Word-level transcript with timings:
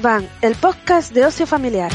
Van, 0.00 0.28
el 0.42 0.54
podcast 0.54 1.12
de 1.12 1.24
ocio 1.26 1.46
familiar. 1.46 1.90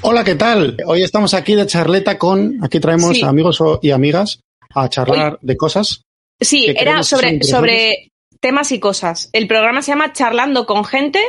Hola, 0.00 0.24
¿qué 0.24 0.36
tal? 0.36 0.76
Hoy 0.86 1.02
estamos 1.02 1.34
aquí 1.34 1.54
de 1.54 1.66
charleta 1.66 2.18
con, 2.18 2.64
aquí 2.64 2.80
traemos 2.80 3.16
Sí. 3.16 3.22
amigos 3.24 3.58
y 3.82 3.90
amigas 3.90 4.40
a 4.74 4.88
charlar 4.88 5.38
de 5.42 5.56
cosas. 5.56 6.02
Sí, 6.40 6.66
era 6.68 7.02
sobre, 7.02 7.42
sobre 7.42 8.08
temas 8.40 8.70
y 8.70 8.78
cosas. 8.78 9.28
El 9.32 9.48
programa 9.48 9.82
se 9.82 9.90
llama 9.90 10.12
Charlando 10.12 10.66
con 10.66 10.84
gente 10.84 11.20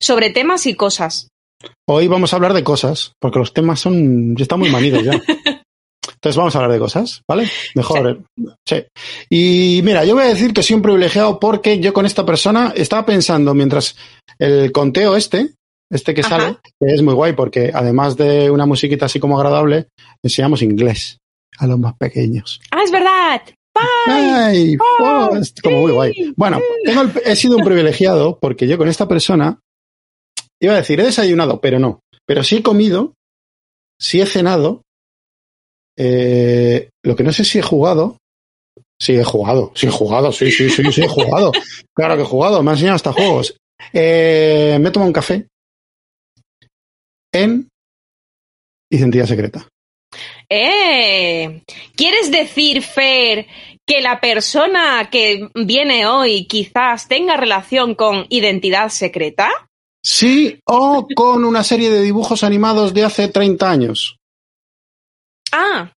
sobre 0.00 0.30
temas 0.30 0.66
y 0.66 0.74
cosas. 0.74 1.28
Hoy 1.88 2.08
vamos 2.08 2.32
a 2.32 2.36
hablar 2.36 2.52
de 2.52 2.64
cosas, 2.64 3.12
porque 3.20 3.38
los 3.38 3.54
temas 3.54 3.80
son, 3.80 4.36
ya 4.36 4.42
están 4.42 4.58
muy 4.58 4.70
manidos 4.70 5.04
ya. 5.04 5.12
Entonces 6.26 6.38
vamos 6.38 6.56
a 6.56 6.58
hablar 6.58 6.72
de 6.72 6.78
cosas, 6.80 7.22
¿vale? 7.28 7.48
Mejor. 7.76 8.24
Sí. 8.66 8.84
Y 9.30 9.80
mira, 9.84 10.04
yo 10.04 10.14
voy 10.14 10.24
a 10.24 10.28
decir 10.28 10.52
que 10.52 10.64
soy 10.64 10.74
un 10.74 10.82
privilegiado 10.82 11.38
porque 11.38 11.78
yo 11.78 11.92
con 11.92 12.04
esta 12.04 12.26
persona 12.26 12.72
estaba 12.74 13.06
pensando 13.06 13.54
mientras 13.54 13.96
el 14.40 14.72
conteo 14.72 15.14
este, 15.14 15.54
este 15.88 16.14
que 16.14 16.22
Ajá. 16.22 16.30
sale, 16.30 16.56
que 16.80 16.92
es 16.92 17.00
muy 17.00 17.14
guay 17.14 17.34
porque 17.34 17.70
además 17.72 18.16
de 18.16 18.50
una 18.50 18.66
musiquita 18.66 19.06
así 19.06 19.20
como 19.20 19.38
agradable, 19.38 19.86
enseñamos 20.20 20.62
inglés 20.62 21.18
a 21.58 21.68
los 21.68 21.78
más 21.78 21.94
pequeños. 21.96 22.60
¡Ah, 22.72 22.82
es 22.82 22.90
verdad! 22.90 23.42
Oh, 25.00 25.36
es 25.36 25.54
como 25.62 25.82
muy 25.82 25.92
guay. 25.92 26.32
Bueno, 26.36 26.60
tengo 26.84 27.02
el- 27.02 27.12
he 27.24 27.36
sido 27.36 27.56
un 27.56 27.64
privilegiado 27.64 28.36
porque 28.40 28.66
yo 28.66 28.78
con 28.78 28.88
esta 28.88 29.06
persona 29.06 29.60
iba 30.60 30.72
a 30.72 30.78
decir, 30.78 30.98
he 30.98 31.04
desayunado, 31.04 31.60
pero 31.60 31.78
no. 31.78 32.00
Pero 32.26 32.42
sí 32.42 32.56
he 32.56 32.62
comido, 32.64 33.14
sí 34.00 34.20
he 34.20 34.26
cenado. 34.26 34.82
Eh, 35.96 36.90
lo 37.02 37.16
que 37.16 37.22
no 37.22 37.32
sé 37.32 37.44
si 37.44 37.58
he 37.58 37.62
jugado. 37.62 38.18
Sí, 38.98 39.14
he 39.14 39.24
jugado, 39.24 39.72
sí 39.74 39.86
he 39.86 39.90
jugado, 39.90 40.32
sí, 40.32 40.50
sí, 40.50 40.70
sí, 40.70 40.82
sí 40.90 41.02
he 41.02 41.08
jugado. 41.08 41.52
Claro 41.94 42.16
que 42.16 42.22
he 42.22 42.26
jugado, 42.26 42.62
me 42.62 42.70
han 42.70 42.76
enseñado 42.76 42.96
hasta 42.96 43.12
juegos. 43.12 43.56
Eh, 43.92 44.78
me 44.80 44.88
he 44.88 44.92
tomado 44.92 45.08
un 45.08 45.12
café 45.14 45.46
en 47.32 47.68
identidad 48.90 49.26
secreta. 49.26 49.66
¡Eh! 50.48 51.62
¿Quieres 51.94 52.30
decir, 52.30 52.82
Fer, 52.82 53.46
que 53.86 54.00
la 54.00 54.20
persona 54.20 55.08
que 55.10 55.48
viene 55.54 56.06
hoy 56.06 56.46
quizás 56.46 57.08
tenga 57.08 57.36
relación 57.36 57.94
con 57.94 58.26
identidad 58.28 58.88
secreta? 58.90 59.50
Sí, 60.02 60.60
o 60.64 61.06
con 61.14 61.44
una 61.44 61.64
serie 61.64 61.90
de 61.90 62.02
dibujos 62.02 62.44
animados 62.44 62.94
de 62.94 63.04
hace 63.04 63.28
30 63.28 63.68
años. 63.68 64.15
Ah. 65.56 65.92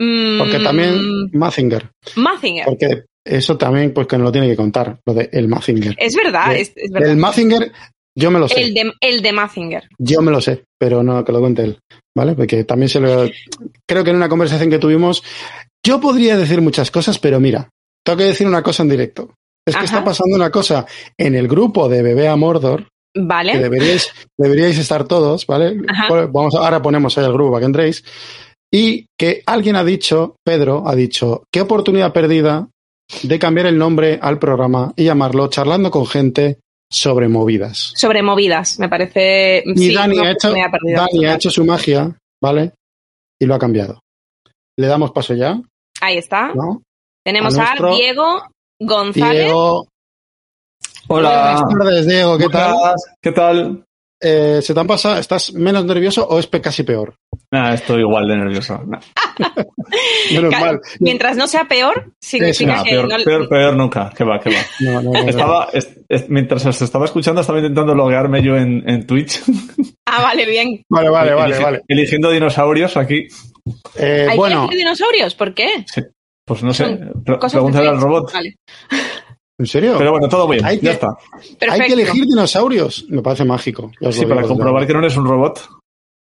Mm, 0.00 0.38
Porque 0.38 0.58
también 0.60 1.30
Mazinger. 1.32 1.90
Mazinger. 2.16 2.64
Porque 2.64 3.04
eso 3.26 3.58
también, 3.58 3.92
pues 3.92 4.06
que 4.06 4.16
nos 4.16 4.26
lo 4.26 4.32
tiene 4.32 4.48
que 4.48 4.56
contar, 4.56 4.98
lo 5.06 5.14
de 5.14 5.28
el 5.32 5.48
Mazinger. 5.48 5.96
Es 5.98 6.14
verdad, 6.14 6.50
De- 6.50 6.60
es, 6.60 6.72
es 6.76 6.90
verdad. 6.90 7.10
El 7.10 7.16
Mazinger, 7.16 7.72
yo 8.16 8.30
me 8.30 8.38
lo 8.38 8.48
sé. 8.48 8.62
El 8.62 8.74
de, 8.74 8.92
el 9.00 9.22
de 9.22 9.32
Mazinger. 9.32 9.88
Yo 9.98 10.22
me 10.22 10.30
lo 10.30 10.40
sé, 10.40 10.64
pero 10.78 11.02
no 11.02 11.24
que 11.24 11.32
lo 11.32 11.40
cuente 11.40 11.62
él. 11.62 11.78
¿Vale? 12.16 12.34
Porque 12.34 12.64
también 12.64 12.88
se 12.88 13.00
lo. 13.00 13.28
Creo 13.88 14.04
que 14.04 14.10
en 14.10 14.16
una 14.16 14.28
conversación 14.28 14.70
que 14.70 14.78
tuvimos, 14.78 15.22
yo 15.84 16.00
podría 16.00 16.36
decir 16.36 16.60
muchas 16.60 16.90
cosas, 16.90 17.18
pero 17.18 17.38
mira, 17.40 17.68
tengo 18.04 18.16
que 18.18 18.24
decir 18.24 18.46
una 18.46 18.62
cosa 18.62 18.82
en 18.84 18.88
directo. 18.90 19.34
Es 19.66 19.74
que 19.74 19.84
Ajá. 19.84 19.84
está 19.84 20.04
pasando 20.04 20.34
una 20.34 20.50
cosa 20.50 20.86
en 21.18 21.34
el 21.34 21.46
grupo 21.46 21.88
de 21.88 22.02
Bebé 22.02 22.26
a 22.28 22.36
Mordor, 22.36 22.88
que 23.20 23.26
¿Vale? 23.26 23.58
deberíais, 23.58 24.12
deberíais 24.36 24.78
estar 24.78 25.06
todos, 25.06 25.46
¿vale? 25.46 25.76
Ajá. 25.88 26.26
Vamos, 26.26 26.54
ahora 26.54 26.80
ponemos 26.82 27.16
ahí 27.16 27.24
el 27.24 27.32
grupo 27.32 27.52
para 27.52 27.60
que 27.60 27.66
entréis. 27.66 28.04
Y 28.72 29.06
que 29.18 29.42
alguien 29.46 29.76
ha 29.76 29.84
dicho, 29.84 30.36
Pedro 30.44 30.84
ha 30.86 30.94
dicho, 30.94 31.44
qué 31.52 31.60
oportunidad 31.62 32.12
perdida 32.12 32.68
de 33.22 33.38
cambiar 33.38 33.66
el 33.66 33.78
nombre 33.78 34.18
al 34.20 34.38
programa 34.38 34.92
y 34.94 35.04
llamarlo 35.04 35.48
Charlando 35.48 35.90
con 35.90 36.06
gente 36.06 36.58
sobre 36.90 37.28
movidas. 37.28 37.92
Sobre 37.96 38.22
movidas, 38.22 38.78
me 38.78 38.88
parece. 38.88 39.62
Y 39.64 39.78
sí, 39.78 39.94
Dani, 39.94 40.18
ha 40.18 40.32
hecho. 40.32 40.52
Dani 40.52 41.26
ha 41.26 41.34
hecho 41.34 41.50
su 41.50 41.64
magia, 41.64 42.14
¿vale? 42.42 42.72
Y 43.40 43.46
lo 43.46 43.54
ha 43.54 43.58
cambiado. 43.58 44.00
Le 44.76 44.86
damos 44.86 45.12
paso 45.12 45.34
ya, 45.34 45.60
Ahí 46.00 46.18
está. 46.18 46.52
¿no? 46.54 46.82
Tenemos 47.24 47.56
A 47.58 47.72
a, 47.72 47.94
Diego 47.94 48.42
González. 48.80 49.44
Diego. 49.44 49.88
Hola. 51.08 51.62
Buenas 51.64 51.78
tardes, 51.78 52.06
Diego, 52.06 52.38
¿qué 52.38 52.48
tal? 52.48 52.74
¿Qué 53.20 53.32
tal? 53.32 53.84
Eh, 54.20 54.60
¿Se 54.62 54.74
te 54.74 54.80
han 54.80 54.86
pasado? 54.86 55.16
¿Estás 55.18 55.52
menos 55.54 55.84
nervioso 55.84 56.26
o 56.28 56.38
es 56.38 56.48
casi 56.48 56.82
peor? 56.82 57.14
Nah, 57.52 57.72
estoy 57.74 58.00
igual 58.00 58.28
de 58.28 58.36
nervioso. 58.36 58.80
Nah, 59.38 59.52
Menos 60.32 60.50
Ca- 60.52 60.60
mal. 60.60 60.80
Mientras 60.98 61.36
no 61.36 61.46
sea 61.46 61.64
peor, 61.66 62.12
significa 62.20 62.76
nah, 62.78 62.82
que 62.82 62.90
peor, 62.90 63.08
no- 63.08 63.24
peor, 63.24 63.48
peor 63.48 63.76
nunca. 63.76 64.10
Que 64.14 64.24
va, 64.24 64.40
que 64.40 64.50
va. 64.50 64.56
No, 64.80 64.92
no, 65.00 65.12
no, 65.12 65.22
no. 65.22 65.28
Estaba, 65.30 65.68
es- 65.72 65.96
es- 66.08 66.28
mientras 66.28 66.66
os 66.66 66.82
estaba 66.82 67.04
escuchando, 67.04 67.40
estaba 67.40 67.60
intentando 67.60 67.94
loguearme 67.94 68.42
yo 68.42 68.56
en, 68.56 68.82
en 68.88 69.06
Twitch. 69.06 69.40
Ah, 70.10 70.22
vale, 70.22 70.46
bien. 70.46 70.82
Vale, 70.88 71.10
vale, 71.10 71.34
vale, 71.34 71.54
Eligi- 71.54 71.62
vale. 71.62 71.82
Eligiendo 71.86 72.30
dinosaurios 72.30 72.96
aquí. 72.96 73.28
Eh, 73.96 74.22
¿Hay 74.24 74.30
que 74.30 74.36
bueno, 74.36 74.60
elegir 74.62 74.78
dinosaurios? 74.78 75.34
¿Por 75.34 75.52
qué? 75.54 75.84
Pues 76.46 76.62
no 76.62 76.72
sé. 76.72 76.98
Pregúntale 77.52 77.88
al 77.88 78.00
robot. 78.00 78.32
Vale. 78.32 78.56
¿en 79.58 79.66
serio? 79.66 79.96
Pero 79.98 80.12
bueno, 80.12 80.28
todo 80.28 80.46
bien. 80.48 80.64
Hay 80.64 80.78
que- 80.78 80.86
Ya 80.86 80.92
está. 80.92 81.08
Perfecto. 81.58 81.72
Hay 81.72 81.80
que 81.80 81.92
elegir 81.92 82.24
dinosaurios. 82.26 83.04
Me 83.08 83.22
parece 83.22 83.44
mágico. 83.44 83.90
Sí, 84.10 84.24
para 84.26 84.42
comprobar 84.42 84.86
que 84.86 84.92
no 84.92 85.00
eres 85.00 85.16
un 85.16 85.26
robot. 85.26 85.68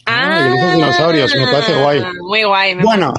Ah, 0.06 0.48
eliges 0.48 0.76
dinosaurios, 0.76 1.36
me 1.36 1.46
parece 1.46 1.82
guay. 1.82 2.02
Muy 2.22 2.44
guay. 2.44 2.76
me 2.76 2.84
Bueno. 2.84 3.14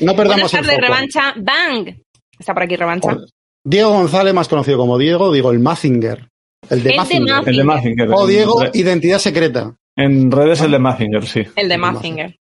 No 0.00 0.16
perdamos 0.16 0.52
el 0.54 0.64
foco. 0.64 0.80
revancha. 0.80 1.34
Bang. 1.36 1.94
Está 2.38 2.54
por 2.54 2.62
aquí 2.62 2.76
revancha. 2.76 3.16
Diego 3.62 3.90
González, 3.90 4.32
más 4.32 4.48
conocido 4.48 4.78
como 4.78 4.96
Diego, 4.96 5.30
digo 5.32 5.50
el 5.50 5.58
Mazinger. 5.58 6.28
El 6.70 6.82
de 6.82 6.90
El 6.90 6.92
de 6.92 6.96
Mazinger. 6.96 7.28
Mazinger. 7.34 7.48
El 7.50 7.56
de 7.56 7.64
Mazinger. 7.64 8.08
O 8.12 8.22
En 8.22 8.28
Diego, 8.28 8.62
identidad 8.72 9.18
secreta. 9.18 9.74
En 9.96 10.30
redes 10.30 10.60
el 10.62 10.70
de 10.70 10.78
Mazinger, 10.78 11.26
sí. 11.26 11.40
El 11.40 11.44
de 11.54 11.60
el 11.62 11.68
de 11.68 11.78
Mazinger. 11.78 12.36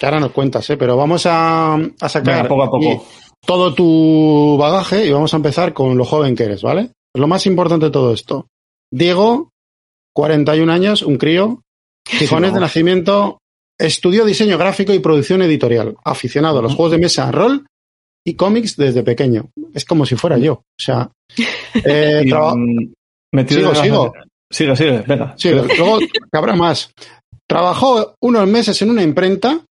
Que 0.00 0.06
ahora 0.06 0.18
nos 0.20 0.32
cuentas, 0.32 0.68
¿eh? 0.70 0.76
Pero 0.76 0.96
vamos 0.96 1.24
a, 1.26 1.74
a 1.74 2.08
sacar 2.08 2.36
Venga, 2.38 2.48
poco 2.48 2.62
a 2.64 2.70
poco. 2.70 2.82
y- 2.84 3.00
todo 3.48 3.72
tu 3.72 4.58
bagaje 4.60 5.06
y 5.06 5.10
vamos 5.10 5.32
a 5.32 5.38
empezar 5.38 5.72
con 5.72 5.96
lo 5.96 6.04
joven 6.04 6.36
que 6.36 6.42
eres, 6.44 6.60
¿vale? 6.60 6.90
Lo 7.16 7.26
más 7.26 7.46
importante 7.46 7.86
de 7.86 7.90
todo 7.92 8.12
esto. 8.12 8.46
Diego, 8.92 9.48
41 10.14 10.70
años, 10.70 11.00
un 11.00 11.16
crío, 11.16 11.62
Gijones 12.06 12.50
Sí, 12.50 12.54
de 12.54 12.60
nacimiento, 12.60 13.38
estudió 13.80 14.26
diseño 14.26 14.58
gráfico 14.58 14.92
y 14.92 14.98
producción 14.98 15.40
editorial, 15.40 15.96
aficionado 16.04 16.58
a 16.58 16.62
los 16.62 16.74
juegos 16.74 16.92
de 16.92 16.98
mesa, 16.98 17.30
rol 17.32 17.66
y 18.26 18.34
cómics 18.34 18.76
desde 18.76 19.02
pequeño. 19.02 19.48
Es 19.72 19.86
como 19.86 20.04
si 20.04 20.14
fuera 20.16 20.36
yo. 20.36 20.52
O 20.52 20.62
sea, 20.78 21.10
eh, 21.84 22.22
Y, 22.26 22.28
traba- 22.28 22.54
mm, 22.54 22.92
metido 23.32 23.60
Sigo, 23.60 23.70
en 23.70 23.76
la- 23.78 23.82
sigo. 23.82 24.12
Sigue, 24.50 24.76
sigue, 24.76 25.04
venga. 25.06 25.34
Sí, 25.38 25.50
luego 25.50 25.98
habrá 26.32 26.54
más. 26.54 26.90
Trabajó 27.46 28.14
unos 28.22 28.46
meses 28.46 28.80
en 28.82 28.90
una 28.90 29.02
imprenta. 29.02 29.64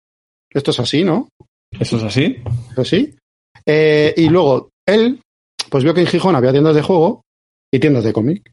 Esto 0.49 0.71
es 0.71 0.79
así, 0.79 1.03
¿no? 1.03 1.27
Eso 1.77 1.97
es 1.97 2.03
así. 2.03 2.37
Eso 2.71 2.85
sí. 2.85 3.13
Eh, 3.67 4.13
y 4.17 4.29
luego 4.29 4.69
él, 4.85 5.19
pues 5.69 5.83
vio 5.83 5.93
que 5.93 6.01
en 6.01 6.07
Gijón 6.07 6.35
había 6.35 6.51
tiendas 6.51 6.75
de 6.75 6.81
juego 6.81 7.21
y 7.73 7.79
tiendas 7.79 8.03
de 8.03 8.13
cómic. 8.13 8.51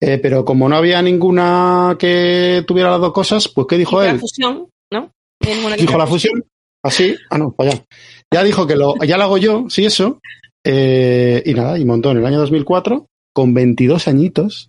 Eh, 0.00 0.18
pero 0.18 0.44
como 0.44 0.68
no 0.68 0.76
había 0.76 1.00
ninguna 1.00 1.96
que 1.98 2.64
tuviera 2.66 2.90
las 2.90 3.00
dos 3.00 3.12
cosas, 3.12 3.48
pues 3.48 3.66
¿qué 3.68 3.78
dijo 3.78 3.96
Hizo 3.96 4.04
la 4.04 4.10
él? 4.10 4.20
fusión, 4.20 4.68
¿no? 4.92 5.10
¿Hay 5.40 5.54
ninguna 5.54 5.76
que 5.76 5.82
Dijo 5.82 5.98
la 5.98 6.06
fusión. 6.06 6.44
Así. 6.82 7.16
Ah, 7.30 7.38
no, 7.38 7.52
para 7.52 7.70
allá. 7.70 7.84
Ya 8.32 8.44
dijo 8.44 8.66
que 8.66 8.76
lo, 8.76 8.94
ya 9.04 9.16
lo 9.16 9.24
hago 9.24 9.38
yo, 9.38 9.66
sí, 9.70 9.84
eso. 9.86 10.20
Eh, 10.64 11.42
y 11.46 11.54
nada, 11.54 11.78
y 11.78 11.84
montó 11.84 12.10
en 12.10 12.18
el 12.18 12.26
año 12.26 12.38
2004 12.40 13.06
con 13.32 13.54
22 13.54 14.06
añitos, 14.08 14.68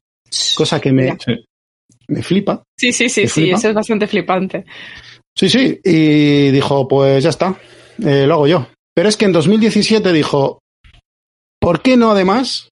cosa 0.55 0.79
que 0.79 0.91
me, 0.91 1.17
Sí. 1.19 1.33
me 2.07 2.21
flipa. 2.23 2.63
Sí, 2.77 2.91
sí, 2.93 3.09
sí, 3.09 3.21
¿Te 3.23 3.27
sí, 3.27 3.49
eso 3.49 3.69
es 3.69 3.73
bastante 3.75 4.07
flipante. 4.07 4.65
Sí, 5.35 5.49
sí, 5.49 5.79
y 5.83 6.49
dijo, 6.51 6.87
pues 6.87 7.23
ya 7.23 7.29
está, 7.29 7.55
eh, 8.03 8.25
lo 8.25 8.35
hago 8.35 8.47
yo. 8.47 8.67
Pero 8.97 9.09
es 9.09 9.15
que 9.15 9.25
en 9.25 9.31
2017 9.31 10.11
dijo, 10.11 10.57
¿por 11.61 11.83
qué 11.83 11.97
no 11.97 12.09
además 12.09 12.69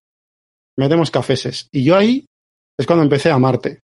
metemos 0.76 1.12
cafeses? 1.12 1.68
Y 1.72 1.84
yo 1.84 1.96
ahí 1.96 2.26
es 2.80 2.88
cuando 2.88 3.04
empecé 3.04 3.30
a 3.30 3.36
amarte. 3.36 3.78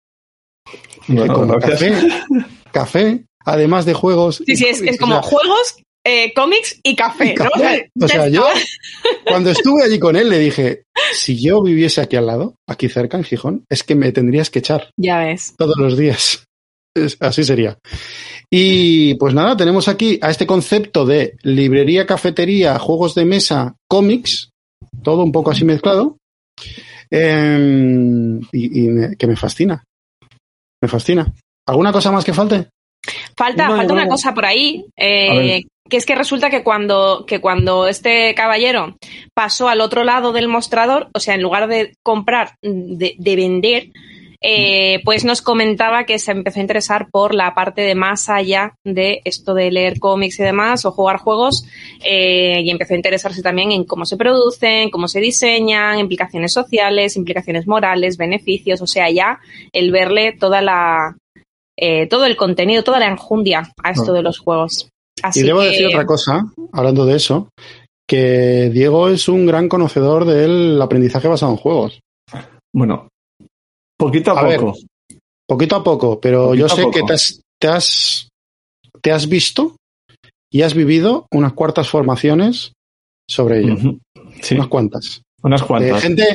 Dije, 1.08 1.20
Bueno, 1.20 1.34
como 1.36 1.54
gracias. 1.60 2.02
café, 2.04 2.46
café, 2.72 3.26
además 3.46 3.86
de 3.86 3.94
juegos. 3.94 4.42
Sí, 4.44 4.56
sí, 4.56 4.66
es, 4.66 4.82
es 4.82 4.96
O 4.96 4.98
como 5.02 5.14
sea, 5.14 5.22
juegos, 5.22 5.76
eh, 6.04 6.34
cómics 6.34 6.80
y 6.82 6.96
café, 6.96 7.34
y 7.34 7.36
¿no? 7.36 7.52
café. 7.52 7.90
O 8.02 8.08
sea, 8.08 8.28
yo 8.28 8.48
cuando 9.28 9.52
estuve 9.52 9.84
allí 9.84 10.00
con 10.00 10.16
él 10.16 10.28
le 10.28 10.40
dije, 10.40 10.82
si 11.14 11.40
yo 11.40 11.62
viviese 11.62 12.02
aquí 12.02 12.16
al 12.16 12.26
lado, 12.26 12.56
aquí 12.68 12.90
cerca, 12.90 13.18
en 13.18 13.24
Gijón, 13.24 13.66
es 13.70 13.84
que 13.84 13.94
me 13.94 14.12
tendrías 14.12 14.50
que 14.50 14.58
echar 14.58 14.90
Ya 14.98 15.20
ves. 15.20 15.54
todos 15.60 15.78
los 15.78 15.96
días. 15.96 16.44
Es- 16.96 17.18
así 17.22 17.44
sería. 17.44 17.78
Y 18.50 19.16
pues 19.16 19.34
nada, 19.34 19.56
tenemos 19.56 19.88
aquí 19.88 20.20
a 20.22 20.30
este 20.30 20.46
concepto 20.46 21.06
de 21.06 21.38
librería, 21.44 22.06
cafetería, 22.06 22.78
juegos 22.80 23.16
de 23.16 23.26
mesa, 23.26 23.76
cómics, 23.90 24.50
todo 25.04 25.24
un 25.24 25.32
poco 25.32 25.52
así 25.52 25.64
mezclado, 25.64 26.18
eh, 27.10 28.40
y, 28.52 28.80
y 28.86 28.88
me- 28.90 29.16
que 29.16 29.28
me 29.28 29.36
fascina. 29.36 29.84
Me 30.82 30.90
fascina. 30.90 31.32
¿Alguna 31.68 31.92
cosa 31.92 32.12
más 32.12 32.26
que 32.26 32.34
falte? 32.34 32.68
Falta, 33.38 33.68
No, 33.68 33.78
falta 33.78 33.94
no. 33.94 34.02
una 34.02 34.08
cosa 34.08 34.34
por 34.34 34.46
ahí, 34.46 34.86
eh, 34.98 35.64
que 35.90 35.98
es 35.98 36.06
que 36.06 36.16
resulta 36.16 36.50
que 36.50 36.64
cuando, 36.64 37.26
que 37.28 37.40
cuando 37.42 37.88
este 37.88 38.34
caballero 38.36 38.98
pasó 39.34 39.70
al 39.70 39.82
otro 39.82 40.04
lado 40.04 40.32
del 40.34 40.48
mostrador, 40.48 41.10
o 41.14 41.20
sea, 41.20 41.36
en 41.36 41.42
lugar 41.42 41.68
de 41.68 41.94
comprar, 42.04 42.56
de, 42.62 43.16
de 43.18 43.36
vender, 43.36 43.90
eh, 44.44 45.02
pues 45.06 45.24
nos 45.24 45.42
comentaba 45.44 46.06
que 46.06 46.18
se 46.18 46.32
empezó 46.32 46.60
a 46.60 46.64
interesar 46.64 47.10
por 47.12 47.36
la 47.36 47.54
parte 47.54 47.82
de 47.82 47.94
más 47.94 48.28
allá 48.28 48.74
de 48.84 49.22
esto 49.24 49.54
de 49.54 49.70
leer 49.70 50.00
cómics 50.00 50.40
y 50.40 50.44
demás 50.44 50.84
o 50.86 50.92
jugar 50.92 51.18
juegos 51.18 51.64
eh, 52.04 52.62
y 52.64 52.72
empezó 52.72 52.94
a 52.94 52.98
interesarse 52.98 53.44
también 53.44 53.72
en 53.72 53.84
cómo 53.84 54.06
se 54.06 54.18
producen, 54.18 54.90
cómo 54.90 55.08
se 55.08 55.20
diseñan, 55.20 56.00
implicaciones 56.00 56.52
sociales, 56.54 57.16
implicaciones 57.18 57.68
morales, 57.68 58.18
beneficios, 58.18 58.82
o 58.82 58.88
sea, 58.88 59.10
ya 59.12 59.40
el 59.72 59.92
verle 59.92 60.34
toda 60.34 60.62
la 60.62 61.16
eh, 61.78 62.08
todo 62.08 62.26
el 62.26 62.36
contenido, 62.36 62.84
toda 62.84 63.00
la 63.00 63.08
enjundia 63.08 63.72
a 63.84 63.92
esto 63.92 64.12
de 64.14 64.24
los 64.24 64.40
juegos. 64.40 64.90
Así 65.22 65.42
y 65.42 65.44
debo 65.44 65.62
que- 65.62 65.68
decir 65.68 65.88
otra 65.88 66.06
cosa, 66.06 66.46
hablando 66.74 67.06
de 67.06 67.16
eso, 67.16 67.50
que 68.08 68.70
Diego 68.74 69.10
es 69.10 69.30
un 69.30 69.46
gran 69.46 69.70
conocedor 69.70 70.26
del 70.26 70.82
aprendizaje 70.82 71.28
basado 71.28 71.52
en 71.52 71.58
juegos. 71.58 72.00
Bueno, 72.74 73.08
poquito 74.06 74.32
a, 74.32 74.40
A 74.40 74.44
ver, 74.44 74.60
poco. 74.60 74.78
Poquito 75.48 75.76
a 75.76 75.84
poco, 75.84 76.20
pero 76.20 76.48
Poquito 76.48 76.68
yo 76.68 76.76
sé 76.76 76.90
que 76.92 77.04
te 77.04 77.14
has, 77.14 77.42
te, 77.60 77.68
has, 77.68 78.28
te 79.02 79.12
has 79.12 79.28
visto 79.30 79.76
y 80.52 80.62
has 80.64 80.74
vivido 80.74 81.28
unas 81.32 81.54
cuartas 81.54 81.90
formaciones 81.90 82.74
sobre 83.30 83.60
ello. 83.62 83.76
Sí, 84.42 84.56
Unas 84.56 84.68
cuantas. 84.68 85.22
unas 85.44 85.62
De 85.62 85.68
cuantas. 85.68 86.02
gente 86.02 86.26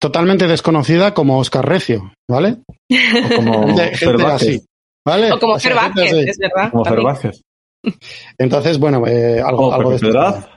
totalmente 0.00 0.46
desconocida 0.46 1.14
como 1.14 1.38
Oscar 1.38 1.66
Recio, 1.68 2.12
¿vale? 2.30 2.58
O 2.90 3.36
como 3.36 3.66
gente 3.94 4.24
así. 4.26 4.62
¿Vale? 5.06 5.32
O 5.32 5.38
como 5.38 5.54
O 5.54 5.58
sea, 5.60 5.70
Fer 5.72 5.80
gente 5.80 6.00
Vázquez, 6.00 6.18
así. 6.20 6.30
es 6.30 6.38
verdad. 6.38 6.70
Como 6.70 6.84
Fer 6.84 6.94
también. 6.94 7.06
Vázquez. 7.12 7.40
Entonces, 8.38 8.78
bueno, 8.78 9.06
eh, 9.06 9.40
algo, 9.40 9.68
O 9.68 9.72
algo 9.72 9.90
de 9.92 9.98
Pepe. 9.98 10.06
Pedraz. 10.12 10.48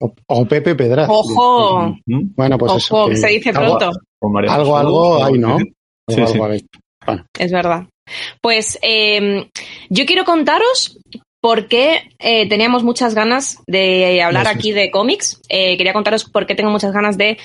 O, 0.00 0.14
o 0.26 0.44
Pepe 0.46 0.74
Pedraz. 0.74 1.08
Ojo. 1.10 1.96
Bueno, 2.06 2.58
pues 2.58 2.72
eso. 2.76 2.94
ojo, 2.96 3.04
que 3.06 3.10
que 3.12 3.16
se 3.20 3.28
dice 3.28 3.50
algo- 3.50 3.78
pronto. 3.78 3.98
Algo, 4.50 4.76
algo 4.76 5.18
o- 5.18 5.24
hay, 5.24 5.34
¿no? 5.38 5.56
Sí, 6.08 6.22
sí. 6.26 6.66
Es 7.38 7.52
verdad. 7.52 7.86
Pues 8.40 8.78
eh, 8.82 9.48
yo 9.88 10.06
quiero 10.06 10.24
contaros 10.24 10.98
por 11.40 11.66
qué 11.68 12.10
eh, 12.18 12.48
teníamos 12.48 12.84
muchas 12.84 13.14
ganas 13.14 13.58
de 13.66 14.22
hablar 14.22 14.46
aquí 14.46 14.72
de 14.72 14.90
cómics. 14.90 15.40
Eh, 15.48 15.76
quería 15.76 15.92
contaros 15.92 16.24
por 16.24 16.46
qué 16.46 16.54
tengo 16.54 16.70
muchas 16.70 16.92
ganas 16.92 17.18
de 17.18 17.38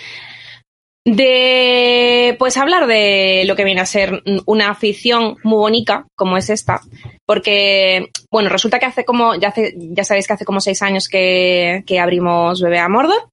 de 1.08 2.36
pues 2.38 2.58
hablar 2.58 2.86
de 2.86 3.44
lo 3.46 3.56
que 3.56 3.64
viene 3.64 3.80
a 3.80 3.86
ser 3.86 4.24
una 4.46 4.70
afición 4.72 5.38
muy 5.42 5.58
bonita 5.58 6.06
como 6.18 6.36
es 6.36 6.50
esta 6.50 6.82
porque 7.26 8.10
bueno 8.30 8.50
resulta 8.50 8.78
que 8.78 8.88
hace 8.88 9.06
como 9.06 9.34
ya 9.36 9.48
hace 9.48 9.74
ya 9.78 10.04
sabéis 10.04 10.28
que 10.28 10.34
hace 10.34 10.44
como 10.44 10.60
seis 10.60 10.82
años 10.82 11.08
que, 11.08 11.82
que 11.88 12.02
abrimos 12.02 12.62
Bebé 12.62 12.80
a 12.80 12.90
Mordor 12.90 13.30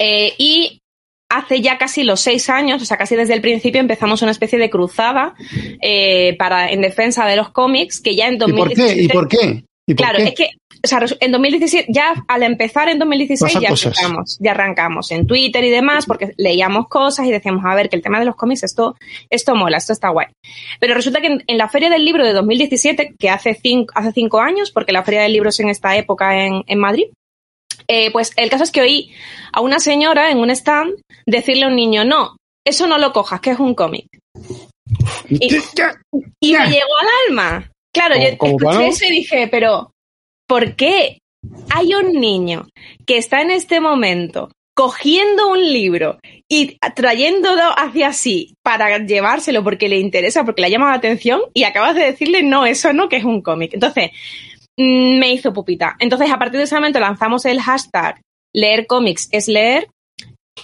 eh, 0.00 0.34
y 0.38 0.77
hace 1.28 1.60
ya 1.60 1.78
casi 1.78 2.04
los 2.04 2.20
seis 2.20 2.48
años, 2.48 2.82
o 2.82 2.84
sea, 2.84 2.96
casi 2.96 3.16
desde 3.16 3.34
el 3.34 3.40
principio 3.40 3.80
empezamos 3.80 4.22
una 4.22 4.30
especie 4.30 4.58
de 4.58 4.70
cruzada 4.70 5.34
eh, 5.80 6.36
para 6.38 6.70
en 6.70 6.80
defensa 6.80 7.26
de 7.26 7.36
los 7.36 7.50
cómics 7.50 8.00
que 8.00 8.16
ya 8.16 8.28
en 8.28 8.34
¿Y 8.34 8.38
por 8.38 8.48
2017 8.48 8.96
qué? 8.96 9.02
¿Y 9.02 9.08
por 9.08 9.28
qué? 9.28 9.64
¿Y 9.86 9.94
por 9.94 10.06
Claro, 10.06 10.18
qué? 10.18 10.24
es 10.24 10.34
que 10.34 10.50
o 10.84 10.86
sea, 10.86 11.00
en 11.20 11.32
2017, 11.32 11.86
ya 11.92 12.14
al 12.28 12.42
empezar 12.42 12.88
en 12.88 12.98
2016 12.98 13.52
Pasan 13.52 13.62
ya 13.62 13.68
cosas. 13.68 13.86
empezamos, 13.86 14.38
ya 14.40 14.52
arrancamos 14.52 15.10
en 15.10 15.26
Twitter 15.26 15.64
y 15.64 15.70
demás, 15.70 16.06
porque 16.06 16.34
leíamos 16.36 16.88
cosas 16.88 17.26
y 17.26 17.30
decíamos, 17.30 17.64
a 17.64 17.74
ver, 17.74 17.88
que 17.88 17.96
el 17.96 18.02
tema 18.02 18.20
de 18.20 18.26
los 18.26 18.36
cómics, 18.36 18.62
esto, 18.62 18.96
esto 19.28 19.54
mola, 19.54 19.78
esto 19.78 19.92
está 19.92 20.10
guay. 20.10 20.28
Pero 20.78 20.94
resulta 20.94 21.20
que 21.20 21.26
en, 21.26 21.44
en 21.46 21.58
la 21.58 21.68
Feria 21.68 21.90
del 21.90 22.04
Libro 22.04 22.24
de 22.24 22.32
2017, 22.32 23.14
que 23.18 23.30
hace 23.30 23.54
cinco, 23.60 23.92
hace 23.96 24.12
cinco 24.12 24.40
años, 24.40 24.70
porque 24.70 24.92
la 24.92 25.02
Feria 25.02 25.22
del 25.22 25.32
Libro 25.32 25.48
es 25.48 25.58
en 25.60 25.68
esta 25.68 25.96
época 25.96 26.44
en, 26.44 26.62
en 26.66 26.78
Madrid, 26.78 27.06
eh, 27.88 28.10
pues 28.12 28.32
el 28.36 28.50
caso 28.50 28.64
es 28.64 28.70
que 28.70 28.82
oí 28.82 29.12
a 29.52 29.60
una 29.60 29.80
señora 29.80 30.30
en 30.30 30.38
un 30.38 30.50
stand 30.50 31.00
decirle 31.26 31.64
a 31.64 31.68
un 31.68 31.76
niño, 31.76 32.04
no, 32.04 32.36
eso 32.66 32.86
no 32.86 32.98
lo 32.98 33.12
cojas, 33.12 33.40
que 33.40 33.50
es 33.50 33.58
un 33.58 33.74
cómic. 33.74 34.06
Y, 35.30 35.56
y 36.40 36.52
me 36.52 36.66
llegó 36.66 36.98
al 37.00 37.08
alma. 37.28 37.70
Claro, 37.92 38.16
yo 38.16 38.22
escuché 38.22 38.88
eso 38.88 39.04
y 39.06 39.10
dije, 39.10 39.48
pero 39.48 39.92
¿por 40.46 40.76
qué 40.76 41.18
hay 41.70 41.94
un 41.94 42.12
niño 42.12 42.68
que 43.06 43.18
está 43.18 43.40
en 43.40 43.50
este 43.50 43.80
momento 43.80 44.50
cogiendo 44.74 45.48
un 45.48 45.72
libro 45.72 46.20
y 46.48 46.78
trayéndolo 46.94 47.62
hacia 47.76 48.12
sí 48.12 48.54
para 48.62 48.98
llevárselo 48.98 49.64
porque 49.64 49.88
le 49.88 49.98
interesa, 49.98 50.44
porque 50.44 50.62
le 50.62 50.70
llama 50.70 50.90
la 50.90 50.96
atención 50.96 51.40
y 51.52 51.64
acabas 51.64 51.96
de 51.96 52.04
decirle, 52.04 52.42
no, 52.42 52.64
eso 52.64 52.92
no, 52.92 53.08
que 53.08 53.16
es 53.16 53.24
un 53.24 53.42
cómic? 53.42 53.74
Entonces, 53.74 54.10
me 54.78 55.32
hizo 55.32 55.52
pupita. 55.52 55.96
Entonces, 55.98 56.30
a 56.30 56.38
partir 56.38 56.58
de 56.58 56.64
ese 56.64 56.74
momento 56.76 57.00
lanzamos 57.00 57.44
el 57.44 57.60
hashtag 57.60 58.20
leer 58.54 58.86
cómics 58.86 59.28
es 59.32 59.48
leer 59.48 59.88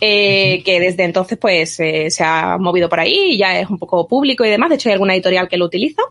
eh, 0.00 0.62
que 0.64 0.80
desde 0.80 1.04
entonces 1.04 1.38
pues 1.38 1.78
eh, 1.80 2.10
se 2.10 2.24
ha 2.24 2.56
movido 2.58 2.88
por 2.88 2.98
ahí 3.00 3.32
y 3.32 3.36
ya 3.38 3.58
es 3.60 3.68
un 3.70 3.78
poco 3.78 4.08
público 4.08 4.44
y 4.44 4.48
demás. 4.48 4.70
De 4.70 4.76
hecho, 4.76 4.88
hay 4.88 4.94
alguna 4.94 5.14
editorial 5.14 5.48
que 5.48 5.56
lo 5.56 5.66
utiliza 5.66 6.02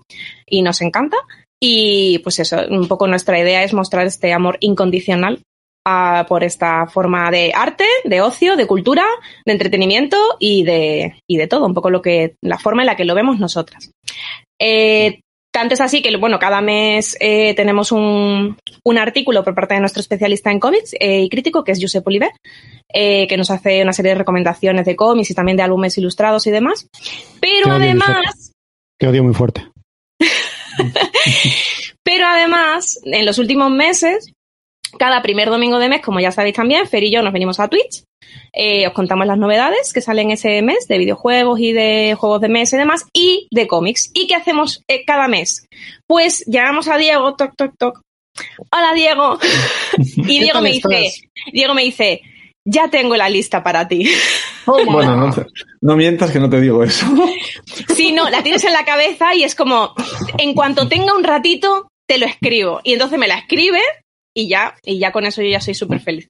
y 0.48 0.62
nos 0.62 0.82
encanta. 0.82 1.18
Y 1.62 2.20
pues 2.20 2.40
eso, 2.40 2.58
un 2.70 2.88
poco 2.88 3.08
nuestra 3.08 3.40
idea 3.40 3.64
es 3.64 3.74
mostrar 3.74 4.06
este 4.06 4.34
amor 4.34 4.58
incondicional 4.60 5.42
a- 5.86 6.26
por 6.30 6.44
esta 6.44 6.88
forma 6.88 7.30
de 7.32 7.52
arte, 7.56 7.86
de 8.06 8.22
ocio, 8.22 8.56
de 8.56 8.68
cultura, 8.68 9.04
de 9.46 9.52
entretenimiento 9.54 10.18
y 10.40 10.64
de, 10.64 11.16
y 11.30 11.38
de 11.38 11.48
todo, 11.48 11.66
un 11.66 11.74
poco 11.74 11.90
lo 11.90 12.02
que, 12.02 12.36
la 12.42 12.58
forma 12.60 12.82
en 12.82 12.88
la 12.88 12.96
que 12.96 13.06
lo 13.06 13.16
vemos 13.16 13.40
nosotras. 13.40 13.92
Eh, 14.62 15.20
tanto 15.54 15.76
es 15.76 15.82
así 15.82 16.02
que, 16.02 16.18
bueno, 16.18 16.40
cada 16.40 16.62
mes 16.62 17.16
eh, 17.20 17.54
tenemos 17.54 17.92
un, 17.92 18.58
un 18.84 18.98
artículo 18.98 19.44
por 19.44 19.54
parte 19.54 19.76
de 19.76 19.82
nuestro 19.82 20.02
especialista 20.02 20.52
en 20.52 20.60
cómics 20.60 20.96
eh, 21.00 21.22
y 21.22 21.30
crítico, 21.30 21.64
que 21.64 21.74
es 21.74 21.80
Josep 21.80 22.06
Oliver, 22.08 22.32
eh, 22.92 23.28
que 23.28 23.38
nos 23.38 23.52
hace 23.52 23.84
una 23.84 23.94
serie 23.94 24.14
de 24.14 24.18
recomendaciones 24.18 24.84
de 24.86 24.96
cómics 24.96 25.30
y 25.30 25.36
también 25.36 25.56
de 25.56 25.62
álbumes 25.62 25.96
ilustrados 26.00 26.48
y 26.48 26.52
demás. 26.52 26.88
Pero 27.40 27.68
odio, 27.68 27.76
además, 27.76 28.52
Que 29.00 29.08
odio 29.08 29.24
muy 29.24 29.36
fuerte. 29.36 29.70
pero 32.04 32.26
además, 32.26 33.00
en 33.04 33.24
los 33.24 33.38
últimos 33.38 33.70
meses, 33.70 34.34
cada 34.98 35.22
primer 35.22 35.50
domingo 35.50 35.80
de 35.80 35.90
mes, 35.90 36.02
como 36.02 36.20
ya 36.20 36.32
sabéis 36.32 36.56
también, 36.56 36.88
Fer 36.88 37.04
y 37.04 37.12
yo 37.12 37.22
nos 37.22 37.34
venimos 37.34 37.60
a 37.60 37.68
Twitch. 37.68 38.04
eh, 38.54 38.88
os 38.88 38.94
contamos 38.94 39.28
las 39.28 39.38
novedades 39.38 39.94
que 39.94 40.02
salen 40.02 40.32
ese 40.32 40.62
mes 40.62 40.88
de 40.88 40.98
videojuegos 40.98 41.60
y 41.60 41.72
de 41.72 42.16
juegos 42.18 42.42
de 42.42 42.50
mesa 42.50 42.76
y 42.76 42.80
demás, 42.80 43.06
y 43.14 43.48
de 43.52 43.68
cómics. 43.68 44.12
¿Y 44.14 44.28
qué 44.28 44.36
hacemos 44.36 44.84
eh, 44.88 45.04
cada 45.06 45.28
mes? 45.28 45.68
Pues 46.08 46.44
llamamos 46.48 46.88
a 46.88 46.98
Diego, 46.98 47.36
toc, 47.36 47.56
toc, 47.56 47.74
toc. 47.78 48.02
Hola, 48.72 48.94
Diego. 48.94 49.38
y 49.98 50.40
Diego 50.40 50.62
me 50.62 50.72
dice, 50.72 51.06
estás? 51.06 51.22
Diego 51.52 51.74
me 51.74 51.84
dice, 51.84 52.22
ya 52.66 52.90
tengo 52.90 53.16
la 53.16 53.30
lista 53.30 53.64
para 53.64 53.88
ti. 53.88 54.10
Bueno, 54.66 55.16
no, 55.16 55.36
no 55.82 55.96
mientas 55.96 56.32
que 56.32 56.40
no 56.40 56.50
te 56.50 56.62
digo 56.62 56.84
eso. 56.84 57.06
Sí, 57.96 58.12
no, 58.12 58.30
la 58.30 58.42
tienes 58.44 58.64
en 58.64 58.74
la 58.74 58.86
cabeza 58.86 59.36
y 59.36 59.44
es 59.44 59.56
como, 59.56 59.94
en 60.38 60.54
cuanto 60.54 60.88
tenga 60.88 61.14
un 61.14 61.24
ratito, 61.24 61.88
te 62.08 62.18
lo 62.18 62.26
escribo. 62.26 62.82
Y 62.84 62.94
entonces 62.94 63.20
me 63.20 63.28
la 63.28 63.38
escribe 63.38 63.82
y 64.36 64.48
ya, 64.48 64.76
y 64.84 65.00
ya 65.00 65.12
con 65.12 65.26
eso 65.26 65.42
yo 65.42 65.50
ya 65.50 65.62
soy 65.62 65.74
súper 65.74 66.00
feliz. 66.00 66.28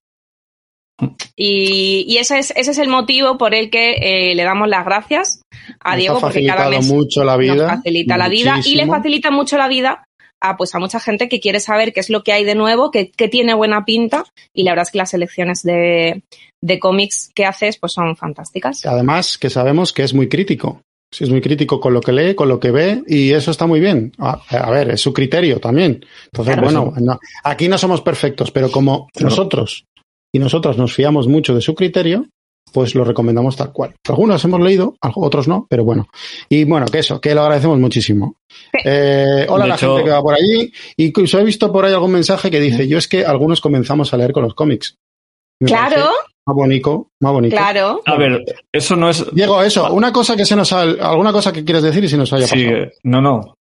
Y, 1.36 2.06
y 2.08 2.18
ese, 2.18 2.38
es, 2.40 2.54
ese 2.56 2.72
es 2.72 2.78
el 2.78 2.88
motivo 2.88 3.38
por 3.38 3.56
el 3.56 3.70
que 3.70 3.94
eh, 3.94 4.36
le 4.36 4.44
damos 4.44 4.68
las 4.68 4.86
gracias 4.86 5.42
a 5.80 5.92
Nos 5.92 6.00
Diego, 6.00 6.18
ha 6.18 6.22
porque 6.22 6.46
cada 6.46 6.70
mes 6.70 6.88
mucho 6.88 7.24
la 7.24 7.36
vida. 7.36 7.56
nos 7.56 7.68
facilita 7.68 8.18
la 8.18 8.30
vida 8.30 8.60
y 8.64 8.76
le 8.76 8.86
facilita 8.86 9.32
mucho 9.32 9.58
la 9.58 9.68
vida 9.68 10.06
a, 10.40 10.58
pues, 10.58 10.76
a 10.76 10.80
mucha 10.80 11.00
gente 11.00 11.30
que 11.30 11.40
quiere 11.40 11.60
saber 11.60 11.94
qué 11.94 12.02
es 12.02 12.10
lo 12.10 12.24
que 12.24 12.34
hay 12.34 12.44
de 12.44 12.54
nuevo, 12.54 12.92
que, 12.92 13.10
que 13.10 13.28
tiene 13.28 13.54
buena 13.54 13.86
pinta. 13.86 14.26
Y 14.54 14.64
la 14.64 14.72
verdad 14.72 14.84
es 14.84 14.92
que 14.92 14.98
las 15.00 15.10
selecciones 15.10 15.64
de, 15.64 16.24
de 16.62 16.80
cómics 16.80 17.32
que 17.34 17.46
haces 17.46 17.78
pues 17.78 17.94
son 17.94 18.16
fantásticas. 18.16 18.86
Además, 18.86 19.38
que 19.38 19.50
sabemos 19.50 19.94
que 19.94 20.04
es 20.04 20.14
muy 20.14 20.30
crítico. 20.30 20.82
Sí, 21.13 21.25
es 21.25 21.29
muy 21.29 21.41
crítico 21.41 21.79
con 21.79 21.93
lo 21.93 22.01
que 22.01 22.12
lee, 22.12 22.34
con 22.34 22.50
lo 22.50 22.60
que 22.60 22.72
ve, 22.72 23.03
y 23.08 23.32
eso 23.34 23.51
está 23.51 23.67
muy 23.67 23.79
bien. 23.79 24.12
A, 24.17 24.41
a 24.50 24.72
ver, 24.72 24.89
es 24.89 25.01
su 25.01 25.13
criterio 25.13 25.60
también. 25.60 26.03
Entonces, 26.25 26.55
Claro. 26.55 26.63
bueno, 26.63 26.93
no- 27.00 27.20
aquí 27.43 27.67
no 27.67 27.77
somos 27.77 28.01
perfectos, 28.01 28.50
pero 28.50 28.72
como 28.72 29.08
Claro. 29.13 29.29
nosotros 29.29 29.86
y 30.34 30.39
nosotras 30.39 30.75
nos 30.77 30.91
fiamos 30.93 31.27
mucho 31.27 31.53
de 31.53 31.62
su 31.62 31.75
criterio, 31.75 32.25
pues 32.72 32.96
lo 32.96 33.03
recomendamos 33.03 33.55
tal 33.55 33.72
cual. 33.72 33.93
Algunos 34.08 34.43
hemos 34.43 34.60
leído, 34.60 34.96
otros 35.15 35.48
no, 35.48 35.67
pero 35.70 35.84
bueno. 35.84 36.08
Y 36.50 36.63
bueno, 36.63 36.88
que 36.88 36.98
eso, 37.00 37.22
que 37.22 37.36
lo 37.36 37.41
agradecemos 37.41 37.77
muchísimo. 37.79 38.38
Eh, 38.84 39.46
hola 39.48 39.65
a 39.65 39.67
la 39.67 39.75
hecho- 39.75 39.89
gente 39.96 40.05
que 40.05 40.15
va 40.15 40.22
por 40.24 40.34
allí. 40.34 40.72
Incluso 40.98 41.38
he 41.39 41.43
visto 41.43 41.72
por 41.72 41.86
ahí 41.86 41.93
algún 41.93 42.12
mensaje 42.13 42.50
que 42.50 42.60
dice, 42.60 42.88
yo 42.88 42.98
es 42.98 43.08
que 43.08 43.24
algunos 43.25 43.62
comenzamos 43.62 44.12
a 44.13 44.17
leer 44.17 44.32
con 44.32 44.41
los 44.41 44.55
cómics. 44.55 44.96
Me 45.60 45.68
Claro, 45.68 46.10
Más 46.46 46.56
bonito, 46.56 47.10
más 47.22 47.32
bonito. 47.32 47.56
claro. 47.56 48.02
A 48.06 48.16
ver, 48.18 48.44
eso 48.72 48.96
no 48.96 49.10
es. 49.10 49.26
Diego, 49.34 49.62
eso, 49.64 49.92
una 49.94 50.12
cosa 50.12 50.36
que 50.36 50.46
se 50.46 50.56
nos 50.56 50.74
ha, 50.74 50.82
alguna 50.82 51.32
cosa 51.32 51.54
que 51.54 51.64
quieres 51.64 51.84
decir 51.84 52.04
y 52.04 52.10
se 52.10 52.18
nos 52.18 52.32
haya 52.34 52.48
Sí, 52.48 52.66
pasado. 52.66 52.84
eh, 52.84 52.92
no, 53.04 53.22
no. 53.22 53.56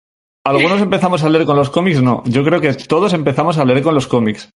Algunos 0.46 0.80
empezamos 0.80 1.22
a 1.22 1.28
leer 1.28 1.44
con 1.44 1.56
los 1.56 1.68
cómics, 1.70 2.00
no. 2.02 2.22
Yo 2.24 2.42
creo 2.42 2.60
que 2.60 2.72
todos 2.72 3.12
empezamos 3.12 3.58
a 3.58 3.64
leer 3.64 3.82
con 3.82 3.94
los 3.94 4.06
cómics. 4.06 4.50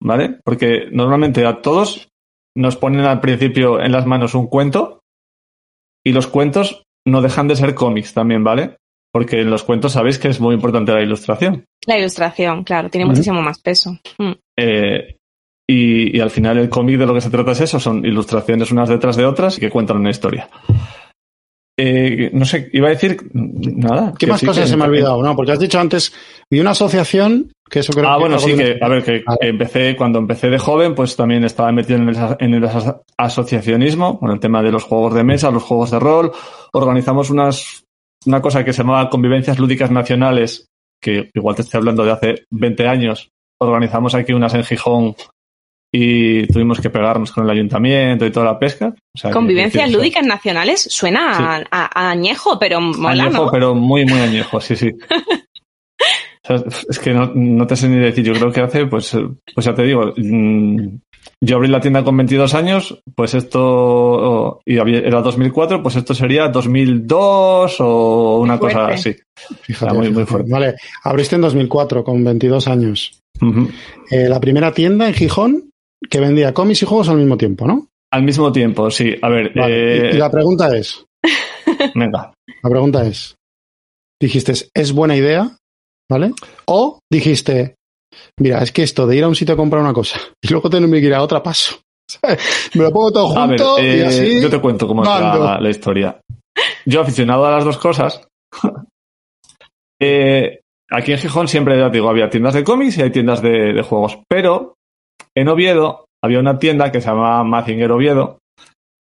¿Vale? 0.00 0.38
Porque 0.44 0.86
normalmente 0.92 1.44
a 1.46 1.60
todos 1.62 2.08
nos 2.56 2.76
ponen 2.76 3.00
al 3.06 3.20
principio 3.20 3.80
en 3.80 3.90
las 3.90 4.06
manos 4.06 4.34
un 4.34 4.46
cuento 4.46 5.00
y 6.04 6.12
los 6.12 6.26
cuentos 6.26 6.82
no 7.06 7.20
dejan 7.22 7.48
de 7.48 7.56
ser 7.56 7.74
cómics 7.74 8.12
también, 8.14 8.44
¿vale? 8.44 8.76
porque 9.12 9.40
en 9.42 9.48
los 9.48 9.62
cuentos 9.62 9.92
sabéis 9.92 10.18
que 10.18 10.26
es 10.26 10.40
muy 10.40 10.56
importante 10.56 10.90
la 10.92 11.00
ilustración. 11.00 11.64
La 11.86 11.96
ilustración, 11.96 12.64
claro, 12.64 12.90
tiene 12.90 13.06
muchísimo 13.06 13.40
más 13.42 13.60
peso. 13.60 13.92
Mm. 14.18 14.32
Eh, 14.58 15.13
y, 15.68 16.16
y 16.16 16.20
al 16.20 16.30
final 16.30 16.58
el 16.58 16.68
cómic 16.68 16.98
de 16.98 17.06
lo 17.06 17.14
que 17.14 17.20
se 17.20 17.30
trata 17.30 17.52
es 17.52 17.60
eso, 17.62 17.80
son 17.80 18.04
ilustraciones 18.04 18.70
unas 18.70 18.88
detrás 18.88 19.16
de 19.16 19.24
otras 19.26 19.56
y 19.58 19.60
que 19.60 19.70
cuentan 19.70 19.98
una 19.98 20.10
historia. 20.10 20.48
Eh, 21.76 22.30
no 22.32 22.44
sé, 22.44 22.68
iba 22.72 22.86
a 22.86 22.90
decir 22.90 23.16
nada. 23.32 24.14
¿Qué 24.16 24.28
más 24.28 24.38
sí, 24.38 24.46
cosas 24.46 24.64
que- 24.64 24.70
se 24.70 24.76
me 24.76 24.84
ha 24.84 24.86
olvidado? 24.86 25.20
No, 25.22 25.34
porque 25.34 25.52
has 25.52 25.58
dicho 25.58 25.80
antes, 25.80 26.12
vi 26.48 26.60
una 26.60 26.70
asociación 26.70 27.50
que 27.68 27.80
eso 27.80 27.92
creo 27.92 28.08
Ah, 28.08 28.14
que 28.16 28.20
bueno, 28.20 28.38
sí, 28.38 28.54
que, 28.54 28.78
a 28.80 28.88
ver, 28.88 29.02
que 29.02 29.24
Ah. 29.26 29.36
empecé, 29.40 29.96
cuando 29.96 30.20
empecé 30.20 30.50
de 30.50 30.58
joven, 30.58 30.94
pues 30.94 31.16
también 31.16 31.42
estaba 31.44 31.72
metido 31.72 31.98
en 31.98 32.08
el, 32.10 32.16
en 32.38 32.54
el 32.54 32.64
asa- 32.64 33.00
asociacionismo, 33.16 34.20
con 34.20 34.30
el 34.30 34.38
tema 34.38 34.62
de 34.62 34.70
los 34.70 34.84
juegos 34.84 35.14
de 35.14 35.24
mesa, 35.24 35.50
los 35.50 35.64
juegos 35.64 35.90
de 35.90 35.98
rol. 35.98 36.30
Organizamos 36.72 37.30
unas, 37.30 37.84
una 38.26 38.40
cosa 38.40 38.64
que 38.64 38.72
se 38.72 38.82
llamaba 38.82 39.10
Convivencias 39.10 39.58
Lúdicas 39.58 39.90
Nacionales, 39.90 40.66
que 41.02 41.30
igual 41.34 41.56
te 41.56 41.62
estoy 41.62 41.78
hablando 41.78 42.04
de 42.04 42.12
hace 42.12 42.34
20 42.52 42.86
años. 42.86 43.30
Organizamos 43.60 44.14
aquí 44.14 44.32
unas 44.32 44.54
en 44.54 44.62
Gijón 44.62 45.16
y 45.96 46.46
tuvimos 46.48 46.80
que 46.80 46.90
pegarnos 46.90 47.30
con 47.30 47.44
el 47.44 47.50
ayuntamiento 47.50 48.26
y 48.26 48.32
toda 48.32 48.46
la 48.46 48.58
pesca. 48.58 48.92
O 49.14 49.18
sea, 49.18 49.30
que- 49.30 49.34
Convivencias 49.34 49.92
lúdicas 49.92 50.26
nacionales 50.26 50.80
suena 50.90 51.36
a, 51.38 51.62
a- 51.70 51.90
a 52.08 52.10
añejo, 52.10 52.58
pero 52.58 52.80
mola, 52.80 53.24
añejo, 53.24 53.44
¿no? 53.44 53.50
pero 53.52 53.74
muy, 53.76 54.04
muy 54.04 54.18
añejo, 54.18 54.60
sí, 54.60 54.74
sí. 54.74 54.90
O 56.46 56.46
sea, 56.46 56.62
es 56.90 56.98
que 56.98 57.14
no, 57.14 57.32
no 57.34 57.66
te 57.66 57.74
sé 57.74 57.88
ni 57.88 57.96
decir, 57.96 58.22
yo 58.22 58.34
creo 58.34 58.52
que 58.52 58.60
hace, 58.60 58.84
pues, 58.84 59.16
pues 59.54 59.64
ya 59.64 59.74
te 59.74 59.82
digo, 59.82 60.12
mm, 60.14 60.88
yo 61.40 61.56
abrí 61.56 61.68
la 61.68 61.80
tienda 61.80 62.04
con 62.04 62.14
22 62.18 62.52
años, 62.52 63.00
pues 63.14 63.32
esto, 63.32 64.60
y 64.66 64.76
había- 64.76 64.98
era 64.98 65.22
2004, 65.22 65.82
pues 65.82 65.96
esto 65.96 66.12
sería 66.12 66.48
2002 66.48 67.76
o 67.80 68.40
una 68.40 68.58
cosa 68.58 68.88
así. 68.88 69.16
Fíjate, 69.62 69.94
muy, 69.94 70.10
muy 70.10 70.26
fuerte. 70.26 70.50
Vale, 70.52 70.74
abriste 71.04 71.36
en 71.36 71.40
2004 71.42 72.04
con 72.04 72.22
22 72.22 72.68
años. 72.68 73.18
Eh, 74.10 74.28
la 74.28 74.38
primera 74.38 74.70
tienda 74.72 75.08
en 75.08 75.14
Gijón 75.14 75.70
que 76.10 76.20
vendía 76.20 76.52
cómics 76.54 76.82
y 76.82 76.86
juegos 76.86 77.08
al 77.08 77.16
mismo 77.18 77.36
tiempo, 77.36 77.66
¿no? 77.66 77.88
Al 78.12 78.22
mismo 78.22 78.52
tiempo, 78.52 78.90
sí. 78.90 79.14
A 79.22 79.28
ver, 79.28 79.52
Vale, 79.54 80.08
eh, 80.08 80.10
y, 80.12 80.16
y 80.16 80.18
la 80.18 80.30
pregunta 80.30 80.76
es, 80.76 81.04
venga. 81.94 82.32
la 82.62 82.70
pregunta 82.70 83.06
es, 83.06 83.34
dijiste, 84.20 84.52
¿es 84.74 84.92
buena 84.92 85.16
idea? 85.16 85.56
¿Vale? 86.10 86.32
O 86.66 86.98
dijiste, 87.10 87.74
mira, 88.38 88.62
es 88.62 88.70
que 88.72 88.82
esto 88.82 89.06
de 89.06 89.16
ir 89.16 89.24
a 89.24 89.28
un 89.28 89.34
sitio 89.34 89.54
a 89.54 89.56
comprar 89.56 89.82
una 89.82 89.92
cosa 89.94 90.20
y 90.42 90.48
luego 90.48 90.70
tenerme 90.70 91.00
que 91.00 91.06
ir 91.06 91.14
a 91.14 91.22
otra 91.22 91.42
paso. 91.42 91.76
Me 92.74 92.82
lo 92.84 92.92
pongo 92.92 93.10
todo 93.10 93.36
A 93.38 93.46
ver, 93.46 93.58
junto 93.58 93.82
y 93.82 93.86
eh, 93.86 94.06
así. 94.06 94.42
yo 94.42 94.50
te 94.50 94.60
cuento 94.60 94.86
cómo 94.86 95.02
es 95.02 95.08
mando. 95.08 95.42
la, 95.44 95.58
la 95.60 95.70
historia. 95.70 96.20
Yo 96.84 97.00
aficionado 97.00 97.46
a 97.46 97.50
las 97.52 97.64
dos 97.64 97.78
cosas. 97.78 98.20
eh, 100.00 100.60
aquí 100.90 101.12
en 101.12 101.18
Gijón 101.18 101.48
siempre, 101.48 101.78
ya 101.78 101.88
digo, 101.88 102.08
había 102.08 102.28
tiendas 102.28 102.54
de 102.54 102.62
cómics 102.64 102.98
y 102.98 103.02
hay 103.02 103.10
tiendas 103.10 103.40
de, 103.42 103.72
de 103.72 103.82
juegos. 103.82 104.18
Pero 104.28 104.73
en 105.36 105.48
Oviedo 105.48 106.06
había 106.22 106.40
una 106.40 106.58
tienda 106.58 106.90
que 106.90 107.00
se 107.00 107.08
llamaba 107.08 107.44
Mazinger 107.44 107.92
Oviedo, 107.92 108.38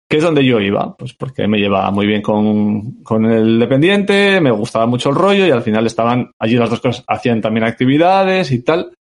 que 0.10 0.18
es 0.18 0.24
donde 0.24 0.46
yo 0.46 0.60
iba, 0.60 0.96
pues 0.96 1.14
porque 1.14 1.48
me 1.48 1.58
llevaba 1.58 1.92
muy 1.92 2.08
bien 2.08 2.22
con, 2.22 3.04
con 3.04 3.26
el 3.26 3.60
dependiente, 3.60 4.40
me 4.40 4.52
gustaba 4.52 4.86
mucho 4.86 5.10
el 5.10 5.16
rollo 5.16 5.46
y 5.46 5.52
al 5.52 5.62
final 5.62 5.86
estaban 5.86 6.32
allí 6.40 6.56
las 6.56 6.70
dos 6.70 6.80
cosas, 6.80 7.04
hacían 7.08 7.42
también 7.42 7.66
actividades 7.66 8.52
y 8.52 8.64
tal. 8.64 8.94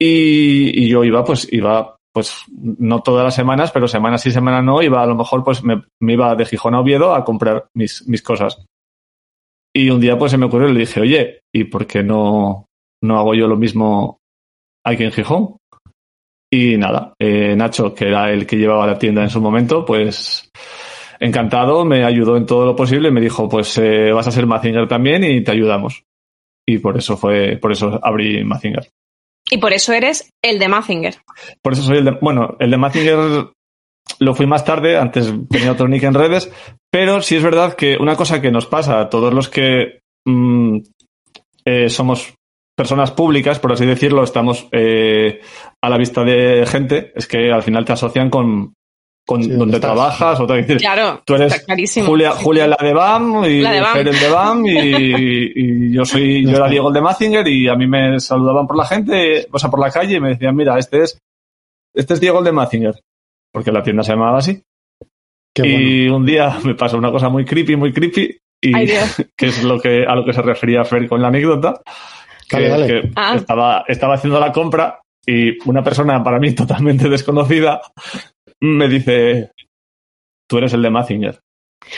Y, 0.00 0.88
yo 0.88 1.02
iba, 1.02 1.24
pues 1.24 1.52
iba, 1.52 1.96
pues 2.12 2.44
no 2.56 3.00
todas 3.00 3.24
las 3.24 3.34
semanas, 3.34 3.72
pero 3.72 3.88
semanas 3.88 4.22
sí, 4.22 4.30
semanas 4.30 4.64
no, 4.64 4.82
iba 4.82 5.02
a 5.02 5.06
lo 5.06 5.16
mejor, 5.16 5.44
pues 5.44 5.62
me, 5.62 5.82
me 6.00 6.12
iba 6.12 6.34
de 6.34 6.46
Gijón 6.46 6.74
a 6.74 6.80
Oviedo 6.80 7.14
a 7.14 7.24
comprar 7.24 7.66
mis, 7.74 8.06
mis 8.06 8.22
cosas. 8.22 8.64
Y 9.74 9.90
un 9.90 10.00
día 10.00 10.18
pues 10.18 10.32
se 10.32 10.38
me 10.38 10.46
ocurrió 10.46 10.68
y 10.68 10.72
le 10.72 10.80
dije, 10.80 11.00
oye, 11.00 11.40
¿y 11.54 11.64
por 11.64 11.86
qué 11.86 12.02
no, 12.02 12.66
no 13.02 13.18
hago 13.18 13.34
yo 13.34 13.46
lo 13.46 13.56
mismo 13.56 14.18
aquí 14.84 15.04
en 15.04 15.12
Gijón? 15.12 15.56
Y 16.50 16.76
nada, 16.78 17.12
eh, 17.18 17.54
Nacho, 17.56 17.94
que 17.94 18.08
era 18.08 18.32
el 18.32 18.46
que 18.46 18.56
llevaba 18.56 18.86
la 18.86 18.98
tienda 18.98 19.22
en 19.22 19.30
su 19.30 19.40
momento, 19.40 19.84
pues 19.84 20.50
encantado, 21.20 21.84
me 21.84 22.04
ayudó 22.04 22.36
en 22.36 22.46
todo 22.46 22.64
lo 22.64 22.76
posible 22.76 23.08
y 23.08 23.12
me 23.12 23.20
dijo, 23.20 23.48
pues 23.48 23.76
eh, 23.78 24.12
vas 24.12 24.28
a 24.28 24.30
ser 24.30 24.46
Mazinger 24.46 24.88
también 24.88 25.24
y 25.24 25.42
te 25.42 25.50
ayudamos. 25.50 26.04
Y 26.66 26.78
por 26.78 26.96
eso 26.96 27.16
fue, 27.16 27.56
por 27.56 27.72
eso 27.72 27.98
abrí 28.02 28.44
Mazinger. 28.44 28.88
Y 29.50 29.58
por 29.58 29.72
eso 29.72 29.92
eres 29.92 30.30
el 30.42 30.58
de 30.58 30.68
Mazinger. 30.68 31.16
Por 31.62 31.72
eso 31.72 31.82
soy 31.82 31.98
el 31.98 32.04
de, 32.04 32.18
bueno, 32.20 32.56
el 32.60 32.70
de 32.70 32.76
Mazinger 32.76 33.48
lo 34.20 34.34
fui 34.34 34.46
más 34.46 34.64
tarde, 34.64 34.96
antes 34.96 35.32
tenía 35.50 35.72
otro 35.72 35.88
nick 35.88 36.02
en 36.04 36.14
redes, 36.14 36.50
pero 36.90 37.20
sí 37.20 37.36
es 37.36 37.42
verdad 37.42 37.74
que 37.74 37.96
una 37.98 38.16
cosa 38.16 38.40
que 38.40 38.50
nos 38.50 38.66
pasa 38.66 39.00
a 39.00 39.08
todos 39.10 39.32
los 39.32 39.48
que 39.48 40.00
mm, 40.24 40.78
eh, 41.64 41.88
somos 41.88 42.34
personas 42.76 43.10
públicas, 43.10 43.58
por 43.58 43.72
así 43.72 43.84
decirlo, 43.84 44.22
estamos 44.22 44.68
eh, 44.72 45.40
a 45.82 45.88
la 45.88 45.96
vista 45.98 46.24
de 46.24 46.64
gente, 46.66 47.12
es 47.14 47.26
que 47.26 47.52
al 47.52 47.62
final 47.62 47.84
te 47.84 47.92
asocian 47.92 48.30
con, 48.30 48.74
con 49.26 49.42
Sí, 49.42 49.50
donde 49.50 49.76
estás. 49.76 49.92
trabajas, 49.92 50.40
o 50.40 50.46
te 50.46 50.76
Claro, 50.76 51.22
tú 51.24 51.34
eres 51.34 51.52
está 51.52 51.66
clarísimo. 51.66 52.06
Julia, 52.06 52.30
Julia 52.32 52.66
la 52.66 52.76
de 52.80 52.92
BAM 52.94 53.44
y 53.44 53.60
La 53.60 53.72
de 53.72 53.80
BAM. 53.80 53.92
Fer 53.92 54.08
el 54.08 54.18
de 54.18 54.28
BAM 54.28 54.66
y, 54.66 55.52
y 55.54 55.92
yo 55.94 56.04
soy, 56.04 56.44
yo 56.44 56.56
era. 56.56 56.68
Diego 56.68 56.88
el 56.88 56.94
de 56.94 57.00
Mazinger 57.02 57.46
y 57.48 57.68
a 57.68 57.74
mí 57.76 57.86
me 57.86 58.18
saludaban 58.20 58.66
por 58.66 58.76
la 58.76 58.86
gente, 58.86 59.46
o 59.52 59.58
sea, 59.58 59.70
por 59.70 59.80
la 59.80 59.90
calle 59.90 60.16
y 60.16 60.20
me 60.20 60.30
decían, 60.30 60.56
mira, 60.56 60.78
este 60.78 61.02
es, 61.02 61.18
este 61.94 62.14
es 62.14 62.20
Diego 62.20 62.38
el 62.38 62.44
de 62.46 62.52
Mazinger, 62.52 62.94
porque 63.52 63.70
la 63.72 63.82
tienda 63.82 64.02
se 64.02 64.12
llamaba 64.12 64.38
así. 64.38 64.62
Qué 65.54 65.62
bueno. 65.62 65.78
y 65.78 66.08
un 66.08 66.24
día 66.26 66.56
me 66.64 66.74
pasó 66.74 66.98
una 66.98 67.10
cosa 67.10 67.28
muy 67.28 67.44
creepy, 67.44 67.76
muy 67.76 67.92
creepy, 67.92 68.36
y 68.60 68.74
Ay, 68.74 68.88
que 69.36 69.46
es 69.46 69.62
lo 69.62 69.78
que, 69.80 70.04
a 70.06 70.14
lo 70.14 70.24
que 70.24 70.32
se 70.32 70.42
refería 70.42 70.84
Fer 70.84 71.08
con 71.08 71.20
la 71.22 71.28
anécdota, 71.28 71.80
que, 72.48 72.56
Dale, 72.56 72.68
dale. 72.68 72.86
que 72.86 73.10
Ah. 73.16 73.34
estaba, 73.36 73.84
estaba 73.88 74.14
haciendo 74.14 74.40
la 74.40 74.52
compra 74.52 75.00
y 75.30 75.58
una 75.68 75.82
persona 75.82 76.22
para 76.22 76.38
mí 76.38 76.52
totalmente 76.54 77.08
desconocida 77.08 77.80
me 78.60 78.88
dice, 78.88 79.50
tú 80.48 80.58
eres 80.58 80.72
el 80.72 80.82
de 80.82 80.90
Mazinger. 80.90 81.38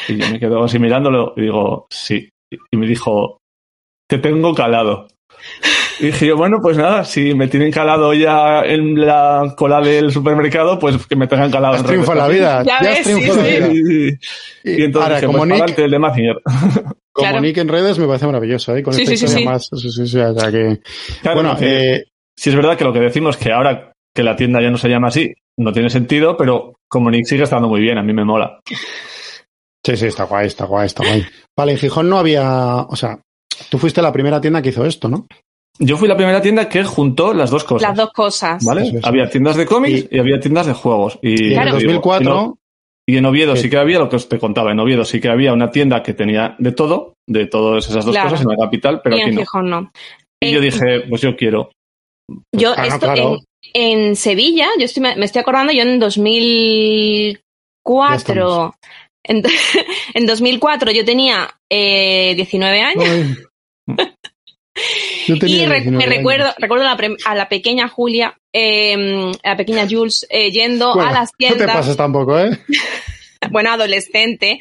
Y 0.09 0.17
yo 0.19 0.29
me 0.31 0.39
quedo 0.39 0.65
así 0.65 0.79
mirándolo 0.79 1.33
y 1.37 1.43
digo, 1.43 1.87
sí. 1.91 2.29
Y 2.71 2.77
me 2.77 2.87
dijo, 2.87 3.39
te 4.09 4.19
tengo 4.19 4.55
calado. 4.55 5.09
Y 6.01 6.07
dije 6.07 6.27
yo, 6.29 6.37
bueno, 6.37 6.59
pues 6.63 6.77
nada, 6.77 7.05
si 7.05 7.35
me 7.35 7.47
tienen 7.49 7.71
calado 7.71 8.13
ya 8.15 8.63
en 8.63 8.99
la 9.01 9.55
cola 9.57 9.81
del 9.81 10.11
supermercado, 10.11 10.79
pues 10.79 11.07
que 11.07 11.15
me 11.17 11.27
tengan 11.27 11.51
calado 11.51 11.75
Has 11.75 11.81
en 11.81 11.87
redes 11.87 12.05
triunfado 12.05 12.29
la 12.29 12.35
vida. 12.35 12.63
Ya 12.65 12.79
Ya 12.83 12.89
ves, 12.91 13.07
sí, 13.07 13.13
la 13.13 13.35
sí. 13.35 13.41
vida. 13.41 13.69
Y, 14.65 14.81
y 14.81 14.83
entonces 14.85 15.03
Ahora, 15.03 15.15
dije, 15.17 15.27
como 15.27 15.39
pues 15.39 15.51
Nick- 15.63 15.79
el 15.79 15.91
de 15.91 15.99
Mazinger. 15.99 16.37
Como 17.13 17.29
Claro. 17.29 17.41
Nick 17.41 17.57
en 17.59 17.69
redes 17.69 17.99
me 17.99 18.07
parece 18.07 18.27
maravilloso, 18.27 18.75
¿eh? 18.77 18.83
Con 18.83 18.95
Sí, 18.95 19.03
esta 19.03 19.11
sí, 19.13 19.17
sí, 19.19 19.25
historia 19.27 19.45
sí. 19.45 19.49
más. 19.53 19.69
Sí, 19.83 19.91
sí, 19.91 20.07
sí, 20.07 20.19
o 20.19 20.39
sea 20.39 20.51
que- 20.51 20.81
Claro, 21.23 21.41
bueno, 21.43 21.57
que- 21.59 21.95
eh, 21.97 22.05
sí 22.41 22.51
es 22.51 22.57
verdad 22.57 22.77
que 22.77 22.85
lo 22.85 22.93
que 22.93 23.01
decimos 23.01 23.37
que 23.37 23.53
ahora 23.53 23.93
que 24.15 24.23
la 24.23 24.35
tienda 24.37 24.61
ya 24.61 24.71
no 24.71 24.79
se 24.79 24.89
llama 24.89 25.09
así, 25.09 25.33
no 25.59 25.73
tiene 25.73 25.91
sentido, 25.91 26.37
pero 26.37 26.75
como 26.89 27.11
Nick 27.11 27.27
sigue 27.27 27.45
estando 27.45 27.69
muy 27.69 27.81
bien, 27.81 27.99
a 27.99 28.03
mí 28.03 28.13
me 28.13 28.25
mola. 28.25 28.61
sí, 29.85 29.97
sí, 29.97 30.07
está 30.07 30.25
guay, 30.25 30.47
está 30.47 30.65
guay, 30.65 30.87
está 30.87 31.05
guay. 31.07 31.25
Vale, 31.57 31.73
en 31.73 31.79
Gijón 31.79 32.09
no 32.09 32.19
había. 32.19 32.77
O 32.89 32.97
sea, 32.97 33.21
tú 33.71 33.79
fuiste 33.79 34.03
la 34.03 34.13
primera 34.13 34.41
tienda 34.41 34.63
que 34.63 34.71
hizo 34.71 34.85
esto, 34.85 35.09
¿no? 35.09 35.27
Yo 35.79 35.97
fui 35.97 36.09
la 36.09 36.17
primera 36.17 36.43
tienda 36.43 36.69
que 36.69 36.83
juntó 36.85 37.33
las 37.33 37.51
dos 37.51 37.65
cosas. 37.65 37.89
Las 37.89 37.97
dos 37.97 38.11
cosas. 38.13 38.65
¿Vale? 38.65 38.99
Había 39.03 39.29
tiendas 39.31 39.57
de 39.57 39.67
cómics 39.67 40.09
y, 40.11 40.19
había 40.19 40.39
tiendas 40.41 40.67
de 40.67 40.75
juegos. 40.75 41.19
Y, 41.23 41.45
Y 41.45 41.47
en 41.49 41.53
Claro. 41.55 41.69
el 41.69 41.75
2004. 41.85 42.59
Y 43.07 43.17
en 43.17 43.25
Oviedo 43.27 43.57
Sí. 43.57 43.63
sí 43.63 43.71
que 43.71 43.77
había 43.79 43.99
lo 43.99 44.09
que 44.09 44.17
os 44.17 44.29
te 44.29 44.39
contaba. 44.39 44.73
En 44.73 44.79
Oviedo 44.81 45.05
sí 45.05 45.21
que 45.21 45.29
había 45.29 45.53
una 45.53 45.71
tienda 45.71 46.03
que 46.03 46.15
tenía 46.15 46.55
de 46.59 46.73
todo, 46.73 47.15
de 47.27 47.47
todas 47.47 47.89
esas 47.89 48.05
dos 48.05 48.15
Claro. 48.15 48.31
cosas 48.31 48.45
en 48.45 48.51
la 48.53 48.65
capital, 48.65 49.01
pero 49.03 49.17
y 49.17 49.21
aquí 49.21 49.29
en 49.31 49.35
no. 49.37 49.41
Gijón 49.41 49.71
no. 49.71 49.91
Y 50.43 50.51
yo 50.53 50.59
Eh, 50.59 50.63
dije, 50.63 51.01
pues 51.09 51.21
yo 51.23 51.35
quiero. 51.37 51.71
Yo, 52.53 52.73
Ah, 52.77 52.83
no, 52.87 52.95
esto 52.95 53.01
claro. 53.01 53.39
en, 53.75 54.09
en 54.09 54.17
Sevilla, 54.17 54.69
yo 54.79 54.85
estoy, 54.85 55.03
me 55.03 55.25
estoy 55.25 55.41
acordando, 55.41 55.73
yo 55.73 55.83
en 55.83 55.99
2004, 55.99 58.75
en, 59.25 59.43
en 60.15 60.27
2004 60.27 60.91
yo 60.93 61.05
tenía 61.05 61.51
eh, 61.71 62.35
19 62.37 62.81
años. 62.81 63.37
Yo 65.27 65.39
tenía 65.39 65.65
y 65.65 65.67
re- 65.67 65.81
19 65.81 65.91
me 65.91 66.05
años. 66.05 66.17
recuerdo, 66.17 66.55
recuerdo 66.59 66.85
a 66.85 66.89
la, 66.91 66.97
pre- 66.97 67.17
a 67.25 67.35
la 67.35 67.49
pequeña 67.49 67.89
Julia, 67.89 68.37
eh, 68.53 69.33
a 69.43 69.49
la 69.51 69.57
pequeña 69.57 69.87
Jules, 69.89 70.27
eh, 70.31 70.51
yendo 70.51 70.95
Bueno, 70.95 71.09
a 71.09 71.13
las 71.13 71.31
No 71.31 71.37
te 71.49 71.55
tiendas, 71.57 71.77
pases 71.77 71.97
tampoco, 71.97 72.39
¿eh? 72.39 72.59
bueno, 73.51 73.71
adolescente, 73.73 74.61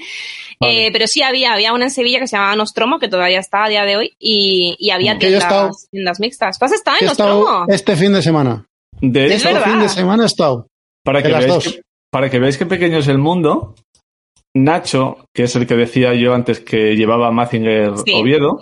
Vale. 0.61 0.87
eh, 0.87 0.89
pero 0.91 1.07
sí 1.07 1.21
había, 1.21 1.53
había 1.53 1.71
una 1.73 1.85
en 1.85 1.91
Sevilla 1.91 2.19
que 2.19 2.27
se 2.27 2.35
llamaba 2.35 2.55
Nostromo, 2.55 2.99
que 2.99 3.07
todavía 3.07 3.39
está 3.39 3.63
a 3.63 3.69
día 3.69 3.85
de 3.85 3.95
hoy, 3.97 4.13
y, 4.19 4.75
y 4.77 4.89
había 4.89 5.13
estado- 5.13 5.29
tiendas, 5.69 5.87
tiendas 5.89 6.19
mixtas. 6.19 6.59
¿Tú 6.59 6.65
has 6.65 6.71
estado 6.73 6.97
en 6.99 7.07
he 7.07 7.11
estado 7.11 7.39
Nostromo? 7.39 7.65
este 7.69 7.95
fin 7.95 8.13
de 8.13 8.21
semana. 8.21 8.65
De 9.01 9.27
Este 9.27 9.35
hecho, 9.49 9.53
verdad. 9.59 9.71
fin 9.71 9.79
de 9.81 9.89
semana 9.89 10.23
he 10.23 10.25
estado. 10.25 10.67
para 11.05 11.21
que, 11.23 11.29
veáis 11.29 11.47
dos. 11.47 11.63
que, 11.63 11.81
para 12.11 12.29
que 12.29 12.39
veáis 12.39 12.57
qué 12.57 12.65
pequeño 12.65 12.97
es 12.99 13.07
el 13.07 13.17
mundo, 13.19 13.75
Nacho, 14.53 15.25
que 15.33 15.43
es 15.43 15.55
el 15.55 15.65
que 15.65 15.75
decía 15.75 16.13
yo 16.15 16.33
antes 16.33 16.59
que 16.59 16.95
llevaba 16.95 17.31
Mazinger 17.31 17.93
Sí. 18.05 18.13
Oviedo, 18.13 18.59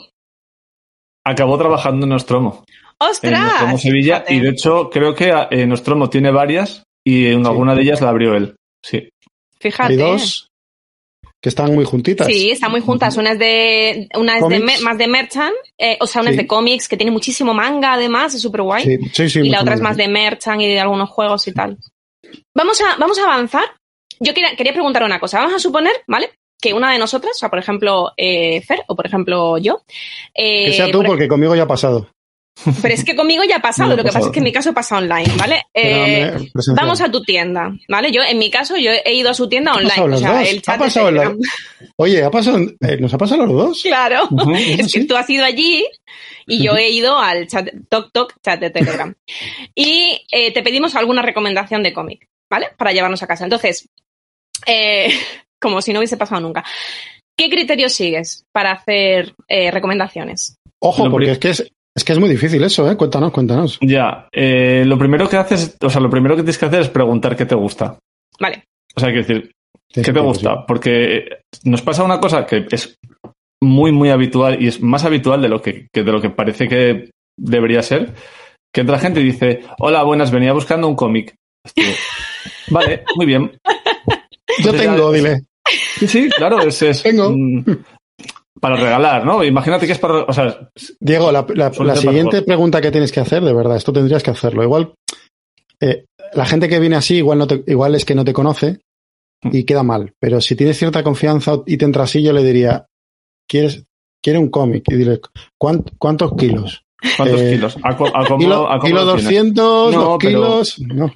acabó 1.26 1.58
trabajando 1.58 2.06
en 2.06 2.10
Nostromo. 2.12 2.64
en 3.00 3.08
¡Ostras! 3.08 3.42
Nostromo 3.42 3.78
Sevilla. 3.78 4.16
Fíjate. 4.18 4.34
Y 4.36 4.40
de 4.42 4.50
hecho, 4.50 4.90
creo 4.90 5.16
que 5.16 5.34
eh, 5.52 5.66
Nostromo 5.66 6.10
tiene 6.10 6.32
varias 6.32 6.84
y 7.06 7.28
en 7.28 7.44
Sí. 7.44 7.50
alguna 7.50 7.74
de 7.76 7.82
ellas 7.82 8.02
la 8.02 8.10
abrió 8.10 8.36
él. 8.36 8.56
Sí. 8.84 9.10
Fíjate. 9.60 9.94
Hay 9.94 9.98
dos. 9.98 10.47
Que 11.42 11.50
están 11.50 11.74
muy 11.76 11.86
juntitas. 11.86 12.28
Sí, 12.28 12.50
están 12.52 12.72
muy 12.72 12.82
juntas. 12.82 13.16
Una 13.18 13.34
es 13.34 13.40
de, 13.40 14.08
una 14.16 14.38
es 14.38 14.48
de 14.50 14.60
más 14.84 14.98
de 14.98 15.08
merchant, 15.08 15.54
eh, 15.78 15.98
o 16.02 16.08
sea, 16.08 16.22
una 16.22 16.32
es 16.32 16.38
de 16.38 16.48
cómics 16.48 16.88
que 16.88 16.98
tiene 16.98 17.12
muchísimo 17.12 17.54
manga 17.54 17.94
además, 17.94 18.34
es 18.34 18.42
súper 18.42 18.62
guay. 18.64 18.84
Sí, 18.84 18.98
sí, 19.14 19.30
sí, 19.30 19.40
y 19.42 19.50
la 19.50 19.62
otra 19.62 19.76
es 19.76 19.82
más 19.82 19.98
de 19.98 20.08
merchant 20.08 20.62
y 20.62 20.68
de 20.68 20.80
algunos 20.80 21.10
juegos 21.10 21.48
y 21.48 21.54
tal. 21.54 21.78
Vamos 22.56 22.82
a, 22.82 22.96
vamos 22.98 23.18
a 23.20 23.24
avanzar. 23.24 23.66
Yo 24.20 24.34
quería, 24.34 24.56
quería 24.56 24.74
preguntar 24.74 25.04
una 25.04 25.20
cosa. 25.20 25.38
Vamos 25.40 25.54
a 25.54 25.60
suponer, 25.60 25.94
¿vale? 26.08 26.32
Que 26.60 26.74
una 26.74 26.92
de 26.92 26.98
nosotras, 26.98 27.34
o 27.36 27.40
sea, 27.40 27.50
por 27.50 27.60
ejemplo, 27.60 28.12
eh, 28.18 28.62
Fer, 28.62 28.84
o 28.88 28.96
por 28.96 29.06
ejemplo, 29.06 29.60
yo. 29.60 29.82
eh, 30.34 30.66
Que 30.66 30.74
sea 30.74 30.92
tú, 30.92 31.00
por- 31.00 31.06
porque 31.08 31.28
conmigo 31.28 31.56
ya 31.56 31.64
ha 31.64 31.68
pasado. 31.68 32.10
Pero 32.82 32.94
es 32.94 33.04
que 33.04 33.16
conmigo 33.16 33.44
ya 33.44 33.58
ha 33.58 33.62
pasado. 33.62 33.96
Lo 33.96 34.04
que 34.04 34.12
pasa 34.12 34.20
es 34.20 34.28
que 34.30 34.40
en 34.40 34.44
mi 34.44 34.52
caso 34.52 34.74
pasa 34.74 34.98
online, 34.98 35.32
¿vale? 35.38 35.64
Eh, 35.74 36.50
vamos 36.76 37.02
a 37.02 37.12
tu 37.12 37.22
tienda, 37.22 37.72
¿vale? 37.88 38.12
Yo, 38.12 38.22
en 38.24 38.38
mi 38.40 38.50
caso, 38.50 38.78
yo 38.78 38.92
he 39.06 39.14
ido 39.14 39.30
a 39.30 39.34
su 39.34 39.48
tienda 39.48 39.74
¿Qué 39.74 39.78
ha 39.78 39.82
online. 39.82 39.90
pasado 39.90 40.06
O 40.06 40.10
los 40.10 40.20
sea, 40.20 40.40
dos? 40.40 40.50
el 40.50 40.58
¿Ha 40.58 40.62
chat 40.62 40.80
pasado 40.80 41.12
la-. 41.12 41.36
Oye, 41.98 42.24
¿ha 42.24 42.32
pasado, 42.32 42.58
eh, 42.60 42.98
¿nos 43.00 43.14
ha 43.14 43.18
pasado 43.18 43.44
a 43.44 43.46
los 43.46 43.56
dos? 43.56 43.82
Claro. 43.84 44.28
Ujú, 44.32 44.56
Es 44.80 44.92
que 44.92 45.06
tú 45.06 45.16
has 45.16 45.30
ido 45.30 45.46
allí 45.46 45.86
y 46.48 46.64
yo 46.64 46.76
he 46.76 46.90
ido 46.90 47.18
al 47.20 47.48
chat, 47.48 47.70
Tok 47.90 48.12
Tok, 48.12 48.34
chat 48.44 48.60
de 48.60 48.70
Telegram. 48.70 49.14
Y 49.76 50.26
eh, 50.32 50.52
te 50.52 50.64
pedimos 50.64 50.96
alguna 50.96 51.22
recomendación 51.22 51.84
de 51.84 51.94
cómic, 51.94 52.28
¿vale? 52.50 52.70
Para 52.78 52.92
llevarnos 52.92 53.22
a 53.22 53.28
casa. 53.28 53.44
Entonces, 53.44 53.88
eh, 54.66 55.10
como 55.60 55.82
si 55.82 55.94
no 55.94 56.00
hubiese 56.00 56.18
pasado 56.18 56.42
nunca. 56.42 56.64
¿Qué 57.38 57.50
criterios 57.50 57.94
sigues 57.94 58.46
para 58.52 58.72
hacer 58.72 59.36
eh, 59.48 59.70
recomendaciones? 59.70 60.56
Ojo, 60.80 61.10
porque 61.12 61.32
es 61.32 61.38
que 61.40 61.50
es, 61.52 61.72
es 61.98 62.04
que 62.06 62.14
es 62.14 62.20
muy 62.20 62.30
difícil 62.30 62.64
eso, 62.64 62.90
¿eh? 62.90 62.96
Cuéntanos, 62.96 63.32
cuéntanos. 63.32 63.78
Ya, 63.82 64.30
eh, 64.32 64.84
lo 64.86 64.98
primero 64.98 65.28
que 65.28 65.36
haces, 65.36 65.76
o 65.82 65.90
sea, 65.90 66.00
lo 66.00 66.10
primero 66.10 66.36
que 66.36 66.44
tienes 66.44 66.58
que 66.58 66.66
hacer 66.68 66.82
es 66.82 66.90
preguntar 66.90 67.36
qué 67.36 67.46
te 67.46 67.56
gusta. 67.56 67.98
Vale. 68.40 68.64
O 68.96 69.00
sea, 69.00 69.10
hay 69.10 69.16
que 69.16 69.20
decir, 69.24 69.52
Sí, 69.94 70.02
¿qué 70.04 70.14
te 70.14 70.20
sí, 70.20 70.26
gusta? 70.26 70.66
Porque 70.66 71.40
nos 71.64 71.82
pasa 71.82 72.04
una 72.04 72.20
cosa 72.20 72.46
que 72.46 72.66
es 72.72 72.96
muy, 73.64 73.92
muy 73.92 74.10
habitual 74.10 74.62
y 74.62 74.68
es 74.68 74.82
más 74.82 75.04
habitual 75.06 75.42
de 75.42 75.50
lo 75.50 75.62
que, 75.62 75.88
que 75.94 76.04
de 76.04 76.12
lo 76.12 76.22
que 76.22 76.30
parece 76.30 76.68
que 76.68 77.10
debería 77.38 77.82
ser. 77.82 78.14
Que 78.74 78.82
entra 78.82 79.00
gente 79.00 79.22
y 79.22 79.24
dice, 79.24 79.62
hola, 79.80 80.04
buenas, 80.04 80.30
venía 80.30 80.54
buscando 80.54 80.88
un 80.88 80.96
cómic. 80.96 81.34
Vale, 82.70 83.04
muy 83.16 83.26
bien. 83.26 83.52
Yo 83.66 84.72
Entonces 84.72 84.82
ya- 84.84 84.92
tengo, 84.96 85.12
dile. 85.12 85.42
Sí, 85.98 86.08
sí, 86.08 86.30
claro, 86.30 86.62
es, 86.62 86.82
es, 86.82 87.02
Tengo. 87.04 87.34
Para 88.60 88.76
regalar, 88.76 89.26
¿no? 89.26 89.44
Imagínate 89.44 89.86
que 89.86 89.94
es 89.94 90.00
para, 90.00 90.24
o 90.24 90.34
sea, 90.34 90.70
Diego, 91.00 91.32
la, 91.32 91.46
siguiente 91.96 92.42
pregunta 92.42 92.82
que 92.82 92.92
tienes 92.92 93.12
que 93.12 93.20
hacer, 93.20 93.44
de 93.44 93.54
verdad, 93.54 93.78
esto 93.78 93.94
tendrías 93.94 94.24
que 94.24 94.32
hacerlo. 94.32 94.64
Igual, 94.64 94.94
eh, 95.80 96.06
la 96.34 96.46
gente 96.46 96.68
que 96.68 96.80
viene 96.80 96.96
así, 96.96 97.16
igual, 97.18 97.38
no 97.40 97.48
te- 97.48 97.64
igual 97.68 97.96
es 97.96 98.06
que 98.06 98.16
no 98.16 98.26
te 98.26 98.34
conoce 98.34 98.80
y 99.44 99.64
queda 99.64 99.84
mal. 99.84 100.14
Pero 100.20 100.42
si 100.42 100.56
tienes 100.56 100.78
cierta 100.78 101.04
confianza 101.04 101.60
y 101.66 101.78
te 101.78 101.86
entra 101.86 102.04
así, 102.04 102.22
yo 102.24 102.34
le 102.34 102.44
diría, 102.44 102.86
¿quieres, 103.48 103.86
quiere 104.24 104.40
un 104.40 104.50
cómic? 104.50 104.84
Y 104.88 104.96
dile, 104.96 105.22
"¿Cuánt- 105.62 105.92
¿cuántos 105.98 106.34
kilos? 106.36 106.82
¿cuántos 107.16 107.42
Eh, 107.42 107.52
kilos? 107.56 107.78
¿A, 107.84 107.90
a 107.92 107.96
cómo- 107.96 108.38
Kilo, 108.40 108.68
a 108.70 108.80
cómo 108.80 108.88
kilo 108.88 109.06
lo 109.06 109.16
tienes? 109.16 109.24
200, 109.26 109.94
No, 109.94 110.02
dos 110.04 110.18
pero- 110.20 110.30
kilos. 110.32 110.80
No. 110.80 111.14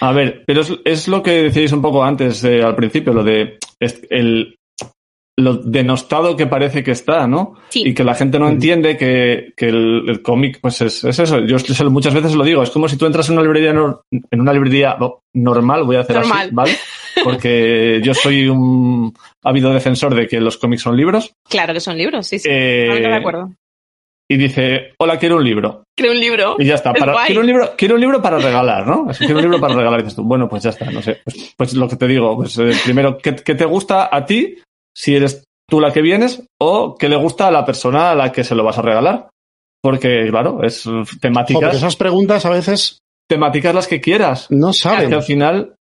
A 0.00 0.12
ver, 0.12 0.44
pero 0.46 0.60
es, 0.60 0.72
es 0.84 1.08
lo 1.08 1.20
que 1.20 1.32
decíais 1.42 1.72
un 1.72 1.82
poco 1.82 2.04
antes, 2.04 2.44
eh, 2.44 2.62
al 2.62 2.76
principio, 2.76 3.12
lo 3.12 3.24
de 3.24 3.58
es- 3.80 4.00
el 4.08 4.54
lo 5.36 5.54
denostado 5.56 6.36
que 6.36 6.46
parece 6.46 6.84
que 6.84 6.92
está, 6.92 7.26
¿no? 7.26 7.54
Sí. 7.68 7.82
Y 7.86 7.94
que 7.94 8.04
la 8.04 8.14
gente 8.14 8.38
no 8.38 8.48
entiende 8.48 8.96
que, 8.96 9.52
que 9.56 9.68
el, 9.68 10.04
el 10.08 10.22
cómic, 10.22 10.58
pues 10.60 10.80
es, 10.80 11.02
es 11.04 11.18
eso. 11.18 11.40
Yo 11.40 11.58
se 11.58 11.82
lo- 11.82 11.90
muchas 11.90 12.14
veces 12.14 12.34
lo 12.36 12.44
digo, 12.44 12.62
es 12.62 12.70
como 12.70 12.88
si 12.88 12.96
tú 12.96 13.06
entras 13.06 13.28
en 13.28 13.34
una 13.34 13.42
librería, 13.42 13.72
nor- 13.72 14.02
en 14.10 14.40
una 14.40 14.52
librería 14.52 14.96
no, 14.98 15.22
normal, 15.34 15.82
voy 15.84 15.96
a 15.96 16.00
hacer 16.00 16.16
Normal. 16.16 16.46
así, 16.46 16.54
¿vale? 16.54 16.72
Porque 17.24 18.00
yo 18.04 18.14
soy 18.14 18.48
un 18.48 19.12
ávido 19.42 19.72
defensor 19.72 20.14
de 20.14 20.26
que 20.28 20.40
los 20.40 20.56
cómics 20.56 20.82
son 20.82 20.96
libros. 20.96 21.32
Claro 21.48 21.72
que 21.74 21.80
son 21.80 21.96
libros, 21.98 22.26
sí, 22.26 22.38
sí. 22.38 22.48
eh, 22.50 22.82
Totalmente 22.86 23.08
de 23.08 23.16
acuerdo. 23.16 23.52
y 24.30 24.36
dice, 24.36 24.92
hola, 24.98 25.18
quiero 25.18 25.36
un 25.36 25.44
libro. 25.44 25.82
Creo 25.96 26.12
un 26.12 26.20
libro. 26.20 26.56
Y 26.58 26.66
ya 26.66 26.74
está. 26.74 26.92
Es 26.92 27.00
Para, 27.00 27.12
guay. 27.12 27.26
quiero, 27.26 27.40
un 27.40 27.46
libro, 27.46 27.72
quiero 27.76 27.94
un 27.96 28.00
libro 28.00 28.22
para 28.22 28.38
regalar, 28.38 28.86
¿no? 28.86 29.06
Así, 29.08 29.24
quiero 29.24 29.36
un 29.38 29.42
libro 29.44 29.60
para 29.60 29.74
regalar. 29.74 30.00
Y 30.00 30.02
dices 30.04 30.16
tú, 30.16 30.22
bueno, 30.24 30.48
pues 30.48 30.62
ya 30.62 30.70
está, 30.70 30.90
no 30.90 31.02
sé. 31.02 31.18
Pues, 31.24 31.54
pues 31.56 31.74
lo 31.74 31.88
que 31.88 31.96
te 31.96 32.06
digo, 32.06 32.36
pues 32.36 32.56
eh, 32.58 32.70
primero, 32.84 33.18
¿qué, 33.18 33.34
qué 33.36 33.54
te 33.54 33.64
gusta 33.64 34.08
a 34.12 34.24
ti 34.24 34.56
si 34.94 35.16
eres 35.16 35.44
tú 35.68 35.80
la 35.80 35.92
que 35.92 36.02
vienes 36.02 36.42
o 36.60 36.94
qué 36.96 37.08
le 37.08 37.16
gusta 37.16 37.48
a 37.48 37.50
la 37.50 37.64
persona 37.64 38.10
a 38.10 38.14
la 38.14 38.30
que 38.32 38.44
se 38.44 38.54
lo 38.54 38.64
vas 38.64 38.78
a 38.78 38.82
regalar? 38.82 39.28
Porque, 39.82 40.26
claro, 40.30 40.62
es 40.62 40.82
porque 40.84 41.16
temáticas, 41.20 41.74
esas 41.76 41.96
preguntas 41.96 42.46
a 42.46 42.50
veces 42.50 42.98
temáticas 43.28 43.74
las 43.74 43.86
que 43.88 44.00
quieras. 44.00 44.46
no 44.50 44.72
saben. 44.72 45.08
Que 45.10 45.14
al 45.16 45.22
final, 45.22 45.74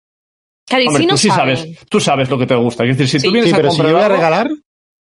Claro, 0.69 0.85
y 0.85 0.87
hombre, 0.89 1.03
si 1.03 1.07
no 1.07 1.15
tú 1.15 1.19
sí 1.19 1.29
saben. 1.29 1.57
sabes, 1.57 1.79
tú 1.89 2.01
sabes 2.01 2.31
lo 2.31 2.39
que 2.39 2.47
te 2.47 2.55
gusta. 2.55 2.85
Es 2.85 2.97
decir, 2.97 3.09
si 3.09 3.21
Sí. 3.21 3.27
tú 3.27 3.33
vienes 3.33 3.51
Sí, 3.51 3.55
a 3.55 3.57
pero 3.59 3.71
si 3.71 3.77
yo 3.79 3.83
comprar 3.85 3.95
voy 3.97 4.05
a 4.05 4.17
regalar, 4.17 4.49
mira, 4.49 4.61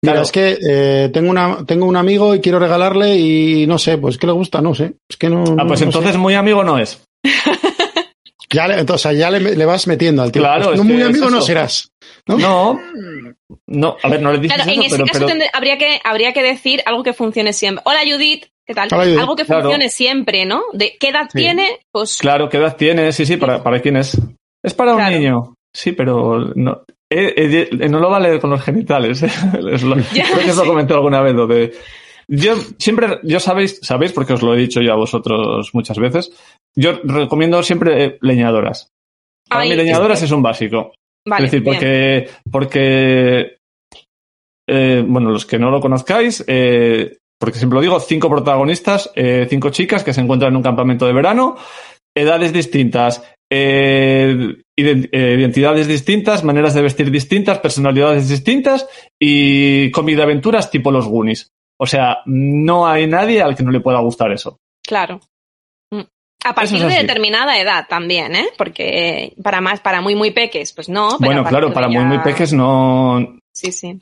Claro. 0.03 0.21
es 0.21 0.31
que 0.31 0.57
eh, 0.61 1.09
tengo, 1.11 1.29
una, 1.31 1.65
tengo 1.65 1.85
un 1.85 1.95
amigo 1.97 2.35
y 2.35 2.39
quiero 2.41 2.59
regalarle 2.59 3.15
y 3.17 3.65
no 3.67 3.77
sé, 3.77 3.97
pues 3.97 4.17
¿qué 4.17 4.27
le 4.27 4.33
gusta? 4.33 4.61
No 4.61 4.73
sé. 4.75 4.93
Es 5.09 5.17
que 5.17 5.29
no. 5.29 5.43
Ah, 5.57 5.65
pues 5.67 5.79
no 5.81 5.87
entonces 5.87 6.11
sé. 6.13 6.17
muy 6.17 6.33
amigo 6.35 6.63
no 6.63 6.77
es. 6.77 7.01
Ya 8.49 8.67
le, 8.67 8.79
entonces, 8.79 9.17
ya 9.17 9.29
le, 9.29 9.39
le 9.39 9.65
vas 9.65 9.87
metiendo 9.87 10.23
al 10.23 10.31
tío. 10.31 10.41
Claro, 10.41 10.65
Pues 10.67 10.79
es 10.79 10.85
no 10.85 10.91
muy 10.93 11.01
es 11.01 11.07
amigo 11.07 11.29
no 11.29 11.41
serás. 11.41 11.91
¿no? 12.27 12.37
No, 12.37 12.79
no, 13.67 13.97
a 14.01 14.09
ver, 14.09 14.21
no 14.21 14.31
le 14.31 14.39
dices 14.39 14.55
Claro, 14.55 14.71
en 14.71 14.79
eso, 14.83 14.87
ese 14.87 14.95
pero, 14.95 15.05
caso 15.05 15.19
pero- 15.25 15.27
tendré- 15.27 15.49
habría, 15.53 15.77
que, 15.77 15.99
habría 16.03 16.33
que 16.33 16.43
decir 16.43 16.81
algo 16.85 17.03
que 17.03 17.13
funcione 17.13 17.51
siempre. 17.53 17.83
Hola 17.85 17.99
Judith, 18.09 18.45
¿qué 18.65 18.73
tal? 18.73 18.87
Hola, 18.91 19.03
Judith. 19.03 19.19
Algo 19.19 19.35
que 19.35 19.45
Claro. 19.45 19.61
funcione 19.63 19.89
siempre, 19.89 20.45
¿no? 20.45 20.63
De 20.73 20.95
qué 20.99 21.09
edad 21.09 21.27
Sí. 21.31 21.39
tiene, 21.39 21.79
pues 21.91 22.17
Claro, 22.17 22.47
¿qué 22.49 22.57
edad 22.57 22.75
tiene? 22.77 23.11
Sí, 23.11 23.25
sí, 23.25 23.37
¿para, 23.37 23.61
para 23.63 23.81
quién 23.81 23.97
es? 23.97 24.17
Es 24.63 24.73
para 24.73 24.95
un 24.95 25.03
niño. 25.09 25.53
Sí, 25.73 25.91
pero 25.91 26.39
no, 26.55 26.83
eh, 27.09 27.33
eh, 27.37 27.69
eh, 27.71 27.89
no 27.89 27.99
lo 27.99 28.09
vale 28.09 28.39
con 28.39 28.49
los 28.49 28.61
genitales. 28.61 29.23
eh. 29.23 29.29
Es 29.73 29.83
lo- 29.83 29.95
Ya, 30.13 30.25
creo 30.25 30.39
que 30.45 30.51
os 30.51 30.57
lo 30.57 30.65
comenté 30.65 30.93
alguna 30.93 31.21
vez. 31.21 31.33
Lo 31.33 31.47
de, 31.47 31.73
yo 32.29 32.55
siempre, 32.77 33.19
yo 33.23 33.39
sabéis, 33.39 33.79
sabéis, 33.81 34.11
porque 34.13 34.33
os 34.33 34.41
lo 34.41 34.53
he 34.53 34.57
dicho 34.59 34.81
ya 34.81 34.93
a 34.93 34.97
vosotros 34.97 35.69
muchas 35.73 35.97
veces, 35.97 36.31
yo 36.75 36.99
recomiendo 37.03 37.61
siempre 37.63 38.03
eh, 38.03 38.17
leñadoras. 38.21 38.89
Para 39.49 39.61
Ay, 39.61 39.69
mí 39.69 39.75
leñadoras 39.75 40.17
este- 40.17 40.25
es 40.25 40.31
un 40.31 40.41
básico. 40.43 40.93
vale, 41.25 41.45
es 41.45 41.51
decir, 41.51 41.63
bien. 41.63 41.75
porque, 41.75 42.29
porque 42.51 43.57
eh, 44.69 45.03
bueno, 45.07 45.31
los 45.31 45.45
que 45.45 45.57
no 45.59 45.71
lo 45.71 45.79
conozcáis, 45.79 46.43
eh, 46.47 47.17
porque 47.39 47.57
siempre 47.59 47.75
lo 47.75 47.81
digo, 47.81 47.99
cinco 47.99 48.29
protagonistas, 48.29 49.11
eh, 49.15 49.47
cinco 49.49 49.69
chicas 49.69 50.03
que 50.03 50.13
se 50.13 50.21
encuentran 50.21 50.51
en 50.51 50.57
un 50.57 50.63
campamento 50.63 51.05
de 51.05 51.13
verano, 51.13 51.55
edades 52.15 52.51
distintas, 52.51 53.23
eh, 53.49 54.57
eh, 54.77 55.35
identidades 55.39 55.87
distintas, 55.87 56.43
maneras 56.43 56.73
de 56.73 56.81
vestir 56.81 57.09
distintas, 57.11 57.59
personalidades 57.59 58.27
distintas 58.27 58.87
y 59.21 59.89
cómic 59.91 60.17
de 60.17 60.23
aventuras 60.23 60.69
tipo 60.69 60.91
los 60.91 61.07
Goonies. 61.07 61.51
O 61.79 61.85
sea, 61.85 62.19
no 62.25 62.87
hay 62.87 63.07
nadie 63.07 63.41
al 63.41 63.55
que 63.55 63.63
no 63.63 63.71
le 63.71 63.79
pueda 63.79 63.99
gustar 63.99 64.31
eso. 64.31 64.57
Claro. 64.85 65.19
Mm. 65.91 66.01
A 66.45 66.55
partir 66.55 66.77
es 66.77 66.87
de 66.87 67.01
determinada 67.01 67.59
edad 67.59 67.85
también, 67.87 68.35
¿eh? 68.35 68.47
Porque 68.57 69.33
para 69.43 69.61
más, 69.61 69.79
para 69.81 70.01
muy, 70.01 70.15
muy 70.15 70.31
peques, 70.31 70.73
pues 70.73 70.89
no. 70.89 71.17
pero 71.19 71.31
bueno, 71.31 71.45
claro, 71.45 71.73
para 71.73 71.87
muy, 71.87 72.03
muy 72.03 72.19
peques 72.19 72.53
no. 72.53 73.37
Sí, 73.53 73.71
sí. 73.71 73.99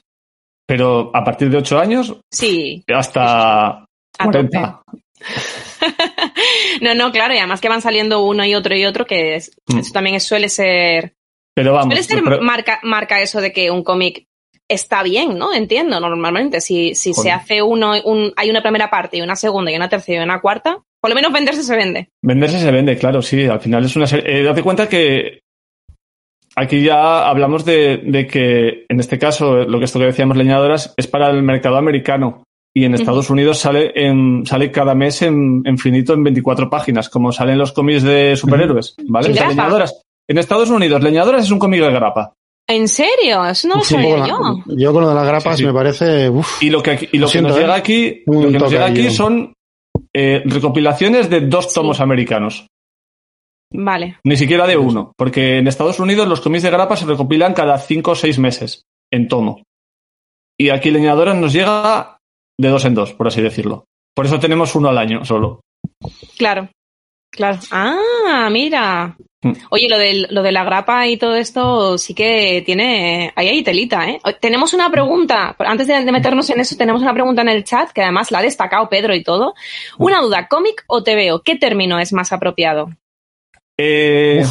Pero 0.68 1.12
a 1.14 1.24
partir 1.24 1.50
de 1.50 1.58
ocho 1.58 1.78
años 1.80 2.16
Sí. 2.32 2.84
hasta 2.94 3.68
A 3.84 3.88
40. 4.24 4.82
no, 6.82 6.96
no, 6.96 7.12
claro, 7.12 7.34
y 7.34 7.38
además 7.38 7.62
que 7.62 7.70
van 7.70 7.82
saliendo 7.82 8.24
uno 8.24 8.46
y 8.46 8.56
otro 8.56 8.76
y 8.76 8.86
otro, 8.86 9.06
que 9.06 9.36
es- 9.36 9.52
Mm. 9.68 9.80
eso 9.80 9.92
también 9.94 10.16
es- 10.16 10.24
suele 10.26 10.50
ser. 10.50 11.14
Pero 11.54 11.72
vamos, 11.74 11.88
Suele 11.88 12.04
ser 12.04 12.24
pero- 12.24 12.42
marca, 12.42 12.80
marca 12.84 13.22
eso 13.22 13.40
de 13.42 13.54
que 13.54 13.72
un 13.72 13.84
cómic 13.84 14.26
está 14.70 15.04
bien, 15.04 15.38
¿no? 15.38 15.54
Entiendo, 15.54 16.00
normalmente. 16.00 16.62
Si, 16.62 16.96
si 16.96 17.14
se 17.14 17.32
hace 17.32 17.62
uno, 17.62 17.94
un, 18.04 18.34
hay 18.36 18.50
una 18.50 18.62
primera 18.62 18.90
parte 18.90 19.18
y 19.18 19.22
una 19.22 19.36
segunda 19.36 19.72
y 19.72 19.76
una 19.76 19.90
tercera 19.90 20.22
y 20.22 20.24
una 20.24 20.42
cuarta, 20.42 20.80
por 21.02 21.10
lo 21.10 21.16
menos 21.16 21.32
venderse 21.32 21.64
se 21.64 21.76
vende. 21.76 22.10
Venderse 22.22 22.60
se 22.60 22.72
vende, 22.72 22.98
claro, 22.98 23.22
sí. 23.22 23.46
Al 23.46 23.60
final 23.60 23.86
es 23.86 23.96
una 23.96 24.08
serie. 24.08 24.40
Eh, 24.40 24.44
date 24.44 24.64
cuenta 24.64 24.90
que 24.90 25.42
aquí 26.56 26.82
ya 26.82 27.28
hablamos 27.28 27.66
de, 27.66 27.98
de 27.98 28.26
que, 28.26 28.86
en 28.90 29.00
este 29.00 29.20
caso, 29.20 29.66
lo 29.66 29.80
que 29.80 29.86
esto 29.86 30.00
que 30.00 30.06
decíamos 30.06 30.38
leñadoras 30.38 30.94
es 30.98 31.08
para 31.08 31.30
el 31.30 31.44
mercado 31.44 31.78
americano. 31.78 32.44
Y 32.78 32.84
en 32.84 32.94
Estados 32.94 33.30
Unidos 33.30 33.60
sale 33.60 33.94
en, 33.96 34.46
sale 34.46 34.70
cada 34.70 34.96
mes 34.96 35.22
en, 35.22 35.62
en 35.64 35.78
finito 35.78 36.14
en 36.14 36.24
24 36.24 36.70
páginas, 36.70 37.08
como 37.08 37.32
salen 37.32 37.58
los 37.58 37.72
cómics 37.72 38.04
de 38.04 38.36
superhéroes, 38.36 38.96
¿vale? 39.08 39.30
Leñadoras. 39.30 40.02
En 40.28 40.38
Estados 40.40 40.70
Unidos, 40.70 41.02
leñadoras 41.02 41.46
es 41.46 41.52
un 41.52 41.60
cómic 41.60 41.80
de 41.80 41.92
grapa. 41.92 42.34
¿En 42.68 42.88
serio? 42.88 43.46
Eso 43.46 43.68
no 43.68 43.76
lo 43.76 43.84
Sí, 43.84 43.94
sabía 43.94 44.26
yo. 44.28 44.40
la- 44.40 44.64
yo 44.76 44.92
con 44.94 45.04
lo 45.04 45.10
de 45.10 45.16
las 45.16 45.28
grapas 45.28 45.56
Sí, 45.58 45.62
sí. 45.64 45.68
me 45.68 45.74
parece. 45.74 46.30
uf, 46.30 46.64
Y 46.64 46.70
lo 46.72 46.82
que, 46.82 46.92
aquí- 46.92 47.10
y 47.12 47.18
lo 47.18 47.28
Lo 47.28 47.32
que 47.32 47.42
nos 47.42 47.52
siento, 47.52 47.58
¿eh? 47.58 47.62
llega 47.62 47.76
aquí, 47.76 48.24
Un 48.26 48.44
lo 48.46 48.52
que 48.52 48.60
nos 48.60 48.72
llega 48.72 48.86
aquí 48.86 49.10
son 49.12 49.54
eh, 50.14 50.42
recopilaciones 50.46 51.30
de 51.30 51.42
dos 51.42 51.66
Sí. 51.66 51.76
tomos 51.76 52.00
americanos. 52.00 52.68
Vale. 53.74 54.18
Ni 54.24 54.38
siquiera 54.38 54.66
de 54.68 54.78
uno, 54.78 55.12
porque 55.18 55.58
en 55.58 55.68
Estados 55.68 56.00
Unidos 56.00 56.28
los 56.28 56.40
cómics 56.42 56.64
de 56.64 56.70
grapa 56.72 56.96
se 56.96 57.06
recopilan 57.06 57.54
cada 57.54 57.78
cinco 57.78 58.12
o 58.12 58.16
seis 58.16 58.40
meses 58.40 58.84
en 59.12 59.28
tomo. 59.28 59.64
Y 60.58 60.70
aquí 60.70 60.90
Leñadoras 60.92 61.36
nos 61.36 61.52
llega 61.54 62.18
de 62.60 62.70
dos 62.70 62.86
en 62.86 62.96
dos, 62.96 63.14
por 63.14 63.28
así 63.28 63.42
decirlo. 63.42 63.86
Por 64.16 64.26
eso 64.26 64.40
tenemos 64.40 64.74
uno 64.76 64.88
al 64.90 64.98
año 64.98 65.26
solo. 65.26 65.60
Claro. 66.38 66.70
Claro. 67.32 67.60
Ah, 67.72 68.48
mira. 68.50 69.18
Oye, 69.70 69.88
lo 69.90 69.98
de, 69.98 70.28
lo 70.30 70.42
de 70.42 70.52
la 70.52 70.64
grapa 70.64 71.08
y 71.08 71.18
todo 71.18 71.36
esto 71.36 71.98
sí 71.98 72.14
que 72.14 72.64
tiene. 72.66 73.32
Ahí 73.36 73.48
hay 73.48 73.64
telita, 73.64 74.10
¿eh? 74.10 74.20
Tenemos 74.40 74.74
una 74.74 74.90
pregunta, 74.90 75.56
antes 75.60 75.88
de, 75.88 76.04
de 76.04 76.12
meternos 76.12 76.50
en 76.50 76.60
eso, 76.60 76.76
tenemos 76.76 77.02
una 77.02 77.14
pregunta 77.14 77.42
en 77.42 77.50
el 77.50 77.64
chat 77.64 77.92
que 77.92 78.02
además 78.02 78.32
la 78.32 78.40
ha 78.40 78.44
destacado 78.44 78.90
Pedro 78.90 79.16
y 79.16 79.24
todo. 79.24 79.56
Una 79.98 80.22
duda, 80.22 80.48
¿cómic 80.48 80.84
o 80.88 81.04
TVO? 81.04 81.42
¿Qué 81.44 81.56
término 81.56 82.00
es 82.00 82.14
más 82.14 82.32
apropiado? 82.32 82.90
Eh, 83.78 84.44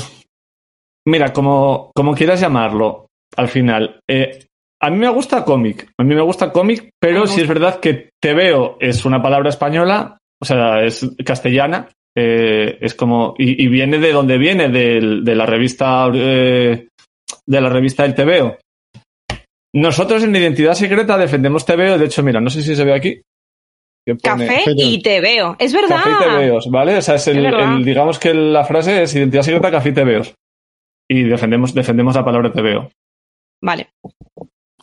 mira, 1.07 1.33
como, 1.33 1.91
como 1.95 2.15
quieras 2.15 2.41
llamarlo, 2.41 3.09
al 3.37 3.49
final. 3.49 4.01
Eh, 4.09 4.47
a 4.81 4.91
mí 4.91 4.99
me 4.99 5.09
gusta 5.09 5.45
cómic. 5.45 5.91
A 5.99 6.05
mí 6.05 6.15
me 6.15 6.21
gusta 6.21 6.53
cómic, 6.53 6.91
pero 7.01 7.27
si 7.27 7.41
es 7.41 7.49
verdad 7.49 7.81
que 7.81 8.11
TVO 8.21 8.77
es 8.81 9.05
una 9.05 9.23
palabra 9.23 9.49
española, 9.49 10.19
o 10.41 10.45
sea, 10.45 10.85
es 10.85 11.09
castellana. 11.25 11.89
Eh, 12.17 12.79
es 12.81 12.95
como. 12.95 13.35
Y, 13.39 13.65
y 13.65 13.69
viene 13.69 13.99
de 13.99 14.13
donde 14.13 14.39
viene, 14.39 14.69
de, 14.69 15.35
la 15.35 15.47
revista. 15.47 16.09
eh, 16.15 16.89
de 17.47 17.61
la 17.61 17.69
revista 17.69 18.03
del 18.05 18.15
TVO. 18.15 18.57
Nosotros 19.75 20.23
en 20.23 20.35
Identidad 20.37 20.75
Secreta 20.75 21.19
defendemos 21.19 21.65
TVO. 21.67 21.99
De 21.99 22.07
hecho, 22.07 22.23
mira, 22.23 22.41
no 22.41 22.49
sé 22.51 22.63
si 22.63 22.77
se 22.77 22.85
ve 22.85 22.95
aquí. 22.95 23.21
Café 24.23 24.63
y 24.77 25.03
te 25.03 25.21
veo. 25.21 25.57
Es 25.59 25.73
verdad. 25.73 25.97
Café 26.03 26.11
y 26.11 26.29
tebeos, 26.31 26.71
¿vale? 26.71 26.97
O 26.99 27.03
sea, 27.03 27.15
es 27.17 27.27
el, 27.29 27.39
Es 27.39 27.43
verdad. 27.45 27.77
el- 27.79 27.85
digamos 27.85 28.19
que 28.19 28.35
la 28.35 28.65
frase 28.65 29.03
es 29.03 29.15
identidad 29.15 29.43
secreta, 29.43 29.71
café 29.71 29.89
y 29.89 29.95
tebeos. 29.95 30.35
Y 31.11 31.23
defendemos, 31.25 31.75
defendemos 31.75 32.15
la 32.15 32.25
palabra 32.25 32.53
tebeo. 32.53 32.91
Vale. 33.63 33.89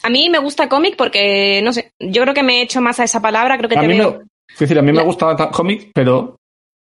A 0.04 0.10
mí 0.10 0.30
me 0.30 0.40
gusta 0.40 0.68
cómic 0.68 0.96
porque, 0.98 1.62
no 1.64 1.72
sé, 1.72 1.92
yo 2.00 2.24
creo 2.24 2.34
que 2.34 2.44
me 2.44 2.60
he 2.60 2.62
hecho 2.64 2.82
más 2.82 3.00
a 3.00 3.04
esa 3.04 3.22
palabra, 3.22 3.58
creo 3.58 3.70
que 3.70 3.78
A 3.78 3.82
te 3.82 3.88
mí, 3.88 3.94
me, 3.94 4.00
veo. 4.00 4.24
es 4.52 4.60
decir, 4.60 4.78
a 4.78 4.82
mí 4.82 4.92
me 4.92 5.04
gusta 5.04 5.36
ta- 5.36 5.52
cómic, 5.52 5.92
pero 5.94 6.38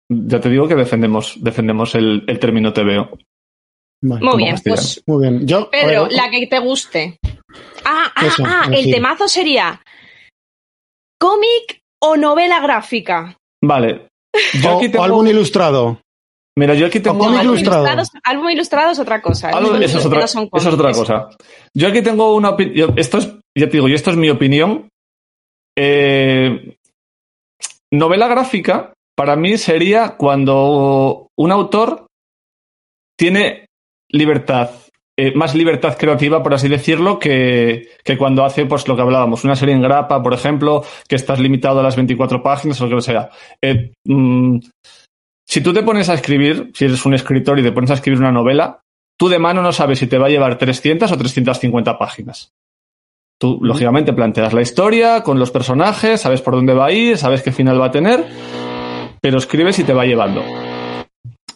ya 0.09 0.39
te 0.39 0.49
digo 0.49 0.67
que 0.67 0.75
defendemos, 0.75 1.37
defendemos 1.41 1.95
el, 1.95 2.23
el 2.27 2.39
término 2.39 2.71
tebeo. 2.73 3.17
Vale, 4.03 4.23
Muy 4.25 4.37
bien, 4.37 4.51
castellano. 4.51 4.81
pues 4.81 5.03
Muy 5.07 5.21
bien. 5.21 5.47
Yo, 5.47 5.69
Pedro, 5.71 6.03
oye, 6.03 6.15
la 6.15 6.29
que 6.29 6.47
te 6.47 6.59
guste. 6.59 7.17
Ah, 7.85 8.11
ah, 8.15 8.25
Eso, 8.25 8.43
ah, 8.45 8.67
el 8.71 8.91
temazo 8.91 9.27
sería 9.27 9.81
cómic 11.19 11.79
o 12.01 12.17
novela 12.17 12.59
gráfica. 12.61 13.35
Vale. 13.63 14.07
Yo 14.61 14.75
o, 14.75 14.77
aquí 14.77 14.95
o 14.97 15.03
álbum 15.03 15.25
ilustrado. 15.27 16.01
mira, 16.57 16.75
yo 16.75 16.87
aquí 16.87 16.99
tengo 16.99 17.23
álbum 17.25 17.39
ilustrado. 17.41 17.87
álbum 18.23 18.49
ilustrado 18.49 18.91
es 18.91 18.99
otra 18.99 19.21
cosa. 19.21 19.49
Algo- 19.49 19.71
Álbum 19.71 19.81
eso, 19.81 19.97
es 19.97 20.05
otra, 20.05 20.23
eso 20.25 20.47
es 20.53 20.65
otra 20.67 20.91
cosa. 20.91 21.29
Yo 21.73 21.87
aquí 21.87 22.01
tengo 22.01 22.35
una 22.35 22.49
opinión. 22.49 22.93
Esto 22.97 23.17
es, 23.19 23.27
ya 23.57 23.65
te 23.67 23.71
digo, 23.77 23.87
y 23.87 23.93
esto 23.93 24.11
es 24.11 24.17
mi 24.17 24.29
opinión. 24.29 24.89
Eh, 25.77 26.75
novela 27.93 28.27
gráfica, 28.27 28.93
para 29.15 29.35
mí, 29.35 29.57
sería 29.57 30.15
cuando 30.17 31.29
un 31.37 31.51
autor 31.51 32.07
tiene 33.17 33.67
libertad, 34.09 34.71
eh, 35.17 35.33
más 35.33 35.55
libertad 35.55 35.97
creativa, 35.97 36.43
por 36.43 36.53
así 36.53 36.67
decirlo, 36.67 37.17
que, 37.17 37.89
que 38.03 38.17
cuando 38.17 38.43
hace 38.43 38.65
pues 38.65 38.87
lo 38.87 38.95
que 38.95 39.01
hablábamos, 39.01 39.43
una 39.45 39.55
serie 39.55 39.73
en 39.73 39.81
grapa, 39.81 40.21
por 40.21 40.33
ejemplo, 40.33 40.83
que 41.07 41.15
estás 41.15 41.39
limitado 41.39 41.79
a 41.79 41.83
las 41.83 41.95
24 41.95 42.43
páginas 42.43 42.79
o 42.81 42.87
lo 42.87 42.97
que 42.97 43.01
sea. 43.01 43.29
Eh, 43.61 43.93
mm, 44.03 44.59
si 45.47 45.61
tú 45.61 45.73
te 45.73 45.83
pones 45.83 46.09
a 46.09 46.15
escribir, 46.15 46.71
si 46.73 46.85
eres 46.85 47.05
un 47.05 47.13
escritor 47.13 47.59
y 47.59 47.63
te 47.63 47.71
pones 47.71 47.91
a 47.91 47.95
escribir 47.95 48.19
una 48.19 48.31
novela, 48.31 48.81
tú 49.17 49.29
de 49.29 49.39
mano 49.39 49.61
no 49.61 49.71
sabes 49.71 49.99
si 49.99 50.07
te 50.07 50.17
va 50.17 50.27
a 50.27 50.29
llevar 50.29 50.57
300 50.57 51.09
o 51.09 51.17
350 51.17 51.97
páginas. 51.97 52.51
Tú, 53.39 53.59
lógicamente, 53.61 54.13
planteas 54.13 54.53
la 54.53 54.61
historia 54.61 55.21
con 55.21 55.39
los 55.39 55.51
personajes, 55.51 56.21
sabes 56.21 56.41
por 56.41 56.55
dónde 56.55 56.73
va 56.73 56.87
a 56.87 56.91
ir, 56.91 57.17
sabes 57.17 57.41
qué 57.41 57.51
final 57.51 57.79
va 57.79 57.87
a 57.87 57.91
tener, 57.91 58.25
pero 59.25 59.39
escribes 59.39 59.79
y 59.79 59.83
te 59.83 59.91
va 59.91 60.05
llevando. 60.05 60.43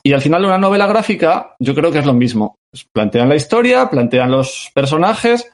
Y 0.01 0.13
al 0.13 0.21
final, 0.21 0.43
una 0.43 0.57
novela 0.57 0.87
gráfica, 0.87 1.53
yo 1.59 1.75
creo 1.75 1.91
que 1.91 1.99
es 1.99 2.05
lo 2.07 2.15
mismo. 2.15 2.55
Plantean 2.91 3.29
la 3.29 3.35
historia, 3.35 3.91
plantean 3.91 4.31
los 4.31 4.71
personajes. 4.73 5.51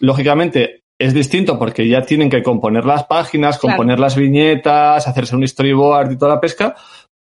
Lógicamente, 0.00 0.80
es 0.98 1.12
distinto 1.12 1.58
porque 1.58 1.86
ya 1.86 2.00
tienen 2.00 2.30
que 2.30 2.42
componer 2.42 2.86
las 2.86 3.04
páginas, 3.04 3.58
Claro. 3.58 3.76
componer 3.76 4.00
las 4.00 4.16
viñetas, 4.16 5.06
hacerse 5.06 5.36
un 5.36 5.46
storyboard 5.46 6.12
y 6.12 6.16
toda 6.16 6.36
la 6.36 6.40
pesca, 6.40 6.74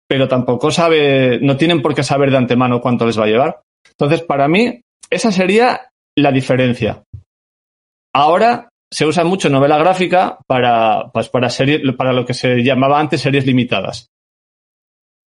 pero 0.07 0.29
tampoco 0.29 0.71
sabe, 0.71 1.39
no 1.41 1.57
tienen 1.57 1.81
por 1.81 1.93
qué 1.93 2.03
saber 2.03 2.31
de 2.31 2.37
antemano 2.37 2.79
cuánto 2.79 3.05
les 3.05 3.19
va 3.19 3.25
a 3.25 3.27
llevar. 3.27 3.59
Entonces, 3.89 4.21
para 4.21 4.47
mí, 4.47 4.79
esa 5.09 5.29
sería 5.29 5.89
la 6.15 6.31
diferencia. 6.31 7.03
Ahora 8.15 8.69
se 8.89 9.05
usa 9.05 9.25
mucho 9.25 9.49
novela 9.49 9.77
gráfica 9.77 10.37
para, 10.47 11.09
pues 11.11 11.27
para, 11.27 11.49
series, 11.49 11.81
para 11.97 12.13
lo 12.13 12.25
que 12.25 12.33
se 12.33 12.63
llamaba 12.63 12.97
antes 12.97 13.19
series 13.19 13.45
limitadas. 13.45 14.07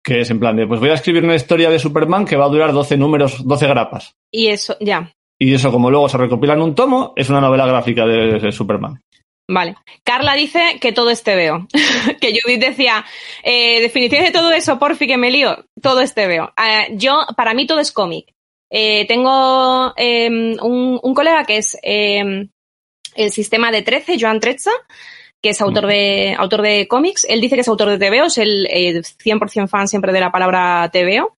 Que 0.02 0.20
es 0.20 0.30
en 0.30 0.40
plan 0.40 0.56
de, 0.56 0.66
pues 0.66 0.80
voy 0.80 0.90
a 0.90 0.94
escribir 0.94 1.24
una 1.24 1.34
historia 1.34 1.68
de 1.70 1.78
Superman 1.78 2.24
que 2.24 2.36
va 2.36 2.46
a 2.46 2.48
durar 2.48 2.72
12 2.72 2.96
números, 2.96 3.46
12 3.46 3.66
grapas. 3.66 4.14
Y 4.30 4.46
eso, 4.48 4.76
ya. 4.80 5.12
Y 5.38 5.54
eso, 5.54 5.70
como 5.70 5.90
luego 5.90 6.08
se 6.08 6.18
recopila 6.18 6.54
en 6.54 6.62
un 6.62 6.74
tomo, 6.74 7.12
es 7.16 7.28
una 7.30 7.40
novela 7.40 7.66
gráfica 7.66 8.06
de, 8.06 8.38
de 8.38 8.52
Superman. 8.52 9.00
Vale. 9.48 9.74
Carla 10.04 10.34
dice 10.34 10.78
que 10.80 10.92
todo 10.92 11.10
es 11.10 11.22
TVO. 11.22 11.66
que 12.20 12.38
Judith 12.40 12.60
decía, 12.60 13.04
eh, 13.42 13.80
definición 13.80 14.24
de 14.24 14.30
todo 14.30 14.52
eso, 14.52 14.78
porfi, 14.78 15.06
que 15.06 15.16
me 15.16 15.30
lío. 15.30 15.64
Todo 15.82 16.00
es 16.00 16.14
TVO. 16.14 16.52
Eh, 16.56 16.92
yo, 16.92 17.26
para 17.36 17.52
mí 17.52 17.66
todo 17.66 17.80
es 17.80 17.90
cómic. 17.90 18.32
Eh, 18.70 19.06
tengo 19.06 19.92
eh, 19.96 20.28
un, 20.28 21.00
un 21.02 21.14
colega 21.14 21.44
que 21.44 21.56
es 21.56 21.76
eh, 21.82 22.48
el 23.16 23.30
sistema 23.32 23.72
de 23.72 23.82
13, 23.82 24.16
Joan 24.20 24.38
Trezza, 24.38 24.70
que 25.42 25.50
es 25.50 25.60
autor 25.60 25.86
de, 25.86 26.34
autor 26.38 26.62
de 26.62 26.86
cómics. 26.88 27.26
Él 27.28 27.40
dice 27.40 27.54
que 27.54 27.62
es 27.62 27.68
autor 27.68 27.88
de 27.88 27.98
TVO, 27.98 28.26
es 28.26 28.38
el 28.38 28.66
eh, 28.70 29.00
100% 29.00 29.68
fan 29.68 29.88
siempre 29.88 30.12
de 30.12 30.20
la 30.20 30.30
palabra 30.32 30.90
TVO. 30.92 31.34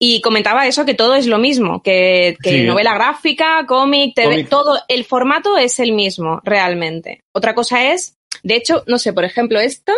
Y 0.00 0.20
comentaba 0.20 0.66
eso, 0.66 0.84
que 0.84 0.94
todo 0.94 1.14
es 1.14 1.28
lo 1.28 1.38
mismo, 1.38 1.80
que, 1.80 2.36
que 2.42 2.50
Sí. 2.50 2.62
novela 2.64 2.92
gráfica, 2.94 3.64
cómic, 3.68 4.14
TV, 4.16 4.30
Cómic. 4.30 4.48
todo, 4.48 4.78
el 4.88 5.04
formato 5.04 5.56
es 5.56 5.78
el 5.78 5.92
mismo, 5.92 6.40
realmente. 6.42 7.20
Otra 7.32 7.54
cosa 7.54 7.92
es, 7.92 8.16
de 8.42 8.56
hecho, 8.56 8.82
no 8.88 8.98
sé, 8.98 9.12
por 9.12 9.24
ejemplo, 9.24 9.60
esto, 9.60 9.92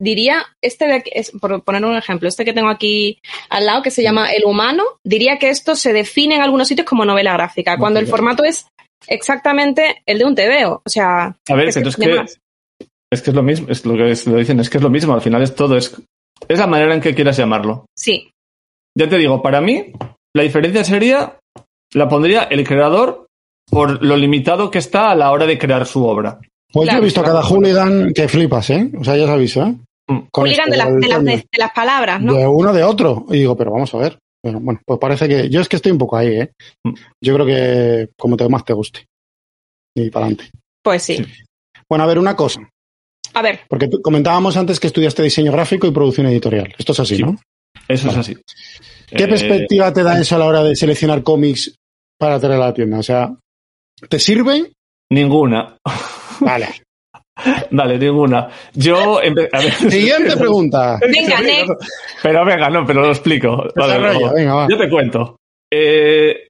diría, 0.00 0.44
este 0.60 0.88
de 0.88 0.94
aquí, 0.94 1.10
es, 1.14 1.30
por 1.30 1.62
poner 1.62 1.84
un 1.84 1.96
ejemplo, 1.96 2.28
este 2.28 2.44
que 2.44 2.52
tengo 2.52 2.68
aquí 2.68 3.20
al 3.48 3.64
lado, 3.66 3.82
que 3.82 3.92
se 3.92 4.02
llama 4.02 4.32
El 4.32 4.44
Humano, 4.44 4.82
diría 5.04 5.38
que 5.38 5.50
esto 5.50 5.76
se 5.76 5.92
define 5.92 6.34
en 6.34 6.42
algunos 6.42 6.66
sitios 6.66 6.88
como 6.88 7.04
novela 7.04 7.32
gráfica, 7.34 7.78
cuando 7.78 8.00
el 8.00 8.08
formato 8.08 8.42
es 8.42 8.66
exactamente 9.06 10.02
el 10.04 10.18
de 10.18 10.24
un 10.24 10.34
TVO. 10.34 10.82
O 10.84 10.90
sea, 10.90 11.36
A 11.48 11.54
ver, 11.54 11.68
es 13.12 13.22
que, 13.22 13.30
es 13.30 13.36
lo 13.36 13.42
mismo, 13.42 13.66
es 13.68 13.84
lo 13.86 13.94
que 13.94 14.10
es- 14.10 14.26
lo 14.26 14.36
dicen, 14.38 14.58
es 14.60 14.68
que 14.70 14.78
es 14.78 14.82
lo 14.82 14.90
mismo, 14.90 15.14
al 15.14 15.20
final 15.20 15.42
es 15.42 15.54
todo, 15.54 15.76
es, 15.76 15.94
es 16.48 16.58
la 16.58 16.66
manera 16.66 16.94
en 16.94 17.00
que 17.00 17.14
quieras 17.14 17.36
llamarlo. 17.36 17.86
sí, 17.96 18.30
Ya 18.98 19.08
te 19.08 19.16
digo, 19.18 19.40
para 19.42 19.60
mí, 19.60 19.92
la 20.34 20.42
diferencia 20.42 20.84
sería, 20.84 21.38
la 21.94 22.08
pondría 22.08 22.42
el 22.44 22.66
creador 22.66 23.26
por 23.70 24.02
lo 24.04 24.16
limitado 24.16 24.70
que 24.70 24.78
está 24.78 25.10
a 25.10 25.14
la 25.14 25.30
hora 25.30 25.46
de 25.46 25.58
crear 25.58 25.86
su 25.86 26.04
obra. 26.04 26.38
Pues 26.72 26.90
yo 26.90 26.98
he 26.98 27.00
visto 27.02 27.20
a 27.20 27.24
cada 27.24 27.42
hooligan 27.42 28.12
que 28.12 28.28
flipas, 28.28 28.70
¿eh? 28.70 28.90
O 28.98 29.04
sea, 29.04 29.16
ya 29.16 29.26
sabéis, 29.26 29.56
¿eh? 29.56 29.74
Mm. 30.08 30.18
Con 30.30 30.44
hooligan 30.44 30.70
de, 30.70 30.76
las- 30.76 30.88
del 30.90 31.00
de, 31.00 31.08
las, 31.08 31.18
tema. 31.18 31.30
de, 31.30 31.36
de 31.36 31.58
las 31.58 31.72
palabras, 31.72 32.20
¿no? 32.22 32.34
De 32.34 32.46
uno 32.46 32.72
de 32.72 32.82
otro. 32.82 33.26
Y 33.28 33.38
digo, 33.40 33.56
pero 33.56 33.70
vamos 33.72 33.94
a 33.94 33.98
ver. 33.98 34.18
Bueno, 34.44 34.58
bueno, 34.60 34.80
pues 34.84 34.98
parece 34.98 35.28
que. 35.28 35.48
Yo 35.48 35.60
es 35.60 35.68
que 35.68 35.76
estoy 35.76 35.92
un 35.92 35.98
poco 35.98 36.16
ahí, 36.16 36.28
¿eh? 36.40 36.50
Mm. 36.84 36.94
Yo 37.22 37.34
creo 37.34 37.46
que 37.46 38.08
como 38.18 38.36
te 38.36 38.48
más 38.48 38.64
te 38.64 38.72
guste. 38.72 39.04
Y 39.96 40.10
para 40.10 40.26
adelante. 40.26 40.50
Pues 40.82 41.02
sí. 41.02 41.16
Sí. 41.18 41.24
Bueno, 41.88 42.04
a 42.04 42.06
ver, 42.08 42.18
una 42.18 42.34
cosa. 42.34 42.60
A 43.34 43.42
ver, 43.42 43.60
Porque 43.68 43.88
tú- 43.88 44.00
comentábamos 44.02 44.56
antes 44.56 44.78
que 44.80 44.86
estudiaste 44.88 45.22
diseño 45.22 45.52
gráfico 45.52 45.86
y 45.86 45.90
producción 45.92 46.26
editorial. 46.26 46.74
Esto 46.78 46.92
es 46.92 47.00
así, 47.00 47.16
Sí. 47.16 47.22
¿no? 47.22 47.36
Eso 47.88 48.06
Vale. 48.08 48.20
es 48.20 48.28
así. 48.28 48.36
¿Qué 49.08 49.24
Eh, 49.24 49.28
perspectiva 49.28 49.92
te 49.92 50.02
da 50.02 50.18
eso 50.20 50.36
a 50.36 50.38
la 50.38 50.46
hora 50.46 50.62
de 50.62 50.76
seleccionar 50.76 51.22
cómics 51.22 51.74
para 52.18 52.38
traer 52.38 52.60
a 52.60 52.66
la 52.66 52.74
tienda? 52.74 52.98
O 52.98 53.02
sea, 53.02 53.30
¿te 54.08 54.18
sirve? 54.18 54.72
Ninguna. 55.10 55.76
Vale. 56.40 56.68
Dale, 57.70 57.98
ninguna. 57.98 58.48
Yo. 58.74 59.18
a 59.18 59.22
ver, 59.22 59.72
Siguiente 59.90 60.36
pregunta. 60.38 60.98
venga, 61.00 61.38
Pero 62.22 62.44
venga, 62.44 62.68
no, 62.70 62.84
pero 62.86 63.00
lo 63.02 63.08
explico. 63.08 63.64
Vale, 63.74 63.98
venga, 64.34 64.54
va. 64.54 64.66
Yo 64.70 64.76
te 64.78 64.88
cuento. 64.88 65.36
Eh, 65.72 66.41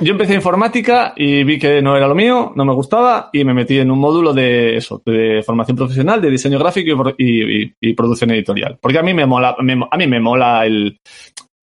yo 0.00 0.12
empecé 0.12 0.34
informática 0.34 1.14
y 1.16 1.42
vi 1.44 1.58
que 1.58 1.80
no 1.80 1.96
era 1.96 2.06
lo 2.06 2.14
mío, 2.14 2.52
no 2.54 2.64
me 2.64 2.74
gustaba 2.74 3.30
y 3.32 3.44
me 3.44 3.54
metí 3.54 3.78
en 3.78 3.90
un 3.90 3.98
módulo 3.98 4.32
de 4.34 4.76
eso, 4.76 5.02
de 5.04 5.42
formación 5.44 5.76
profesional, 5.76 6.20
de 6.20 6.30
diseño 6.30 6.58
gráfico 6.58 6.90
y, 6.90 6.96
pro- 6.96 7.14
y- 7.16 7.62
y- 7.64 7.72
y 7.80 7.94
producción 7.94 8.30
editorial. 8.30 8.78
Porque 8.80 8.98
a 8.98 9.02
mí 9.02 9.14
me 9.14 9.26
mola, 9.26 9.56
me- 9.60 9.86
a 9.90 9.96
mí 9.96 10.06
me 10.06 10.20
mola 10.20 10.66
el, 10.66 10.98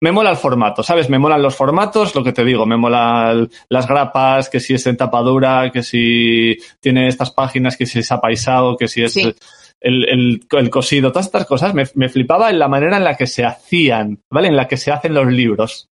me 0.01 0.11
mola 0.11 0.31
el 0.31 0.37
formato, 0.37 0.81
¿sabes? 0.83 1.09
Me 1.09 1.19
molan 1.19 1.41
los 1.41 1.55
formatos, 1.55 2.15
lo 2.15 2.23
que 2.23 2.31
te 2.33 2.43
digo, 2.43 2.65
me 2.65 2.77
molan 2.77 3.49
las 3.69 3.87
grapas, 3.87 4.49
que 4.49 4.59
si 4.59 4.73
es 4.73 4.85
en 4.87 4.97
tapadura, 4.97 5.69
que 5.71 5.83
si 5.83 6.57
tiene 6.81 7.07
estas 7.07 7.31
páginas, 7.31 7.77
que 7.77 7.85
si 7.85 7.99
es 7.99 8.11
apaisado, 8.11 8.75
que 8.75 8.87
si 8.87 9.03
es 9.03 9.13
Sí. 9.13 9.33
el, 9.81 10.05
el- 10.09 10.41
el 10.51 10.69
cosido, 10.69 11.11
todas 11.11 11.27
estas 11.27 11.45
cosas, 11.45 11.73
me, 11.73 11.83
me 11.93 12.09
flipaba 12.09 12.49
en 12.49 12.59
la 12.59 12.67
manera 12.67 12.97
en 12.97 13.03
la 13.03 13.15
que 13.15 13.27
se 13.27 13.45
hacían, 13.45 14.19
¿vale? 14.31 14.47
En 14.47 14.55
la 14.55 14.67
que 14.67 14.77
se 14.77 14.91
hacen 14.91 15.13
los 15.13 15.27
libros. 15.27 15.87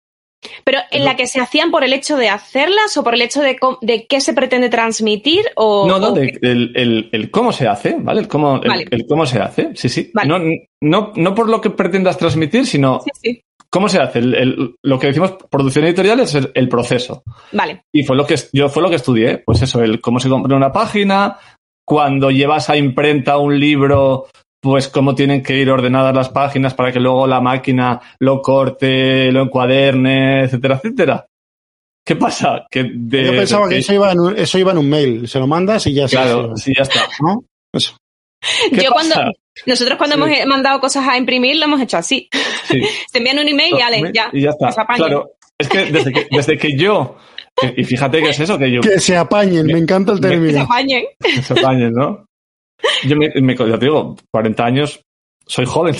Pero 0.65 0.79
en 0.91 1.05
la 1.05 1.17
que 1.17 1.27
se 1.27 1.41
hacían 1.41 1.71
por 1.71 1.85
el 1.85 1.93
hecho 1.93 2.17
de 2.17 2.29
hacerlas 2.29 2.97
o 2.97 3.05
por 3.05 3.15
el 3.15 3.23
hecho 3.23 3.41
de, 3.41 3.57
de 3.81 4.07
qué 4.07 4.21
se 4.21 4.35
pretende 4.35 4.69
transmitir 4.69 5.45
o... 5.57 5.87
No, 5.87 5.99
no, 5.99 6.09
o 6.09 6.13
de- 6.13 6.39
el, 6.43 6.73
el- 6.75 7.09
el 7.13 7.31
cómo 7.31 7.53
se 7.53 7.69
hace, 7.69 7.97
¿vale? 7.99 8.21
El 8.23 8.29
cómo, 8.29 8.57
el- 8.63 8.69
Vale. 8.69 8.87
cómo 9.09 9.25
se 9.27 9.39
hace, 9.39 9.71
sí, 9.75 9.89
sí. 9.89 10.11
Vale. 10.13 10.29
No, 10.29 10.39
no, 10.81 11.13
no 11.15 11.35
por 11.35 11.49
lo 11.49 11.61
que 11.61 11.71
pretendas 11.71 12.19
transmitir, 12.19 12.67
sino 12.67 13.01
Sí, 13.01 13.11
sí. 13.23 13.43
¿Cómo 13.71 13.89
se 13.89 13.99
hace? 14.01 14.19
El- 14.19 14.35
el- 14.35 14.75
lo 14.83 14.99
que 14.99 15.07
decimos 15.07 15.35
producción 15.51 15.87
editorial 15.87 16.21
es 16.21 16.35
el, 16.35 16.51
el 16.55 16.69
proceso. 16.69 17.23
Vale. 17.53 17.85
Y 17.93 18.03
fue 18.03 18.17
lo 18.17 18.27
que 18.27 18.35
yo 18.53 18.69
fue 18.69 18.83
lo 18.83 18.91
que 18.91 18.97
estudié. 18.97 19.39
Pues 19.39 19.63
eso, 19.63 19.81
el 19.83 20.01
cómo 20.01 20.21
se 20.21 20.29
compra 20.29 20.55
una 20.57 20.73
página, 20.73 21.39
cuando 21.87 22.31
llevas 22.31 22.69
a 22.69 22.77
imprenta 22.77 23.39
un 23.39 23.59
libro, 23.59 24.27
pues 24.63 24.87
cómo 24.89 25.15
tienen 25.15 25.43
que 25.43 25.59
ir 25.59 25.69
ordenadas 25.71 26.15
las 26.15 26.29
páginas 26.29 26.73
para 26.73 26.93
que 26.93 27.01
luego 27.01 27.27
la 27.27 27.41
máquina 27.41 28.01
lo 28.21 28.41
corte, 28.41 29.33
lo 29.33 29.43
encuaderne, 29.43 30.45
etcétera, 30.45 30.77
etcétera. 30.77 31.27
¿Qué 32.07 32.15
pasa? 32.17 32.65
Que 32.71 32.85
de- 32.95 33.25
Yo 33.27 33.33
pensaba 33.33 33.69
que 33.69 33.79
eso 33.79 33.93
iba, 33.93 34.13
en 34.13 34.21
un, 34.21 34.37
eso 34.39 34.59
iba 34.59 34.73
en 34.73 34.79
un 34.79 34.89
mail. 34.89 35.29
Se 35.29 35.39
lo 35.41 35.47
mandas 35.49 35.87
y 35.89 35.95
ya 35.95 36.07
se- 36.07 36.17
Claro, 36.17 36.57
sí, 36.57 36.73
ya 36.77 36.83
está. 36.83 37.01
¿no? 37.21 37.45
Eso. 37.73 37.97
¿Qué 38.71 38.85
Yo 38.85 38.91
cuando, 38.93 39.15
nosotros 39.67 39.99
cuando 39.99 40.17
Sí. 40.27 40.35
hemos 40.35 40.47
mandado 40.47 40.81
cosas 40.81 41.07
a 41.09 41.17
imprimir, 41.17 41.57
lo 41.57 41.65
hemos 41.65 41.81
hecho 41.81 41.97
así. 41.97 42.29
Sí. 42.65 42.81
Te 43.13 43.19
envían 43.19 43.39
un 43.41 43.49
email 43.49 43.75
y 43.77 43.81
ale, 43.81 44.11
ya. 44.15 44.31
Y 44.33 44.43
ya 44.43 44.51
está. 44.51 44.71
Claro, 44.97 45.31
es 45.59 45.69
que 45.69 45.87
desde 45.87 46.13
que, 46.13 46.27
desde 46.31 46.57
que 46.59 46.77
yo, 46.77 47.17
y 47.77 47.85
fíjate 47.85 48.21
que 48.23 48.31
es 48.31 48.39
eso, 48.41 48.59
que 48.59 48.71
yo 48.71 48.81
Que 48.81 48.99
se 49.01 49.17
apañen, 49.17 49.67
me 49.67 49.79
encanta 49.79 50.13
el 50.13 50.21
Me- 50.21 50.29
Que 50.29 50.35
se 50.35 50.41
término. 50.41 50.61
apañen. 50.63 51.05
que 51.21 51.43
se 51.43 51.53
apañen, 51.53 51.93
¿no? 51.93 52.27
Yo 53.05 53.17
me, 53.17 53.31
me- 53.41 53.57
ya 53.57 53.79
te 53.79 53.87
digo, 53.87 54.17
40 54.31 54.65
años, 54.65 55.01
soy 55.47 55.65
joven. 55.67 55.95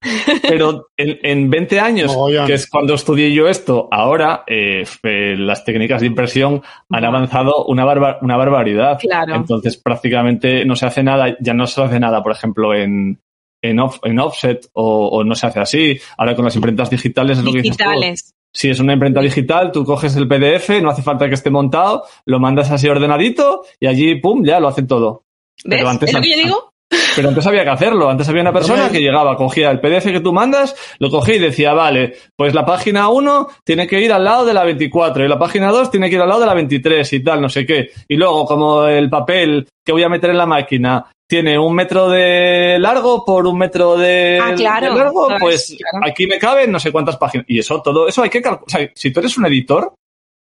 Pero 0.42 0.88
en, 0.96 1.18
en 1.22 1.50
20 1.50 1.80
años, 1.80 2.12
que 2.46 2.54
es 2.54 2.68
cuando 2.68 2.94
estudié 2.94 3.32
yo 3.32 3.48
esto, 3.48 3.88
ahora 3.90 4.44
eh, 4.46 4.84
eh, 5.02 5.34
las 5.38 5.64
técnicas 5.64 6.00
de 6.00 6.06
impresión 6.06 6.62
han 6.90 7.04
avanzado 7.04 7.64
una, 7.66 7.84
barba- 7.84 8.18
una 8.22 8.36
barbaridad. 8.36 8.98
Claro. 9.00 9.34
Entonces 9.34 9.76
prácticamente 9.76 10.64
no 10.64 10.76
se 10.76 10.86
hace 10.86 11.02
nada, 11.02 11.36
ya 11.40 11.54
no 11.54 11.66
se 11.66 11.82
hace 11.82 12.00
nada, 12.00 12.22
por 12.22 12.32
ejemplo, 12.32 12.74
en, 12.74 13.20
en, 13.62 13.78
off- 13.80 14.00
en 14.04 14.18
offset 14.18 14.66
o, 14.72 15.08
o 15.08 15.24
no 15.24 15.34
se 15.34 15.46
hace 15.46 15.60
así. 15.60 15.98
Ahora 16.16 16.34
con 16.34 16.44
las 16.44 16.56
imprentas 16.56 16.90
digitales 16.90 17.38
es 17.38 17.44
lo 17.44 17.52
que. 17.52 17.62
Digitales. 17.62 18.34
Si 18.50 18.70
es 18.70 18.80
una 18.80 18.94
imprenta 18.94 19.20
digital, 19.20 19.70
tú 19.72 19.84
coges 19.84 20.16
el 20.16 20.26
PDF, 20.26 20.80
no 20.82 20.88
hace 20.90 21.02
falta 21.02 21.28
que 21.28 21.34
esté 21.34 21.50
montado, 21.50 22.04
lo 22.24 22.40
mandas 22.40 22.70
así 22.70 22.88
ordenadito 22.88 23.62
y 23.78 23.86
allí, 23.86 24.14
pum, 24.20 24.42
ya 24.42 24.58
lo 24.58 24.68
hacen 24.68 24.86
todo. 24.86 25.24
¿Ves? 25.64 25.78
Pero 25.78 25.88
antes- 25.88 26.08
¿Es 26.10 26.14
lo 26.14 26.20
que 26.22 26.30
yo 26.30 26.36
digo? 26.36 26.70
Pero 27.14 27.28
antes 27.28 27.46
había 27.46 27.64
que 27.64 27.70
hacerlo. 27.70 28.08
Antes 28.08 28.28
había 28.28 28.40
una 28.42 28.52
persona 28.52 28.88
que 28.90 29.00
llegaba, 29.02 29.36
cogía 29.36 29.70
el 29.70 29.80
PDF 29.80 30.10
que 30.10 30.20
tú 30.20 30.32
mandas, 30.32 30.74
lo 30.98 31.10
cogía 31.10 31.34
y 31.34 31.38
decía, 31.38 31.74
vale, 31.74 32.16
pues 32.34 32.54
la 32.54 32.64
página 32.64 33.08
1 33.08 33.48
tiene 33.64 33.86
que 33.86 34.00
ir 34.00 34.10
al 34.12 34.24
lado 34.24 34.46
de 34.46 34.54
la 34.54 34.64
24 34.64 35.22
y 35.24 35.28
la 35.28 35.38
página 35.38 35.70
2 35.70 35.90
tiene 35.90 36.08
que 36.08 36.14
ir 36.16 36.22
al 36.22 36.28
lado 36.28 36.40
de 36.40 36.46
la 36.46 36.54
23 36.54 37.12
y 37.12 37.20
tal, 37.22 37.42
no 37.42 37.48
sé 37.50 37.66
qué. 37.66 37.90
Y 38.08 38.16
luego, 38.16 38.46
como 38.46 38.86
el 38.86 39.10
papel 39.10 39.68
que 39.84 39.92
voy 39.92 40.02
a 40.02 40.08
meter 40.08 40.30
en 40.30 40.38
la 40.38 40.46
máquina 40.46 41.10
tiene 41.28 41.58
un 41.58 41.74
metro 41.74 42.08
de 42.08 42.78
largo 42.78 43.22
por 43.22 43.46
un 43.46 43.58
metro 43.58 43.98
de, 43.98 44.38
Ah, 44.42 44.54
claro. 44.56 44.94
de 44.94 44.98
largo, 44.98 45.28
pues 45.40 45.76
claro. 45.78 46.06
aquí 46.10 46.26
me 46.26 46.38
caben 46.38 46.72
no 46.72 46.80
sé 46.80 46.90
cuántas 46.90 47.18
páginas. 47.18 47.44
Y 47.50 47.58
eso, 47.58 47.82
todo 47.82 48.08
eso 48.08 48.22
hay 48.22 48.30
que 48.30 48.40
calcular. 48.40 48.64
O 48.66 48.70
sea, 48.70 48.88
si 48.94 49.10
tú 49.10 49.20
eres 49.20 49.36
un 49.36 49.44
editor, 49.44 49.92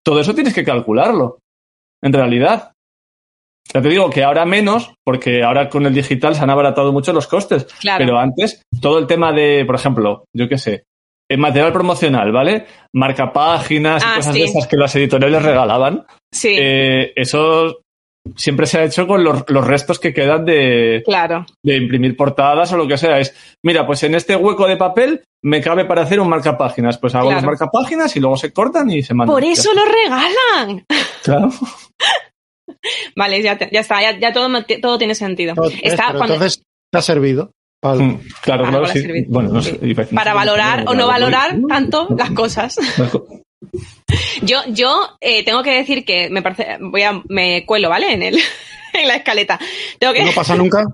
todo 0.05 0.21
eso 0.21 0.35
tienes 0.35 0.53
que 0.53 0.65
calcularlo. 0.65 1.39
En 2.03 2.13
realidad. 2.13 2.73
Ya 3.73 3.83
te 3.83 3.89
digo 3.89 4.09
que 4.11 4.25
ahora 4.25 4.45
menos, 4.47 4.93
porque 5.05 5.43
ahora 5.43 5.69
con 5.69 5.85
el 5.87 5.93
digital 5.95 6.35
se 6.35 6.43
han 6.43 6.51
abaratado 6.51 6.93
mucho 6.93 7.13
los 7.13 7.27
costes. 7.27 7.65
Claro. 7.81 7.99
Pero 8.05 8.19
antes, 8.19 8.63
todo 8.81 8.99
el 8.99 9.07
tema 9.07 9.33
de, 9.33 9.65
por 9.67 9.75
ejemplo, 9.75 10.25
yo 10.35 10.49
qué 10.49 10.57
sé, 10.59 10.85
el 11.31 11.39
material 11.39 11.73
promocional, 11.73 12.33
¿vale? 12.33 12.67
Marca 12.95 13.33
páginas 13.33 14.03
y 14.03 14.07
Ah, 14.09 14.17
cosas 14.17 14.33
sí. 14.35 14.39
de 14.41 14.45
esas 14.47 14.67
que 14.67 14.77
las 14.79 14.95
editoriales 14.97 15.43
regalaban. 15.43 16.07
Sí, 16.33 16.57
Eh, 16.59 17.13
eso 17.17 17.81
siempre 18.37 18.67
se 18.67 18.79
ha 18.79 18.85
hecho 18.85 19.07
con 19.07 19.23
los, 19.25 19.45
los 19.49 19.67
restos 19.67 19.99
que 19.99 20.13
quedan 20.15 20.45
de, 20.47 21.03
claro. 21.05 21.45
de 21.65 21.77
imprimir 21.77 22.17
portadas 22.17 22.73
o 22.73 22.77
lo 22.79 22.87
que 22.89 22.97
sea. 22.99 23.19
Es, 23.19 23.35
mira, 23.65 23.87
pues 23.87 24.03
en 24.03 24.15
este 24.15 24.37
hueco 24.37 24.67
de 24.67 24.77
papel 24.79 25.23
me 25.45 25.61
cabe 25.61 25.85
para 25.85 26.03
hacer 26.03 26.21
un 26.21 26.29
marcapáginas. 26.29 26.97
Pues 26.99 27.15
hago 27.15 27.27
Claro. 27.29 27.43
los 27.43 27.47
marcapáginas 27.47 28.15
y 28.17 28.21
luego 28.21 28.37
se 28.39 28.53
cortan 28.53 28.91
y 28.91 29.03
se 29.03 29.13
mandan. 29.15 29.35
Por 29.35 29.45
eso 29.45 29.71
lo 29.75 29.83
regalan. 29.85 30.85
Claro. 31.23 31.51
Vale, 33.17 33.43
ya, 33.43 33.59
te- 33.59 33.69
ya 33.73 33.81
está, 33.81 34.01
ya, 34.01 34.19
ya 34.19 34.33
todo, 34.33 34.49
todo 34.81 34.99
tiene 34.99 35.15
sentido. 35.15 35.55
Todo- 35.55 35.71
Está 35.83 36.13
cuando- 36.13 36.35
Entonces, 36.35 36.63
te 36.93 36.99
ha 36.99 37.03
servido. 37.03 37.51
Vale. 37.83 38.03
Mm, 38.03 38.21
Claro, 38.43 38.65
Para 38.65 38.79
claro, 38.79 38.87
para 38.89 38.93
sí. 39.01 39.25
Bueno, 39.29 39.51
no 39.51 39.63
sé. 39.63 39.79
Para 40.15 40.35
valorar 40.35 40.85
o 40.89 40.95
no 40.95 41.07
valorar 41.07 41.57
tanto 41.69 42.09
las 42.17 42.31
cosas. 42.33 42.77
Yo, 44.43 44.61
yo 44.69 45.17
eh, 45.21 45.45
tengo 45.45 45.63
que 45.63 45.73
decir 45.73 46.05
que 46.05 46.31
me 46.31 46.43
parece, 46.43 46.79
voy 46.81 47.03
a, 47.03 47.21
me 47.29 47.67
cuelo, 47.67 47.89
¿vale? 47.89 48.13
En 48.13 48.23
el, 48.23 48.39
en 48.93 49.09
la 49.09 49.17
escaleta. 49.17 49.59
Tengo 49.99 50.13
que, 50.13 50.25
No 50.25 50.33
pasa 50.33 50.55
nunca. 50.57 50.85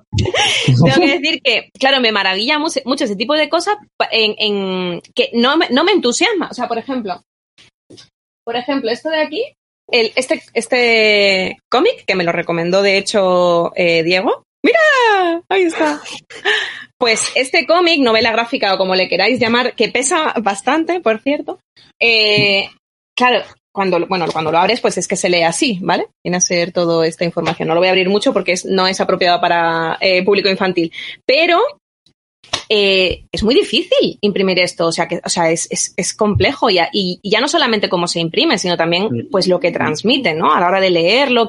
tengo 0.66 0.97
que 0.99 1.18
decir 1.18 1.40
que, 1.42 1.68
claro, 1.79 2.01
me 2.01 2.11
maravilla 2.11 2.59
mu- 2.59 2.68
mucho 2.87 3.05
ese 3.05 3.16
tipo 3.16 3.35
de 3.35 3.49
cosas 3.49 3.77
en, 4.11 4.35
en- 4.38 5.01
que 5.14 5.31
no 5.35 5.57
me, 5.57 5.68
no 5.70 5.85
me 5.85 5.92
entusiasma. 5.92 6.49
O 6.51 6.55
sea, 6.55 6.66
por 6.66 6.79
ejemplo, 6.79 7.23
por 8.44 8.57
ejemplo, 8.57 8.90
esto 8.90 9.11
de 9.11 9.20
aquí, 9.23 9.42
el, 9.94 10.12
este, 10.16 10.42
este 10.54 11.57
cómic 11.70 12.04
que 12.07 12.14
me 12.16 12.24
lo 12.24 12.33
recomendó 12.33 12.83
de 12.83 12.98
hecho 12.98 13.72
eh, 13.76 14.02
Diego. 14.02 14.42
¡Mira! 14.62 15.42
Ahí 15.48 15.62
está. 15.62 16.00
Pues 16.98 17.33
este 17.35 17.66
cómic, 17.66 18.00
novela 18.00 18.33
gráfica 18.33 18.72
o 18.72 18.78
como 18.78 18.94
le 18.94 19.09
queráis 19.09 19.38
llamar, 19.38 19.74
que 19.74 19.88
pesa 19.90 20.33
bastante, 20.40 21.00
por 21.00 21.20
cierto. 21.20 21.59
eh, 22.00 22.70
claro, 23.16 23.42
cuando, 23.74 24.07
bueno, 24.07 24.26
cuando 24.33 24.50
lo 24.52 24.59
abres, 24.59 24.80
pues 24.80 24.96
es 24.96 25.07
que 25.09 25.16
se 25.16 25.28
lee 25.28 25.42
así, 25.42 25.78
¿vale? 25.83 26.07
Viene 26.24 26.37
a 26.38 26.40
ser 26.40 26.72
toda 26.72 27.07
esta 27.07 27.24
información. 27.24 27.68
No 27.68 27.74
lo 27.74 27.80
voy 27.80 27.88
a 27.88 27.90
abrir 27.90 28.09
mucho 28.09 28.33
porque 28.33 28.52
es- 28.52 28.64
no 28.64 28.87
es 28.87 29.00
apropiado 29.00 29.40
para 29.40 29.98
eh, 30.00 30.24
público 30.24 30.48
infantil. 30.48 30.92
Pero 31.26 31.61
eh, 32.68 33.24
es 33.30 33.42
muy 33.42 33.54
difícil 33.54 34.18
imprimir 34.20 34.59
esto, 34.59 34.87
o 34.87 34.92
sea, 34.92 35.07
que, 35.07 35.20
o 35.24 35.28
sea 35.28 35.50
es, 35.50 35.66
es, 35.70 35.92
es 35.96 36.14
complejo 36.14 36.70
y, 36.70 36.78
y- 36.92 37.18
y 37.22 37.30
ya 37.30 37.40
no 37.40 37.48
solamente 37.48 37.88
cómo 37.88 38.07
se 38.07 38.20
imprime, 38.20 38.59
sino 38.59 38.76
también 38.76 39.28
pues 39.30 39.46
lo 39.48 39.61
que 39.61 39.70
transmite, 39.70 40.35
¿no? 40.35 40.52
A 40.54 40.61
la 40.61 40.68
hora 40.68 40.80
de 40.80 40.90
leerlo. 40.90 41.48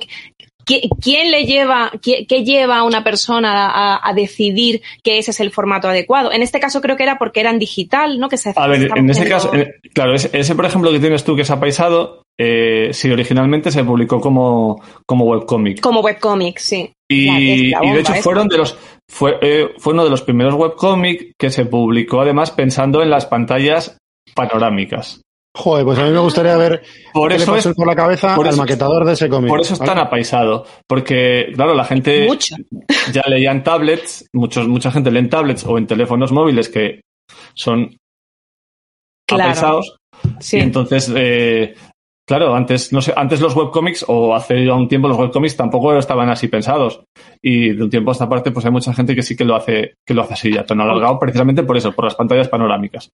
¿Qui- 0.65 0.89
¿Quién 1.01 1.32
le 1.32 1.45
lleva, 1.45 1.91
qué, 2.01 2.25
qué 2.28 2.43
lleva 2.43 2.80
a 2.80 2.84
una 2.84 3.04
persona 3.04 3.67
a, 3.67 4.10
a 4.10 4.13
decidir 4.13 4.82
que 5.04 5.17
ese 5.17 5.32
es 5.32 5.39
el 5.39 5.51
formato 5.51 5.88
adecuado? 5.88 6.32
En 6.32 6.41
este 6.41 6.60
caso 6.60 6.82
creo 6.82 6.97
que 6.97 7.04
era 7.04 7.17
porque 7.17 7.39
era 7.41 7.51
en 7.51 7.60
digital, 7.60 8.19
¿no? 8.19 8.30
Que 8.30 8.38
se 8.38 8.54
A 8.56 8.67
ver, 8.67 8.89
en 8.95 9.10
ese 9.10 9.28
caso, 9.30 9.51
claro, 9.93 10.15
ese, 10.15 10.30
ese, 10.34 10.56
por 10.56 10.65
ejemplo 10.65 10.91
que 10.91 10.99
tienes 10.99 11.23
tú 11.23 11.36
que 11.36 11.43
es 11.43 11.51
apaisado, 11.51 12.23
eh, 12.39 12.89
sí, 12.91 13.10
originalmente 13.12 13.71
se 13.71 13.84
publicó 13.84 14.19
como, 14.19 14.82
como 15.06 15.25
webcómic. 15.25 15.80
Como 15.80 16.01
webcomic, 16.01 16.58
sí. 16.60 16.91
Y, 17.10 17.71
de 17.71 17.99
hecho 17.99 18.13
fueron 18.15 18.47
de 18.47 18.58
los, 18.58 18.78
fue, 19.08 19.38
eh, 19.41 19.69
fue 19.78 19.93
uno 19.93 20.04
de 20.04 20.10
los 20.10 20.23
primeros 20.23 20.56
webcómic 20.56 21.34
que 21.39 21.51
se 21.51 21.65
publicó 21.65 22.21
además 22.21 22.51
pensando 22.51 23.04
en 23.04 23.12
las 23.12 23.28
pantallas 23.28 23.97
panorámicas. 24.34 25.21
Joder, 25.58 25.86
pues 25.86 25.98
a 26.00 26.04
mí 26.04 26.12
me 26.12 26.20
gustaría 26.20 26.58
ver 26.58 26.84
Por 27.13 27.30
qué 27.32 27.38
le 27.38 27.44
eso 27.44 27.54
pasó 27.54 27.70
es, 27.70 27.76
por 27.76 27.88
la 27.88 27.96
cabeza 27.96 28.36
por 28.36 28.46
al 28.46 28.54
eso- 28.54 28.62
maquetador 28.62 29.06
de 29.06 29.13
ese 29.13 29.30
cómic. 29.30 29.48
por 29.50 29.62
eso 29.62 29.74
es 29.74 29.80
¿vale? 29.80 29.91
tan 29.94 30.00
apaisado. 30.00 30.65
Porque, 30.88 31.52
claro, 31.56 31.74
la 31.74 31.86
gente 31.86 32.28
Mucho. 32.28 32.56
ya 33.13 33.24
leía 33.28 33.52
en 33.52 33.63
tablets, 33.63 34.28
muchos, 34.34 34.68
mucha 34.68 34.91
gente 34.91 35.12
lee 35.12 35.20
en 35.20 35.30
tablets 35.30 35.65
o 35.65 35.78
en 35.78 35.88
teléfonos 35.88 36.32
móviles 36.34 36.68
que 36.70 37.02
son 37.54 37.96
Claro. 39.28 39.44
apaisados. 39.46 39.98
Sí. 40.39 40.58
Y 40.58 40.62
entonces, 40.62 41.12
eh, 41.15 41.74
claro, 42.28 42.54
antes, 42.54 42.91
no 42.94 43.02
sé, 43.02 43.13
antes 43.15 43.39
los 43.41 43.56
webcomics, 43.56 44.06
o 44.08 44.36
hace 44.36 44.65
ya 44.65 44.74
un 44.76 44.88
tiempo 44.88 45.08
los 45.08 45.18
webcomics 45.18 45.56
tampoco 45.56 45.98
estaban 45.98 46.30
así 46.30 46.48
pensados. 46.48 47.02
Y 47.41 47.70
de 47.72 47.84
un 47.84 47.89
tiempo 47.89 48.12
a 48.12 48.13
esta 48.13 48.28
parte, 48.30 48.52
pues 48.52 48.65
hay 48.65 48.72
mucha 48.72 48.94
gente 48.94 49.15
que 49.15 49.24
sí 49.24 49.36
que 49.36 49.46
lo 49.46 49.56
hace, 49.56 49.96
que 50.06 50.13
lo 50.13 50.22
hace 50.22 50.34
así, 50.34 50.54
ya 50.54 50.65
tono 50.65 50.84
alargado, 50.84 51.18
precisamente 51.18 51.63
por 51.63 51.78
eso, 51.78 51.91
por 51.94 52.06
las 52.06 52.15
pantallas 52.15 52.50
panorámicas. 52.50 53.10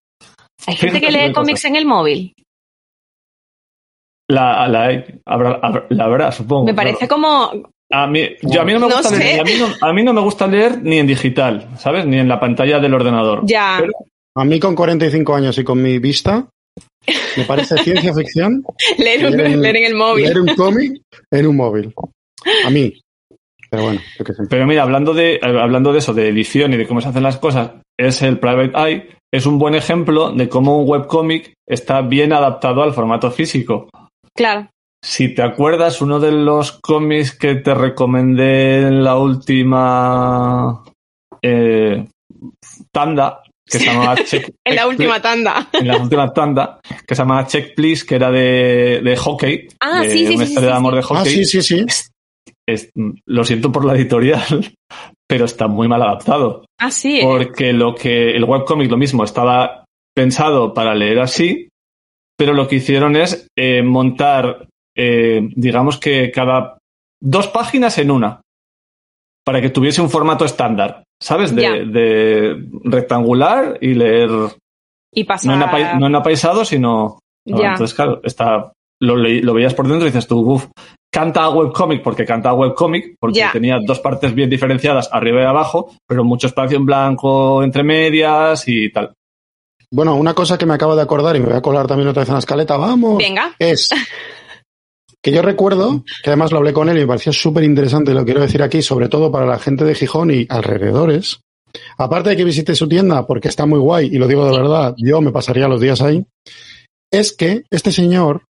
Hay 0.67 0.75
gente 0.75 1.01
que 1.01 1.11
lee 1.11 1.31
cómics 1.33 1.65
en 1.65 1.75
el 1.75 1.85
móvil. 1.85 2.33
La, 4.29 4.67
la, 4.67 5.03
habrá, 5.25 5.59
habrá- 5.61 5.85
la 5.89 6.03
habrá, 6.05 6.31
supongo. 6.31 6.65
Me 6.65 6.73
parece 6.73 7.07
claro. 7.07 7.15
como. 7.15 7.51
A 7.93 8.07
mí, 8.07 8.21
yo, 8.43 8.61
a 8.61 8.63
mí 8.65 8.71
no 8.73 8.79
me 8.79 8.85
gusta 8.95 9.11
leer, 9.17 9.41
a 9.41 9.43
mí 9.43 9.51
no, 9.59 9.67
a 9.81 9.91
mí 9.93 10.03
no 10.03 10.13
me 10.13 10.21
gusta 10.21 10.47
leer 10.47 10.81
ni 10.81 10.97
en 10.99 11.07
digital, 11.07 11.67
¿sabes? 11.77 12.05
Ni 12.05 12.17
en 12.19 12.29
la 12.29 12.39
pantalla 12.39 12.79
del 12.79 12.93
ordenador. 12.93 13.41
Ya. 13.45 13.77
Pero- 13.81 13.91
A 14.37 14.45
mí 14.45 14.61
con 14.61 14.75
45 14.75 15.35
años 15.35 15.57
y 15.57 15.63
con 15.65 15.81
mi 15.81 15.99
vista, 15.99 16.47
me 17.35 17.43
parece 17.43 17.77
ciencia 17.79 18.13
ficción 18.13 18.63
Leer, 18.97 19.25
un- 19.25 19.35
leer 19.35 19.51
en- 19.51 19.61
leer 19.61 19.75
en 19.75 19.83
el 19.87 19.95
móvil. 19.95 20.23
leer 20.23 20.39
un 20.39 20.55
cómic 20.55 21.01
en 21.29 21.47
un 21.47 21.57
móvil. 21.57 21.93
A 22.65 22.69
mí. 22.69 22.93
Pero 23.69 23.83
bueno, 23.83 23.99
yo 24.17 24.23
qué 24.23 24.33
sé. 24.33 24.43
Pero 24.49 24.65
mira, 24.65 24.83
hablando 24.83 25.13
de, 25.13 25.39
hablando 25.43 25.91
de 25.91 25.99
eso, 25.99 26.13
de 26.13 26.29
edición 26.29 26.71
y 26.73 26.77
de 26.77 26.87
cómo 26.87 27.01
se 27.01 27.09
hacen 27.09 27.23
las 27.23 27.37
cosas, 27.39 27.71
es 27.99 28.21
el 28.21 28.39
Private 28.39 28.71
Eye, 28.77 29.09
es 29.33 29.45
un 29.45 29.57
buen 29.59 29.75
ejemplo 29.75 30.31
de 30.31 30.49
cómo 30.49 30.77
un 30.79 30.89
webcómic 30.89 31.53
está 31.67 32.01
bien 32.01 32.33
adaptado 32.33 32.83
al 32.83 32.93
formato 32.93 33.31
físico. 33.31 33.89
Claro. 34.35 34.69
Si 35.03 35.33
te 35.33 35.41
acuerdas, 35.41 36.01
uno 36.01 36.19
de 36.19 36.31
los 36.31 36.73
cómics 36.73 37.35
que 37.35 37.55
te 37.55 37.73
recomendé 37.73 38.81
en 38.87 39.03
la 39.03 39.17
última 39.17 40.83
eh, 41.41 42.05
tanda, 42.91 43.41
que 43.65 43.79
se 43.79 43.85
llamaba 43.85 44.15
Check, 44.23 44.51
En 44.65 44.75
la 44.75 44.87
última 44.87 45.21
tanda. 45.21 45.67
Please- 45.71 45.81
en 45.81 45.87
la 45.87 45.97
última 45.97 46.33
tanda, 46.33 46.79
que 47.07 47.15
se 47.15 47.21
llamaba 47.21 47.47
Check 47.47 47.73
Please, 47.75 48.05
que 48.05 48.15
era 48.15 48.29
de, 48.29 49.01
de 49.03 49.17
hockey, 49.17 49.67
Ah, 49.79 50.01
de 50.01 50.11
sí, 50.11 50.27
sí, 50.27 50.35
una 50.35 50.45
sí, 50.45 50.51
historia 50.51 50.69
sí, 50.69 50.71
de 50.73 50.77
amor 50.77 50.93
sí. 50.93 50.97
de 50.97 51.03
hockey. 51.03 51.21
Ah, 51.21 51.25
sí, 51.25 51.45
sí, 51.45 51.61
sí. 51.61 51.85
Es- 52.67 52.91
lo 53.25 53.43
siento 53.43 53.71
por 53.71 53.85
la 53.85 53.95
editorial, 53.95 54.43
pero 55.31 55.45
está 55.45 55.69
muy 55.69 55.87
mal 55.87 56.01
adaptado. 56.01 56.65
Ah, 56.77 56.91
sí. 56.91 57.21
eh. 57.21 57.23
Porque 57.23 57.71
lo 57.71 57.95
que 57.95 58.35
el 58.35 58.43
webcomic 58.43 58.91
lo 58.91 58.97
mismo 58.97 59.23
estaba 59.23 59.85
pensado 60.13 60.73
para 60.73 60.93
leer 60.93 61.21
así, 61.21 61.69
pero 62.37 62.53
lo 62.53 62.67
que 62.67 62.75
hicieron 62.75 63.15
es 63.15 63.47
eh, 63.57 63.81
montar, 63.81 64.67
eh, 64.93 65.39
digamos 65.55 65.97
que 65.97 66.31
cada 66.31 66.79
dos 67.21 67.47
páginas 67.47 67.97
en 67.97 68.11
una, 68.11 68.41
para 69.45 69.61
que 69.61 69.69
tuviese 69.69 70.01
un 70.01 70.09
formato 70.09 70.43
estándar, 70.43 71.05
¿sabes? 71.17 71.55
De, 71.55 71.85
de 71.85 72.67
rectangular 72.83 73.77
y 73.79 73.93
leer, 73.93 74.31
Y 75.13 75.21
no 75.21 75.27
pasar... 75.27 75.79
en, 75.93 75.99
no 76.01 76.07
en 76.07 76.15
apaisado, 76.15 76.65
sino... 76.65 77.19
Ya. 77.45 77.71
Entonces, 77.71 77.95
claro, 77.95 78.19
está, 78.25 78.73
lo, 78.99 79.15
lo 79.15 79.53
veías 79.53 79.73
por 79.73 79.87
dentro 79.87 80.05
y 80.05 80.11
dices 80.11 80.27
tú, 80.27 80.41
uff, 80.41 80.67
canta 81.11 81.43
a 81.43 81.49
webcomic 81.49 82.01
porque 82.01 82.25
canta 82.25 82.49
a 82.49 82.53
webcomic, 82.53 83.17
porque 83.19 83.43
tenía 83.51 83.79
dos 83.85 83.99
partes 83.99 84.33
bien 84.33 84.49
diferenciadas, 84.49 85.09
arriba 85.11 85.41
y 85.41 85.45
abajo, 85.45 85.93
pero 86.07 86.23
mucho 86.23 86.47
espacio 86.47 86.77
en 86.77 86.85
blanco 86.85 87.61
entre 87.63 87.83
medias 87.83 88.63
y 88.67 88.91
tal. 88.91 89.13
Bueno, 89.93 90.15
una 90.15 90.33
cosa 90.33 90.57
que 90.57 90.65
me 90.65 90.73
acabo 90.73 90.95
de 90.95 91.01
acordar 91.01 91.35
y 91.35 91.41
me 91.41 91.47
voy 91.47 91.57
a 91.57 91.61
colar 91.61 91.85
también 91.85 92.07
otra 92.07 92.21
vez 92.21 92.29
en 92.29 92.35
la 92.35 92.39
escaleta, 92.39 92.77
vamos, 92.77 93.17
Venga. 93.17 93.53
es 93.59 93.89
que 95.21 95.31
yo 95.31 95.41
recuerdo, 95.41 96.03
que 96.23 96.29
además 96.29 96.53
lo 96.53 96.59
hablé 96.59 96.71
con 96.71 96.87
él 96.87 96.97
y 96.97 97.01
me 97.01 97.07
pareció 97.07 97.33
súper 97.33 97.65
interesante, 97.65 98.11
y 98.11 98.13
lo 98.13 98.23
quiero 98.23 98.39
decir 98.39 98.63
aquí, 98.63 98.81
sobre 98.81 99.09
todo 99.09 99.29
para 99.31 99.45
la 99.45 99.59
gente 99.59 99.83
de 99.83 99.93
Gijón 99.93 100.31
y 100.31 100.47
alrededores. 100.49 101.41
Aparte 101.97 102.31
de 102.31 102.37
que 102.37 102.43
visite 102.43 102.73
su 102.75 102.87
tienda, 102.87 103.27
porque 103.27 103.49
está 103.49 103.65
muy 103.65 103.79
guay, 103.79 104.07
y 104.07 104.17
lo 104.17 104.27
digo 104.27 104.45
de 104.45 104.57
verdad, 104.57 104.95
yo 104.97 105.21
me 105.21 105.31
pasaría 105.31 105.67
los 105.67 105.81
días 105.81 106.01
ahí, 106.01 106.25
es 107.11 107.35
que 107.35 107.63
este 107.69 107.91
señor 107.91 108.43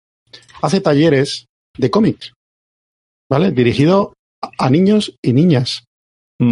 hace 0.61 0.79
talleres 0.79 1.47
de 1.77 1.89
cómics, 1.89 2.33
¿vale? 3.31 3.51
Dirigido 3.51 4.13
a- 4.59 4.69
niños 4.69 5.15
y 5.23 5.33
niñas, 5.33 5.85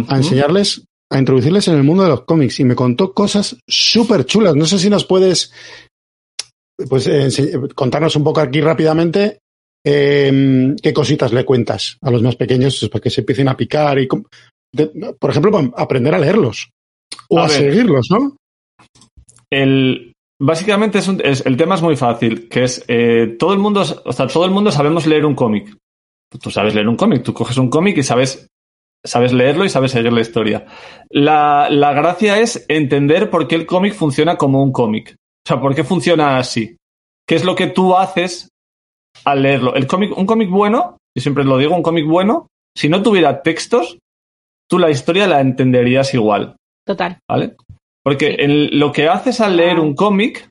a 0.08 0.16
enseñarles, 0.16 0.84
a 1.12 1.18
introducirles 1.18 1.68
en 1.68 1.74
el 1.76 1.82
mundo 1.82 2.02
de 2.04 2.08
los 2.08 2.22
cómics, 2.24 2.58
y 2.60 2.64
me 2.64 2.74
contó 2.74 3.12
cosas 3.12 3.56
súper 3.68 4.24
chulas. 4.24 4.54
No 4.56 4.64
sé 4.64 4.78
si 4.78 4.88
nos 4.88 5.04
puedes 5.04 5.52
pues 6.88 7.06
eh, 7.08 7.28
contarnos 7.74 8.16
un 8.16 8.24
poco 8.24 8.40
aquí 8.40 8.60
rápidamente 8.62 9.38
eh, 9.84 10.74
qué 10.82 10.92
cositas 10.94 11.32
le 11.32 11.44
cuentas 11.44 11.98
a 12.00 12.10
los 12.10 12.22
más 12.22 12.36
pequeños 12.36 12.78
pues, 12.80 12.90
para 12.90 13.02
que 13.02 13.10
se 13.10 13.20
empiecen 13.20 13.48
a 13.48 13.56
picar 13.56 13.98
y 13.98 14.08
de- 14.74 15.14
por 15.18 15.30
ejemplo 15.30 15.50
para 15.52 15.68
aprender 15.76 16.14
a 16.14 16.18
leerlos 16.18 16.70
o 17.28 17.38
A 17.40 17.48
seguirlos, 17.48 18.06
¿no? 18.10 18.36
El, 19.50 20.12
básicamente 20.40 20.98
es 21.00 21.08
un- 21.08 21.20
es- 21.24 21.44
el 21.44 21.56
tema 21.56 21.74
es 21.74 21.82
muy 21.82 21.96
fácil, 21.96 22.48
que 22.48 22.64
es 22.64 22.84
eh, 22.88 23.36
todo 23.38 23.52
el 23.52 23.58
mundo, 23.58 23.82
o 24.04 24.12
sea, 24.12 24.26
todo 24.26 24.44
el 24.44 24.50
mundo 24.52 24.70
sabemos 24.70 25.06
leer 25.06 25.26
un 25.26 25.34
cómic. 25.34 25.76
Tú 26.38 26.50
sabes 26.50 26.74
leer 26.74 26.88
un 26.88 26.96
cómic, 26.96 27.22
tú 27.22 27.34
coges 27.34 27.56
un 27.56 27.68
cómic 27.70 27.96
y 27.98 28.02
sabes, 28.02 28.46
sabes 29.04 29.32
leerlo 29.32 29.64
y 29.64 29.68
sabes 29.68 29.90
seguir 29.92 30.12
la 30.12 30.20
historia. 30.20 30.66
La, 31.10 31.68
la 31.70 31.92
gracia 31.92 32.38
es 32.38 32.64
entender 32.68 33.30
por 33.30 33.48
qué 33.48 33.56
el 33.56 33.66
cómic 33.66 33.94
funciona 33.94 34.36
como 34.36 34.62
un 34.62 34.70
cómic. 34.72 35.16
O 35.44 35.48
sea, 35.48 35.60
por 35.60 35.74
qué 35.74 35.82
funciona 35.84 36.38
así. 36.38 36.76
¿Qué 37.26 37.34
es 37.34 37.44
lo 37.44 37.54
que 37.56 37.66
tú 37.66 37.96
haces 37.96 38.48
al 39.24 39.42
leerlo? 39.42 39.74
El 39.74 39.86
cómic, 39.86 40.16
un 40.16 40.26
cómic 40.26 40.48
bueno, 40.50 40.98
y 41.16 41.20
siempre 41.20 41.44
lo 41.44 41.58
digo, 41.58 41.74
un 41.74 41.82
cómic 41.82 42.06
bueno, 42.06 42.46
si 42.76 42.88
no 42.88 43.02
tuviera 43.02 43.42
textos, 43.42 43.98
tú 44.68 44.78
la 44.78 44.90
historia 44.90 45.26
la 45.26 45.40
entenderías 45.40 46.14
igual. 46.14 46.54
Total. 46.86 47.18
¿vale? 47.28 47.56
Porque 48.04 48.36
en- 48.38 48.78
lo 48.78 48.92
que 48.92 49.08
haces 49.08 49.40
al 49.40 49.56
leer 49.56 49.78
Ah. 49.78 49.80
un 49.80 49.94
cómic 49.94 50.48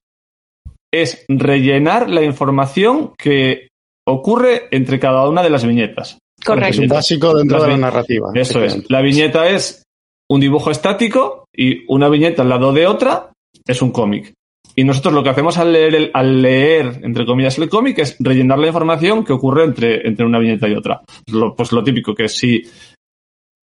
es 0.94 1.26
rellenar 1.30 2.10
la 2.10 2.24
información 2.24 3.14
que 3.18 3.69
ocurre 4.10 4.64
entre 4.72 5.00
cada 5.00 5.28
una 5.28 5.42
de 5.44 5.50
las 5.50 5.66
viñetas. 5.66 6.18
Es 6.40 6.46
Correcto. 6.46 6.82
un 6.82 6.88
básico 6.88 7.34
dentro 7.36 7.58
Las 7.58 7.66
de 7.68 7.72
la 7.74 7.78
narrativa. 7.78 8.30
Eso 8.34 8.64
es. 8.64 8.90
La 8.90 9.02
viñeta 9.02 9.50
es 9.50 9.84
un 10.30 10.40
dibujo 10.40 10.72
estático 10.72 11.46
y 11.56 11.84
una 11.88 12.08
viñeta 12.10 12.44
al 12.44 12.50
lado 12.50 12.72
de 12.72 12.88
otra 12.88 13.32
es 13.68 13.82
un 13.82 13.92
cómic. 13.92 14.34
Y 14.76 14.84
nosotros 14.84 15.14
lo 15.14 15.24
que 15.24 15.30
hacemos 15.30 15.58
al 15.58 15.74
leer, 15.74 15.96
el- 15.96 16.12
al 16.14 16.42
leer 16.42 17.02
entre 17.04 17.26
comillas, 17.26 17.58
el 17.58 17.68
cómic 17.70 18.00
es 18.00 18.16
rellenar 18.20 18.60
la 18.60 18.68
información 18.68 19.26
que 19.26 19.34
ocurre 19.34 19.64
entre, 19.66 20.08
entre 20.08 20.26
una 20.26 20.40
viñeta 20.40 20.68
y 20.70 20.76
otra. 20.76 21.02
Lo- 21.32 21.54
pues 21.56 21.72
lo 21.74 21.84
típico, 21.84 22.16
que 22.16 22.30
si 22.30 22.64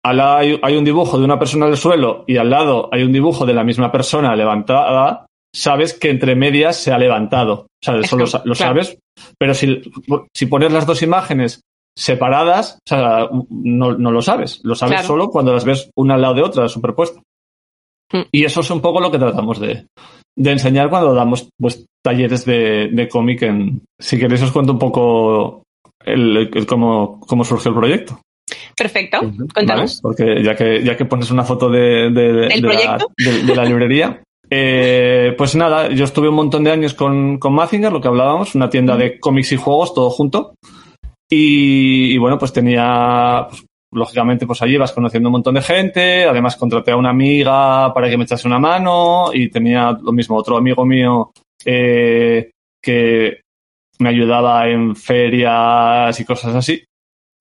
al 0.04 0.18
lado 0.18 0.38
hay, 0.38 0.60
hay 0.62 0.76
un 0.78 0.84
dibujo 0.84 1.18
de 1.20 1.26
una 1.26 1.38
persona 1.40 1.66
al 1.68 1.78
suelo 1.78 2.24
y 2.28 2.38
al 2.38 2.50
lado 2.50 2.90
hay 2.92 3.04
un 3.04 3.12
dibujo 3.14 3.46
de 3.46 3.54
la 3.54 3.64
misma 3.64 3.92
persona 3.92 4.36
levantada, 4.36 5.26
sabes 5.56 5.94
que 5.98 6.10
entre 6.10 6.36
medias 6.36 6.78
se 6.78 6.92
ha 6.92 6.98
levantado. 6.98 7.68
O 7.82 7.86
sea, 7.86 7.98
eso 7.98 8.18
lo, 8.18 8.26
Claro. 8.26 8.56
sabes. 8.56 8.98
Pero 9.38 9.54
si, 9.54 9.82
si 10.36 10.46
pones 10.46 10.72
las 10.72 10.86
dos 10.86 11.02
imágenes 11.02 11.62
separadas, 11.98 12.76
o 12.86 12.90
sea, 12.90 13.28
no, 13.50 13.94
no 13.98 14.12
lo 14.12 14.22
sabes. 14.22 14.62
Lo 14.64 14.76
sabes 14.76 14.96
Claro. 14.96 15.08
solo 15.08 15.30
cuando 15.30 15.54
las 15.54 15.66
ves 15.66 15.90
una 15.98 16.16
al 16.16 16.22
lado 16.22 16.34
de 16.36 16.44
otra, 16.44 16.68
superpuestas. 16.70 17.22
Mm. 18.14 18.22
Y 18.32 18.44
eso 18.46 18.62
es 18.62 18.70
un 18.72 18.82
poco 18.82 19.00
lo 19.02 19.12
que 19.12 19.20
tratamos 19.20 19.60
de, 19.60 19.86
de 20.38 20.52
enseñar 20.52 20.90
cuando 20.90 21.14
damos 21.14 21.50
pues, 21.60 21.86
talleres 22.04 22.46
de, 22.46 22.90
de 22.92 23.08
cómic. 23.10 23.42
En, 23.44 23.82
si 24.00 24.18
queréis 24.18 24.42
os 24.44 24.52
cuento 24.52 24.72
un 24.74 24.80
poco 24.80 25.64
el, 26.06 26.50
el 26.54 26.66
cómo, 26.66 27.20
cómo 27.22 27.44
surgió 27.44 27.70
el 27.72 27.78
proyecto. 27.78 28.20
Perfecto. 28.76 29.20
¿vale? 29.68 29.86
Porque 30.02 30.42
ya 30.44 30.56
que, 30.56 30.84
ya 30.84 30.96
que 30.98 31.06
pones 31.06 31.30
una 31.32 31.44
foto 31.44 31.70
de, 31.70 32.10
de- 32.12 32.34
de- 32.34 32.48
¿El 32.48 32.62
de 32.62 32.68
la, 32.68 32.74
proyecto? 32.74 33.12
de- 33.18 33.44
de 33.44 33.56
la 33.56 33.66
librería. 33.66 34.24
Eh, 34.50 35.36
pues 35.38 35.56
nada, 35.56 35.90
yo 35.90 36.06
estuve 36.06 36.30
un 36.30 36.36
montón 36.36 36.64
de 36.64 36.72
años 36.72 36.94
con, 36.94 37.38
con 37.38 37.54
Mazinger, 37.54 37.92
lo 37.92 38.02
que 38.02 38.08
hablábamos, 38.08 38.56
una 38.56 38.70
tienda 38.70 38.98
de 38.98 39.20
cómics 39.20 39.52
y 39.52 39.58
juegos, 39.58 39.94
todo 39.94 40.10
junto. 40.10 40.56
Y, 41.30 42.14
y 42.14 42.18
bueno, 42.18 42.40
pues 42.40 42.52
tenía, 42.52 43.46
pues, 43.48 43.64
lógicamente, 43.92 44.48
pues 44.48 44.62
allí 44.62 44.78
vas 44.78 44.92
conociendo 44.92 45.30
un 45.30 45.34
montón 45.34 45.56
de 45.56 45.62
gente. 45.62 46.26
Además, 46.26 46.56
contraté 46.56 46.92
a 46.92 46.98
una 46.98 47.12
amiga 47.12 47.94
para 47.94 48.10
que 48.10 48.18
me 48.18 48.24
echase 48.24 48.48
una 48.48 48.60
mano. 48.60 49.30
Y 49.34 49.50
tenía 49.50 49.92
lo 50.02 50.12
mismo, 50.12 50.38
otro 50.38 50.58
amigo 50.58 50.86
mío 50.86 51.32
eh, 51.64 52.50
que 52.82 53.42
me 54.00 54.10
ayudaba 54.10 54.68
en 54.68 54.96
ferias 54.96 56.20
y 56.20 56.26
cosas 56.26 56.56
así. 56.56 56.84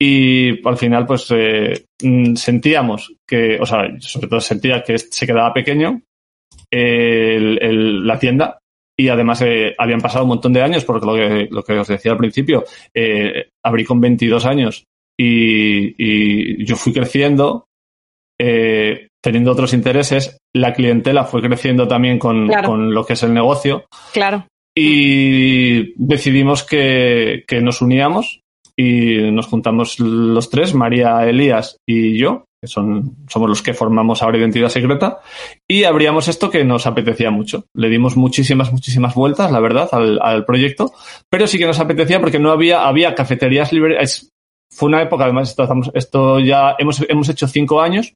Y 0.00 0.66
al 0.66 0.76
final, 0.76 1.06
pues 1.06 1.26
eh, 1.30 1.84
mm, 2.02 2.34
sentíamos 2.34 3.14
que, 3.26 3.58
o 3.60 3.66
sea, 3.66 3.88
sobre 4.00 4.28
todo 4.28 4.40
sentía 4.40 4.82
que 4.82 4.98
se 4.98 5.26
quedaba 5.26 5.52
pequeño 5.52 6.02
el- 6.72 7.58
el- 7.62 8.06
la 8.06 8.18
tienda. 8.18 8.58
Y 9.00 9.08
además 9.08 9.40
eh, 9.42 9.74
habían 9.78 10.00
pasado 10.00 10.24
un 10.24 10.30
montón 10.30 10.52
de 10.52 10.62
años, 10.62 10.84
porque 10.84 11.06
lo 11.06 11.14
que, 11.14 11.48
lo 11.50 11.62
que 11.62 11.78
os 11.78 11.86
decía 11.88 12.10
al 12.12 12.18
principio, 12.18 12.64
eh, 12.94 13.48
abrí 13.64 13.84
con 13.84 14.00
22 14.00 14.44
años 14.44 14.84
y, 15.16 15.94
y 15.98 16.64
yo 16.64 16.74
fui 16.74 16.92
creciendo, 16.92 17.66
eh, 18.40 19.06
teniendo 19.22 19.52
otros 19.52 19.72
intereses. 19.72 20.38
La 20.54 20.72
clientela 20.72 21.24
fue 21.24 21.42
creciendo 21.42 21.86
también 21.86 22.18
con, 22.18 22.48
Claro. 22.48 22.68
con 22.70 22.92
lo 22.92 23.04
que 23.04 23.12
es 23.12 23.22
el 23.22 23.32
negocio 23.34 23.84
Claro. 24.12 24.46
y 24.76 25.92
decidimos 25.96 26.64
que, 26.64 27.44
que 27.46 27.60
nos 27.60 27.80
uníamos 27.82 28.40
y 28.76 29.30
nos 29.32 29.46
juntamos 29.46 29.98
los 30.00 30.50
tres, 30.50 30.74
María, 30.74 31.24
Elías 31.28 31.76
y 31.88 32.16
yo, 32.18 32.44
son, 32.66 33.16
somos 33.28 33.48
los 33.48 33.62
que 33.62 33.74
formamos 33.74 34.22
ahora 34.22 34.38
Identidad 34.38 34.68
Secreta, 34.68 35.20
y 35.68 35.84
abríamos 35.84 36.28
esto 36.28 36.50
que 36.50 36.64
nos 36.64 36.86
apetecía 36.86 37.30
mucho. 37.30 37.64
Le 37.74 37.88
dimos 37.88 38.16
muchísimas, 38.16 38.72
muchísimas 38.72 39.14
vueltas, 39.14 39.52
la 39.52 39.60
verdad, 39.60 39.88
al, 39.92 40.18
al 40.22 40.44
proyecto, 40.44 40.92
pero 41.30 41.46
sí 41.46 41.58
que 41.58 41.66
nos 41.66 41.80
apetecía 41.80 42.20
porque 42.20 42.38
no 42.38 42.50
había, 42.50 42.86
había 42.86 43.14
cafeterías 43.14 43.72
libres. 43.72 44.30
Fue 44.70 44.88
una 44.88 45.02
época, 45.02 45.24
además, 45.24 45.50
esto, 45.50 45.66
esto 45.94 46.40
ya 46.40 46.74
hemos, 46.78 47.04
hemos 47.08 47.28
hecho 47.28 47.46
cinco 47.48 47.80
años, 47.80 48.12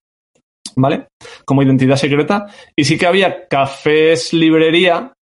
¿vale? 0.77 1.07
Como 1.45 1.63
identidad 1.63 1.97
secreta, 1.97 2.47
y 2.77 2.85
sí 2.85 2.99
que 2.99 3.07
había 3.07 3.47
cafés 3.49 4.33
librería 4.33 5.13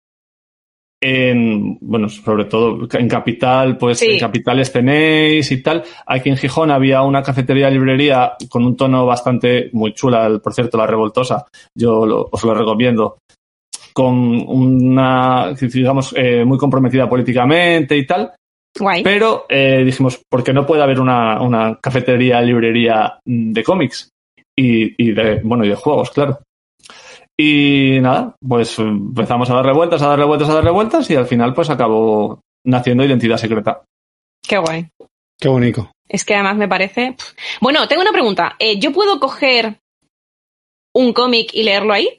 en, 1.03 1.79
bueno, 1.81 2.09
sobre 2.09 2.45
todo 2.45 2.87
en 2.93 3.09
Capital, 3.09 3.79
pues 3.79 3.99
Sí. 3.99 4.13
en 4.13 4.19
Capitales 4.21 4.71
tenéis 4.73 5.51
y 5.51 5.63
tal. 5.63 5.83
Aquí 6.07 6.29
en 6.29 6.37
Gijón 6.37 6.71
había 6.71 7.03
una 7.03 7.23
cafetería 7.23 7.71
librería 7.71 8.33
con 8.49 8.65
un 8.67 8.77
tono 8.77 9.07
bastante 9.07 9.71
muy 9.73 9.95
chula, 9.95 10.39
por 10.43 10.53
cierto, 10.53 10.77
la 10.77 10.87
revoltosa. 10.87 11.47
Yo 11.75 12.05
lo- 12.05 12.29
os 12.31 12.45
lo 12.45 12.55
recomiendo. 12.55 13.19
Con 13.93 14.45
una, 14.47 15.53
digamos, 15.61 16.15
eh, 16.17 16.45
muy 16.45 16.59
comprometida 16.59 17.09
políticamente 17.09 17.97
y 17.97 18.07
tal. 18.07 18.33
Guay. 18.79 19.03
Pero 19.03 19.47
eh, 19.49 19.83
dijimos, 19.85 20.21
¿por 20.31 20.45
qué 20.45 20.53
no 20.53 20.65
puede 20.65 20.83
haber 20.83 21.01
una, 21.01 21.41
una 21.43 21.77
cafetería, 21.83 22.41
librería 22.41 23.19
de 23.25 23.65
cómics? 23.65 24.09
Y, 24.57 24.95
y 25.03 25.13
de, 25.13 25.41
bueno, 25.43 25.65
y 25.65 25.69
de 25.71 25.75
juegos, 25.75 26.11
claro. 26.11 26.39
Y 27.43 28.01
nada, 28.01 28.35
pues 28.47 28.79
eh, 28.79 28.83
empezamos 28.83 29.49
a 29.49 29.55
darle 29.55 29.73
vueltas, 29.73 30.03
a 30.03 30.09
darle 30.09 30.27
vueltas, 30.27 30.49
a 30.51 30.55
darle 30.55 30.71
vueltas 30.71 31.09
y 31.11 31.17
al 31.17 31.27
final 31.27 31.55
pues 31.55 31.71
acabó 31.71 32.41
naciendo 32.67 33.03
Identidad 33.05 33.39
Secreta. 33.39 33.83
Qué 34.47 34.59
guay. 34.59 34.89
Qué 35.39 35.49
bonito. 35.49 35.91
Es 36.07 36.25
que 36.25 36.35
además 36.35 36.57
me 36.57 36.69
parece. 36.69 37.17
Bueno, 37.61 37.89
tengo 37.89 38.03
una 38.03 38.13
pregunta. 38.13 38.57
Eh, 38.59 38.79
¿Yo 38.79 38.93
puedo 38.93 39.19
coger 39.21 39.79
un 40.95 41.13
cómic 41.15 41.55
y 41.55 41.63
leerlo 41.63 41.93
ahí? 41.95 42.19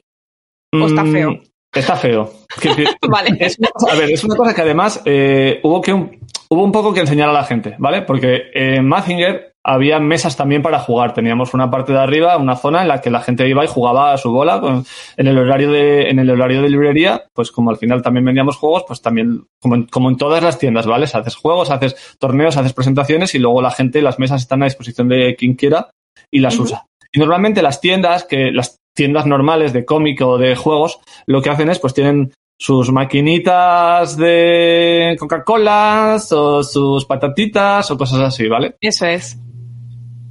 ¿O 0.74 0.86
está 0.86 1.04
Mm, 1.04 1.12
feo? 1.12 1.40
Está 1.72 1.96
feo. 1.96 2.32
Quiero 2.60 2.76
decir, 2.76 2.96
Vale. 3.08 3.36
es 3.38 3.58
una 3.58 3.68
cosa- 3.68 3.92
a 3.92 3.96
ver, 3.98 4.10
es 4.10 4.24
una 4.24 4.36
cosa 4.36 4.54
que 4.54 4.62
además 4.62 5.02
eh, 5.04 5.60
hubo, 5.62 5.80
que 5.80 5.92
un, 5.92 6.18
hubo 6.50 6.64
un 6.64 6.72
poco 6.72 6.92
que 6.92 7.00
enseñar 7.00 7.28
a 7.28 7.32
la 7.32 7.44
gente, 7.44 7.76
¿vale? 7.78 8.02
Porque 8.02 8.50
eh, 8.54 8.80
Mazinger 8.82 9.51
había 9.64 9.98
mesas 10.00 10.36
también 10.36 10.60
para 10.62 10.80
jugar. 10.80 11.14
Teníamos 11.14 11.54
una 11.54 11.70
parte 11.70 11.92
de 11.92 11.98
arriba, 12.00 12.36
una 12.36 12.56
zona 12.56 12.82
en 12.82 12.88
la 12.88 13.00
que 13.00 13.10
la 13.10 13.20
gente 13.20 13.48
iba 13.48 13.64
y 13.64 13.68
jugaba 13.68 14.12
a 14.12 14.18
su 14.18 14.32
bola 14.32 14.60
con- 14.60 14.84
en 15.16 15.26
el 15.26 15.38
horario 15.38 15.70
de, 15.70 16.08
en 16.10 16.18
el 16.18 16.30
horario 16.30 16.62
de 16.62 16.68
librería, 16.68 17.22
pues 17.32 17.52
como 17.52 17.70
al 17.70 17.76
final 17.76 18.02
también 18.02 18.24
vendíamos 18.24 18.56
juegos, 18.56 18.84
pues 18.86 19.00
también, 19.02 19.44
como 19.60 19.74
en, 19.76 19.84
como 19.86 20.08
en 20.10 20.16
todas 20.16 20.42
las 20.42 20.58
tiendas, 20.58 20.86
¿vale? 20.86 21.04
Haces 21.12 21.36
juegos, 21.36 21.70
haces 21.70 22.16
torneos, 22.18 22.56
haces 22.56 22.72
presentaciones 22.72 23.34
y 23.34 23.38
luego 23.38 23.62
la 23.62 23.70
gente, 23.70 24.02
las 24.02 24.18
mesas 24.18 24.42
están 24.42 24.62
a 24.62 24.66
disposición 24.66 25.08
de 25.08 25.36
quien 25.36 25.54
quiera 25.54 25.90
y 26.30 26.40
las 26.40 26.58
usa. 26.58 26.86
Y 27.12 27.20
normalmente 27.20 27.62
las 27.62 27.80
tiendas, 27.80 28.24
que 28.24 28.50
las 28.50 28.78
tiendas 28.94 29.26
normales 29.26 29.72
de 29.72 29.84
cómic 29.84 30.20
o 30.22 30.38
de 30.38 30.56
juegos, 30.56 30.98
lo 31.26 31.40
que 31.40 31.50
hacen 31.50 31.70
es, 31.70 31.78
pues 31.78 31.94
tienen 31.94 32.32
sus 32.58 32.90
maquinitas 32.92 34.16
de 34.16 35.16
Coca-Cola 35.18 36.16
o 36.32 36.62
sus 36.62 37.04
patatitas 37.06 37.90
o 37.90 37.96
cosas 37.98 38.20
así, 38.20 38.48
¿vale? 38.48 38.76
Eso 38.80 39.06
es. 39.06 39.38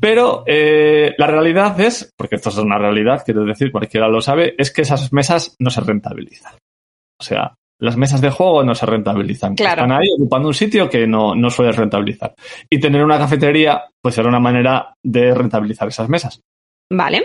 Pero 0.02 0.44
eh, 0.48 1.14
la 1.18 1.28
realidad 1.28 1.80
es, 1.80 2.12
porque 2.18 2.36
esto 2.36 2.50
es 2.50 2.58
una 2.58 2.80
realidad, 2.80 3.22
quiero 3.24 3.46
decir, 3.46 3.72
cualquiera 3.72 4.08
lo 4.08 4.20
sabe, 4.20 4.56
es 4.58 4.72
que 4.72 4.82
esas 4.82 5.14
mesas 5.14 5.56
no 5.60 5.70
se 5.70 5.80
rentabilizan. 5.82 6.56
O 7.20 7.24
sea, 7.24 7.54
las 7.80 7.98
mesas 7.98 8.20
de 8.20 8.32
juego 8.32 8.64
no 8.64 8.74
se 8.74 8.88
rentabilizan. 8.88 9.54
Claro. 9.54 9.84
Están 9.84 10.00
ahí 10.00 10.08
ocupando 10.18 10.48
un 10.48 10.56
sitio 10.56 10.90
que 10.90 11.06
no, 11.06 11.36
no 11.36 11.52
suele 11.52 11.72
rentabilizar. 11.72 12.34
Y 12.68 12.80
tener 12.80 13.04
una 13.04 13.20
cafetería, 13.20 13.84
pues 14.02 14.18
era 14.18 14.28
una 14.28 14.40
manera 14.40 14.96
de 15.04 15.36
rentabilizar 15.36 15.88
esas 15.88 16.10
mesas. 16.10 16.42
Vale. 16.92 17.24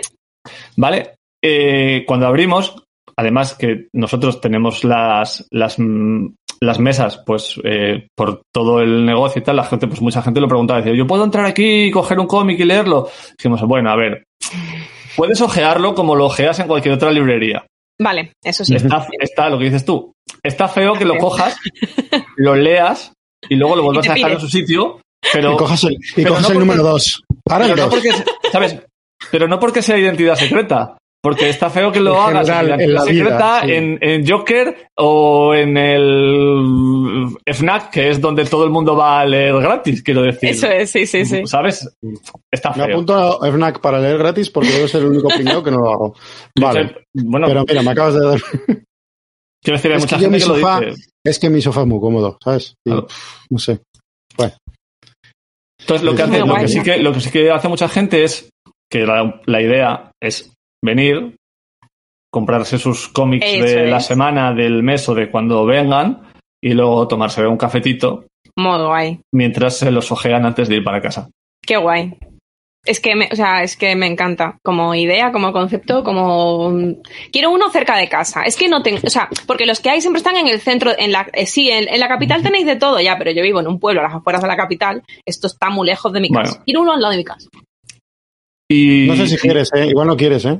¿Vale? 0.75 1.15
Eh, 1.43 2.03
cuando 2.07 2.27
abrimos, 2.27 2.83
además 3.15 3.55
que 3.55 3.87
nosotros 3.93 4.39
tenemos 4.39 4.83
las, 4.83 5.47
las, 5.51 5.77
las 6.61 6.79
mesas, 6.79 7.21
pues 7.25 7.59
eh, 7.63 8.07
por 8.15 8.41
todo 8.53 8.81
el 8.81 9.05
negocio 9.05 9.39
y 9.41 9.43
tal, 9.43 9.55
la 9.57 9.63
gente, 9.63 9.87
pues 9.87 10.01
mucha 10.01 10.21
gente 10.21 10.39
lo 10.41 10.47
preguntaba, 10.47 10.81
decía, 10.81 10.95
¿yo 10.97 11.05
puedo 11.07 11.23
entrar 11.23 11.45
aquí 11.45 11.85
y 11.85 11.91
coger 11.91 12.19
un 12.19 12.27
cómic 12.27 12.59
y 12.59 12.63
leerlo? 12.65 13.09
Dijimos, 13.37 13.61
bueno, 13.63 13.91
a 13.91 13.95
ver, 13.95 14.23
puedes 15.15 15.39
ojearlo 15.41 15.93
como 15.95 16.15
lo 16.15 16.25
ojeas 16.25 16.59
en 16.59 16.67
cualquier 16.67 16.95
otra 16.95 17.11
librería. 17.11 17.65
Vale, 17.99 18.33
eso 18.43 18.63
sí. 18.63 18.75
Está, 18.75 19.07
está 19.19 19.49
lo 19.49 19.57
que 19.57 19.65
dices 19.65 19.83
tú. 19.85 20.11
Está 20.43 20.67
feo 20.67 20.93
que 20.93 21.05
lo 21.05 21.17
cojas, 21.17 21.57
lo 22.37 22.55
leas 22.55 23.11
y 23.49 23.55
luego 23.55 23.75
lo 23.75 23.83
vuelvas 23.83 24.09
a 24.09 24.13
dejar 24.13 24.31
en 24.33 24.39
su 24.39 24.47
sitio, 24.47 25.01
pero... 25.33 25.53
y 25.53 25.57
cojas 25.57 25.83
el, 25.85 25.93
y 25.93 25.97
pero 26.15 26.29
cojas 26.29 26.41
no 26.43 26.47
el 26.49 26.53
porque- 26.53 26.59
número 26.67 26.83
dos. 26.83 27.23
Ahora 27.49 27.65
el 27.65 27.71
Pero 27.71 27.83
no 27.85 27.89
dos. 27.89 27.99
porque, 28.03 28.49
¿sabes? 28.51 28.79
Pero 29.31 29.47
no 29.47 29.59
porque 29.59 29.81
sea 29.81 29.97
identidad 29.97 30.35
secreta. 30.35 30.97
Porque 31.29 31.49
está 31.49 31.69
feo 31.69 31.91
que 31.91 31.99
lo 31.99 32.13
En 32.13 32.37
hagas 32.37 32.47
general, 32.47 32.79
en 32.81 32.93
la 32.93 33.01
secreta 33.01 33.61
sí. 33.65 33.71
en, 33.73 33.97
en 34.01 34.25
Joker 34.25 34.87
o 34.95 35.53
en 35.53 35.75
el 35.75 37.35
FNAC, 37.45 37.89
que 37.91 38.09
es 38.09 38.21
donde 38.21 38.45
todo 38.45 38.63
el 38.63 38.69
mundo 38.69 38.95
va 38.95 39.19
a 39.19 39.25
leer 39.25 39.55
gratis, 39.55 40.01
quiero 40.03 40.21
decir. 40.21 40.49
Eso 40.49 40.67
es, 40.67 40.89
sí, 40.89 41.05
sí, 41.05 41.25
sí. 41.25 41.41
¿Sabes? 41.45 41.89
Está 42.49 42.69
Me 42.69 42.75
feo. 42.85 42.85
apunto 42.85 43.43
a 43.43 43.51
FNAC 43.51 43.81
para 43.81 43.99
leer 43.99 44.17
gratis 44.19 44.49
porque 44.49 44.69
debo 44.69 44.87
ser 44.87 45.01
el 45.01 45.07
único 45.07 45.27
pringado 45.27 45.61
que 45.63 45.71
no 45.71 45.79
lo 45.79 45.89
hago. 45.91 46.15
Vale. 46.61 46.95
Bueno, 47.13 47.47
Pero 47.47 47.65
mira, 47.67 47.81
me 47.83 47.91
acabas 47.91 48.13
de 48.13 48.25
dar. 48.25 48.39
quiero 49.61 49.77
decir, 49.77 49.91
hay 49.91 49.97
es 49.97 50.03
mucha 50.03 50.15
que 50.17 50.21
gente 50.21 50.35
mi 50.37 50.41
que 50.41 50.47
lo 50.47 50.55
sofá- 50.55 50.79
dice. 50.85 51.01
Es 51.25 51.39
que 51.39 51.49
mi 51.49 51.61
sofá 51.61 51.81
es 51.81 51.87
muy 51.87 51.99
cómodo, 51.99 52.37
¿sabes? 52.41 52.73
Y, 52.85 52.89
Claro. 52.91 53.07
No 53.49 53.59
sé. 53.59 53.79
Entonces, 55.79 56.03
lo 56.05 56.15
que, 56.15 56.21
Es 56.23 56.27
hace, 56.29 56.39
muy 56.39 56.39
lo, 56.39 56.45
guay, 56.53 56.61
que 56.63 56.67
sí 56.67 56.81
que, 56.81 56.97
lo 56.97 57.13
que 57.13 57.19
sí 57.21 57.29
que 57.31 57.51
hace 57.51 57.67
mucha 57.67 57.87
gente 57.87 58.23
es 58.23 58.49
que 58.91 58.99
la, 59.05 59.41
la 59.45 59.61
idea 59.61 60.11
es 60.21 60.53
venir, 60.83 61.35
comprarse 62.31 62.77
sus 62.77 63.07
cómics 63.07 63.45
Eso 63.45 63.63
de 63.63 63.87
la 63.87 63.99
semana, 63.99 64.53
del 64.53 64.83
mes 64.83 65.07
o 65.09 65.15
de 65.15 65.31
cuando 65.31 65.65
vengan 65.65 66.23
y 66.61 66.73
luego 66.73 67.07
tomarse 67.07 67.45
un 67.45 67.57
cafetito 67.57 68.25
Modo 68.55 68.87
guay. 68.87 69.19
mientras 69.33 69.77
se 69.77 69.91
los 69.91 70.11
ojean 70.11 70.45
antes 70.45 70.67
de 70.67 70.77
ir 70.77 70.83
para 70.83 71.01
casa. 71.01 71.29
Qué 71.61 71.77
guay. 71.77 72.13
Es 72.85 73.01
que, 73.01 73.15
me, 73.15 73.27
o 73.31 73.35
sea, 73.35 73.63
es 73.63 73.75
que 73.75 73.95
me 73.97 74.07
encanta. 74.07 74.57
Como 74.63 74.95
idea, 74.95 75.33
como 75.33 75.51
concepto, 75.51 76.03
como. 76.03 76.73
Quiero 77.33 77.51
uno 77.51 77.69
cerca 77.69 77.97
de 77.97 78.07
casa. 78.07 78.43
Es 78.43 78.55
que 78.55 78.69
no 78.69 78.81
tengo. 78.81 78.99
O 79.03 79.09
sea, 79.09 79.27
porque 79.45 79.65
los 79.65 79.81
que 79.81 79.89
hay 79.89 79.99
siempre 79.99 80.19
están 80.19 80.37
en 80.37 80.47
el 80.47 80.61
centro. 80.61 80.91
En 80.97 81.11
la, 81.11 81.27
eh, 81.33 81.45
sí, 81.47 81.69
en, 81.69 81.89
en 81.89 81.99
la 81.99 82.07
capital 82.07 82.41
tenéis 82.41 82.65
de 82.65 82.77
todo 82.77 83.01
ya, 83.01 83.17
pero 83.17 83.31
yo 83.31 83.43
vivo 83.43 83.59
en 83.59 83.67
un 83.67 83.79
pueblo 83.79 83.99
a 83.99 84.03
las 84.05 84.13
afueras 84.15 84.41
de 84.41 84.47
la 84.47 84.55
capital. 84.55 85.03
Esto 85.25 85.47
está 85.47 85.69
muy 85.69 85.85
lejos 85.85 86.13
de 86.13 86.21
mi 86.21 86.29
casa. 86.29 86.51
Bueno. 86.51 86.63
Quiero 86.65 86.81
uno 86.81 86.93
al 86.93 87.01
lado 87.01 87.11
de 87.11 87.17
mi 87.17 87.25
casa. 87.25 87.49
Y, 88.69 89.07
No 89.07 89.15
sé 89.15 89.27
si 89.27 89.37
quieres, 89.37 89.69
¿eh? 89.73 89.87
Igual 89.87 90.07
no 90.07 90.17
quieres, 90.17 90.43
¿eh? 90.45 90.59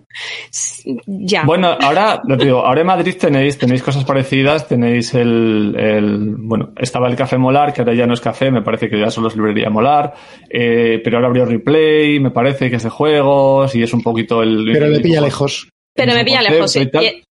Ya. 1.06 1.44
Bueno, 1.44 1.76
ahora, 1.82 2.22
lo 2.26 2.38
digo, 2.38 2.60
ahora 2.66 2.82
en 2.82 2.88
Madrid 2.88 3.16
tenéis, 3.20 3.58
tenéis 3.58 3.84
cosas 3.84 4.06
parecidas, 4.06 4.66
tenéis 4.68 5.14
el, 5.14 5.76
el, 5.78 6.36
bueno, 6.38 6.70
estaba 6.78 7.10
el 7.10 7.18
Café 7.18 7.38
Molar, 7.38 7.74
que 7.74 7.82
ahora 7.82 7.94
ya 7.94 8.08
no 8.08 8.14
es 8.14 8.22
café, 8.22 8.50
me 8.50 8.62
parece 8.62 8.90
que 8.90 8.98
ya 9.00 9.12
solo 9.12 9.28
es 9.28 9.36
librería 9.36 9.70
Molar, 9.70 10.14
eh, 10.50 11.02
pero 11.04 11.18
ahora 11.18 11.28
abrió 11.28 11.46
Replay, 11.46 12.20
me 12.22 12.32
parece 12.32 12.70
que 12.70 12.78
es 12.78 12.84
de 12.84 12.90
juegos 12.90 13.76
y 13.76 13.84
es 13.84 13.94
un 13.94 14.02
poquito 14.02 14.42
el... 14.42 14.70
Pero 14.72 14.88
le 14.88 14.96
el- 14.98 15.02
pilla 15.02 15.20
lejos. 15.22 15.70
pero 15.94 16.14
me 16.14 16.24
pilla 16.24 16.42
lejos. 16.42 16.72
sí. 16.72 16.86
tal. 16.90 17.04
Y- 17.04 17.24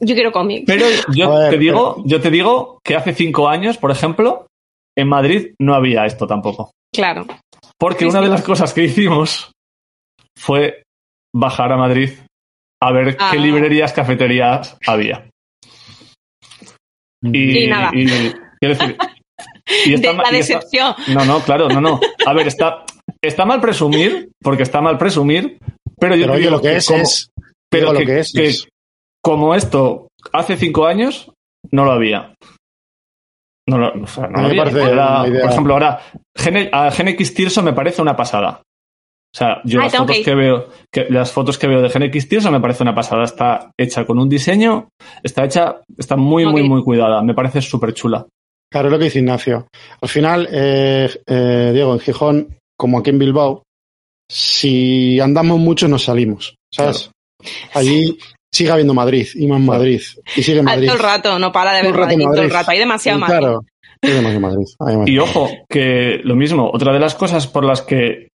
Yo 0.00 0.14
quiero 0.14 0.32
cómics. 0.32 0.64
Pero 0.66 0.86
yo 1.12 1.30
ver, 1.38 1.50
te 1.50 1.58
digo, 1.58 2.02
yo 2.06 2.20
te 2.22 2.30
digo 2.30 2.78
que 2.82 2.96
hace 2.96 3.12
cinco 3.12 3.48
años, 3.50 3.76
por 3.76 3.90
ejemplo, 3.90 4.46
en 4.96 5.08
Madrid 5.08 5.48
no 5.60 5.74
había 5.74 6.06
esto 6.06 6.26
tampoco. 6.26 6.70
Claro. 6.90 7.26
Porque 7.78 8.04
Sí, 8.06 8.10
una 8.10 8.20
sí. 8.20 8.24
de 8.24 8.30
las 8.30 8.42
cosas 8.42 8.72
que 8.72 8.84
hicimos 8.84 9.52
fue 10.38 10.82
bajar 11.34 11.72
a 11.72 11.76
Madrid 11.76 12.10
a 12.82 12.92
ver 12.92 13.16
Ah. 13.20 13.30
qué 13.32 13.38
librerías, 13.38 13.92
cafeterías 13.92 14.76
había. 14.86 15.28
Y, 17.22 17.64
Y 17.64 17.68
nada. 17.68 17.90
y- 17.92 18.06
quiero 18.06 18.74
decir, 18.78 18.96
y 19.86 19.94
está 19.94 20.12
De 20.12 20.16
la 20.16 20.22
y 20.22 20.26
está- 20.26 20.30
decepción. 20.30 20.94
no, 21.08 21.24
no, 21.24 21.40
claro, 21.40 21.68
no, 21.68 21.80
no. 21.80 22.00
A 22.26 22.32
ver, 22.32 22.46
está, 22.48 22.84
está 23.22 23.44
mal 23.44 23.60
presumir, 23.60 24.30
porque 24.42 24.62
está 24.62 24.80
mal 24.80 24.96
presumir, 24.98 25.58
pero 25.98 26.16
yo 26.16 26.22
Pero 26.26 26.34
oye, 26.34 26.50
lo 26.50 26.60
que 26.60 26.76
es 26.76 26.86
como, 26.86 27.00
es. 27.02 27.28
pero 27.70 27.92
que, 27.92 28.00
lo 28.00 28.06
que 28.06 28.18
es 28.20 28.32
que 28.32 28.46
es. 28.46 28.68
como 29.22 29.54
esto 29.54 30.08
hace 30.32 30.56
cinco 30.56 30.86
años, 30.86 31.30
no 31.70 31.84
lo 31.84 31.92
había. 31.92 32.34
No 33.68 33.76
lo, 33.78 34.02
o 34.02 34.06
sea, 34.06 34.26
no 34.28 34.40
lo 34.40 34.48
había. 34.48 34.62
Era- 34.62 35.22
Por 35.24 35.50
ejemplo, 35.50 35.74
ahora, 35.74 36.00
Gen- 36.36 36.70
a 36.72 36.90
GenX 36.90 37.34
Tirso 37.34 37.62
me 37.62 37.74
parece 37.74 38.00
una 38.00 38.16
pasada. 38.16 38.62
O 39.32 39.38
sea, 39.38 39.60
yo 39.64 39.80
Ay, 39.80 39.86
las 39.86 39.96
fotos 39.96 40.18
que 40.24 40.34
veo, 40.34 40.68
que, 40.90 41.06
las 41.08 41.32
fotos 41.32 41.58
que 41.58 41.68
veo 41.68 41.80
de 41.80 41.88
GenX 41.88 42.28
Tirso 42.28 42.50
me 42.50 42.60
parece 42.60 42.82
una 42.82 42.94
pasada. 42.94 43.24
Está 43.24 43.70
hecha 43.78 44.04
con 44.04 44.18
un 44.18 44.28
diseño, 44.28 44.88
está 45.22 45.44
hecha, 45.44 45.80
está 45.96 46.16
muy, 46.16 46.44
muy, 46.46 46.68
muy 46.68 46.82
cuidada. 46.82 47.22
Me 47.22 47.34
parece 47.34 47.60
súper 47.62 47.94
chula. 47.94 48.26
Claro, 48.72 48.88
es 48.88 48.92
lo 48.92 48.98
que 48.98 49.04
dice 49.04 49.20
Ignacio. 49.20 49.68
Al 50.00 50.08
final, 50.08 50.48
eh, 50.50 51.08
eh, 51.26 51.70
Diego, 51.72 51.92
en 51.92 52.00
Gijón, 52.00 52.56
como 52.76 52.98
aquí 52.98 53.10
en 53.10 53.18
Bilbao, 53.18 53.62
si 54.28 55.18
andamos 55.20 55.58
mucho 55.58 55.88
nos 55.88 56.04
salimos, 56.04 56.54
¿sabes? 56.72 57.10
Allí 57.74 58.16
sigue 58.52 58.70
habiendo 58.70 58.94
Madrid, 58.94 59.26
y 59.34 59.46
más 59.46 59.60
Madrid, 59.60 60.00
y 60.36 60.42
sigue 60.42 60.60
Ah, 60.60 60.64
Madrid. 60.64 60.86
Todo 60.86 60.96
el 60.96 61.02
rato, 61.02 61.38
no 61.38 61.52
para 61.52 61.72
de 61.72 61.82
ver 61.82 61.90
el 61.90 61.96
rato 61.96 62.10
Madrid, 62.10 62.26
todo 62.32 62.42
el 62.42 62.50
rato. 62.50 62.70
Hay 62.70 62.78
demasiado 62.78 63.18
Madrid. 63.18 63.38
Claro, 63.38 63.60
hay 64.02 64.12
demasiado 64.12 64.40
Madrid. 64.40 64.66
hay 64.80 64.92
demasiado. 64.92 65.06
Y 65.06 65.18
ojo, 65.18 65.50
que 65.68 66.20
lo 66.22 66.36
mismo, 66.36 66.70
otra 66.72 66.92
de 66.92 67.00
las 67.00 67.14
cosas 67.16 67.48
por 67.48 67.64
las 67.64 67.82
que 67.82 68.29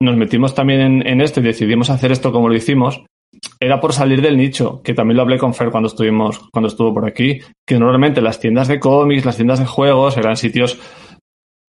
nos 0.00 0.16
metimos 0.16 0.54
también 0.54 0.80
en, 0.80 1.06
en 1.06 1.20
esto 1.20 1.40
y 1.40 1.44
decidimos 1.44 1.90
hacer 1.90 2.12
esto 2.12 2.32
como 2.32 2.48
lo 2.48 2.54
hicimos, 2.56 3.02
era 3.60 3.80
por 3.80 3.92
salir 3.92 4.22
del 4.22 4.36
nicho, 4.36 4.80
que 4.82 4.94
también 4.94 5.16
lo 5.16 5.22
hablé 5.22 5.38
con 5.38 5.54
Fer 5.54 5.70
cuando 5.70 5.88
estuvimos, 5.88 6.40
cuando 6.52 6.68
estuvo 6.68 6.92
por 6.94 7.06
aquí, 7.06 7.40
que 7.66 7.78
normalmente 7.78 8.20
las 8.22 8.40
tiendas 8.40 8.68
de 8.68 8.80
cómics, 8.80 9.24
las 9.24 9.36
tiendas 9.36 9.58
de 9.58 9.66
juegos 9.66 10.16
eran 10.16 10.36
sitios 10.36 10.78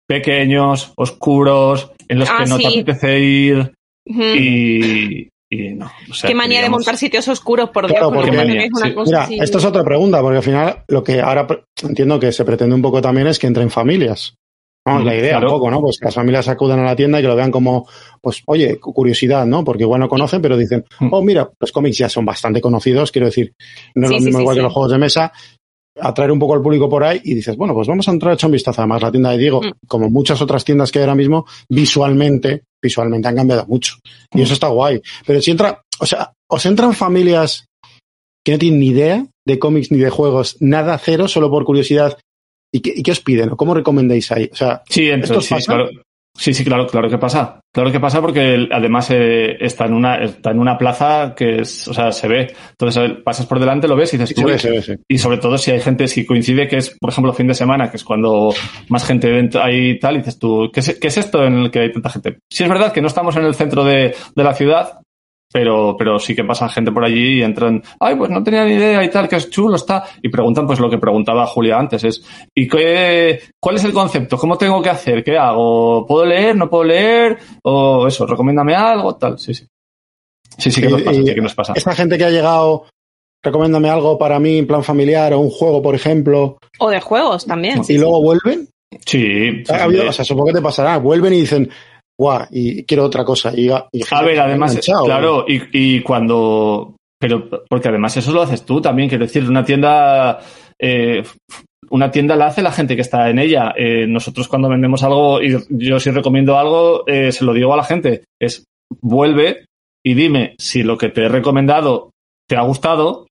pequeños, 0.08 0.92
oscuros, 0.96 1.92
en 2.08 2.18
los 2.18 2.28
Ah, 2.30 2.38
que 2.38 2.46
no 2.50 2.58
te 2.58 2.66
apetece 2.66 3.20
ir 3.20 3.72
y, 4.06 5.28
y 5.50 5.74
no. 5.74 5.90
o 6.10 6.14
sea, 6.14 6.28
Qué 6.28 6.34
manía 6.34 6.60
de 6.62 6.68
montar 6.68 6.96
sitios 6.96 7.28
oscuros, 7.28 7.70
por 7.70 7.86
Dios. 7.86 7.98
Claro, 7.98 8.12
porque 8.14 8.30
es 8.30 8.70
una 8.74 8.86
sí. 8.86 8.94
cosa 8.94 9.10
Mira, 9.10 9.22
así- 9.24 9.38
esto 9.40 9.58
es 9.58 9.64
otra 9.64 9.84
pregunta, 9.84 10.20
porque 10.20 10.38
al 10.38 10.42
final 10.42 10.82
lo 10.88 11.02
que 11.04 11.20
ahora 11.20 11.46
entiendo 11.82 12.18
que 12.18 12.32
se 12.32 12.44
pretende 12.44 12.74
un 12.74 12.82
poco 12.82 13.00
también 13.00 13.26
es 13.28 13.38
que 13.38 13.46
entren 13.46 13.70
familias. 13.70 14.34
Vamos, 14.84 15.02
Mm, 15.02 15.06
la 15.06 15.14
idea 15.16 15.30
claro. 15.38 15.46
un 15.46 15.52
poco, 15.54 15.70
¿no? 15.70 15.80
Pues 15.80 15.98
que 15.98 16.06
las 16.06 16.14
familias 16.14 16.48
acudan 16.48 16.80
a 16.80 16.84
la 16.84 16.96
tienda 16.96 17.18
y 17.18 17.22
que 17.22 17.28
lo 17.28 17.36
vean 17.36 17.52
como, 17.52 17.86
pues, 18.20 18.42
oye, 18.46 18.80
cu- 18.80 18.92
curiosidad, 18.92 19.46
¿no? 19.46 19.62
Porque 19.62 19.84
igual 19.84 20.00
no 20.00 20.08
conocen, 20.08 20.42
pero 20.42 20.56
dicen, 20.56 20.84
Mm. 20.98 21.08
oh, 21.12 21.22
mira, 21.22 21.48
los 21.60 21.70
cómics 21.70 21.98
ya 21.98 22.08
son 22.08 22.24
bastante 22.24 22.60
conocidos, 22.60 23.12
quiero 23.12 23.26
decir, 23.26 23.52
no 23.94 24.06
es 24.06 24.10
Sí, 24.10 24.14
lo 24.16 24.20
mismo 24.22 24.38
sí, 24.38 24.42
igual 24.42 24.54
sí. 24.56 24.58
que 24.58 24.62
los 24.64 24.72
juegos 24.72 24.90
de 24.92 24.98
mesa, 24.98 25.32
atraer 26.00 26.32
un 26.32 26.38
poco 26.38 26.54
al 26.54 26.62
público 26.62 26.88
por 26.88 27.04
ahí 27.04 27.20
y 27.22 27.34
dices, 27.34 27.54
bueno, 27.56 27.74
pues 27.74 27.86
vamos 27.86 28.08
a 28.08 28.10
entrar 28.12 28.32
a 28.32 28.34
echar 28.34 28.48
un 28.48 28.52
vistazo. 28.54 28.80
Además, 28.80 29.02
la 29.02 29.10
tienda 29.12 29.30
de 29.30 29.38
Diego, 29.38 29.60
Mm. 29.62 29.70
como 29.86 30.10
muchas 30.10 30.40
otras 30.42 30.64
tiendas 30.64 30.90
que 30.90 30.98
hay 30.98 31.02
ahora 31.04 31.14
mismo, 31.14 31.46
visualmente, 31.68 32.62
visualmente 32.82 33.28
han 33.28 33.36
cambiado 33.36 33.66
mucho. 33.66 33.96
Y 34.34 34.42
eso 34.42 34.54
está 34.54 34.68
guay. 34.68 35.00
Pero 35.26 35.40
si 35.42 35.50
entra, 35.50 35.82
o 36.00 36.06
sea, 36.06 36.32
os 36.50 36.66
entran 36.66 36.94
familias 36.94 37.66
que 38.44 38.52
no 38.52 38.58
tienen 38.58 38.80
ni 38.80 38.86
idea 38.88 39.26
de 39.46 39.58
cómics 39.58 39.92
ni 39.92 39.98
de 39.98 40.10
juegos, 40.10 40.56
nada, 40.60 40.98
cero, 40.98 41.28
solo 41.28 41.50
por 41.50 41.64
curiosidad. 41.64 42.18
¿Y 42.72 42.80
qué, 42.80 42.92
y 42.96 43.02
qué 43.02 43.10
os 43.12 43.20
piden? 43.20 43.50
¿O 43.50 43.56
cómo 43.56 43.74
recomendáis 43.74 44.32
ahí? 44.32 44.48
O 44.52 44.56
sea, 44.56 44.82
Sí, 44.88 45.08
¿Esto 45.10 45.14
entonces, 45.34 45.58
sí, 45.58 45.66
claro. 45.66 45.88
Sí, 46.34 46.54
sí, 46.54 46.64
claro, 46.64 46.86
claro 46.86 47.10
que 47.10 47.18
pasa. 47.18 47.60
Claro 47.74 47.92
que 47.92 48.00
pasa 48.00 48.22
porque 48.22 48.66
además 48.72 49.10
eh, 49.10 49.54
está 49.60 49.84
en 49.84 49.92
una 49.92 50.16
está 50.24 50.50
en 50.50 50.60
una 50.60 50.78
plaza 50.78 51.34
que 51.36 51.60
es, 51.60 51.86
o 51.88 51.92
sea, 51.92 52.10
se 52.10 52.26
ve. 52.26 52.54
Entonces 52.70 53.02
eh, 53.10 53.14
pasas 53.22 53.44
por 53.44 53.60
delante, 53.60 53.86
lo 53.86 53.96
ves 53.96 54.14
y 54.14 54.16
dices, 54.16 54.30
Sí, 54.30 54.36
se 54.36 54.44
"Uy". 54.46 54.52
ve, 54.52 54.58
se 54.58 54.70
ve, 54.70 54.80
sí. 54.82 54.94
y 55.08 55.18
sobre 55.18 55.36
todo 55.36 55.58
si 55.58 55.72
hay 55.72 55.80
gente, 55.80 56.08
si 56.08 56.24
coincide 56.24 56.66
que 56.68 56.78
es, 56.78 56.96
por 56.98 57.10
ejemplo, 57.10 57.34
fin 57.34 57.48
de 57.48 57.54
semana, 57.54 57.90
que 57.90 57.98
es 57.98 58.04
cuando 58.04 58.54
más 58.88 59.04
gente 59.04 59.50
hay 59.60 59.90
y 59.90 59.98
tal, 59.98 60.14
y 60.14 60.18
dices 60.20 60.38
tú, 60.38 60.70
¿qué 60.72 60.80
es, 60.80 60.98
qué 60.98 61.08
es 61.08 61.18
esto 61.18 61.44
en 61.44 61.54
el 61.58 61.70
que 61.70 61.80
hay 61.80 61.92
tanta 61.92 62.08
gente? 62.08 62.38
Sí 62.50 62.62
es 62.62 62.68
verdad 62.70 62.92
que 62.94 63.02
no 63.02 63.08
estamos 63.08 63.36
en 63.36 63.44
el 63.44 63.54
centro 63.54 63.84
de, 63.84 64.14
de 64.34 64.42
la 64.44 64.54
ciudad, 64.54 65.00
pero, 65.52 65.94
pero 65.98 66.18
sí 66.18 66.34
que 66.34 66.44
pasa 66.44 66.68
gente 66.68 66.90
por 66.92 67.04
allí 67.04 67.38
y 67.38 67.42
entran, 67.42 67.82
ay, 68.00 68.16
pues 68.16 68.30
no 68.30 68.42
tenía 68.42 68.64
ni 68.64 68.72
idea 68.74 69.04
y 69.04 69.10
tal, 69.10 69.28
que 69.28 69.36
es 69.36 69.50
chulo, 69.50 69.76
está, 69.76 70.04
y 70.22 70.28
preguntan 70.28 70.66
pues 70.66 70.80
lo 70.80 70.88
que 70.88 70.98
preguntaba 70.98 71.46
Julia 71.46 71.78
antes, 71.78 72.02
es, 72.04 72.24
¿y 72.54 72.66
qué, 72.68 73.40
cuál 73.60 73.76
es 73.76 73.84
el 73.84 73.92
concepto? 73.92 74.36
¿Cómo 74.38 74.56
tengo 74.56 74.80
que 74.82 74.90
hacer? 74.90 75.22
¿Qué 75.22 75.36
hago? 75.36 76.06
¿Puedo 76.06 76.24
leer? 76.24 76.56
¿No 76.56 76.70
puedo 76.70 76.84
leer? 76.84 77.38
O 77.64 78.06
eso, 78.06 78.26
recomiéndame 78.26 78.74
algo, 78.74 79.14
tal, 79.16 79.38
sí, 79.38 79.52
sí. 79.54 79.66
Sí, 80.58 80.70
sí 80.70 80.80
que 80.82 80.88
nos 80.88 81.02
pasa, 81.02 81.20
y 81.20 81.26
sí 81.26 81.34
que 81.34 81.40
nos 81.40 81.54
pasa. 81.54 81.72
Esta 81.74 81.94
gente 81.94 82.18
que 82.18 82.24
ha 82.24 82.30
llegado, 82.30 82.84
recomiéndame 83.42 83.88
algo 83.90 84.18
para 84.18 84.38
mí 84.38 84.58
en 84.58 84.66
plan 84.66 84.84
familiar 84.84 85.32
o 85.34 85.40
un 85.40 85.50
juego, 85.50 85.80
por 85.82 85.94
ejemplo, 85.94 86.58
O 86.78 86.90
de 86.90 87.00
juegos 87.00 87.46
también. 87.46 87.80
y 87.80 87.84
sí. 87.84 87.98
luego 87.98 88.22
vuelven. 88.22 88.68
Sí, 89.06 89.64
sí, 89.64 89.72
Ha 89.72 89.84
habido- 89.84 90.02
sí. 90.02 90.08
o 90.08 90.12
sea, 90.12 90.24
supongo 90.26 90.48
que 90.48 90.52
te 90.54 90.60
pasará. 90.62 90.98
Vuelven 90.98 91.32
y 91.32 91.40
dicen, 91.40 91.70
guau, 92.22 92.46
y 92.50 92.84
quiero 92.84 93.04
otra 93.04 93.24
cosa. 93.24 93.52
Y, 93.54 93.68
y 93.68 94.02
A 94.10 94.22
ver, 94.22 94.40
además, 94.40 94.78
claro, 95.04 95.44
y, 95.48 95.60
y 95.72 96.00
cuando. 96.02 96.96
Pero, 97.20 97.48
porque 97.68 97.88
además 97.88 98.16
eso 98.16 98.32
lo 98.32 98.42
haces 98.42 98.64
tú 98.64 98.80
también, 98.80 99.08
quiero 99.08 99.24
decir, 99.26 99.48
una 99.48 99.64
tienda. 99.64 100.40
eh, 100.80 101.22
una 101.90 102.10
tienda 102.10 102.36
la 102.36 102.46
hace 102.46 102.62
la 102.62 102.72
gente 102.72 102.94
que 102.96 103.02
está 103.02 103.28
en 103.28 103.38
ella. 103.38 103.74
Eh, 103.76 104.06
nosotros 104.08 104.48
cuando 104.48 104.68
vendemos 104.68 105.02
algo, 105.02 105.42
y 105.42 105.54
yo 105.70 106.00
si 106.00 106.10
recomiendo 106.10 106.56
algo, 106.56 107.04
eh, 107.06 107.30
se 107.32 107.44
lo 107.44 107.52
digo 107.52 107.74
a 107.74 107.76
la 107.76 107.84
gente, 107.84 108.24
es 108.40 108.64
vuelve 109.02 109.66
y 110.04 110.14
dime 110.14 110.54
si 110.58 110.82
lo 110.82 110.96
que 110.96 111.10
te 111.10 111.24
he 111.24 111.28
recomendado 111.28 112.10
te 112.48 112.56
ha 112.56 112.62
gustado 112.62 113.26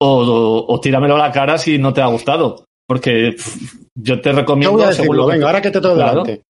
o, 0.00 0.08
o, 0.24 0.66
o 0.74 0.80
tíramelo 0.80 1.14
a 1.14 1.18
la 1.28 1.30
cara 1.32 1.58
si 1.58 1.78
no 1.78 1.92
te 1.92 2.00
ha 2.02 2.06
gustado. 2.06 2.64
Porque 2.88 3.32
pff, 3.36 3.56
yo 3.94 4.20
te 4.20 4.30
Yo 4.30 4.36
recomiendo... 4.36 4.72
voy 4.78 4.82
a 4.84 4.92
según 4.92 5.16
decirlo, 5.16 5.22
lo 5.22 5.26
que- 5.28 5.32
venga, 5.34 5.46
ahora 5.46 5.62
que 5.62 5.70
te 5.70 5.80
tengo 5.80 5.94
Claro. 5.94 6.22
delante. 6.24 6.42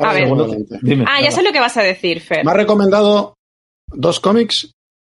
A 0.00 0.12
ver. 0.12 0.28
Dime. 0.82 1.04
Ah, 1.06 1.20
ya 1.22 1.30
sé 1.30 1.42
lo 1.42 1.52
que 1.52 1.60
vas 1.60 1.76
a 1.76 1.82
decir, 1.82 2.20
Fer. 2.20 2.44
Me 2.44 2.50
ha 2.50 2.54
recomendado 2.54 3.34
dos 3.88 4.18
cómics 4.20 4.70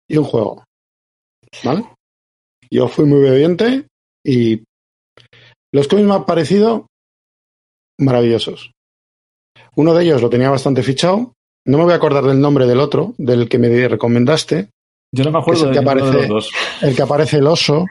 y 0.09 0.17
un 0.17 0.25
juego. 0.25 0.63
¿Vale? 1.63 1.85
Yo 2.71 2.87
fui 2.87 3.05
muy 3.05 3.19
obediente 3.19 3.85
y 4.25 4.63
los 5.73 5.87
cómics 5.87 6.07
me 6.07 6.15
han 6.15 6.25
parecido 6.25 6.87
maravillosos. 7.99 8.71
Uno 9.75 9.93
de 9.93 10.03
ellos 10.03 10.21
lo 10.21 10.29
tenía 10.29 10.49
bastante 10.49 10.83
fichado. 10.83 11.33
No 11.65 11.77
me 11.77 11.83
voy 11.85 11.93
a 11.93 11.97
acordar 11.97 12.23
del 12.25 12.39
nombre 12.41 12.65
del 12.67 12.79
otro, 12.79 13.13
del 13.17 13.47
que 13.47 13.57
me 13.57 13.87
recomendaste, 13.87 14.69
Yo 15.15 15.23
no 15.23 15.31
me 15.31 15.39
acuerdo 15.39 15.63
que 15.65 15.69
es 15.69 15.73
de 15.75 15.79
el 15.79 15.85
que 15.85 15.95
de 15.95 16.01
aparece- 16.01 16.17
los 16.17 16.27
dos. 16.27 16.51
el 16.81 16.95
que 16.95 17.01
aparece 17.01 17.37
el 17.37 17.47
oso, 17.47 17.85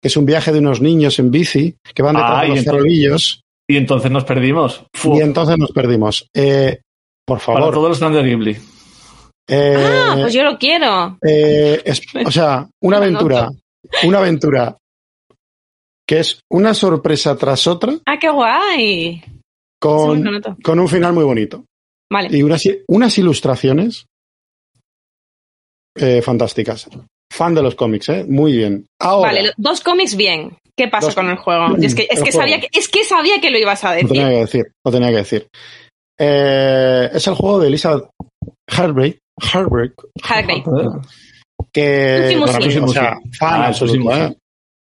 que 0.00 0.08
es 0.08 0.16
un 0.16 0.24
viaje 0.24 0.52
de 0.52 0.60
unos 0.60 0.80
niños 0.80 1.18
en 1.18 1.30
bici 1.30 1.76
que 1.94 2.02
van 2.02 2.14
detrás 2.14 2.32
Ah, 2.32 2.42
de 2.42 2.48
los 2.48 2.58
entonces- 2.58 2.72
farolillos 2.72 3.40
Y 3.68 3.76
entonces 3.76 4.10
nos 4.10 4.24
perdimos. 4.24 4.84
Fu, 4.94 5.16
y 5.16 5.20
entonces 5.20 5.58
nos 5.58 5.72
perdimos. 5.72 6.26
Eh, 6.34 6.80
por 7.26 7.38
para 7.38 7.58
favor. 7.58 7.74
todos 7.74 7.88
los 7.90 7.98
fans 7.98 8.16
de 8.16 8.22
Ghibli. 8.22 8.56
eh, 9.48 9.74
Ah, 9.76 10.16
pues 10.20 10.32
yo 10.32 10.42
lo 10.44 10.58
quiero. 10.58 11.18
Eh, 11.26 11.82
es- 11.84 12.02
o 12.26 12.30
sea, 12.30 12.66
una 12.82 12.96
aventura, 12.96 13.50
una 14.04 14.18
aventura 14.18 14.76
que 16.06 16.20
es 16.20 16.40
una 16.50 16.72
sorpresa 16.72 17.36
tras 17.36 17.66
otra 17.66 17.92
Ah, 18.06 18.18
qué 18.18 18.30
guay. 18.30 19.22
Con, 19.80 20.24
con 20.64 20.80
un 20.80 20.88
final 20.88 21.12
muy 21.12 21.24
bonito 21.24 21.64
Vale. 22.10 22.36
y 22.36 22.42
unas, 22.42 22.62
unas 22.88 23.16
ilustraciones 23.18 24.06
eh, 25.94 26.22
fantásticas. 26.22 26.88
Fan 27.38 27.54
de 27.54 27.62
los 27.62 27.74
cómics, 27.76 28.08
¿eh? 28.08 28.24
Muy 28.28 28.52
bien. 28.56 28.84
Ahora, 29.00 29.28
Vale, 29.30 29.42
lo- 29.46 29.52
dos 29.56 29.80
cómics 29.80 30.16
bien. 30.16 30.56
¿Qué 30.76 30.88
pasa 30.88 31.06
Dos- 31.06 31.14
con 31.14 31.28
el 31.30 31.36
juego? 31.36 31.76
Es 31.80 31.94
que, 31.94 32.02
es 32.10 32.20
que 32.22 32.30
juego. 32.32 32.38
sabía 32.40 32.60
que, 32.60 32.68
es 32.72 32.88
que 32.88 33.04
sabía 33.04 33.40
que 33.40 33.50
lo 33.50 33.58
ibas 33.58 33.82
a 33.84 33.90
lo 33.90 33.94
decir. 33.94 34.08
tenía 34.10 34.28
que 34.28 34.36
decir, 34.36 34.64
lo 34.84 34.92
tenía 34.92 35.08
que 35.10 35.16
decir. 35.16 35.46
Eh, 36.18 37.10
es 37.12 37.26
el 37.28 37.34
juego 37.34 37.60
de 37.60 37.68
Elizabeth 37.68 38.04
Heartbreak, 38.70 39.18
Heartbreak 39.40 39.92
Hargrave. 40.22 40.62
que 41.72 42.40
para 42.44 42.58
mí, 42.58 42.76
o 42.78 42.88
sea, 42.88 43.18
fan 43.38 43.62
Ah, 43.62 43.66
absoluto. 43.68 44.12
¿eh? 44.16 44.36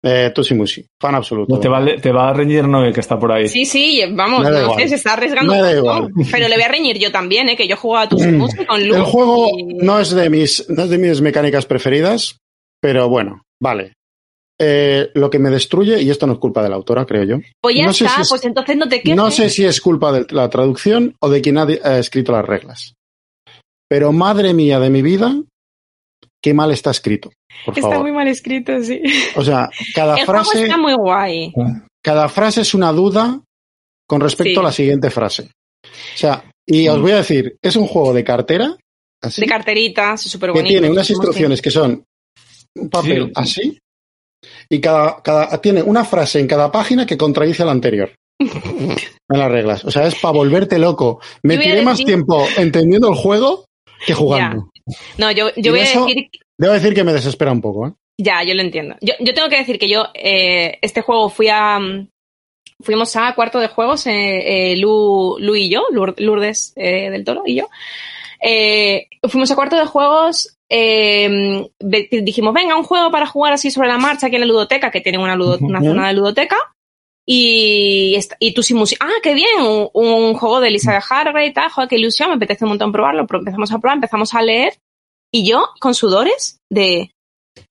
Eh, 0.07 0.31
Tusi 0.35 0.53
Musi, 0.53 0.85
fan 1.01 1.15
absoluto. 1.15 1.55
No, 1.55 1.59
te, 1.59 1.67
va, 1.67 1.77
a 1.77 1.81
le- 1.81 1.97
te 1.99 2.11
va 2.11 2.29
a 2.29 2.33
reñir 2.33 2.67
Noé, 2.67 2.93
que 2.93 2.99
está 2.99 3.17
por 3.17 3.31
ahí. 3.31 3.47
Sí, 3.47 3.65
sí, 3.65 4.03
vamos, 4.11 4.43
no 4.43 4.75
sé, 4.75 4.87
se 4.89 4.95
está 4.95 5.13
arriesgando. 5.13 5.51
Me 5.51 5.59
da 5.61 5.71
un 5.71 5.77
igual. 5.77 6.01
montón. 6.03 6.27
Pero 6.31 6.47
le 6.47 6.53
voy 6.55 6.63
a 6.63 6.67
reñir 6.67 6.99
yo 6.99 7.11
también, 7.11 7.49
¿eh? 7.49 7.55
Que 7.57 7.67
yo 7.67 7.75
jugaba 7.75 8.03
a 8.05 8.09
tu 8.09 8.19
música 8.19 8.67
con 8.67 8.87
Lu. 8.87 8.93
El 8.95 9.01
juego 9.01 9.49
y- 9.57 9.63
no 9.83 9.99
es 9.99 10.11
de 10.11 10.29
mis, 10.29 10.69
no 10.69 10.83
es 10.83 10.89
de 10.91 10.97
mis 10.99 11.21
mecánicas 11.21 11.65
preferidas, 11.65 12.37
pero 12.79 13.09
bueno, 13.09 13.41
vale. 13.59 13.93
Eh, 14.61 15.09
lo 15.15 15.29
que 15.31 15.39
me 15.39 15.49
destruye, 15.49 15.99
y 16.01 16.09
esto 16.11 16.27
no 16.27 16.33
es 16.33 16.39
culpa 16.39 16.61
de 16.61 16.69
la 16.69 16.75
autora, 16.75 17.05
creo 17.05 17.23
yo. 17.23 17.37
Pues 17.59 17.75
ya 17.75 17.85
no 17.87 17.91
sé 17.93 18.05
está, 18.05 18.15
si 18.17 18.21
es- 18.21 18.29
pues 18.29 18.45
entonces 18.45 18.77
no 18.77 18.87
te 18.87 19.01
quejes. 19.01 19.15
No 19.17 19.31
sé 19.31 19.49
si 19.49 19.65
es 19.65 19.81
culpa 19.81 20.11
de 20.11 20.27
la 20.29 20.49
traducción 20.51 21.15
o 21.19 21.29
de 21.29 21.41
quien 21.41 21.57
ha, 21.57 21.63
ha 21.83 21.97
escrito 21.97 22.31
las 22.31 22.45
reglas. 22.45 22.93
Pero 23.89 24.11
madre 24.11 24.53
mía 24.53 24.79
de 24.79 24.89
mi 24.91 25.01
vida, 25.01 25.35
qué 26.43 26.53
mal 26.53 26.71
está 26.71 26.91
escrito. 26.91 27.31
Por 27.63 27.73
Está 27.77 27.89
favor. 27.89 28.03
muy 28.03 28.11
mal 28.11 28.27
escrito, 28.27 28.81
sí. 28.83 29.01
O 29.35 29.43
sea, 29.43 29.69
cada 29.93 30.17
El 30.17 30.25
juego 30.25 30.43
frase, 30.43 30.63
está 30.63 30.77
muy 30.77 30.93
guay. 30.93 31.53
cada 32.03 32.27
frase 32.29 32.61
es 32.61 32.73
una 32.73 32.91
duda 32.91 33.39
con 34.07 34.21
respecto 34.21 34.53
Sí. 34.53 34.59
a 34.59 34.63
la 34.63 34.71
siguiente 34.71 35.09
frase. 35.09 35.43
O 35.83 36.17
sea, 36.17 36.43
y 36.67 36.87
os 36.87 36.99
voy 37.01 37.11
a 37.11 37.17
decir, 37.17 37.55
es 37.61 37.75
un 37.75 37.87
juego 37.87 38.13
de 38.13 38.23
cartera, 38.23 38.75
así, 39.21 39.41
De 39.41 39.47
carteritas, 39.47 40.21
súper 40.21 40.49
que 40.51 40.59
bonito. 40.59 40.69
tiene 40.73 40.89
unas 40.89 41.09
instrucciones 41.09 41.61
que 41.61 41.71
son 41.71 42.03
un 42.75 42.89
papel 42.89 43.25
Sí. 43.27 43.31
así 43.35 43.79
y 44.69 44.79
cada, 44.79 45.21
cada 45.23 45.59
tiene 45.61 45.81
una 45.81 46.03
frase 46.05 46.39
en 46.39 46.47
cada 46.47 46.71
página 46.71 47.05
que 47.05 47.17
contradice 47.17 47.63
a 47.63 47.67
la 47.67 47.71
anterior. 47.71 48.11
en 48.39 49.39
las 49.39 49.49
reglas. 49.51 49.85
O 49.85 49.91
sea, 49.91 50.05
es 50.07 50.15
para 50.15 50.33
volverte 50.33 50.77
loco. 50.77 51.19
Me 51.43 51.57
tiré 51.57 51.81
más 51.81 51.97
tiempo 52.03 52.45
entendiendo 52.57 53.09
el 53.09 53.15
juego 53.15 53.65
que 54.05 54.13
jugando. 54.13 54.69
No, 55.17 55.31
yo, 55.31 55.49
yo 55.55 55.71
voy 55.71 55.79
a 55.79 55.83
decir 55.83 56.29
Debo 56.57 56.73
decir 56.73 56.93
que 56.93 57.03
me 57.03 57.13
desespera 57.13 57.51
un 57.51 57.61
poco. 57.61 57.87
¿eh? 57.87 57.93
Ya, 58.19 58.43
yo 58.43 58.53
lo 58.53 58.61
entiendo. 58.61 58.95
Yo, 59.01 59.13
yo 59.19 59.33
tengo 59.33 59.49
que 59.49 59.57
decir 59.57 59.77
que 59.77 59.89
yo, 59.89 60.05
eh, 60.13 60.77
este 60.81 61.01
juego 61.01 61.29
fui 61.29 61.47
a. 61.49 61.79
mm, 61.79 62.07
Fuimos 62.83 63.15
a 63.15 63.33
cuarto 63.35 63.59
de 63.59 63.69
juegos, 63.69 64.05
eh, 64.05 64.71
eh, 64.73 64.77
Lu, 64.77 65.37
Lu 65.39 65.55
y 65.55 65.69
yo, 65.69 65.83
Lourdes 65.91 66.73
eh, 66.75 67.09
del 67.09 67.23
Toro 67.23 67.43
y 67.45 67.55
yo. 67.55 67.69
Eh, 68.41 69.07
fuimos 69.29 69.49
a 69.49 69.55
cuarto 69.55 69.77
de 69.77 69.85
juegos, 69.85 70.57
eh, 70.69 71.69
dijimos, 71.79 72.53
venga, 72.53 72.75
un 72.75 72.83
juego 72.83 73.09
para 73.11 73.27
jugar 73.27 73.53
así 73.53 73.71
sobre 73.71 73.87
la 73.87 73.97
marcha 73.97 74.27
aquí 74.27 74.35
en 74.35 74.41
la 74.41 74.47
ludoteca, 74.47 74.91
que 74.91 74.99
tienen 74.99 75.21
una, 75.21 75.35
ludo- 75.37 75.57
una 75.61 75.79
zona 75.81 76.07
de 76.09 76.13
ludoteca. 76.15 76.57
Y, 77.25 78.19
y 78.39 78.53
tú 78.53 78.61
sin 78.61 78.77
música. 78.77 79.05
Ah, 79.07 79.19
qué 79.23 79.33
bien, 79.33 79.61
un, 79.61 79.89
un 79.93 80.33
juego 80.35 80.59
de 80.59 80.67
Elizabeth 80.67 81.03
Hargrave 81.09 81.47
y 81.47 81.53
tal, 81.53 81.69
joder, 81.71 81.89
qué 81.89 81.95
ilusión, 81.95 82.29
me 82.29 82.35
apetece 82.35 82.65
un 82.65 82.69
montón 82.69 82.91
probarlo. 82.91 83.25
Pero 83.25 83.39
empezamos 83.39 83.71
a 83.71 83.79
probar, 83.79 83.95
empezamos 83.97 84.33
a 84.33 84.41
leer. 84.41 84.73
Y 85.35 85.45
yo, 85.45 85.67
con 85.81 85.93
sudores 85.93 86.61
de, 86.69 87.11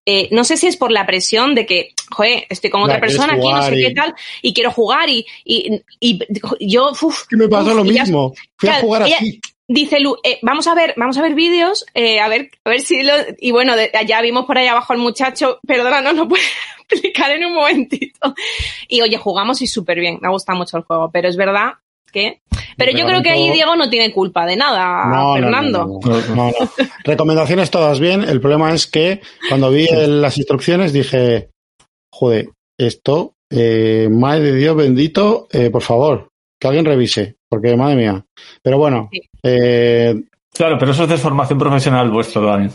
eh, 0.04 0.28
no 0.32 0.44
sé 0.44 0.58
si 0.58 0.66
es 0.66 0.76
por 0.76 0.92
la 0.92 1.06
presión 1.06 1.54
de 1.54 1.64
que, 1.64 1.94
joder, 2.10 2.44
estoy 2.50 2.68
con 2.68 2.82
otra 2.82 3.00
persona 3.00 3.32
aquí, 3.32 3.48
no 3.50 3.62
sé 3.62 3.78
y- 3.80 3.82
qué 3.84 3.94
tal, 3.94 4.14
y 4.42 4.52
quiero 4.52 4.70
jugar 4.70 5.08
y, 5.08 5.24
y, 5.46 5.80
y 5.98 6.18
yo, 6.60 6.90
uf, 6.90 7.26
Que 7.26 7.36
me 7.36 7.48
pasa 7.48 7.70
uf, 7.70 7.76
lo 7.76 7.84
y 7.86 7.94
ya- 7.94 8.02
mismo. 8.02 8.34
Fui 8.58 8.68
a 8.68 8.80
jugar 8.80 9.06
ella- 9.06 9.16
así. 9.16 9.40
dice 9.66 9.98
Lu, 10.00 10.16
eh, 10.24 10.38
vamos 10.42 10.66
a 10.66 10.74
ver, 10.74 10.92
vamos 10.98 11.16
a 11.16 11.22
ver 11.22 11.34
vídeos, 11.34 11.86
eh, 11.94 12.20
a 12.20 12.28
ver, 12.28 12.50
a 12.64 12.68
ver 12.68 12.80
si 12.82 13.02
lo, 13.02 13.14
y 13.38 13.50
bueno, 13.50 13.76
de- 13.76 13.90
ya 14.06 14.20
vimos 14.20 14.44
por 14.44 14.58
ahí 14.58 14.66
abajo 14.66 14.92
al 14.92 14.98
muchacho, 14.98 15.58
perdona, 15.66 16.02
no 16.02 16.12
lo 16.12 16.28
puedo 16.28 16.42
explicar 16.90 17.30
en 17.30 17.46
un 17.46 17.54
momentito. 17.54 18.34
Y 18.88 19.00
oye, 19.00 19.16
jugamos 19.16 19.62
y 19.62 19.66
súper 19.68 20.00
bien, 20.00 20.18
me 20.20 20.28
gusta 20.28 20.52
mucho 20.54 20.76
el 20.76 20.82
juego, 20.82 21.10
pero 21.10 21.30
es 21.30 21.36
verdad 21.38 21.72
pero 22.76 22.92
yo 22.92 23.06
creo 23.06 23.22
que 23.22 23.30
ahí 23.30 23.50
Diego 23.50 23.76
no 23.76 23.88
tiene 23.90 24.12
culpa 24.12 24.46
de 24.46 24.56
nada, 24.56 25.06
No, 25.06 25.34
Fernando. 25.34 25.78
no, 25.86 26.00
no, 26.00 26.20
no, 26.20 26.34
no, 26.34 26.50
no. 26.50 26.52
Recomendaciones 27.04 27.70
todas 27.70 28.00
bien. 28.00 28.22
El 28.24 28.40
problema 28.40 28.72
es 28.72 28.86
que 28.86 29.20
cuando 29.48 29.70
vi 29.70 29.86
las 29.90 30.36
instrucciones 30.38 30.92
dije, 30.92 31.50
joder, 32.12 32.48
esto, 32.78 33.32
eh, 33.50 34.08
madre 34.10 34.52
de 34.52 34.56
Dios 34.56 34.76
bendito, 34.76 35.46
eh, 35.52 35.70
por 35.70 35.82
favor, 35.82 36.28
que 36.60 36.66
alguien 36.68 36.84
revise, 36.84 37.36
porque 37.48 37.76
madre 37.76 37.96
mía. 37.96 38.24
Pero 38.62 38.78
bueno, 38.78 39.08
Sí. 39.12 39.20
eh, 39.42 40.14
Claro, 40.52 40.76
pero 40.78 40.92
eso 40.92 41.02
es 41.02 41.08
de 41.08 41.16
formación 41.18 41.58
profesional 41.58 42.10
vuestro, 42.10 42.42
Dani. 42.42 42.68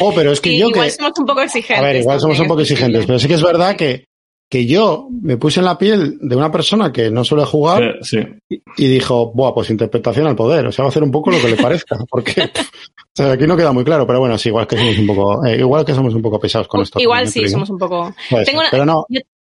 oh, 0.00 0.12
pero 0.14 0.32
es 0.32 0.40
que 0.40 0.50
Sí, 0.50 0.58
yo 0.58 0.68
igual 0.68 0.86
que, 0.86 0.90
somos 0.92 1.18
un 1.18 1.26
poco 1.26 1.40
exigentes. 1.42 1.78
a 1.78 1.86
ver, 1.86 1.96
igual 1.96 2.20
somos 2.20 2.38
un 2.40 2.46
poco 2.48 2.60
es 2.60 2.70
exigentes, 2.70 3.06
pero 3.06 3.18
sí 3.18 3.28
que 3.28 3.34
es 3.34 3.42
verdad 3.42 3.76
que, 3.76 4.04
que 4.50 4.66
yo 4.66 5.08
me 5.22 5.36
puse 5.36 5.60
en 5.60 5.66
la 5.66 5.76
piel 5.76 6.18
de 6.20 6.34
una 6.36 6.50
persona 6.50 6.90
que 6.92 7.10
no 7.10 7.22
suele 7.24 7.44
jugar 7.44 7.98
Sí, 8.02 8.18
sí. 8.48 8.62
y 8.78 8.86
dijo, 8.88 9.30
buah, 9.32 9.52
pues 9.54 9.68
interpretación 9.70 10.26
al 10.26 10.36
poder, 10.36 10.66
o 10.66 10.72
sea, 10.72 10.84
va 10.84 10.88
a 10.88 10.90
hacer 10.90 11.02
un 11.02 11.10
poco 11.10 11.30
lo 11.30 11.38
que 11.40 11.48
le 11.48 11.56
parezca, 11.56 11.96
porque 12.10 12.42
o 12.42 13.10
sea, 13.14 13.32
aquí 13.32 13.46
no 13.46 13.56
queda 13.56 13.72
muy 13.72 13.84
claro, 13.84 14.06
pero 14.06 14.20
bueno, 14.20 14.38
sí, 14.38 14.48
igual 14.48 14.66
que 14.66 14.76
somos 14.78 14.98
un 14.98 15.06
poco, 15.06 15.44
eh, 15.44 15.58
igual 15.58 15.84
que 15.84 15.94
somos 15.94 16.14
un 16.14 16.22
poco 16.22 16.40
pesados 16.40 16.66
con 16.68 16.80
esto. 16.82 16.98
Igual 17.00 17.28
sí, 17.28 17.46
somos 17.48 17.68
un 17.68 17.78
poco. 17.78 18.14
Tengo 18.44 18.60
una- 18.60 18.70
pero 18.70 18.84
no, 18.86 19.04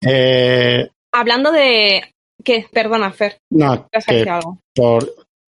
eh, 0.02 0.88
Hablando 1.12 1.52
de. 1.52 2.02
¿Qué? 2.42 2.66
Perdona, 2.72 3.10
Fer. 3.12 3.38
No, 3.52 3.86
¿Vas 3.92 4.04
a 4.08 4.12
que 4.12 4.28
algo? 4.28 4.58
por 4.74 5.14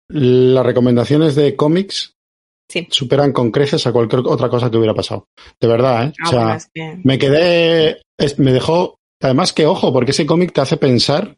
las 0.09 0.65
recomendaciones 0.65 1.35
de 1.35 1.55
cómics 1.55 2.13
Sí. 2.69 2.87
superan 2.91 3.31
con 3.33 3.49
creces 3.51 3.85
a 3.87 3.91
cualquier 3.91 4.21
otra 4.25 4.49
cosa 4.49 4.69
que 4.69 4.77
hubiera 4.77 4.93
pasado. 4.93 5.25
De 5.59 5.67
verdad, 5.67 6.07
¿eh? 6.07 6.13
Ah, 6.21 6.27
o 6.27 6.29
sea, 6.29 6.39
bueno, 6.43 6.55
es 6.55 6.69
que- 6.73 6.99
me 7.03 7.17
quedé, 7.17 8.01
me 8.37 8.51
dejó, 8.53 8.96
además 9.21 9.53
que 9.53 9.65
ojo, 9.65 9.91
porque 9.93 10.11
ese 10.11 10.25
cómic 10.25 10.51
te 10.53 10.61
hace 10.61 10.77
pensar 10.77 11.35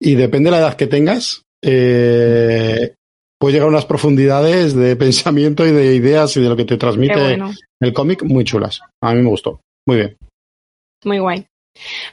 y 0.00 0.14
depende 0.14 0.48
de 0.50 0.56
la 0.56 0.58
edad 0.62 0.76
que 0.76 0.86
tengas, 0.86 1.42
eh, 1.62 2.94
puede 3.38 3.52
llegar 3.54 3.66
a 3.68 3.70
unas 3.70 3.86
profundidades 3.86 4.74
de 4.74 4.96
pensamiento 4.96 5.66
y 5.66 5.72
de 5.72 5.94
ideas 5.94 6.36
y 6.36 6.40
de 6.42 6.48
lo 6.48 6.56
que 6.56 6.64
te 6.64 6.76
transmite 6.76 7.18
bueno. 7.20 7.52
el 7.80 7.92
cómic 7.92 8.22
muy 8.24 8.44
chulas. 8.44 8.80
A 9.02 9.14
mí 9.14 9.22
me 9.22 9.28
gustó. 9.28 9.60
Muy 9.86 9.96
bien. 9.98 10.16
Muy 11.04 11.18
guay. 11.18 11.46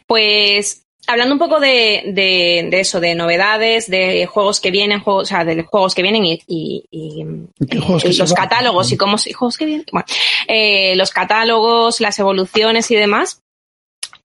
Pues 0.07 0.84
hablando 1.07 1.34
un 1.34 1.39
poco 1.39 1.59
de, 1.59 2.03
de- 2.13 2.67
de 2.69 2.80
eso, 2.80 2.99
de 2.99 3.13
novedades, 3.15 3.88
de 3.89 4.25
juegos 4.25 4.59
que 4.59 4.71
vienen, 4.71 4.99
juegos, 5.01 5.23
o 5.23 5.25
sea, 5.25 5.43
de 5.45 5.63
juegos 5.63 5.93
que 5.95 6.01
vienen 6.01 6.25
y, 6.25 6.39
y- 6.47 6.86
y, 6.91 7.25
¿Qué 7.67 7.77
eh, 7.77 7.82
juegos 7.82 8.03
que 8.03 8.09
y 8.09 8.13
se 8.13 8.19
los 8.19 8.34
van? 8.34 8.43
catálogos 8.43 8.91
y 8.91 8.97
cómo 8.97 9.17
juegos 9.36 9.57
que 9.57 9.65
vienen, 9.65 9.86
bueno, 9.91 10.05
eh, 10.47 10.95
los 10.95 11.11
catálogos, 11.11 11.99
las 12.01 12.17
evoluciones 12.19 12.89
y 12.91 12.95
demás. 12.95 13.41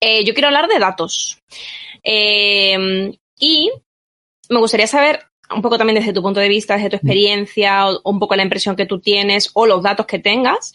Eh, 0.06 0.22
yo 0.22 0.34
quiero 0.34 0.48
hablar 0.48 0.68
de 0.68 0.78
datos. 0.78 1.38
Eh, 2.02 3.10
y 3.38 3.70
me 4.50 4.58
gustaría 4.58 4.86
saber 4.86 5.20
un 5.50 5.62
poco 5.62 5.78
también 5.78 5.98
desde 5.98 6.12
tu 6.12 6.20
punto 6.20 6.40
de 6.40 6.48
vista, 6.50 6.74
desde 6.74 6.90
tu 6.90 6.96
experiencia, 6.96 7.88
o 7.88 8.10
un 8.10 8.18
poco 8.18 8.36
la 8.36 8.42
impresión 8.42 8.76
que 8.76 8.84
tú 8.84 9.00
tienes 9.00 9.50
o 9.54 9.64
los 9.64 9.82
datos 9.82 10.04
que 10.04 10.18
tengas. 10.18 10.74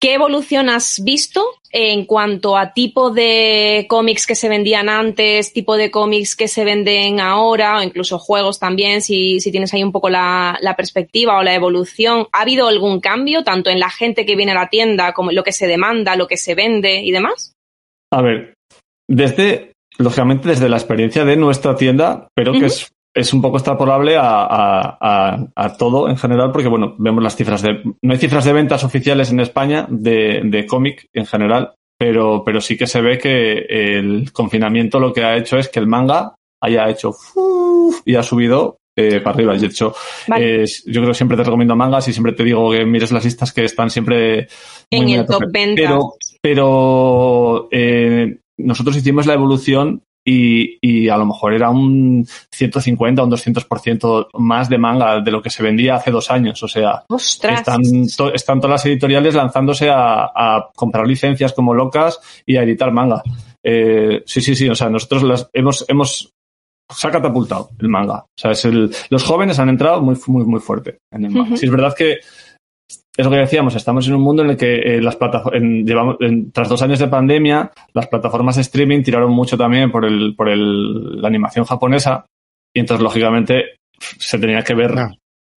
¿Qué 0.00 0.14
evolución 0.14 0.70
has 0.70 1.04
visto 1.04 1.44
en 1.70 2.04
cuanto 2.04 2.56
a 2.56 2.72
tipo 2.72 3.10
de 3.10 3.86
cómics 3.88 4.26
que 4.26 4.34
se 4.34 4.48
vendían 4.48 4.88
antes, 4.88 5.52
tipo 5.52 5.76
de 5.76 5.92
cómics 5.92 6.34
que 6.34 6.48
se 6.48 6.64
venden 6.64 7.20
ahora, 7.20 7.78
o 7.78 7.82
incluso 7.82 8.18
juegos 8.18 8.58
también, 8.58 9.02
si, 9.02 9.38
si 9.38 9.52
tienes 9.52 9.72
ahí 9.72 9.84
un 9.84 9.92
poco 9.92 10.08
la, 10.08 10.58
la 10.62 10.74
perspectiva 10.74 11.38
o 11.38 11.44
la 11.44 11.54
evolución? 11.54 12.26
¿Ha 12.32 12.40
habido 12.40 12.66
algún 12.66 13.00
cambio, 13.00 13.44
tanto 13.44 13.70
en 13.70 13.78
la 13.78 13.90
gente 13.90 14.26
que 14.26 14.34
viene 14.34 14.52
a 14.52 14.56
la 14.56 14.70
tienda, 14.70 15.12
como 15.12 15.30
en 15.30 15.36
lo 15.36 15.44
que 15.44 15.52
se 15.52 15.68
demanda, 15.68 16.16
lo 16.16 16.26
que 16.26 16.38
se 16.38 16.56
vende 16.56 17.02
y 17.02 17.12
demás? 17.12 17.54
A 18.12 18.22
ver, 18.22 18.54
desde, 19.08 19.72
lógicamente, 19.98 20.48
desde 20.48 20.68
la 20.68 20.76
experiencia 20.76 21.24
de 21.24 21.36
nuestra 21.36 21.76
tienda, 21.76 22.28
pero 22.34 22.52
que 22.52 22.66
es, 22.66 22.92
es 23.14 23.32
un 23.32 23.42
poco 23.42 23.56
extrapolable 23.56 24.16
a, 24.16 24.22
a- 24.44 24.98
a- 25.00 25.46
a 25.56 25.76
todo 25.76 26.08
en 26.08 26.16
general, 26.16 26.52
porque, 26.52 26.68
bueno, 26.68 26.94
vemos 26.98 27.22
las 27.22 27.36
cifras 27.36 27.62
de. 27.62 27.82
No 28.02 28.12
hay 28.12 28.18
cifras 28.18 28.44
de 28.44 28.52
ventas 28.52 28.84
oficiales 28.84 29.30
en 29.30 29.40
España 29.40 29.86
de, 29.88 30.42
de 30.44 30.66
cómic 30.66 31.06
en 31.12 31.26
general, 31.26 31.74
pero, 31.98 32.42
pero 32.44 32.60
sí 32.60 32.76
que 32.76 32.86
se 32.86 33.00
ve 33.00 33.18
que 33.18 33.66
el 33.68 34.32
confinamiento 34.32 34.98
lo 35.00 35.12
que 35.12 35.24
ha 35.24 35.36
hecho 35.36 35.58
es 35.58 35.68
que 35.68 35.80
el 35.80 35.86
manga 35.86 36.34
haya 36.62 36.88
hecho 36.88 37.12
y 38.04 38.16
ha 38.16 38.22
subido 38.22 38.76
eh, 38.96 39.20
para 39.20 39.34
arriba. 39.36 39.54
De 39.56 39.66
hecho, 39.66 39.94
Vale. 40.28 40.62
eh, 40.62 40.66
yo 40.86 41.00
creo 41.00 41.08
que 41.08 41.14
siempre 41.14 41.36
te 41.36 41.44
recomiendo 41.44 41.76
mangas 41.76 42.08
y 42.08 42.12
siempre 42.12 42.32
te 42.32 42.44
digo 42.44 42.70
que 42.70 42.84
mires 42.84 43.12
las 43.12 43.24
listas 43.24 43.52
que 43.52 43.64
están 43.64 43.90
siempre 43.90 44.48
en 44.90 45.02
muy 45.04 45.14
el 45.14 45.26
top 45.26 45.42
ventas. 45.50 45.76
Pero, 45.86 46.14
pero 46.42 47.68
eh, 47.70 48.38
nosotros 48.58 48.96
hicimos 48.96 49.26
la 49.26 49.34
evolución 49.34 50.02
y, 50.26 50.76
y 50.82 51.08
a 51.08 51.16
lo 51.16 51.24
mejor 51.24 51.54
era 51.54 51.70
un 51.70 52.26
150 52.52 53.22
o 53.22 53.24
un 53.24 53.30
200% 53.32 54.28
más 54.34 54.68
de 54.68 54.76
manga 54.78 55.20
de 55.20 55.30
lo 55.30 55.40
que 55.40 55.48
se 55.48 55.62
vendía 55.62 55.94
hace 55.94 56.10
dos 56.10 56.30
años. 56.30 56.62
O 56.62 56.68
sea, 56.68 57.04
están, 57.54 57.82
to- 58.16 58.34
están 58.34 58.60
todas 58.60 58.72
las 58.82 58.86
editoriales 58.86 59.34
lanzándose 59.34 59.88
a, 59.88 60.24
a 60.34 60.70
comprar 60.74 61.06
licencias 61.06 61.52
como 61.54 61.72
locas 61.74 62.20
y 62.44 62.56
a 62.56 62.62
editar 62.64 62.92
manga. 62.92 63.22
Eh, 63.62 64.22
sí, 64.26 64.40
sí, 64.42 64.54
sí. 64.54 64.68
O 64.68 64.74
sea, 64.74 64.90
nosotros 64.90 65.22
las 65.22 65.48
hemos, 65.54 65.86
hemos 65.88 66.32
se 66.90 67.08
ha 67.08 67.10
catapultado 67.10 67.70
el 67.78 67.88
manga. 67.88 68.18
O 68.24 68.26
sea, 68.38 68.50
es 68.52 68.64
el, 68.64 68.90
los 69.10 69.22
jóvenes 69.24 69.58
han 69.58 69.68
entrado 69.68 70.00
muy, 70.02 70.16
muy, 70.26 70.44
muy 70.44 70.60
fuerte 70.60 70.98
en 71.12 71.24
el 71.24 71.30
manga. 71.30 71.48
Ujú. 71.48 71.56
Sí, 71.56 71.66
es 71.66 71.72
verdad 71.72 71.94
que 71.96 72.18
es 73.16 73.24
lo 73.26 73.30
que 73.30 73.38
decíamos, 73.38 73.74
estamos 73.74 74.06
en 74.08 74.14
un 74.14 74.22
mundo 74.22 74.42
en 74.42 74.50
el 74.50 74.56
que 74.56 74.76
eh, 74.96 75.00
las 75.02 75.16
plataformas, 75.16 75.60
llevamos, 75.62 76.16
en- 76.20 76.50
tras 76.52 76.68
dos 76.68 76.80
años 76.82 76.98
de 76.98 77.08
pandemia, 77.08 77.70
las 77.92 78.06
plataformas 78.06 78.56
de 78.56 78.62
streaming 78.62 79.02
tiraron 79.02 79.30
mucho 79.32 79.58
también 79.58 79.90
por 79.90 80.04
el, 80.04 80.34
por 80.36 80.48
el, 80.48 81.20
la 81.20 81.28
animación 81.28 81.64
japonesa 81.64 82.24
y 82.74 82.80
entonces, 82.80 83.02
lógicamente, 83.02 83.76
se 83.98 84.38
tenía 84.38 84.62
que 84.62 84.74
ver 84.74 84.94
Ah. 84.96 85.10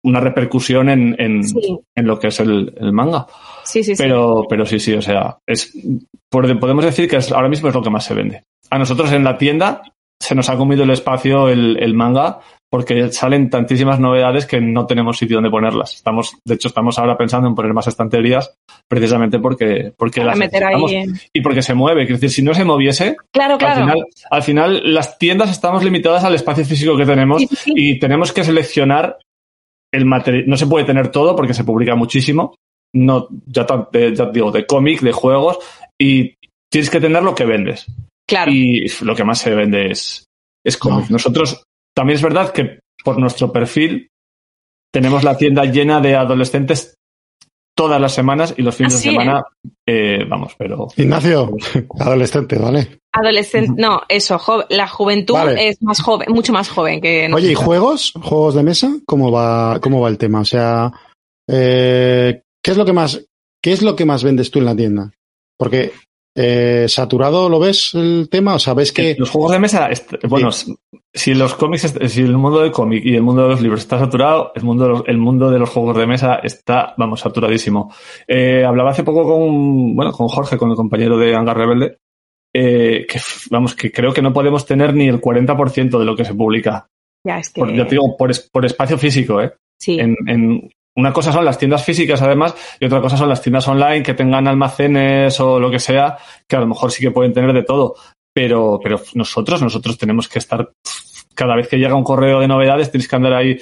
una 0.05 0.19
repercusión 0.19 0.89
en, 0.89 1.15
en, 1.21 1.45
Sí, 1.45 1.79
en 1.95 2.07
lo 2.07 2.19
que 2.19 2.29
es 2.29 2.41
el, 2.41 2.75
el 2.77 2.93
manga. 2.93 3.27
sí, 3.65 3.85
sí. 3.85 3.95
sí. 3.95 4.03
Pero, 4.03 4.45
pero 4.49 4.67
sí, 4.67 4.81
sí, 4.81 4.95
o 4.95 5.03
sea, 5.03 5.39
es, 5.47 5.73
podemos 6.31 6.85
decir 6.85 7.09
que 7.09 7.17
es, 7.17 7.31
ahora 7.31 7.49
mismo 7.49 7.69
es 7.69 7.75
lo 7.75 7.83
que 7.83 7.91
más 7.91 8.05
se 8.05 8.15
vende. 8.15 8.43
A 8.71 8.79
nosotros 8.79 9.13
en 9.13 9.23
la 9.25 9.37
tienda 9.39 9.83
se 10.23 10.35
nos 10.35 10.49
ha 10.49 10.57
comido 10.57 10.85
el 10.85 10.91
espacio 10.91 11.49
el, 11.49 11.77
el 11.83 11.95
manga 11.95 12.41
porque 12.71 13.13
salen 13.13 13.51
tantísimas 13.51 14.01
novedades 14.01 14.47
que 14.47 14.59
no 14.61 14.87
tenemos 14.87 15.19
sitio 15.19 15.37
donde 15.37 15.51
ponerlas. 15.51 15.95
Estamos, 15.95 16.39
de 16.47 16.55
hecho, 16.55 16.69
estamos 16.69 16.99
ahora 16.99 17.19
pensando 17.19 17.47
en 17.47 17.55
poner 17.55 17.75
más 17.75 17.87
estanterías 17.87 18.55
precisamente 18.89 19.39
porque, 19.39 19.93
porque 19.99 20.21
Para 20.23 20.31
las 20.31 20.39
meter 20.39 20.65
ahí. 20.65 21.05
y 21.35 21.41
porque 21.43 21.61
se 21.61 21.75
mueve. 21.75 22.07
Quiero 22.07 22.15
decir, 22.19 22.31
si 22.31 22.43
no 22.43 22.55
se 22.55 22.65
moviese, 22.65 23.17
Claro, 23.31 23.59
claro. 23.59 23.83
al, 23.83 23.91
final, 23.91 24.05
al 24.31 24.43
final 24.43 24.95
las 24.95 25.19
tiendas 25.19 25.51
estamos 25.51 25.85
limitadas 25.85 26.25
al 26.25 26.35
espacio 26.35 26.65
físico 26.65 26.97
que 26.97 27.05
tenemos 27.05 27.43
Sí, 27.43 27.47
sí, 27.49 27.57
sí. 27.57 27.73
y 27.77 27.99
tenemos 27.99 28.33
que 28.33 28.43
seleccionar 28.45 29.19
el 29.93 30.07
material. 30.07 30.45
No 30.47 30.57
se 30.57 30.67
puede 30.67 30.87
tener 30.87 31.09
todo 31.09 31.37
porque 31.37 31.53
se 31.53 31.65
publica 31.65 31.95
muchísimo. 31.95 32.55
No, 32.95 33.29
ya, 33.47 33.67
de- 33.93 34.15
ya 34.15 34.27
digo, 34.27 34.51
de 34.51 34.65
cómic, 34.67 35.01
de 35.01 35.13
juegos, 35.13 35.59
y 36.01 36.35
tienes 36.71 36.89
que 36.89 37.01
tener 37.01 37.23
lo 37.23 37.35
que 37.35 37.45
vendes. 37.45 37.85
Claro. 38.27 38.51
Y 38.53 38.87
lo 39.03 39.15
que 39.15 39.25
más 39.25 39.39
se 39.39 39.55
vende 39.55 39.91
es, 39.91 40.27
es 40.65 40.77
cómic. 40.77 41.07
No. 41.11 41.15
Nosotros, 41.15 41.65
también 41.95 42.17
es 42.17 42.23
verdad 42.23 42.53
que 42.53 42.81
por 43.05 43.19
nuestro 43.19 43.53
perfil 43.53 44.09
tenemos 44.93 45.25
la 45.25 45.37
tienda 45.37 45.65
llena 45.65 46.01
de 46.01 46.15
adolescentes 46.15 46.95
todas 47.75 48.01
las 48.01 48.13
semanas 48.13 48.55
y 48.57 48.63
los 48.63 48.75
fines 48.75 48.93
de 48.93 48.99
semana, 49.11 49.43
eh, 49.87 50.25
vamos, 50.29 50.55
pero 50.59 50.89
Ignacio, 50.97 51.57
adolescente, 51.99 52.59
¿vale? 52.59 53.01
Adolescente, 53.13 53.73
no, 53.81 54.03
eso, 54.09 54.41
la 54.69 54.87
juventud 54.89 55.35
Vale. 55.35 55.69
es 55.69 55.83
más 55.83 56.01
joven, 56.01 56.29
mucho 56.33 56.53
más 56.53 56.69
joven 56.69 57.01
que 57.01 57.31
Oye, 57.33 57.49
¿y 57.49 57.53
nosotros. 57.53 57.65
juegos? 57.65 58.13
¿Juegos 58.23 58.55
de 58.55 58.63
mesa? 58.63 58.93
¿Cómo 59.07 59.31
va, 59.31 59.81
cómo 59.81 60.01
va 60.01 60.09
el 60.09 60.19
tema? 60.19 60.41
O 60.41 60.45
sea, 60.45 60.93
eh, 61.49 62.43
¿qué 62.63 62.71
es 62.71 62.77
lo 62.77 62.85
que 62.85 62.93
más, 62.93 63.25
qué 63.63 63.73
es 63.73 63.83
lo 63.83 63.97
que 63.97 64.05
más 64.05 64.23
vendes 64.23 64.51
tú 64.51 64.59
en 64.59 64.65
la 64.67 64.77
tienda? 64.77 65.11
Porque 65.59 65.93
eh, 66.35 66.87
saturado 66.89 67.49
lo 67.49 67.59
ves 67.61 67.93
el 67.95 68.29
tema, 68.31 68.55
o 68.55 68.59
sea, 68.59 68.75
ves 68.75 68.93
que 68.93 69.15
Los 69.19 69.31
juegos 69.31 69.53
de 69.53 69.59
mesa, 69.59 69.89
bueno, 70.29 70.51
si 71.15 71.35
los 71.35 71.55
cómics, 71.55 71.95
si 72.09 72.21
el 72.23 72.37
mundo 72.39 72.61
del 72.61 72.73
cómic 72.73 73.05
y 73.05 73.15
el 73.17 73.23
mundo 73.23 73.43
de 73.43 73.49
los 73.51 73.61
libros 73.61 73.81
está 73.81 73.99
saturado, 73.99 74.51
el 74.55 74.63
mundo 74.63 74.85
de 74.85 74.91
los, 74.91 75.03
el 75.07 75.19
mundo 75.19 75.51
de 75.51 75.59
los 75.59 75.69
juegos 75.69 75.97
de 75.97 76.07
mesa 76.07 76.37
está, 76.43 76.95
vamos, 76.97 77.21
saturadísimo. 77.21 77.93
Eh, 78.27 78.65
hablaba 78.65 78.91
hace 78.91 79.05
poco 79.05 79.25
con, 79.25 79.95
bueno, 79.95 80.13
con 80.13 80.29
Jorge, 80.29 80.57
con 80.57 80.71
el 80.71 80.77
compañero 80.77 81.19
de 81.19 81.35
Hangar 81.35 81.57
Rebelde, 81.59 81.99
eh, 82.55 83.07
que, 83.09 83.21
vamos, 83.51 83.75
que 83.75 83.91
creo 83.93 84.13
que 84.13 84.23
no 84.23 84.33
podemos 84.33 84.65
tener 84.65 84.95
ni 84.95 85.09
el 85.09 85.21
40% 85.21 85.99
de 85.99 86.05
lo 86.05 86.17
que 86.17 86.25
se 86.25 86.35
publica. 86.35 86.87
Ya, 87.27 87.39
es 87.39 87.51
que. 87.51 87.61
Por, 87.61 87.75
ya 87.75 87.85
te 87.85 87.91
digo, 87.97 88.17
por, 88.17 88.31
es- 88.31 88.49
por 88.51 88.65
espacio 88.65 88.97
físico, 88.99 89.41
¿eh? 89.43 89.53
sí. 89.79 89.99
En, 90.01 90.17
en- 90.27 90.71
una 90.97 91.13
cosa 91.13 91.33
son 91.33 91.45
las 91.45 91.59
tiendas 91.59 91.85
físicas, 91.85 92.21
además, 92.23 92.55
y 92.79 92.85
otra 92.85 93.01
cosa 93.01 93.17
son 93.17 93.29
las 93.29 93.41
tiendas 93.41 93.67
online 93.69 94.03
que 94.03 94.15
tengan 94.15 94.47
almacenes 94.47 95.39
o 95.41 95.59
lo 95.59 95.71
que 95.71 95.79
sea, 95.79 96.19
que 96.47 96.57
a 96.57 96.61
lo 96.61 96.67
mejor 96.67 96.91
sí 96.91 97.03
que 97.03 97.11
pueden 97.11 97.33
tener 97.33 97.53
de 97.53 97.63
todo. 97.63 97.95
Pero, 98.35 98.81
pero 98.83 99.01
nosotros, 99.15 99.63
nosotros 99.63 99.99
tenemos 99.99 100.29
que 100.29 100.39
estar, 100.39 100.71
cada 101.35 101.55
vez 101.55 101.69
que 101.69 101.79
llega 101.79 101.95
un 101.95 102.05
correo 102.05 102.41
de 102.41 102.49
novedades, 102.49 102.91
tienes 102.91 103.09
que 103.09 103.17
andar 103.17 103.35
ahí, 103.35 103.59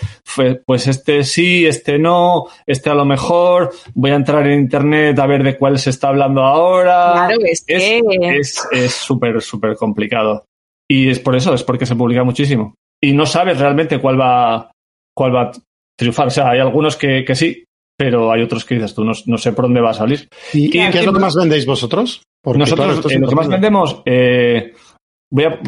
pues 0.64 0.87
este 0.87 1.24
sí, 1.24 1.66
este 1.66 1.99
no, 1.99 2.47
este 2.66 2.91
a 2.91 2.95
lo 2.95 3.05
mejor, 3.05 3.72
voy 3.95 4.12
a 4.12 4.16
entrar 4.16 4.47
en 4.47 4.61
internet 4.61 5.18
a 5.18 5.26
ver 5.26 5.43
de 5.43 5.57
cuál 5.57 5.78
se 5.78 5.91
está 5.91 6.09
hablando 6.09 6.43
ahora. 6.43 7.12
Claro, 7.12 7.41
es 7.45 7.64
que. 7.64 8.01
es 8.39 8.68
es 8.70 8.93
súper, 8.93 9.41
súper 9.41 9.76
complicado. 9.76 10.45
Y 10.89 11.09
es 11.09 11.20
por 11.20 11.37
eso, 11.37 11.55
es 11.55 11.62
porque 11.62 11.87
se 11.87 11.97
publica 11.97 12.24
muchísimo. 12.24 12.74
Y 13.01 13.12
no 13.12 13.26
sabes 13.26 13.59
realmente 13.59 14.01
cuál 14.01 14.20
va, 14.20 14.72
cuál 15.14 15.35
va 15.35 15.53
triunfar. 16.01 16.26
O 16.26 16.30
sea, 16.30 16.51
hay 16.51 16.59
algunos 16.61 16.96
que, 16.96 17.24
que 17.24 17.34
sí, 17.34 17.64
pero 17.96 18.32
hay 18.32 18.42
otros 18.42 18.64
que 18.64 18.74
dices 18.74 18.94
tú, 18.94 19.05
no, 19.05 19.12
no 19.26 19.38
sé 19.38 19.53
por 19.53 19.66
dónde 19.66 19.80
va 19.80 19.90
a 19.90 19.94
salir. 19.94 20.28
¿Y, 20.53 20.66
Y 20.66 20.70
qué 20.70 20.88
es 21.01 21.07
lo 21.07 21.12
que 21.12 21.20
más 21.20 21.34
vendéis 21.34 21.66
vosotros? 21.66 22.22
Porque, 22.42 22.59
Nosotros, 22.59 22.86
claro, 23.01 23.11
eh, 23.11 23.18
lo 23.18 23.28
que 23.28 23.34
más 23.34 23.48
vendemos, 23.48 24.03
eh, 24.07 24.74
voy 25.30 25.44
a. 25.44 25.61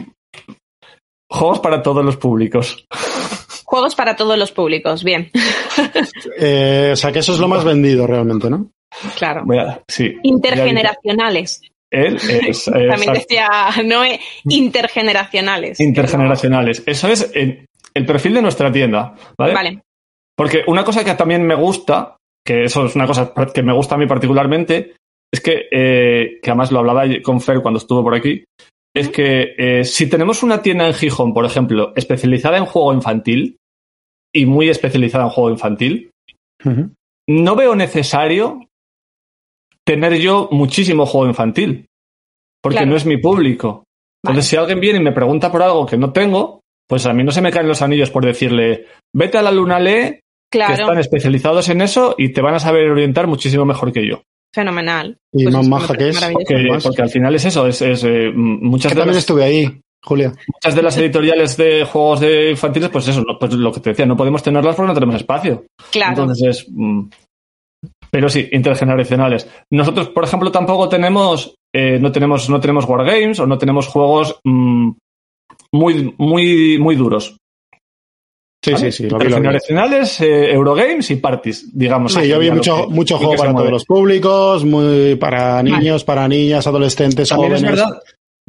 Juegos 1.30 1.60
para 1.60 1.82
todos 1.82 2.04
los 2.04 2.16
públicos. 2.16 2.84
Juegos 3.64 3.94
para 3.94 4.16
todos 4.16 4.38
los 4.38 4.52
públicos, 4.52 5.02
bien, 5.02 5.30
Eh, 6.38 6.90
o 6.92 6.96
sea, 6.96 7.10
que 7.12 7.20
eso 7.20 7.32
es 7.32 7.38
lo 7.38 7.48
más 7.48 7.64
vendido 7.64 8.06
realmente, 8.06 8.50
¿no? 8.50 8.70
claro. 9.16 9.42
Voy 9.46 9.58
a- 9.58 9.80
sí. 9.88 10.14
Intergeneracionales. 10.22 11.62
Él 11.90 12.16
es, 12.16 12.64
También 12.72 13.12
decía, 13.14 13.48
no 13.84 14.04
eh, 14.04 14.20
intergeneracionales. 14.48 15.80
intergeneracionales. 15.80 16.82
Eso 16.86 17.08
es 17.08 17.30
el, 17.34 17.66
el 17.94 18.06
perfil 18.06 18.34
de 18.34 18.42
nuestra 18.42 18.70
tienda. 18.72 19.14
¿vale? 19.38 19.54
Vale. 19.54 19.82
Porque 20.36 20.64
una 20.66 20.84
cosa 20.84 21.04
que 21.04 21.14
también 21.14 21.46
me 21.46 21.54
gusta, 21.54 22.16
que 22.44 22.64
eso 22.64 22.86
es 22.86 22.96
una 22.96 23.06
cosa 23.06 23.32
que 23.54 23.62
me 23.62 23.72
gusta 23.74 23.94
a 23.94 23.98
mí 23.98 24.06
particularmente, 24.06 24.94
es 25.32 25.40
que, 25.40 25.68
eh, 25.70 26.38
que 26.42 26.50
además 26.50 26.72
lo 26.72 26.80
hablaba 26.80 27.04
con 27.22 27.40
Fer 27.40 27.60
cuando 27.60 27.78
estuvo 27.78 28.02
por 28.02 28.14
aquí, 28.14 28.44
es 28.94 29.08
que 29.08 29.54
eh, 29.56 29.84
si 29.84 30.08
tenemos 30.08 30.42
una 30.42 30.60
tienda 30.60 30.86
en 30.86 30.94
Gijón, 30.94 31.32
por 31.32 31.44
ejemplo, 31.46 31.92
especializada 31.96 32.58
en 32.58 32.66
juego 32.66 32.92
infantil 32.92 33.56
y 34.34 34.44
muy 34.46 34.68
especializada 34.68 35.24
en 35.24 35.30
juego 35.30 35.50
infantil, 35.50 36.10
no 37.28 37.56
veo 37.56 37.74
necesario 37.74 38.68
tener 39.86 40.14
yo 40.18 40.48
muchísimo 40.52 41.06
juego 41.06 41.26
infantil, 41.26 41.86
porque 42.62 42.76
Claro. 42.78 42.90
no 42.90 42.96
es 42.96 43.06
mi 43.06 43.16
público. 43.16 43.84
Entonces, 44.24 44.44
Vale. 44.44 44.50
si 44.50 44.56
alguien 44.56 44.80
viene 44.80 44.98
y 45.00 45.02
me 45.02 45.12
pregunta 45.12 45.50
por 45.50 45.62
algo 45.62 45.86
que 45.86 45.96
no 45.96 46.12
tengo, 46.12 46.60
pues 46.92 47.06
a 47.06 47.14
mí 47.14 47.24
no 47.24 47.30
se 47.32 47.40
me 47.40 47.50
caen 47.50 47.68
los 47.68 47.80
anillos 47.80 48.10
por 48.10 48.22
decirle, 48.22 48.84
vete 49.16 49.38
a 49.38 49.42
la 49.42 49.50
Luna 49.50 49.80
Lee, 49.80 50.10
que 50.12 50.58
Claro, 50.58 50.74
están 50.74 50.98
especializados 50.98 51.70
en 51.70 51.80
eso 51.80 52.14
y 52.18 52.34
te 52.34 52.42
van 52.42 52.54
a 52.54 52.58
saber 52.60 52.90
orientar 52.90 53.26
muchísimo 53.26 53.64
mejor 53.64 53.94
que 53.94 54.06
yo. 54.06 54.20
fenomenal. 54.54 55.16
Y 55.32 55.44
Pues 55.44 55.54
más 55.56 55.68
maja 55.68 55.94
que 55.96 56.10
es. 56.10 56.20
Que- 56.46 56.68
Más. 56.68 56.82
porque 56.82 57.00
al 57.00 57.08
final 57.08 57.34
es 57.34 57.46
eso, 57.46 57.66
es, 57.66 57.80
es, 57.80 58.04
eh, 58.04 58.30
muchas, 58.34 58.92
Que 58.92 58.96
de 58.96 59.00
también 59.00 59.14
las, 59.14 59.22
estuve 59.24 59.42
ahí, 59.42 59.80
Julia. 60.04 60.34
muchas 60.52 60.74
de 60.74 60.82
las 60.82 60.98
editoriales 60.98 61.56
de 61.56 61.86
juegos 61.86 62.20
de 62.20 62.50
infantiles, 62.50 62.90
pues 62.90 63.08
eso, 63.08 63.22
no, 63.26 63.38
pues 63.38 63.54
lo 63.54 63.72
que 63.72 63.80
te 63.80 63.90
decía, 63.90 64.04
no 64.04 64.14
podemos 64.18 64.42
tenerlas 64.42 64.76
porque 64.76 64.88
no 64.88 64.92
tenemos 64.94 65.14
espacio. 65.16 65.64
Claro. 65.90 66.10
Entonces 66.10 66.46
es. 66.46 66.66
mm, 66.70 67.08
Pero 68.10 68.28
sí, 68.28 68.46
intergeneracionales. 68.52 69.48
Nosotros, 69.70 70.10
por 70.10 70.24
ejemplo, 70.24 70.52
tampoco 70.52 70.86
tenemos. 70.90 71.54
eh, 71.74 71.98
no 71.98 72.12
tenemos, 72.12 72.50
no 72.50 72.60
tenemos 72.60 72.84
wargames 72.84 73.40
o 73.40 73.46
no 73.46 73.56
tenemos 73.56 73.88
juegos 73.88 74.38
mm, 74.44 74.90
muy, 75.72 76.14
muy, 76.18 76.78
muy 76.78 76.96
duros. 76.96 77.36
Sí, 78.64 78.72
¿vale? 78.72 78.92
sí, 78.92 79.02
sí. 79.04 79.10
Lo 79.10 79.18
vi, 79.18 79.24
lo. 79.24 79.30
Intergeneracionales, 79.38 80.20
eh, 80.20 80.52
Eurogames 80.52 81.10
y 81.10 81.16
parties, 81.16 81.76
digamos. 81.76 82.12
Sí, 82.12 82.20
así, 82.20 82.28
yo 82.28 82.38
vi 82.38 82.50
mucho, 82.50 82.86
que- 82.86 82.94
mucho 82.94 83.18
juego 83.18 83.34
para 83.34 83.52
todos 83.54 83.70
los 83.70 83.84
públicos, 83.84 84.64
muy 84.64 85.16
para 85.16 85.62
niños, 85.62 86.04
para 86.04 86.28
niñas, 86.28 86.66
adolescentes, 86.66 87.28
También 87.28 87.52
es 87.54 87.60
jóvenes. 87.60 87.80
verdad. 87.80 88.02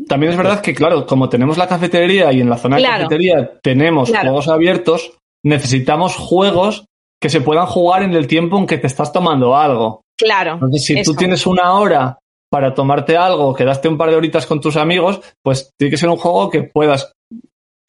También 0.08 0.32
es 0.32 0.38
verdad 0.38 0.62
que, 0.62 0.74
claro, 0.74 1.06
como 1.06 1.30
tenemos 1.30 1.58
la 1.58 1.68
cafetería 1.68 2.32
y 2.32 2.42
en 2.42 2.50
la 2.50 2.58
zona 2.58 2.78
Claro. 2.78 2.94
de 2.98 3.04
cafetería 3.04 3.60
tenemos 3.62 4.10
Claro. 4.10 4.26
juegos 4.30 4.48
abiertos, 4.50 5.14
necesitamos 5.46 6.16
juegos 6.16 6.86
que 7.22 7.30
se 7.30 7.42
puedan 7.42 7.66
jugar 7.68 8.04
en 8.04 8.14
el 8.14 8.28
tiempo 8.28 8.58
en 8.58 8.68
que 8.68 8.78
te 8.78 8.88
estás 8.88 9.12
tomando 9.14 9.56
algo. 9.56 10.02
Claro. 10.20 10.54
Entonces, 10.56 10.84
si 10.84 10.94
Eso. 11.00 11.12
tú 11.12 11.18
tienes 11.18 11.46
una 11.48 11.74
hora 11.74 12.20
para 12.54 12.76
tomarte 12.76 13.18
algo, 13.18 13.52
quedaste 13.56 13.88
un 13.88 13.98
par 13.98 14.12
de 14.12 14.16
horitas 14.16 14.46
con 14.46 14.62
tus 14.62 14.78
amigos, 14.78 15.20
pues 15.44 15.72
tiene 15.76 15.90
que 15.90 15.98
ser 15.98 16.08
un 16.10 16.18
juego 16.18 16.52
que 16.52 16.62
puedas 16.62 17.12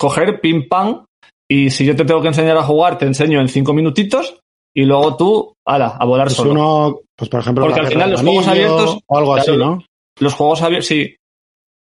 coger 0.00 0.40
pim 0.40 0.68
pam 0.70 1.04
y 1.50 1.68
si 1.68 1.84
yo 1.84 1.94
te 1.94 2.06
tengo 2.06 2.22
que 2.22 2.28
enseñar 2.28 2.56
a 2.56 2.62
jugar, 2.62 2.96
te 2.96 3.04
enseño 3.04 3.42
en 3.42 3.48
cinco 3.48 3.74
minutitos 3.74 4.38
y 4.74 4.84
luego 4.86 5.16
tú, 5.18 5.52
ala, 5.66 5.88
a 6.00 6.04
volar 6.06 6.28
Pues 6.28 6.36
solo. 6.36 6.50
uno, 6.52 7.00
pues 7.14 7.28
por 7.28 7.40
ejemplo, 7.40 7.64
Porque 7.66 7.80
la 7.82 7.86
al 7.88 7.92
final 7.92 8.10
los 8.12 8.22
juegos 8.22 8.48
abiertos- 8.48 8.98
o 9.06 9.18
algo 9.18 9.34
así, 9.34 9.50
Claro. 9.52 9.64
¿no? 9.66 9.84
Los 10.18 10.32
juegos 10.32 10.62
abiertos, 10.62 10.86
sí. 10.86 11.14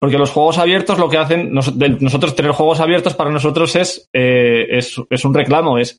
Porque 0.01 0.19
los 0.19 0.31
juegos 0.33 0.59
abiertos 0.59 0.99
lo 0.99 1.09
que 1.09 1.19
hacen, 1.19 1.55
nos- 1.55 1.79
de- 1.79 1.91
nosotros 2.01 2.35
tener 2.35 2.51
juegos 2.51 2.81
abiertos 2.81 3.15
para 3.15 3.31
nosotros 3.31 3.77
es, 3.77 4.09
eh, 4.13 4.67
es, 4.71 5.01
es 5.09 5.25
un 5.25 5.33
reclamo. 5.33 5.79
Es, 5.79 5.99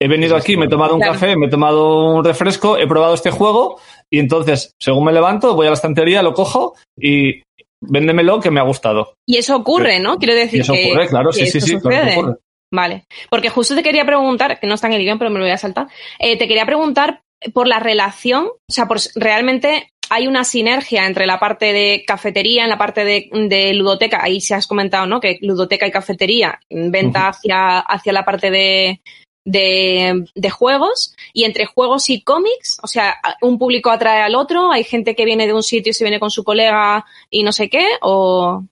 he 0.00 0.06
venido 0.06 0.36
aquí, 0.36 0.56
me 0.56 0.66
he 0.66 0.68
tomado 0.68 0.94
un 0.94 1.00
Claro. 1.00 1.14
café, 1.14 1.36
me 1.36 1.46
he 1.46 1.50
tomado 1.50 2.04
un 2.14 2.22
refresco, 2.24 2.78
he 2.78 2.86
probado 2.86 3.14
este 3.14 3.32
juego 3.32 3.80
y 4.12 4.18
entonces, 4.18 4.74
según 4.78 5.06
me 5.06 5.12
levanto, 5.12 5.54
voy 5.54 5.66
a 5.66 5.70
la 5.70 5.74
estantería, 5.74 6.22
lo 6.22 6.34
cojo 6.34 6.74
y 6.98 7.42
véndemelo 7.80 8.40
que 8.40 8.50
me 8.50 8.60
ha 8.60 8.64
gustado. 8.64 9.14
Y 9.26 9.38
eso 9.38 9.56
ocurre, 9.56 10.00
¿no? 10.00 10.18
Quiero 10.18 10.34
decir 10.34 10.58
Y 10.58 10.62
eso 10.62 10.74
que, 10.74 10.84
ocurre, 10.90 11.08
claro, 11.08 11.30
que 11.30 11.46
sí, 11.46 11.46
sí, 11.46 11.60
sí, 11.62 11.78
claro 11.78 11.88
que 11.88 11.96
sucede. 11.96 12.18
ocurre. 12.18 12.36
Vale. 12.70 13.04
Porque 13.30 13.48
justo 13.48 13.74
te 13.74 13.82
quería 13.82 14.04
preguntar, 14.04 14.60
que 14.60 14.66
no 14.66 14.74
está 14.74 14.88
en 14.88 14.92
el 14.92 15.02
guion, 15.02 15.18
pero 15.18 15.30
me 15.30 15.38
lo 15.38 15.46
voy 15.46 15.52
a 15.52 15.56
saltar. 15.56 15.88
eh, 16.18 16.36
te 16.36 16.46
quería 16.46 16.66
preguntar 16.66 17.22
por 17.54 17.66
la 17.66 17.78
relación, 17.78 18.46
o 18.46 18.72
sea, 18.72 18.86
por 18.86 18.98
realmente 19.14 19.90
hay 20.10 20.26
una 20.26 20.44
sinergia 20.44 21.06
entre 21.06 21.26
la 21.26 21.40
parte 21.40 21.72
de 21.72 22.04
cafetería, 22.06 22.64
en 22.64 22.68
la 22.68 22.76
parte 22.76 23.04
de, 23.06 23.30
de 23.48 23.72
ludoteca, 23.72 24.22
ahí 24.22 24.42
se 24.42 24.54
has 24.54 24.66
comentado, 24.66 25.06
¿no? 25.06 25.20
Que 25.20 25.38
ludoteca 25.40 25.86
y 25.86 25.90
cafetería, 25.90 26.60
venta 26.68 27.28
hacia, 27.28 27.78
hacia 27.78 28.12
la 28.12 28.26
parte 28.26 28.50
de, 28.50 29.00
de, 29.44 30.24
de 30.34 30.50
juegos, 30.50 31.14
y 31.32 31.44
entre 31.44 31.66
juegos 31.66 32.10
y 32.10 32.22
cómics, 32.22 32.78
o 32.82 32.86
sea, 32.86 33.16
un 33.40 33.58
público 33.58 33.90
atrae 33.90 34.22
al 34.22 34.34
otro, 34.34 34.70
hay 34.70 34.84
gente 34.84 35.14
que 35.14 35.24
viene 35.24 35.46
de 35.46 35.54
un 35.54 35.62
sitio 35.62 35.90
y 35.90 35.94
se 35.94 36.04
viene 36.04 36.20
con 36.20 36.30
su 36.30 36.44
colega 36.44 37.04
y 37.30 37.42
no 37.42 37.52
sé 37.52 37.68
qué, 37.68 37.86
o 38.00 38.64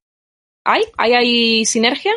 ¿hay? 0.64 0.82
¿Hay, 0.96 1.12
hay 1.12 1.64
sinergia? 1.64 2.12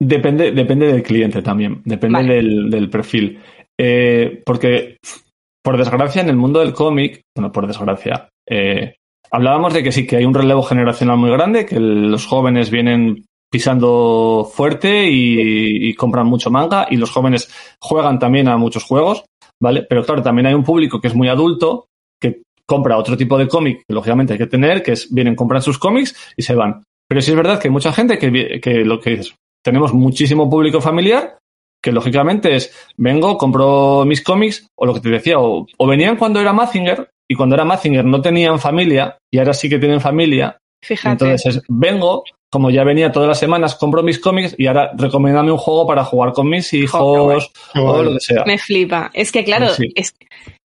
Depende, 0.00 0.52
depende 0.52 0.92
del 0.92 1.02
cliente 1.02 1.42
también, 1.42 1.82
depende 1.84 2.18
Vale. 2.18 2.34
del, 2.34 2.70
del 2.70 2.90
perfil. 2.90 3.40
Eh, 3.78 4.42
porque, 4.44 4.98
por 5.62 5.76
desgracia, 5.76 6.22
en 6.22 6.28
el 6.28 6.36
mundo 6.36 6.60
del 6.60 6.74
cómic, 6.74 7.22
bueno, 7.36 7.52
por 7.52 7.66
desgracia, 7.66 8.28
eh, 8.48 8.96
hablábamos 9.30 9.72
de 9.74 9.82
que 9.82 9.92
sí, 9.92 10.06
que 10.06 10.16
hay 10.16 10.24
un 10.24 10.34
relevo 10.34 10.62
generacional 10.62 11.16
muy 11.16 11.30
grande, 11.30 11.66
que 11.66 11.80
los 11.80 12.26
jóvenes 12.26 12.70
vienen 12.70 13.24
pisando 13.54 14.50
fuerte 14.52 15.08
y, 15.08 15.90
y 15.90 15.94
compran 15.94 16.26
mucho 16.26 16.50
manga, 16.50 16.88
y 16.90 16.96
los 16.96 17.12
jóvenes 17.12 17.48
juegan 17.80 18.18
también 18.18 18.48
a 18.48 18.56
muchos 18.56 18.82
juegos, 18.82 19.26
¿vale? 19.62 19.86
Pero 19.88 20.04
claro, 20.04 20.22
también 20.22 20.46
hay 20.46 20.54
un 20.54 20.64
público 20.64 21.00
que 21.00 21.06
es 21.06 21.14
muy 21.14 21.28
adulto, 21.28 21.86
que 22.20 22.42
compra 22.66 22.98
otro 22.98 23.16
tipo 23.16 23.38
de 23.38 23.46
cómic 23.46 23.84
que 23.86 23.94
lógicamente 23.94 24.32
hay 24.32 24.40
que 24.40 24.48
tener, 24.48 24.82
que 24.82 24.90
es 24.90 25.14
vienen, 25.14 25.36
compran 25.36 25.62
sus 25.62 25.78
cómics 25.78 26.16
y 26.36 26.42
se 26.42 26.56
van. 26.56 26.82
Pero 27.08 27.20
sí 27.20 27.30
es 27.30 27.36
verdad 27.36 27.60
que 27.60 27.68
hay 27.68 27.72
mucha 27.72 27.92
gente 27.92 28.18
que, 28.18 28.60
que 28.60 28.84
lo 28.84 28.98
que 28.98 29.10
dices, 29.10 29.36
tenemos 29.64 29.94
muchísimo 29.94 30.50
público 30.50 30.80
familiar 30.80 31.38
que 31.80 31.92
lógicamente 31.92 32.56
es, 32.56 32.74
vengo, 32.96 33.38
compro 33.38 34.04
mis 34.04 34.20
cómics, 34.20 34.66
o 34.76 34.84
lo 34.84 34.94
que 34.94 35.00
te 35.00 35.10
decía, 35.10 35.38
o, 35.38 35.64
o 35.78 35.86
venían 35.86 36.16
cuando 36.16 36.40
era 36.40 36.52
Mazinger, 36.52 37.08
y 37.30 37.36
cuando 37.36 37.54
era 37.54 37.64
Mazinger 37.64 38.04
no 38.04 38.20
tenían 38.20 38.58
familia, 38.58 39.16
y 39.32 39.38
ahora 39.38 39.54
sí 39.54 39.68
que 39.68 39.78
tienen 39.78 40.00
familia, 40.00 40.56
Fíjate. 40.82 41.12
entonces 41.12 41.56
es, 41.56 41.62
vengo, 41.68 42.24
como 42.54 42.70
ya 42.70 42.84
venía 42.84 43.10
todas 43.10 43.28
las 43.28 43.40
semanas, 43.40 43.74
compro 43.74 44.04
mis 44.04 44.20
cómics, 44.20 44.54
y 44.56 44.68
ahora 44.68 44.92
recomiéndame 44.96 45.50
un 45.50 45.58
juego 45.58 45.88
para 45.88 46.04
jugar 46.04 46.32
con 46.32 46.48
mis 46.48 46.72
hijos, 46.72 47.50
Qué 47.72 47.80
o 47.80 48.00
lo 48.04 48.12
que 48.12 48.20
sea. 48.20 48.44
Me 48.46 48.58
flipa. 48.58 49.10
Es 49.12 49.32
que, 49.32 49.42
claro, 49.42 49.70
Sí. 49.70 49.90
es, 49.96 50.14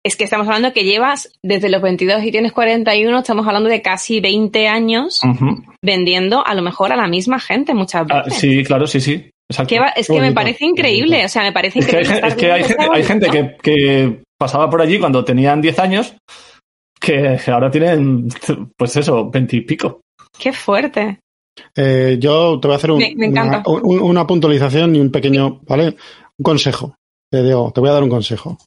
es 0.03 0.15
que 0.15 0.23
estamos 0.23 0.47
hablando 0.47 0.73
que 0.73 0.83
llevas 0.83 1.31
desde 1.43 1.69
los 1.69 1.83
22 1.83 2.23
y 2.23 2.31
tienes 2.31 2.53
41, 2.53 3.19
estamos 3.19 3.45
hablando 3.45 3.69
de 3.69 3.83
casi 3.83 4.19
20 4.19 4.67
años 4.67 5.21
vendiendo 5.83 6.43
a 6.43 6.55
lo 6.55 6.63
mejor 6.63 6.91
a 6.91 6.95
la 6.95 7.07
misma 7.07 7.39
gente 7.39 7.75
muchas 7.75 8.07
Ah, 8.09 8.23
veces. 8.23 8.39
sí, 8.39 8.63
claro, 8.63 8.87
sí, 8.87 8.99
sí. 8.99 9.29
Exacto. 9.47 9.69
Que 9.69 9.79
va- 9.79 9.89
es 9.95 10.07
que 10.07 10.19
me 10.19 10.31
parece 10.31 10.65
increíble, 10.65 11.23
o 11.23 11.29
sea, 11.29 11.43
me 11.43 11.51
parece 11.51 11.77
Es 11.77 11.85
que 11.85 11.97
hay, 11.97 12.03
increíble. 12.03 12.21
gen- 12.21 12.31
es 12.31 12.35
que 12.35 12.51
hay 12.95 13.03
gente, 13.03 13.25
hay 13.27 13.31
que, 13.31 13.55
que 13.61 14.23
pasaba 14.39 14.67
por 14.71 14.81
allí 14.81 14.97
cuando 14.97 15.23
tenían 15.23 15.61
10 15.61 15.77
años, 15.77 16.15
que 16.99 17.37
ahora 17.47 17.69
tienen, 17.69 18.27
pues 18.75 18.95
eso, 18.97 19.29
20 19.29 19.55
y 19.57 19.61
pico. 19.61 20.01
Qué 20.39 20.51
fuerte. 20.51 21.19
Eh, 21.75 22.17
yo 22.19 22.59
te 22.61 22.67
voy 22.67 22.73
a 22.75 22.77
hacer 22.77 22.91
un- 22.91 22.99
Me- 22.99 23.13
me 23.15 23.25
encanta. 23.27 23.63
una, 23.67 23.81
un- 23.83 23.99
una 24.01 24.27
puntualización 24.27 24.95
y 24.95 24.99
un 24.99 25.11
pequeño, 25.11 25.61
¿vale? 25.67 25.95
Un 26.37 26.43
consejo. 26.43 26.95
Te 27.31 27.43
digo, 27.43 27.71
te 27.73 27.79
voy 27.81 27.89
a 27.89 27.93
dar 27.93 28.03
un 28.03 28.09
consejo. 28.09 28.57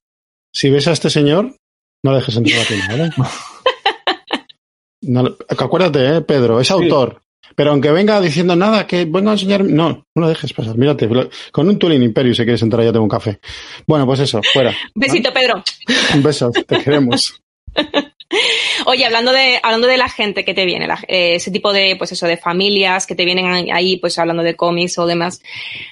Si 0.53 0.71
ves 0.71 0.89
a 0.89 0.93
este 0.93 1.11
señor, 1.11 1.55
no 2.05 2.11
le 2.13 2.19
dejes 2.19 2.37
entrar 2.37 2.61
a 2.61 2.65
tienda, 2.65 2.87
¿vale? 2.91 3.11
No 5.01 5.37
acuérdate, 5.49 6.17
¿eh, 6.17 6.21
Pedro, 6.23 6.61
es 6.61 6.67
Sí. 6.67 6.73
autor. 6.73 7.23
Pero 7.55 7.71
aunque 7.71 7.91
venga 7.93 8.21
diciendo 8.21 8.55
nada, 8.57 8.87
que 8.87 9.05
venga 9.05 9.31
a 9.31 9.35
enseñar, 9.35 9.65
no, 9.65 9.89
no 10.15 10.23
lo 10.23 10.29
dejes 10.29 10.53
pasar. 10.53 10.77
Mírate, 10.77 11.09
con 11.53 11.69
un 11.69 11.79
Turing 11.79 12.03
Imperio, 12.03 12.35
si 12.35 12.43
quieres 12.43 12.63
entrar, 12.63 12.85
ya 12.85 12.93
tengo 12.93 13.05
un 13.05 13.09
café. 13.09 13.39
Bueno, 13.87 14.07
pues 14.07 14.21
eso, 14.21 14.41
fuera. 14.53 14.73
Besito, 14.95 15.33
Pedro. 15.33 15.63
Un 16.15 16.23
beso, 16.23 16.51
te 16.51 16.79
queremos. 16.83 17.41
Oye, 18.87 19.05
hablando 19.07 19.33
de, 19.33 19.59
hablando 19.63 19.87
de 19.87 19.97
la 19.97 20.09
gente 20.09 20.45
que 20.45 20.55
te 20.55 20.65
viene, 20.67 20.87
la- 20.87 21.03
eh, 21.09 21.37
ese 21.37 21.51
tipo 21.51 21.73
de, 21.73 21.95
pues 21.97 22.13
eso, 22.13 22.27
de 22.27 22.37
familias 22.37 23.07
que 23.07 23.15
te 23.15 23.25
vienen 23.25 23.71
ahí, 23.73 23.97
pues 23.97 24.19
hablando 24.19 24.43
de 24.43 24.55
cómics 24.57 24.99
o 24.99 25.07
demás. 25.07 25.41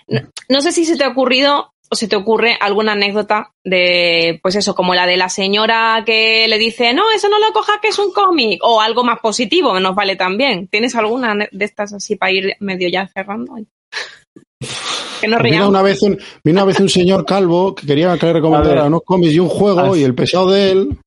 No, 0.06 0.20
no 0.48 0.60
sé 0.60 0.72
si 0.72 0.84
se 0.84 0.96
te 0.96 1.04
ha 1.04 1.08
ocurrido 1.08 1.72
o 1.88 1.94
se 1.94 2.08
te 2.08 2.16
ocurre 2.16 2.56
alguna 2.60 2.92
anécdota 2.92 3.52
de, 3.64 4.40
pues 4.42 4.56
eso, 4.56 4.74
como 4.74 4.94
la 4.94 5.06
de 5.06 5.16
la 5.16 5.28
señora 5.28 6.02
que 6.04 6.46
le 6.48 6.58
dice, 6.58 6.92
no, 6.92 7.10
eso 7.12 7.28
no 7.28 7.38
lo 7.38 7.52
cojas 7.52 7.78
que 7.80 7.88
es 7.88 7.98
un 7.98 8.12
cómic, 8.12 8.58
o 8.62 8.80
algo 8.80 9.04
más 9.04 9.20
positivo, 9.20 9.78
nos 9.78 9.94
vale 9.94 10.16
también. 10.16 10.66
¿Tienes 10.68 10.94
alguna 10.96 11.34
de 11.50 11.64
estas 11.64 11.92
así 11.94 12.16
para 12.16 12.32
ir 12.32 12.54
medio 12.60 12.88
ya 12.88 13.06
cerrando? 13.08 13.54
Que 15.20 15.28
nos 15.28 15.40
Vino 15.42 15.68
una 15.68 15.80
vez 15.80 16.02
un, 16.02 16.18
vino 16.44 16.58
una 16.58 16.64
vez 16.66 16.78
un 16.78 16.90
señor 16.90 17.24
calvo 17.24 17.74
que 17.74 17.86
quería 17.86 18.18
que 18.18 18.26
le 18.26 18.32
recomendara 18.34 18.84
unos 18.84 19.00
cómics 19.02 19.32
y 19.32 19.38
un 19.38 19.48
juego 19.48 19.80
Ah, 19.94 19.96
y 19.96 20.02
el 20.02 20.14
pesado 20.14 20.50
de 20.50 20.72
él 20.72 20.98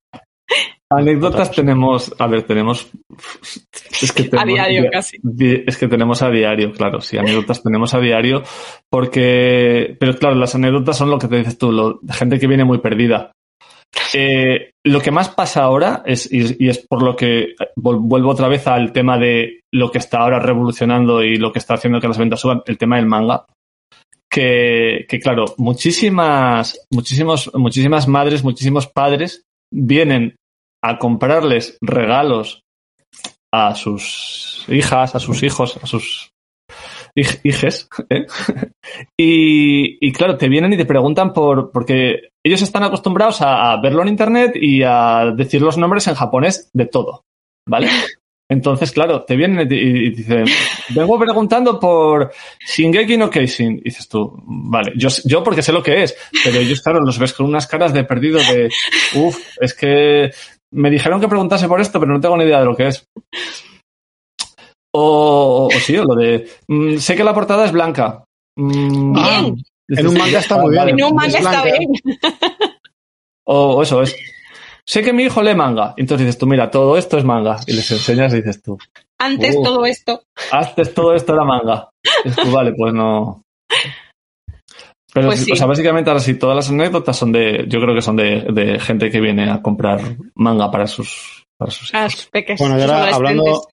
Anécdotas 0.91 1.51
tenemos, 1.51 2.13
a 2.17 2.27
ver, 2.27 2.43
tenemos. 2.43 2.89
Es 4.01 4.11
que 4.13 4.23
A 4.23 4.29
tenemos 4.29 4.45
diario 4.47 4.81
di- 4.83 4.89
casi. 4.89 5.17
di- 5.21 5.63
Es 5.67 5.77
que 5.77 5.87
tenemos 5.87 6.21
a 6.21 6.29
diario, 6.29 6.71
claro, 6.71 7.01
sí, 7.01 7.17
anécdotas 7.17 7.61
tenemos 7.63 7.93
a 7.93 7.99
diario, 7.99 8.43
porque. 8.89 9.95
Pero 9.99 10.15
claro, 10.15 10.35
las 10.35 10.55
anécdotas 10.55 10.97
son 10.97 11.09
lo 11.11 11.19
que 11.19 11.27
te 11.27 11.37
dices 11.37 11.57
tú, 11.57 11.71
lo, 11.71 11.99
gente 12.11 12.39
que 12.39 12.47
viene 12.47 12.63
muy 12.65 12.79
perdida. 12.79 13.31
Eh, 14.13 14.71
lo 14.85 15.01
que 15.01 15.11
más 15.11 15.29
pasa 15.29 15.63
ahora 15.63 16.03
es, 16.05 16.31
y, 16.31 16.55
y 16.63 16.69
es 16.69 16.79
por 16.87 17.01
lo 17.03 17.15
que 17.15 17.55
vol- 17.75 17.99
vuelvo 18.01 18.29
otra 18.31 18.47
vez 18.47 18.65
al 18.67 18.91
tema 18.91 19.17
de 19.17 19.61
lo 19.73 19.91
que 19.91 19.97
está 19.97 20.19
ahora 20.19 20.39
revolucionando 20.39 21.23
y 21.23 21.37
lo 21.37 21.51
que 21.51 21.59
está 21.59 21.73
haciendo 21.75 21.99
que 21.99 22.07
las 22.07 22.17
ventas 22.17 22.39
suban, 22.39 22.61
el 22.65 22.77
tema 22.77 22.95
del 22.97 23.05
manga. 23.07 23.45
Que, 24.31 25.05
que 25.09 25.19
claro, 25.19 25.45
muchísimas, 25.57 26.85
muchísimos, 26.91 27.49
muchísimas 27.55 28.07
madres, 28.07 28.43
muchísimos 28.43 28.85
padres 28.87 29.43
vienen 29.71 30.35
a 30.84 30.97
comprarles 30.97 31.77
regalos 31.82 32.63
a 33.53 33.75
sus 33.75 34.65
hijas, 34.69 35.15
a 35.15 35.19
sus 35.19 35.43
hijos, 35.43 35.77
a 35.82 35.88
sus 35.88 36.32
hij- 37.15 37.39
hijes. 37.43 37.88
¿eh? 38.09 38.25
Y, 39.17 40.05
y 40.07 40.11
claro, 40.11 40.38
te 40.38 40.49
vienen 40.49 40.73
y 40.73 40.77
te 40.77 40.86
preguntan 40.86 41.34
por. 41.34 41.71
Porque 41.71 42.30
ellos 42.45 42.61
están 42.61 42.84
acostumbrados 42.84 43.41
a, 43.41 43.71
a 43.71 43.82
verlo 43.82 44.01
en 44.01 44.09
internet 44.09 44.53
y 44.55 44.84
a 44.84 45.32
decir 45.36 45.61
los 45.61 45.77
nombres 45.77 46.07
en 46.07 46.15
japonés 46.15 46.69
de 46.73 46.86
todo. 46.86 47.23
¿Vale? 47.67 47.89
Entonces, 48.51 48.91
claro, 48.91 49.25
te 49.25 49.36
vienen 49.36 49.67
y 49.71 50.09
dicen, 50.09 50.45
vengo 50.95 51.19
preguntando 51.19 51.80
por 51.80 52.32
Shingeki 52.67 53.15
no 53.15 53.30
Keishin. 53.30 53.77
Y 53.77 53.82
dices 53.84 54.09
tú, 54.09 54.41
vale, 54.43 54.93
yo, 54.95 55.09
yo 55.25 55.43
porque 55.43 55.61
sé 55.61 55.71
lo 55.71 55.84
que 55.84 56.01
es, 56.01 56.17
pero 56.43 56.57
ellos, 56.57 56.82
claro, 56.82 56.99
los 56.99 57.19
ves 57.19 57.34
con 57.34 57.45
unas 57.45 57.67
caras 57.67 57.93
de 57.93 58.05
perdido 58.05 58.39
de, 58.39 58.69
uff, 59.13 59.38
es 59.61 59.75
que 59.75 60.32
me 60.72 60.89
dijeron 60.89 61.20
que 61.20 61.28
preguntase 61.28 61.67
por 61.67 61.82
esto, 61.82 61.99
pero 61.99 62.13
no 62.13 62.20
tengo 62.22 62.38
ni 62.38 62.43
idea 62.45 62.59
de 62.59 62.65
lo 62.65 62.76
que 62.76 62.88
es. 62.88 63.05
O, 64.93 65.67
o 65.67 65.80
sí, 65.80 65.97
o 65.97 66.03
lo 66.03 66.15
de, 66.15 66.49
mm, 66.67 66.97
sé 66.97 67.15
que 67.15 67.24
la 67.24 67.34
portada 67.34 67.65
es 67.65 67.72
blanca. 67.72 68.24
Mm, 68.57 69.15
Ah, 69.17 69.41
Bien. 69.41 69.55
en 69.89 70.07
un 70.07 70.13
manga 70.17 70.39
está 70.39 70.57
muy 70.57 70.72
bien. 70.72 70.89
En 70.89 71.03
un 71.03 71.15
manga 71.15 71.28
es 71.39 71.45
está 71.45 71.63
bien. 71.63 71.80
O, 73.45 73.76
o 73.78 73.84
eso 73.84 74.01
es. 74.01 74.15
Sé 74.88 75.03
que 75.03 75.13
mi 75.13 75.24
hijo 75.24 75.41
lee 75.43 75.53
manga. 75.55 75.93
Entonces 75.97 76.26
dices 76.26 76.39
tú, 76.39 76.47
mira, 76.47 76.72
todo 76.72 76.97
esto 76.97 77.17
es 77.20 77.24
manga. 77.24 77.57
Y 77.67 77.74
les 77.74 77.89
enseñas 77.91 78.34
y 78.34 78.38
dices 78.38 78.61
tú, 78.63 78.78
Antes 79.20 79.55
Uh. 79.57 79.63
todo 79.63 79.86
esto. 79.86 80.24
antes 80.51 80.93
todo 80.93 81.13
esto 81.13 81.34
era 81.34 81.43
manga. 81.43 81.89
Y 82.26 82.30
dices 82.30 82.43
tú, 82.45 82.51
vale, 82.51 82.74
pues 82.76 82.93
no. 82.93 83.43
Pero, 85.14 85.28
Pues 85.28 85.39
sí. 85.45 85.51
o 85.51 85.55
sea, 85.55 85.66
básicamente 85.68 86.10
ahora 86.10 86.20
sí, 86.22 86.36
todas 86.36 86.55
las 86.55 86.70
anécdotas 86.70 87.18
son 87.18 87.32
de, 87.32 87.66
yo 87.68 87.80
creo 87.82 87.95
que 87.95 88.01
son 88.01 88.16
de, 88.16 88.45
de 88.51 88.80
gente 88.80 89.10
que 89.10 89.20
viene 89.20 89.49
a 89.49 89.62
comprar 89.62 89.99
manga 90.36 90.70
para 90.70 90.86
sus, 90.88 91.45
para 91.57 91.72
sus 91.72 91.93
Ah, 91.93 92.07
hijos. 92.07 92.28
peques, 92.32 92.60
Bueno, 92.60 92.78
y 92.78 92.82
ahora 92.82 93.16
hablando. 93.16 93.64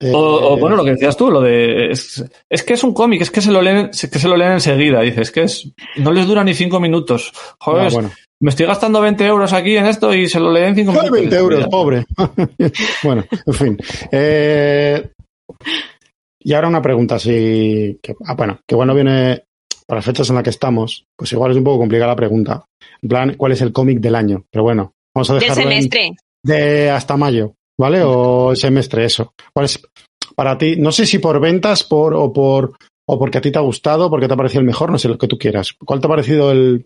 eh, 0.00 0.10
O, 0.12 0.52
o, 0.52 0.56
bueno, 0.56 0.74
lo 0.76 0.84
que 0.84 0.90
decías 0.92 1.16
tú, 1.16 1.30
lo 1.30 1.40
de 1.40 1.92
es, 1.92 2.24
es 2.50 2.62
que 2.64 2.74
es 2.74 2.82
un 2.82 2.92
cómic, 2.92 3.22
es 3.22 3.30
que 3.30 3.40
se 3.40 3.52
lo 3.52 3.62
leen, 3.62 3.90
es 3.92 4.10
que 4.10 4.18
se 4.18 4.26
lo 4.28 4.36
leen 4.36 4.52
enseguida, 4.52 5.00
dices 5.02 5.30
que 5.30 5.42
es, 5.42 5.70
no 5.98 6.10
les 6.10 6.26
dura 6.26 6.42
ni 6.42 6.54
cinco 6.54 6.80
minutos. 6.80 7.32
Joder, 7.60 7.86
ah, 7.86 7.90
bueno. 7.92 8.10
me 8.40 8.50
estoy 8.50 8.66
gastando 8.66 9.00
20 9.00 9.24
euros 9.24 9.52
aquí 9.52 9.76
en 9.76 9.86
esto 9.86 10.12
y 10.12 10.28
se 10.28 10.40
lo 10.40 10.50
leen 10.50 10.70
en 10.70 10.74
cinco 10.74 10.90
minutos. 10.92 11.10
20 11.12 11.36
euros, 11.36 11.66
pobre. 11.68 12.04
bueno, 13.04 13.24
en 13.46 13.54
fin. 13.54 13.78
Eh, 14.10 15.10
y 16.40 16.52
ahora 16.54 16.66
una 16.68 16.82
pregunta, 16.82 17.20
si. 17.20 17.98
Que, 18.02 18.14
ah, 18.26 18.34
bueno, 18.34 18.58
que 18.66 18.74
bueno 18.74 18.94
viene 18.96 19.44
para 19.92 19.98
las 19.98 20.06
fechas 20.06 20.30
en 20.30 20.36
las 20.36 20.44
que 20.44 20.48
estamos, 20.48 21.04
pues 21.14 21.30
igual 21.34 21.50
es 21.50 21.58
un 21.58 21.64
poco 21.64 21.80
complicada 21.80 22.12
la 22.12 22.16
pregunta. 22.16 22.64
En 23.02 23.08
plan, 23.10 23.34
¿cuál 23.36 23.52
es 23.52 23.60
el 23.60 23.74
cómic 23.74 24.00
del 24.00 24.14
año? 24.14 24.42
Pero 24.50 24.62
bueno, 24.62 24.92
vamos 25.14 25.28
a 25.28 25.34
Del 25.34 25.40
dejarlo 25.42 25.64
en- 25.64 25.68
semestre. 25.82 26.10
de 26.42 26.90
hasta 26.90 27.14
mayo, 27.18 27.52
¿vale? 27.78 28.02
O 28.02 28.52
el 28.52 28.56
semestre, 28.56 29.04
eso. 29.04 29.34
¿Cuál 29.52 29.66
es 29.66 29.82
para 30.34 30.56
ti? 30.56 30.76
No 30.76 30.92
sé 30.92 31.04
si 31.04 31.18
por 31.18 31.38
ventas 31.40 31.84
por, 31.84 32.14
o 32.14 32.32
por 32.32 32.74
o 33.06 33.18
porque 33.18 33.36
a 33.36 33.40
ti 33.42 33.52
te 33.52 33.58
ha 33.58 33.60
gustado, 33.60 34.08
porque 34.08 34.28
te 34.28 34.32
ha 34.32 34.36
parecido 34.38 34.60
el 34.60 34.66
mejor, 34.66 34.90
no 34.90 34.98
sé 34.98 35.08
lo 35.08 35.18
que 35.18 35.28
tú 35.28 35.36
quieras. 35.36 35.74
¿Cuál 35.84 36.00
te 36.00 36.06
ha 36.06 36.10
parecido 36.10 36.50
el. 36.52 36.82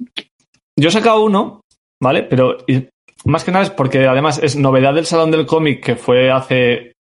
Yo 0.77 0.89
he 0.89 0.93
sacado 0.93 1.23
uno, 1.23 1.61
¿vale? 2.03 2.25
Pero 2.25 2.57
y- 2.67 2.89
más 3.25 3.45
que 3.45 3.53
nada 3.53 3.67
es 3.67 3.71
porque 3.71 4.05
además 4.05 4.41
es 4.43 4.57
novedad 4.57 4.95
del 4.95 5.07
Salón 5.07 5.31
del 5.31 5.47
Cómic 5.47 5.85
que 5.85 5.95
fue 5.95 6.29
hace 6.33 6.93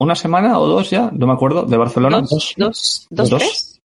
una 0.00 0.16
semana 0.16 0.58
o 0.58 0.66
dos 0.66 0.90
ya, 0.90 1.10
no 1.12 1.28
me 1.28 1.32
acuerdo, 1.32 1.62
de 1.62 1.76
Barcelona. 1.76 2.22
Dos, 2.22 2.54
dos, 2.56 3.06
dos, 3.08 3.30
Dos. 3.30 3.38
tres. 3.40 3.77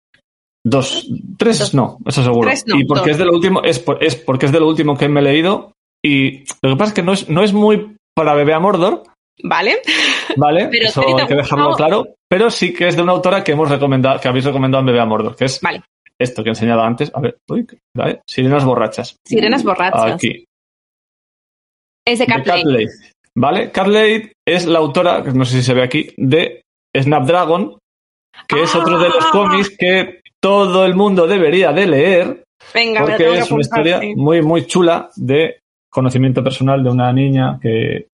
Dos, 0.66 1.10
tres 1.38 1.60
Dos. 1.60 1.74
no, 1.74 1.98
eso 2.06 2.24
seguro. 2.24 2.48
Tres 2.50 2.64
no, 2.68 2.80
y 2.80 2.86
porque 2.86 3.02
dos. 3.02 3.12
es 3.12 3.18
de 3.18 3.26
lo 3.26 3.34
último, 3.34 3.62
es, 3.64 3.80
por- 3.80 4.02
es 4.04 4.16
porque 4.16 4.46
es 4.46 4.52
de 4.52 4.60
lo 4.60 4.68
último 4.68 4.96
que 4.98 5.10
me 5.10 5.20
he 5.20 5.24
leído. 5.24 5.74
Y 6.06 6.40
lo 6.62 6.70
que 6.72 6.76
pasa 6.78 6.90
es 6.90 6.94
que 6.94 7.04
no 7.04 7.14
es, 7.14 7.30
no 7.30 7.44
es 7.44 7.54
muy 7.54 7.96
para 8.16 8.34
bebé 8.34 8.54
a 8.54 8.60
Mordor, 8.60 9.04
Vale. 9.44 9.82
¿vale? 10.38 10.68
Pero 10.72 10.86
Eso 10.88 11.02
¿a 11.02 11.06
ti 11.06 11.16
te 11.16 11.22
hay 11.24 11.28
que 11.28 11.36
dejarlo 11.36 11.72
claro. 11.76 12.08
Pero 12.30 12.50
sí 12.50 12.74
que 12.74 12.88
es 12.88 12.96
de 12.96 13.02
una 13.02 13.12
autora 13.14 13.44
que 13.44 13.52
hemos 13.54 13.70
recomendado, 13.70 14.20
que 14.20 14.28
habéis 14.28 14.46
recomendado 14.46 14.80
en 14.82 14.86
Bebé 14.88 15.00
a 15.02 15.06
Mordor, 15.06 15.36
que 15.36 15.46
es 15.46 15.60
Vale. 15.62 15.84
esto 16.20 16.44
que 16.44 16.50
he 16.50 16.52
enseñado 16.52 16.82
antes. 16.82 17.12
A 17.14 17.20
ver, 17.20 17.38
uy, 17.50 17.66
¿vale? 17.96 18.22
Sirenas 18.28 18.64
borrachas. 18.66 19.18
Sirenas 19.26 19.64
borrachas. 19.64 20.14
Aquí. 20.14 20.46
Es 22.08 22.20
de. 22.20 22.26
Cat 22.26 22.48
¿Vale? 23.36 23.72
Cat 23.72 23.88
es 24.48 24.66
la 24.66 24.80
autora, 24.80 25.24
que 25.24 25.32
no 25.32 25.46
sé 25.46 25.58
si 25.58 25.64
se 25.64 25.74
ve 25.74 25.84
aquí, 25.84 26.08
de 26.18 26.62
Snapdragon, 26.96 27.78
que 28.48 28.62
es 28.64 28.76
otro 28.76 29.00
de 29.00 29.10
los 29.10 29.24
Ah. 29.26 29.30
cómics 29.32 29.76
que 29.78 30.22
todo 30.44 30.86
el 30.86 30.94
mundo 30.96 31.26
debería 31.26 31.72
de 31.72 31.88
leer, 31.88 32.44
Venga, 32.74 33.02
porque 33.02 33.24
es 33.24 33.30
una 33.32 33.44
apuntar, 33.44 33.60
historia 33.62 34.00
sí. 34.02 34.14
muy, 34.16 34.42
muy 34.42 34.66
chula 34.68 35.10
de 35.16 35.60
conocimiento 35.90 36.44
personal 36.44 36.84
de 36.84 36.90
una 36.90 37.12
niña 37.14 37.58
que, 37.62 38.08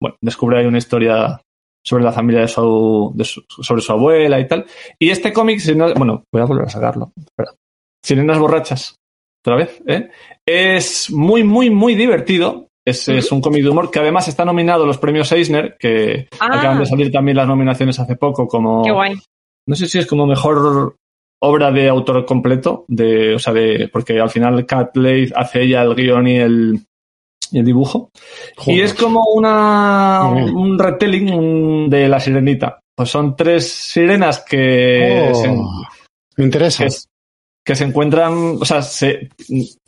bueno, 0.00 0.16
descubre 0.22 0.58
ahí 0.60 0.66
una 0.66 0.78
historia 0.78 1.40
sobre 1.84 2.04
la 2.04 2.12
familia 2.12 2.42
de 2.42 2.48
su, 2.48 3.10
de 3.14 3.24
su- 3.24 3.42
sobre 3.48 3.82
su 3.82 3.92
abuela 3.92 4.38
y 4.38 4.46
tal. 4.46 4.66
Y 5.00 5.10
este 5.10 5.32
cómic, 5.32 5.58
si 5.58 5.74
no- 5.74 5.92
bueno, 5.94 6.22
voy 6.32 6.42
a 6.42 6.46
volver 6.46 6.66
a 6.66 6.70
sacarlo. 6.70 7.10
Espera. 7.18 7.52
Sirenas 8.04 8.38
borrachas, 8.38 8.94
otra 9.44 9.56
vez, 9.56 9.82
¿eh? 9.86 10.10
Es 10.46 11.10
muy, 11.10 11.42
muy, 11.42 11.70
muy 11.70 11.94
divertido. 11.94 12.68
Es, 12.86 13.06
es 13.08 13.30
un 13.32 13.40
cómic 13.42 13.62
de 13.64 13.68
humor 13.70 13.90
que 13.90 13.98
además 13.98 14.28
está 14.28 14.44
nominado 14.46 14.84
a 14.84 14.86
los 14.86 14.96
premios 14.98 15.30
Eisner, 15.32 15.76
que 15.78 16.28
Ah. 16.40 16.58
acaban 16.58 16.78
de 16.78 16.86
salir 16.86 17.10
también 17.12 17.36
las 17.36 17.46
nominaciones 17.48 17.98
hace 17.98 18.16
poco, 18.16 18.46
como 18.46 18.82
Qué 18.82 18.92
guay. 18.92 19.14
no 19.66 19.74
sé 19.76 19.86
si 19.86 19.98
es 19.98 20.06
como 20.06 20.26
mejor 20.26 20.94
obra 21.40 21.70
de 21.70 21.88
autor 21.88 22.24
completo, 22.24 22.84
de, 22.88 23.34
o 23.34 23.38
sea, 23.38 23.52
de, 23.52 23.88
porque 23.92 24.18
al 24.20 24.30
final 24.30 24.66
Cat 24.66 24.96
Lade 24.96 25.32
hace 25.36 25.62
ella 25.62 25.82
el 25.82 25.94
guion 25.94 26.26
y 26.26 26.36
el, 26.36 26.80
y 27.52 27.58
el 27.60 27.64
dibujo. 27.64 28.10
Y 28.66 28.80
es 28.80 28.92
como 28.94 29.22
una, 29.34 30.22
un 30.24 30.78
retelling 30.78 31.32
un- 31.32 31.90
de 31.90 32.08
la 32.08 32.18
sirenita. 32.20 32.80
Pues 32.96 33.10
son 33.10 33.36
tres 33.36 33.70
sirenas 33.72 34.40
que, 34.40 35.30
Oh, 35.32 35.34
se, 35.34 35.48
me 36.36 36.44
interesa. 36.44 36.84
que, 36.86 36.90
que 37.64 37.76
se 37.76 37.84
encuentran, 37.84 38.56
o 38.60 38.64
sea, 38.64 38.82
se, 38.82 39.28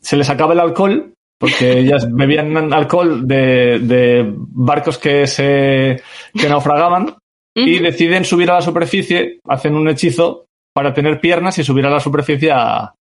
se 0.01 0.16
les 0.16 0.30
acaba 0.30 0.53
el 0.53 0.61
alcohol, 0.61 1.12
porque 1.38 1.72
ellas 1.80 2.07
bebían 2.12 2.72
alcohol 2.72 3.26
de, 3.26 3.80
de 3.80 4.32
barcos 4.36 4.98
que 4.98 5.26
se 5.26 6.01
que 6.32 6.48
naufragaban 6.48 7.16
y 7.53 7.80
deciden 7.80 8.24
subir 8.24 8.48
a 8.53 8.55
la 8.55 8.62
superficie, 8.62 9.40
hacen 9.48 9.74
un 9.74 9.88
hechizo 9.88 10.46
para 10.75 10.93
tener 10.95 11.21
piernas 11.21 11.59
y 11.59 11.64
subir 11.64 11.87
a 11.87 11.91
la 11.91 12.01
superficie 12.01 12.51
a 12.53 12.95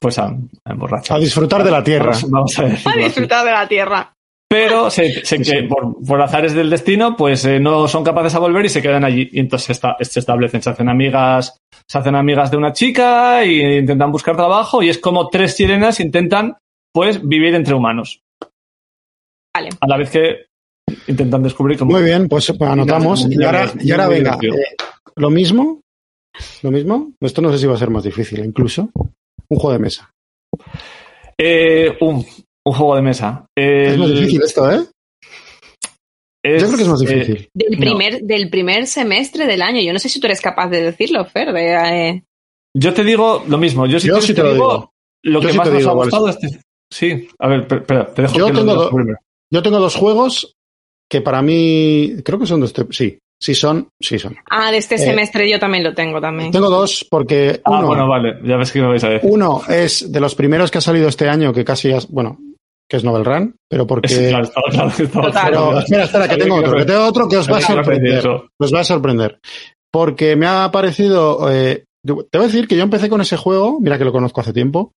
pues 0.00 0.18
a, 0.18 0.26
a 0.26 0.72
emborrachar. 0.72 1.16
A 1.16 1.20
disfrutar 1.20 1.64
de 1.64 1.70
la 1.70 1.82
tierra. 1.82 2.12
Vamos, 2.28 2.56
a 2.58 2.62
A 2.62 2.66
así. 2.66 2.98
disfrutar 2.98 3.44
de 3.44 3.50
la 3.50 3.66
tierra. 3.66 4.12
Pero 4.50 4.90
se, 4.90 5.24
se- 5.26 5.40
que 5.42 5.64
por, 5.64 5.96
por 6.06 6.22
azares 6.22 6.54
del 6.54 6.70
destino, 6.70 7.16
pues 7.16 7.44
eh, 7.44 7.58
no 7.60 7.86
son 7.88 8.02
capaces 8.04 8.34
a 8.34 8.38
volver 8.38 8.64
y 8.64 8.68
se 8.70 8.80
quedan 8.80 9.04
allí. 9.04 9.28
Y 9.32 9.40
entonces 9.40 9.70
está- 9.70 9.96
se 10.00 10.20
establecen, 10.20 10.62
se 10.62 10.70
hacen 10.70 10.88
amigas, 10.88 11.58
se 11.86 11.98
hacen 11.98 12.14
amigas 12.14 12.50
de 12.50 12.56
una 12.56 12.72
chica 12.72 13.42
e 13.42 13.78
intentan 13.78 14.10
buscar 14.12 14.36
trabajo 14.36 14.82
y 14.82 14.88
es 14.88 14.98
como 14.98 15.28
tres 15.28 15.54
sirenas 15.56 16.00
intentan 16.00 16.56
pues 16.94 17.26
vivir 17.26 17.54
entre 17.54 17.74
humanos. 17.74 18.20
Vale. 19.54 19.70
A 19.80 19.86
la 19.86 19.96
vez 19.98 20.10
que 20.10 20.46
intentan 21.08 21.42
descubrir 21.42 21.76
cómo 21.76 21.92
Muy 21.92 22.04
bien, 22.04 22.28
pues 22.28 22.50
pues 22.56 22.70
anotamos. 22.70 23.26
Y 23.28 23.42
ahora, 23.44 23.70
y 23.78 23.90
ahora 23.90 24.08
venga, 24.08 24.38
eh, 24.40 24.76
lo 25.18 25.30
mismo. 25.30 25.80
Lo 26.62 26.70
mismo. 26.70 27.12
Esto 27.20 27.42
no 27.42 27.50
sé 27.52 27.58
si 27.58 27.66
va 27.66 27.74
a 27.74 27.78
ser 27.78 27.90
más 27.90 28.04
difícil, 28.04 28.44
incluso. 28.44 28.90
Un 29.48 29.58
juego 29.58 29.72
de 29.72 29.78
mesa. 29.78 30.10
Eh, 31.38 31.96
un, 32.00 32.24
un 32.66 32.72
juego 32.72 32.96
de 32.96 33.02
mesa. 33.02 33.46
Es 33.56 33.92
El- 33.94 33.98
más 33.98 34.10
difícil 34.10 34.42
esto, 34.42 34.70
¿eh? 34.70 34.84
es, 36.44 36.62
Yo 36.62 36.68
creo 36.68 36.76
que 36.76 36.82
es 36.82 36.88
más 36.88 37.02
eh, 37.02 37.06
difícil. 37.06 37.48
Del 37.54 37.70
No. 37.72 37.78
primer, 37.78 38.22
del 38.22 38.50
primer 38.50 38.86
semestre 38.86 39.46
del 39.46 39.62
año. 39.62 39.80
Yo 39.82 39.92
no 39.92 39.98
sé 39.98 40.08
si 40.08 40.20
tú 40.20 40.26
eres 40.26 40.40
capaz 40.40 40.68
de 40.68 40.82
decirlo, 40.82 41.24
Fer. 41.24 41.52
de, 41.52 41.74
eh, 42.10 42.24
yo 42.76 42.94
te 42.94 43.04
digo 43.04 43.44
lo 43.48 43.58
mismo. 43.58 43.86
Yo, 43.86 43.98
si 43.98 44.08
Yo 44.08 44.20
sí 44.20 44.34
te 44.34 44.42
lo 44.42 44.52
digo. 44.52 44.90
Lo 45.24 45.40
Yo 45.40 45.46
que 45.48 45.52
sí 45.52 45.58
más 45.58 45.66
te 45.68 45.72
nos 45.74 45.78
digo 45.80 45.90
ha 45.90 45.94
es. 45.94 45.98
gustado 46.04 46.28
este. 46.28 46.60
Sí, 46.92 47.28
a 47.38 47.48
ver, 47.48 47.66
per- 47.66 47.78
espera, 47.80 48.14
te 48.14 48.22
dejo 48.22 48.34
Yo 48.38 48.46
que 48.46 48.52
lo 48.52 48.58
tengo 48.60 48.72
digas 48.72 48.90
do- 48.90 48.96
primero. 48.96 49.18
Yo 49.52 49.62
tengo 49.62 49.78
dos 49.80 49.96
juegos 49.96 50.54
que 51.10 51.20
para 51.20 51.42
mí 51.42 52.14
creo 52.24 52.38
que 52.38 52.46
son 52.46 52.60
de 52.60 52.66
este. 52.66 52.86
Sí, 52.90 53.18
sí 53.40 53.54
son, 53.54 53.88
sí 54.00 54.18
son. 54.18 54.36
Ah, 54.50 54.70
de 54.70 54.78
este 54.78 54.96
Eh, 54.96 54.98
semestre 54.98 55.50
yo 55.50 55.58
también 55.58 55.84
lo 55.84 55.94
tengo 55.94 56.20
también. 56.20 56.50
Tengo 56.50 56.68
dos 56.70 57.06
porque 57.10 57.60
Ah, 57.64 57.78
uno, 57.78 57.86
bueno, 57.88 58.08
vale, 58.08 58.38
ya 58.44 58.56
ves 58.56 58.72
que 58.72 58.80
me 58.80 58.88
vais 58.88 59.04
a 59.04 59.08
decir. 59.10 59.30
uno 59.30 59.62
es 59.68 60.10
de 60.10 60.20
los 60.20 60.34
primeros 60.34 60.70
que 60.70 60.78
ha 60.78 60.82
salido 60.82 61.08
este 61.08 61.28
año 61.28 61.52
que 61.52 61.64
casi 61.64 61.92
has, 61.92 62.08
bueno, 62.08 62.38
que 62.88 62.96
es 62.96 63.04
Novel 63.04 63.24
Run, 63.24 63.54
pero 63.68 63.86
porque 63.86 64.08
Sí, 64.08 64.28
claro, 64.28 64.48
claro 64.70 64.90
Total. 64.90 65.10
Pero 65.12 65.30
claro. 65.30 65.78
espera, 65.80 66.04
espera, 66.04 66.28
que 66.28 66.36
tengo 66.36 66.56
otro, 66.56 66.76
que 66.78 66.84
tengo 66.84 67.04
otro 67.06 67.28
que 67.28 67.36
os 67.36 67.50
va 67.50 67.58
a 67.58 67.60
sorprender. 67.60 68.26
Os 68.58 68.74
va 68.74 68.80
a 68.80 68.84
sorprender. 68.84 69.38
Porque 69.92 70.36
me 70.36 70.46
ha 70.46 70.70
parecido. 70.70 71.50
eh, 71.52 71.84
te 72.04 72.12
voy 72.12 72.24
a 72.32 72.38
decir 72.42 72.66
que 72.68 72.76
yo 72.76 72.82
empecé 72.82 73.08
con 73.08 73.20
ese 73.20 73.36
juego, 73.36 73.78
mira 73.80 73.98
que 73.98 74.04
lo 74.04 74.12
conozco 74.12 74.40
hace 74.40 74.52
tiempo. 74.52 74.92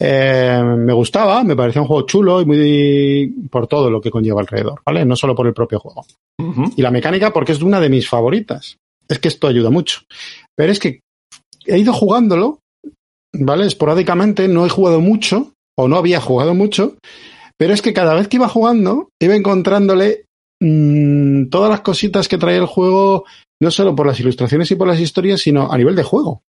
Eh, 0.00 0.62
me 0.62 0.92
gustaba, 0.92 1.42
me 1.42 1.56
parecía 1.56 1.82
un 1.82 1.88
juego 1.88 2.06
chulo 2.06 2.40
y 2.40 2.44
muy 2.44 3.34
por 3.50 3.66
todo 3.66 3.90
lo 3.90 4.00
que 4.00 4.10
conlleva 4.10 4.40
alrededor, 4.40 4.80
¿vale? 4.86 5.04
No 5.04 5.16
solo 5.16 5.34
por 5.34 5.46
el 5.46 5.54
propio 5.54 5.80
juego. 5.80 6.06
Y 6.76 6.82
la 6.82 6.92
mecánica 6.92 7.32
porque 7.32 7.52
es 7.52 7.62
una 7.62 7.80
de 7.80 7.88
mis 7.88 8.08
favoritas. 8.08 8.76
Es 9.08 9.18
que 9.18 9.28
esto 9.28 9.48
ayuda 9.48 9.70
mucho. 9.70 10.02
Pero 10.56 10.70
es 10.70 10.78
que 10.78 11.00
he 11.66 11.78
ido 11.78 11.92
jugándolo, 11.92 12.60
¿vale? 13.32 13.66
Esporádicamente, 13.66 14.46
no 14.46 14.64
he 14.66 14.68
jugado 14.68 15.00
mucho, 15.00 15.52
o 15.76 15.88
no 15.88 15.96
había 15.96 16.20
jugado 16.20 16.54
mucho, 16.54 16.96
pero 17.56 17.74
es 17.74 17.82
que 17.82 17.92
cada 17.92 18.14
vez 18.14 18.28
que 18.28 18.36
iba 18.36 18.48
jugando, 18.48 19.10
iba 19.20 19.34
encontrándole 19.34 20.24
mm, 20.60 21.46
todas 21.48 21.70
las 21.70 21.80
cositas 21.80 22.28
que 22.28 22.38
trae 22.38 22.56
el 22.56 22.66
juego, 22.66 23.24
no 23.60 23.70
solo 23.70 23.96
por 23.96 24.06
las 24.06 24.20
ilustraciones 24.20 24.70
y 24.70 24.76
por 24.76 24.86
las 24.86 25.00
historias, 25.00 25.40
sino 25.40 25.72
a 25.72 25.76
nivel 25.76 25.96
de 25.96 26.04
juego. 26.04 26.42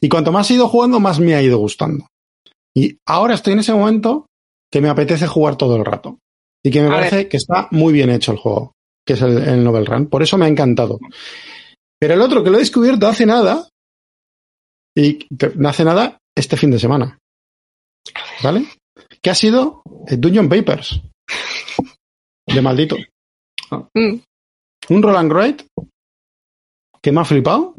Y 0.00 0.08
cuanto 0.08 0.32
más 0.32 0.50
he 0.50 0.54
ido 0.54 0.68
jugando, 0.68 0.98
más 0.98 1.20
me 1.20 1.34
ha 1.34 1.42
ido 1.42 1.58
gustando. 1.58 2.06
Y 2.76 2.98
ahora 3.06 3.34
estoy 3.34 3.52
en 3.52 3.60
ese 3.60 3.72
momento 3.72 4.26
que 4.72 4.80
me 4.80 4.88
apetece 4.88 5.26
jugar 5.26 5.56
todo 5.56 5.76
el 5.76 5.84
rato. 5.84 6.18
Y 6.64 6.70
que 6.70 6.80
me 6.80 6.88
A 6.88 6.92
parece 6.92 7.16
ver. 7.16 7.28
que 7.28 7.36
está 7.36 7.68
muy 7.70 7.92
bien 7.92 8.10
hecho 8.10 8.32
el 8.32 8.38
juego, 8.38 8.72
que 9.06 9.12
es 9.14 9.22
el, 9.22 9.36
el 9.38 9.62
Novel 9.62 9.86
Run. 9.86 10.06
Por 10.06 10.22
eso 10.22 10.36
me 10.38 10.46
ha 10.46 10.48
encantado. 10.48 10.98
Pero 12.00 12.14
el 12.14 12.20
otro 12.22 12.42
que 12.42 12.50
lo 12.50 12.56
he 12.56 12.60
descubierto 12.60 13.06
hace 13.06 13.26
nada, 13.26 13.68
y 14.96 15.26
no 15.56 15.68
hace 15.68 15.84
nada 15.84 16.18
este 16.36 16.56
fin 16.56 16.70
de 16.70 16.78
semana. 16.78 17.18
¿Vale? 18.42 18.66
Que 19.22 19.30
ha 19.30 19.34
sido 19.34 19.82
el 20.06 20.20
Dungeon 20.20 20.48
Papers. 20.48 21.00
De 22.46 22.60
maldito. 22.60 22.96
Mm. 23.94 24.20
Un 24.90 25.02
Roland 25.02 25.32
Wright 25.32 25.62
que 27.02 27.12
me 27.12 27.20
ha 27.20 27.24
flipado 27.24 27.74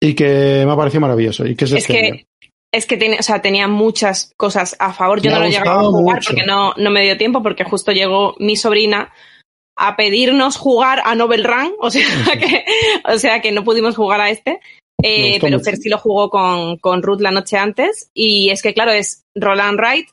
y 0.00 0.14
que 0.14 0.64
me 0.66 0.72
ha 0.72 0.76
parecido 0.76 1.02
maravilloso. 1.02 1.46
Y 1.46 1.54
que 1.54 1.64
es, 1.66 1.72
Es 1.72 1.78
este 1.78 1.92
que, 1.92 2.26
es 2.74 2.86
que 2.86 2.96
tiene, 2.96 3.18
o 3.18 3.22
sea, 3.22 3.40
tenía 3.42 3.68
muchas 3.68 4.32
cosas 4.36 4.76
a 4.78 4.92
favor. 4.92 5.20
Yo 5.22 5.30
Me 5.30 5.34
no 5.36 5.40
lo 5.42 5.46
he 5.46 5.50
llegado 5.50 5.80
a 5.80 5.90
jugar 5.90 6.16
mucho. 6.16 6.30
porque 6.30 6.46
no, 6.46 6.74
no 6.76 6.90
me 6.90 7.02
dio 7.02 7.16
tiempo, 7.16 7.42
porque 7.42 7.64
justo 7.64 7.92
llegó 7.92 8.34
mi 8.38 8.56
sobrina 8.56 9.12
a 9.76 9.96
pedirnos 9.96 10.56
jugar 10.56 11.02
a 11.04 11.14
Novel 11.14 11.44
Run, 11.44 11.72
o 11.80 11.90
sea 11.90 12.02
que, 12.38 12.64
o 13.12 13.18
sea 13.18 13.40
que 13.40 13.52
no 13.52 13.64
pudimos 13.64 13.96
jugar 13.96 14.20
a 14.20 14.30
este. 14.30 14.60
Eh, 15.02 15.38
pero. 15.40 15.58
Fer 15.60 15.76
sí 15.76 15.88
lo 15.88 15.98
jugó 15.98 16.30
con, 16.30 16.78
con 16.78 17.02
Ruth 17.02 17.20
la 17.20 17.30
noche 17.32 17.56
antes. 17.58 18.08
Y 18.14 18.50
es 18.50 18.62
que, 18.62 18.72
claro, 18.72 18.92
es 18.92 19.22
Roland 19.34 19.78
Wright 19.78 20.08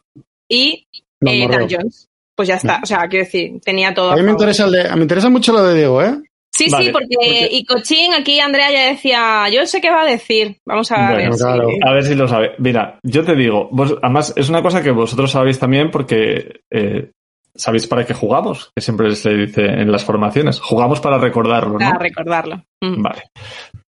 y 0.49 0.85
eh. 1.25 1.47
Dan 1.49 1.67
Jones. 1.69 2.07
Pues 2.35 2.47
ya 2.47 2.55
está. 2.55 2.79
O 2.81 2.85
sea, 2.85 3.07
quiero 3.07 3.25
decir, 3.25 3.61
tenía 3.63 3.93
todo. 3.93 4.11
A 4.11 4.15
mí 4.15 4.21
me 4.21 4.29
favor. 4.29 4.41
interesa, 4.41 4.65
el 4.65 4.71
de- 4.71 4.95
me 4.95 5.01
interesa 5.03 5.29
mucho 5.29 5.53
lo 5.53 5.63
de 5.63 5.75
Diego, 5.77 6.01
¿eh? 6.01 6.17
Sí, 6.53 6.69
Vale, 6.69 6.85
sí, 6.87 6.91
porque, 6.91 7.07
porque- 7.15 7.47
y 7.51 7.65
Cochín, 7.65 8.13
aquí 8.13 8.39
Andrea 8.39 8.71
ya 8.71 8.87
decía, 8.91 9.47
yo 9.49 9.65
sé 9.65 9.79
qué 9.79 9.89
va 9.89 10.01
a 10.01 10.05
decir. 10.05 10.57
Vamos 10.67 10.91
a 10.91 11.11
Bueno, 11.13 11.15
ver. 11.15 11.33
si- 11.33 11.39
claro. 11.43 11.67
A 11.87 11.93
ver 11.93 12.03
si 12.03 12.15
lo 12.15 12.27
sabe. 12.27 12.51
Mira, 12.57 12.99
yo 13.03 13.23
te 13.23 13.35
digo, 13.35 13.69
vos, 13.71 13.95
además 14.01 14.33
es 14.35 14.49
una 14.49 14.61
cosa 14.61 14.83
que 14.83 14.91
vosotros 14.91 15.31
sabéis 15.31 15.59
también 15.59 15.89
porque 15.89 16.61
eh, 16.69 17.09
sabéis 17.55 17.87
para 17.87 18.05
qué 18.05 18.13
jugamos, 18.13 18.69
que 18.75 18.81
siempre 18.81 19.15
se 19.15 19.29
dice 19.31 19.61
en 19.65 19.91
las 19.91 20.03
formaciones. 20.03 20.59
Jugamos 20.59 20.99
para 20.99 21.17
recordarlo, 21.17 21.73
¿no? 21.73 21.79
Para 21.79 21.97
recordarlo. 21.99 22.57
Mm. 22.81 23.01
Vale. 23.01 23.23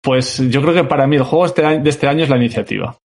Pues 0.03 0.39
yo 0.51 0.61
creo 0.63 0.75
que 0.75 0.85
para 0.85 1.07
mí 1.07 1.17
el 1.17 1.23
juego 1.25 1.47
este 1.47 1.65
año- 1.65 1.83
de 1.83 1.91
este 1.91 2.09
año 2.09 2.25
es 2.25 2.31
la 2.31 2.37
iniciativa. 2.37 2.97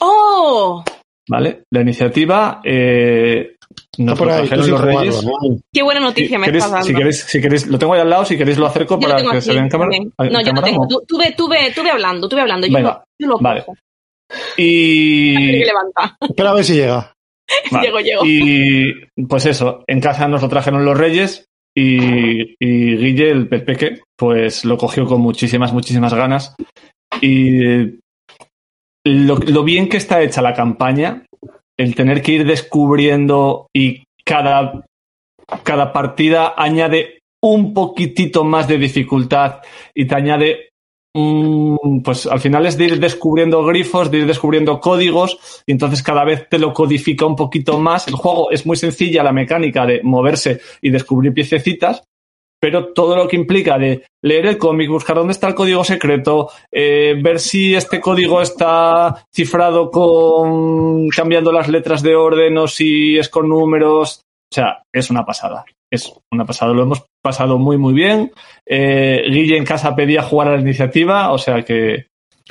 ¡Oh! 0.00 0.84
¿Vale? 1.28 1.62
La 1.70 1.82
iniciativa 1.82 2.60
eh, 2.64 3.56
nos 3.98 4.18
por 4.18 4.30
ahí, 4.30 4.48
los 4.48 4.80
Reyes. 4.80 5.24
¿no? 5.24 5.32
Qué 5.72 5.82
buena 5.82 6.00
noticia 6.00 6.38
me 6.38 6.46
¿Queréis- 6.46 6.64
estás 6.64 6.70
dando. 6.72 6.86
si, 6.86 6.94
queréis, 6.94 7.20
si 7.20 7.40
queréis, 7.40 7.66
lo 7.66 7.78
tengo 7.78 7.94
ahí 7.94 8.00
al 8.00 8.10
lado, 8.10 8.24
si 8.24 8.36
queréis 8.36 8.58
lo 8.58 8.66
acerco 8.66 8.98
Yo 9.00 9.08
para 9.08 9.22
que 9.22 9.28
aquí 9.28 9.40
se 9.40 9.52
vea 9.52 9.62
en 9.62 9.68
cámara. 9.68 9.90
también. 9.90 10.12
¿En 10.18 10.32
No, 10.32 10.40
yo 10.42 10.52
no 10.52 10.62
tengo. 10.62 10.82
no? 10.82 10.88
Tú, 10.88 11.02
tú 11.06 11.18
ve, 11.18 11.34
tú 11.36 11.48
ve, 11.48 11.72
tú 11.74 11.82
ve 11.82 11.90
hablando, 11.90 12.28
tú 12.28 12.36
ve 12.36 12.42
hablando. 12.42 12.66
Yo, 12.66 12.74
Venga, 12.74 12.90
lo, 12.90 13.04
yo 13.26 13.28
lo 13.32 13.38
vale. 13.38 13.64
cojo. 13.64 13.76
Y. 14.56 15.62
Espera 16.20 16.50
a 16.50 16.54
ver 16.54 16.64
si 16.64 16.74
llega. 16.74 17.12
Vale. 17.70 17.86
Llego, 17.86 18.00
llego. 18.00 18.22
Y 18.26 18.92
pues 19.26 19.46
eso, 19.46 19.82
en 19.86 20.00
casa 20.00 20.28
nos 20.28 20.42
lo 20.42 20.48
trajeron 20.48 20.84
los 20.84 20.96
Reyes 20.98 21.46
y, 21.74 22.54
y 22.62 22.96
Guille, 22.96 23.30
el 23.30 23.48
pez 23.48 23.62
peque, 23.62 24.00
pues 24.16 24.64
lo 24.64 24.76
cogió 24.76 25.06
con 25.06 25.20
muchísimas, 25.22 25.72
muchísimas 25.72 26.12
ganas. 26.12 26.54
Y 27.22 27.98
lo, 29.04 29.36
lo 29.36 29.64
bien 29.64 29.88
que 29.88 29.96
está 29.96 30.20
hecha 30.22 30.42
la 30.42 30.52
campaña, 30.52 31.24
el 31.78 31.94
tener 31.94 32.20
que 32.22 32.32
ir 32.32 32.46
descubriendo 32.46 33.68
y 33.72 34.04
cada, 34.24 34.84
cada 35.62 35.92
partida 35.92 36.54
añade 36.56 37.20
un 37.40 37.72
poquitito 37.72 38.44
más 38.44 38.66
de 38.66 38.78
dificultad 38.78 39.60
y 39.94 40.06
te 40.06 40.14
añade 40.14 40.68
pues 42.04 42.26
al 42.26 42.38
final 42.38 42.66
es 42.66 42.76
de 42.76 42.84
ir 42.84 43.00
descubriendo 43.00 43.64
grifos, 43.64 44.10
de 44.10 44.18
ir 44.18 44.26
descubriendo 44.26 44.78
códigos 44.78 45.62
y 45.66 45.72
entonces 45.72 46.02
cada 46.02 46.24
vez 46.24 46.48
te 46.48 46.58
lo 46.58 46.72
codifica 46.72 47.26
un 47.26 47.34
poquito 47.34 47.78
más. 47.78 48.08
El 48.08 48.14
juego 48.14 48.50
es 48.50 48.66
muy 48.66 48.76
sencilla 48.76 49.22
la 49.22 49.32
mecánica 49.32 49.86
de 49.86 50.00
moverse 50.02 50.60
y 50.80 50.90
descubrir 50.90 51.32
piececitas, 51.32 52.04
pero 52.60 52.92
todo 52.92 53.16
lo 53.16 53.28
que 53.28 53.36
implica 53.36 53.78
de 53.78 54.04
leer 54.22 54.46
el 54.46 54.58
cómic, 54.58 54.90
buscar 54.90 55.16
dónde 55.16 55.32
está 55.32 55.48
el 55.48 55.54
código 55.54 55.84
secreto, 55.84 56.50
eh, 56.72 57.14
ver 57.22 57.38
si 57.38 57.74
este 57.74 58.00
código 58.00 58.42
está 58.42 59.24
cifrado 59.34 59.90
con 59.90 61.08
cambiando 61.08 61.52
las 61.52 61.68
letras 61.68 62.02
de 62.02 62.16
orden 62.16 62.58
o 62.58 62.66
si 62.66 63.16
es 63.18 63.28
con 63.28 63.48
números, 63.48 64.22
o 64.50 64.54
sea, 64.54 64.82
es 64.92 65.10
una 65.10 65.24
pasada. 65.24 65.64
Es 65.90 66.12
una 66.30 66.44
pasada, 66.44 66.74
lo 66.74 66.82
hemos 66.82 67.06
pasado 67.22 67.58
muy 67.58 67.78
muy 67.78 67.94
bien. 67.94 68.30
Eh, 68.66 69.22
Guille 69.30 69.56
en 69.56 69.64
casa 69.64 69.96
pedía 69.96 70.22
jugar 70.22 70.48
a 70.48 70.56
la 70.56 70.60
iniciativa, 70.60 71.32
o 71.32 71.38
sea 71.38 71.62
que 71.62 72.08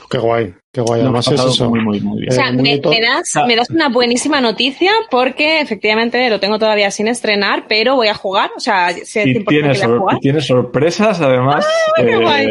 Qué 0.10 0.18
guay, 0.20 0.54
qué 0.72 0.82
guay. 0.82 1.02
Además 1.02 1.28
es 1.28 1.44
eso. 1.44 1.70
muy 1.70 1.80
muy 1.82 2.00
muy 2.00 2.20
bien. 2.22 2.32
O 2.32 2.36
sea, 2.36 2.50
Eh, 2.50 2.54
me, 2.54 3.02
das, 3.02 3.36
Ah. 3.36 3.46
me 3.48 3.56
das 3.56 3.70
una 3.70 3.90
buenísima 3.90 4.40
noticia 4.40 4.92
porque 5.10 5.60
efectivamente 5.60 6.30
lo 6.30 6.40
tengo 6.40 6.60
todavía 6.60 6.92
sin 6.92 7.08
estrenar, 7.08 7.66
pero 7.68 7.96
voy 7.96 8.08
a 8.08 8.14
jugar. 8.14 8.52
O 8.56 8.60
sea, 8.60 8.92
sé 8.92 9.24
Y 9.28 9.34
100% 9.34 9.46
tiene, 9.48 9.62
que 9.64 9.68
voy 9.68 9.72
a 9.78 9.86
sor- 9.88 10.00
jugar. 10.00 10.16
y 10.18 10.20
tiene 10.20 10.42
sorpresas, 10.42 11.20
además. 11.22 11.68
qué 11.96 12.04
Eh, 12.04 12.18
guay. 12.18 12.48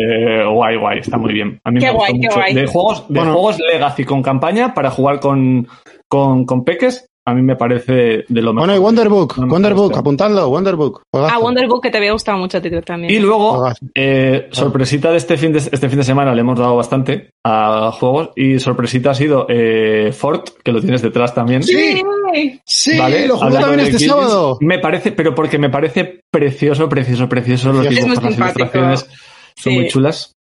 guay, 0.53 0.76
guay, 0.76 0.99
está 0.99 1.16
muy 1.18 1.32
bien. 1.32 1.61
A 1.64 1.70
mí 1.70 1.78
Qué 1.80 1.86
me 1.86 1.92
gustó 1.92 2.07
guay, 2.12 2.20
qué 2.20 2.26
mucho. 2.26 2.36
guay. 2.40 2.55
De 2.55 2.66
juegos, 2.66 3.09
de 3.09 3.14
Bueno. 3.20 3.32
juegos 3.32 3.59
Legacy 3.72 4.05
con 4.05 4.22
campaña 4.22 4.74
para 4.74 4.90
jugar 4.90 5.20
con, 5.20 5.68
con, 6.09 6.44
con 6.47 6.64
peques, 6.64 7.09
a 7.29 7.35
mí 7.35 7.43
me 7.43 7.57
parece 7.57 8.24
de 8.29 8.43
lo 8.43 8.53
mejor. 8.53 8.68
Bueno, 8.68 8.77
y 8.77 8.79
Wonderbook, 8.79 9.39
No 9.39 9.47
Wonderbook, 9.49 9.97
apuntadlo, 9.97 10.49
Wonderbook. 10.49 11.03
juegazo. 11.12 11.35
Ah, 11.35 11.39
Wonderbook, 11.41 11.83
que 11.83 11.91
te 11.91 11.99
había 11.99 12.12
gustado 12.12 12.39
mucho 12.39 12.59
a 12.59 12.61
ti 12.61 12.70
también. 12.85 13.12
Y 13.12 13.18
luego, 13.18 13.68
eh, 13.95 14.49
sorpresita 14.53 15.11
de 15.11 15.16
este 15.16 15.37
fin 15.37 15.53
de 15.53 15.59
este 15.59 15.89
fin 15.89 15.99
de 15.99 16.05
semana 16.05 16.35
le 16.35 16.41
hemos 16.43 16.59
dado 16.59 16.77
bastante 16.77 17.31
a 17.45 17.91
juegos 17.93 18.31
y 18.37 18.59
sorpresita 18.61 19.11
ha 19.11 19.14
sido 19.14 19.47
eh, 19.49 20.12
Fort, 20.12 20.51
que 20.62 20.70
lo 20.72 20.81
tienes 20.81 21.03
detrás 21.03 21.35
también. 21.35 21.62
Sí, 21.62 22.01
sí, 22.64 22.99
¿Vale? 22.99 23.27
lo 23.27 23.35
jugué 23.37 23.47
Hablando 23.47 23.66
también 23.68 23.91
de 23.91 23.97
este 23.97 24.07
sábado. 24.09 24.59
Me 24.61 24.79
parece, 24.79 25.12
pero 25.12 25.35
porque 25.35 25.59
me 25.59 25.68
parece 25.70 26.20
precioso, 26.31 26.89
precioso, 26.89 27.29
precioso. 27.29 27.72
Los 27.72 27.89
dibujos, 27.89 28.22
las 28.22 28.35
simpático. 28.35 28.59
ilustraciones 28.61 29.01
son 29.57 29.72
Sí. 29.72 29.79
muy 29.79 29.89
chulas. 29.89 30.33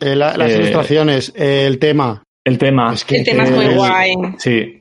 Eh, 0.00 0.14
la- 0.16 0.36
las 0.36 0.50
Eh, 0.52 0.56
ilustraciones, 0.56 1.32
eh, 1.34 1.64
el 1.66 1.78
tema. 1.78 2.22
El 2.44 2.58
tema, 2.58 2.92
Es 2.94 3.04
que, 3.04 3.18
El 3.18 3.24
tema 3.24 3.44
es 3.44 3.50
muy 3.50 3.66
guay. 3.74 4.14
sí, 4.38 4.79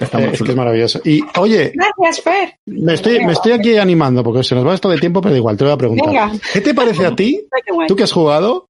está 0.00 0.18
eh, 0.18 0.22
muy 0.22 0.24
es 0.26 0.32
que 0.32 0.38
chulo. 0.38 0.50
es 0.50 0.56
maravilloso. 0.56 1.00
Y 1.04 1.20
oye, 1.38 1.72
Gracias, 1.74 2.22
Fer. 2.24 2.54
me 2.66 2.94
estoy, 2.94 3.24
me 3.24 3.32
estoy 3.32 3.52
aquí 3.52 3.76
animando 3.76 4.22
porque 4.24 4.42
se 4.42 4.54
nos 4.54 4.66
va 4.66 4.74
esto 4.74 4.88
de 4.88 4.98
tiempo, 4.98 5.20
pero 5.20 5.32
da 5.32 5.38
igual, 5.38 5.56
te 5.56 5.64
voy 5.64 5.72
a 5.72 5.76
preguntar. 5.76 6.06
Venga. 6.08 6.32
¿Qué 6.52 6.60
te 6.60 6.74
parece 6.74 7.06
a 7.06 7.14
ti, 7.16 7.46
tú 7.88 7.96
que 7.96 8.04
has 8.04 8.12
jugado, 8.12 8.68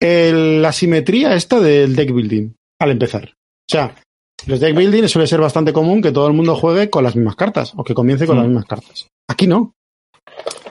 el- 0.00 0.62
la 0.62 0.72
simetría 0.72 1.34
esta 1.34 1.60
del 1.60 1.94
deck 1.96 2.12
building 2.12 2.50
al 2.80 2.90
empezar? 2.90 3.30
O 3.34 3.70
sea, 3.72 3.94
los 4.46 4.60
deck 4.60 4.76
building 4.76 5.08
suele 5.08 5.26
ser 5.26 5.40
bastante 5.40 5.72
común 5.72 6.02
que 6.02 6.12
todo 6.12 6.26
el 6.26 6.32
mundo 6.34 6.54
juegue 6.56 6.90
con 6.90 7.02
las 7.04 7.16
mismas 7.16 7.36
cartas 7.36 7.72
o 7.76 7.82
que 7.84 7.94
comience 7.94 8.26
con 8.26 8.36
Mm. 8.36 8.38
las 8.40 8.48
mismas 8.48 8.64
cartas. 8.66 9.08
Aquí 9.28 9.46
no. 9.46 9.72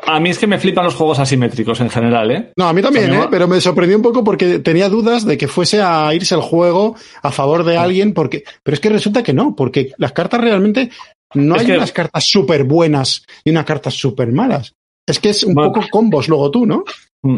A 0.06 0.20
mí 0.20 0.30
es 0.30 0.38
que 0.38 0.48
me 0.48 0.60
flipan 0.60 0.84
los 0.86 0.96
juegos 0.96 1.20
asimétricos 1.20 1.80
en 1.80 1.90
general, 1.90 2.30
¿eh? 2.32 2.52
No, 2.58 2.66
a 2.68 2.74
mí 2.74 2.82
también, 2.82 3.14
¿eh? 3.14 3.28
pero 3.32 3.48
me 3.48 3.62
sorprendió 3.62 3.96
un 3.98 4.04
poco 4.04 4.24
porque 4.24 4.60
tenía 4.60 4.90
dudas 4.90 5.26
de 5.26 5.38
que 5.38 5.48
fuese 5.48 5.82
a 5.82 6.14
irse 6.14 6.36
el 6.36 6.42
juego 6.42 6.96
a 7.22 7.32
favor 7.32 7.64
de 7.64 7.78
alguien, 7.78 8.14
porque, 8.14 8.44
pero 8.64 8.74
es 8.76 8.82
que 8.82 8.90
resulta 8.90 9.24
que 9.24 9.34
no, 9.34 9.56
porque 9.56 9.94
las 9.98 10.12
cartas 10.12 10.42
realmente 10.42 10.90
no 11.36 11.56
Es 11.56 11.62
hay 11.62 11.68
que- 11.68 11.78
unas 11.78 11.92
cartas 11.94 12.26
súper 12.26 12.64
buenas 12.66 13.26
y 13.46 13.52
unas 13.52 13.66
cartas 13.66 13.94
súper 13.94 14.32
malas. 14.32 14.74
Es 15.08 15.20
que 15.20 15.30
es 15.30 15.44
un 15.44 15.54
Bueno. 15.54 15.72
poco 15.72 15.88
combos 15.90 16.28
luego 16.28 16.52
tú, 16.52 16.66
¿no? 16.66 16.84
Mm. 17.24 17.38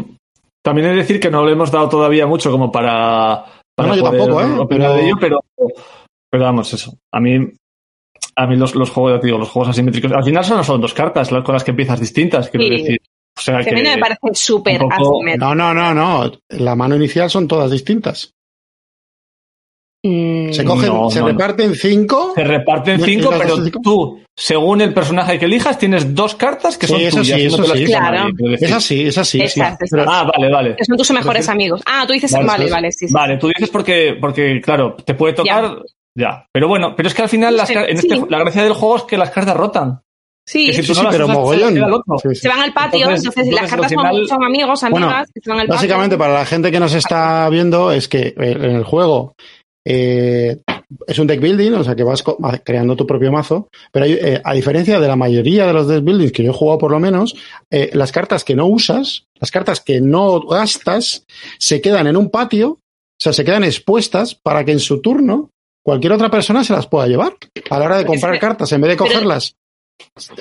También 0.62 0.88
de 0.88 0.96
decir 0.96 1.20
que 1.20 1.30
no 1.30 1.44
le 1.46 1.52
hemos 1.52 1.70
dado 1.70 1.88
todavía 1.88 2.26
mucho 2.26 2.50
como 2.50 2.72
para, 2.72 3.44
para 3.76 3.88
No, 3.90 3.94
no, 3.94 3.96
yo 3.96 4.04
poder 4.06 4.18
tampoco, 4.20 4.40
¿eh? 4.42 4.58
opinar 4.58 4.88
Pero- 4.90 4.94
de 4.94 5.04
ello, 5.06 5.16
pero, 5.20 5.40
pero 6.30 6.44
vamos, 6.44 6.72
eso. 6.74 6.94
A 7.14 7.20
mí, 7.20 7.48
a 8.38 8.46
mí 8.46 8.56
los, 8.56 8.74
los 8.74 8.90
juegos, 8.90 9.14
ya 9.14 9.20
te 9.20 9.26
digo, 9.28 9.38
los 9.38 9.48
juegos 9.48 9.70
asimétricos, 9.70 10.12
al 10.12 10.24
final 10.24 10.44
son, 10.44 10.62
son 10.64 10.80
dos 10.80 10.92
cartas 10.94 11.32
las- 11.32 11.42
con 11.42 11.54
las 11.54 11.64
que 11.64 11.70
empiezas 11.70 11.98
distintas, 11.98 12.50
quiero 12.50 12.66
Sí. 12.66 12.82
decir. 12.82 13.00
O 13.38 13.40
sea 13.40 13.58
Que 13.60 13.70
a 13.70 13.72
mí 13.74 13.82
no 13.82 13.90
me 13.90 13.98
parece 13.98 14.20
súper 14.34 14.78
poco- 14.78 14.94
asimétrico. 14.94 15.54
No, 15.54 15.54
no, 15.54 15.74
no, 15.74 15.92
no. 15.94 16.32
La 16.50 16.74
mano 16.74 16.96
inicial 16.96 17.28
son 17.30 17.46
todas 17.48 17.70
distintas. 17.70 18.32
Mm, 20.04 20.52
Se 20.52 20.64
cogen, 20.64 20.88
No, 20.88 21.10
se 21.10 21.18
no, 21.18 21.26
no. 21.26 21.32
reparten 21.32 21.74
cinco. 21.74 22.32
se 22.34 22.44
reparten 22.44 23.00
¿Y- 23.00 23.02
y 23.02 23.06
cinco, 23.06 23.34
pero 23.36 23.56
cinco? 23.64 23.80
tú, 23.82 24.20
según 24.36 24.80
el 24.80 24.94
personaje 24.94 25.38
que 25.38 25.46
elijas, 25.46 25.78
tienes 25.78 26.14
dos 26.14 26.34
cartas 26.36 26.78
que 26.78 26.86
Sí, 26.86 26.92
son 26.92 27.02
eso 27.02 27.16
tuyas. 27.18 27.36
sí, 27.40 27.42
y 27.44 27.48
no 27.48 27.54
eso 27.54 27.62
las 27.66 27.78
sí. 27.78 27.84
Claro. 27.86 28.28
Es 28.60 28.72
así, 28.72 29.06
es 29.06 29.18
así. 29.18 29.40
Exacto, 29.40 29.84
exacto. 29.84 30.10
Ah, 30.10 30.30
vale, 30.32 30.50
vale. 30.52 30.76
Que 30.76 30.84
son 30.84 30.96
tus 30.96 31.10
mejores 31.10 31.48
amigos. 31.48 31.82
Ah, 31.86 32.04
tú 32.06 32.12
dices, 32.12 32.30
Vale, 32.32 32.46
vale, 32.46 32.70
vale, 32.70 32.92
sí. 32.92 33.08
sí. 33.08 33.12
Vale, 33.14 33.36
tú 33.36 33.48
dices 33.48 33.68
porque, 33.70 34.16
porque, 34.20 34.60
claro, 34.62 34.94
te 35.04 35.14
puede 35.14 35.34
tocar. 35.34 35.64
Ya. 35.64 35.76
Pero 36.52 36.68
bueno, 36.68 36.94
pero 36.96 37.08
es 37.08 37.14
que 37.14 37.22
al 37.22 37.28
final 37.28 37.56
las 37.56 37.68
Sí, 37.68 37.74
en 37.74 37.96
este- 37.96 38.20
la 38.28 38.38
gracia 38.38 38.62
del 38.64 38.72
juego 38.72 38.96
es 38.96 39.02
que 39.04 39.16
las 39.18 39.30
cartas 39.30 39.56
rotan. 39.56 40.00
Sí, 40.48 40.66
Que 40.66 40.74
si 40.74 40.82
Sí, 40.82 40.88
tú 40.88 40.94
sí, 40.94 41.00
no 41.00 41.04
las 41.08 41.14
pero 41.14 41.26
se 41.26 41.32
mogollón. 41.32 41.74
Sí, 42.22 42.34
se 42.36 42.48
van 42.48 42.60
al 42.60 42.72
patio, 42.72 43.00
Entonces- 43.00 43.26
entonces, 43.26 43.52
las 43.54 43.68
cartas 43.70 43.92
al 43.92 43.98
final- 43.98 44.26
son, 44.28 44.44
amigos, 44.44 44.82
amigas, 44.84 44.90
Bueno, 45.08 45.24
que 45.34 45.40
se 45.42 45.50
van 45.50 45.58
al 45.60 45.66
patio. 45.66 45.76
Básicamente, 45.76 46.16
para 46.16 46.34
la 46.34 46.46
gente 46.46 46.70
que 46.70 46.78
nos 46.80 46.94
está 46.94 47.48
viendo, 47.50 47.90
es 47.90 48.06
que 48.08 48.28
eh, 48.28 48.34
en 48.38 48.76
el 48.76 48.84
juego 48.84 49.34
eh, 49.88 50.58
es 51.06 51.18
un 51.18 51.26
deck 51.26 51.40
building, 51.40 51.72
o 51.74 51.84
sea 51.84 51.94
que 51.96 52.02
vas 52.04 52.24
creando 52.64 52.96
tu 52.96 53.06
propio 53.06 53.30
mazo, 53.32 53.68
pero 53.92 54.04
hay, 54.04 54.12
eh, 54.14 54.40
a 54.42 54.52
diferencia 54.52 54.98
de 55.00 55.06
la 55.08 55.14
mayoría 55.16 55.66
de 55.66 55.72
los 55.72 55.86
deck 55.88 56.02
buildings 56.02 56.32
que 56.32 56.42
yo 56.44 56.50
he 56.50 56.54
jugado 56.54 56.78
por 56.78 56.90
lo 56.92 56.98
menos, 57.00 57.34
eh, 57.70 57.90
las 57.92 58.10
cartas 58.12 58.42
que 58.44 58.54
no 58.56 58.66
usas, 58.66 59.24
las 59.40 59.50
cartas 59.50 59.80
que 59.80 60.00
no 60.00 60.40
gastas, 60.40 61.24
se 61.58 61.80
quedan 61.80 62.06
en 62.08 62.16
un 62.16 62.30
patio, 62.30 62.68
o 62.70 62.78
sea, 63.20 63.32
se 63.32 63.44
quedan 63.44 63.64
expuestas 63.64 64.34
para 64.34 64.64
que 64.64 64.72
en 64.72 64.80
su 64.80 65.00
turno 65.00 65.50
cualquier 65.86 66.12
otra 66.14 66.28
persona 66.28 66.64
se 66.64 66.72
las 66.72 66.88
pueda 66.88 67.06
llevar. 67.06 67.32
A 67.70 67.78
la 67.78 67.84
hora 67.84 67.96
de 67.98 68.02
Pero 68.02 68.12
comprar 68.14 68.38
cartas, 68.40 68.72
en 68.72 68.80
vez 68.80 68.90
de 68.90 68.96
pero- 68.96 69.06
cogerlas, 69.08 69.54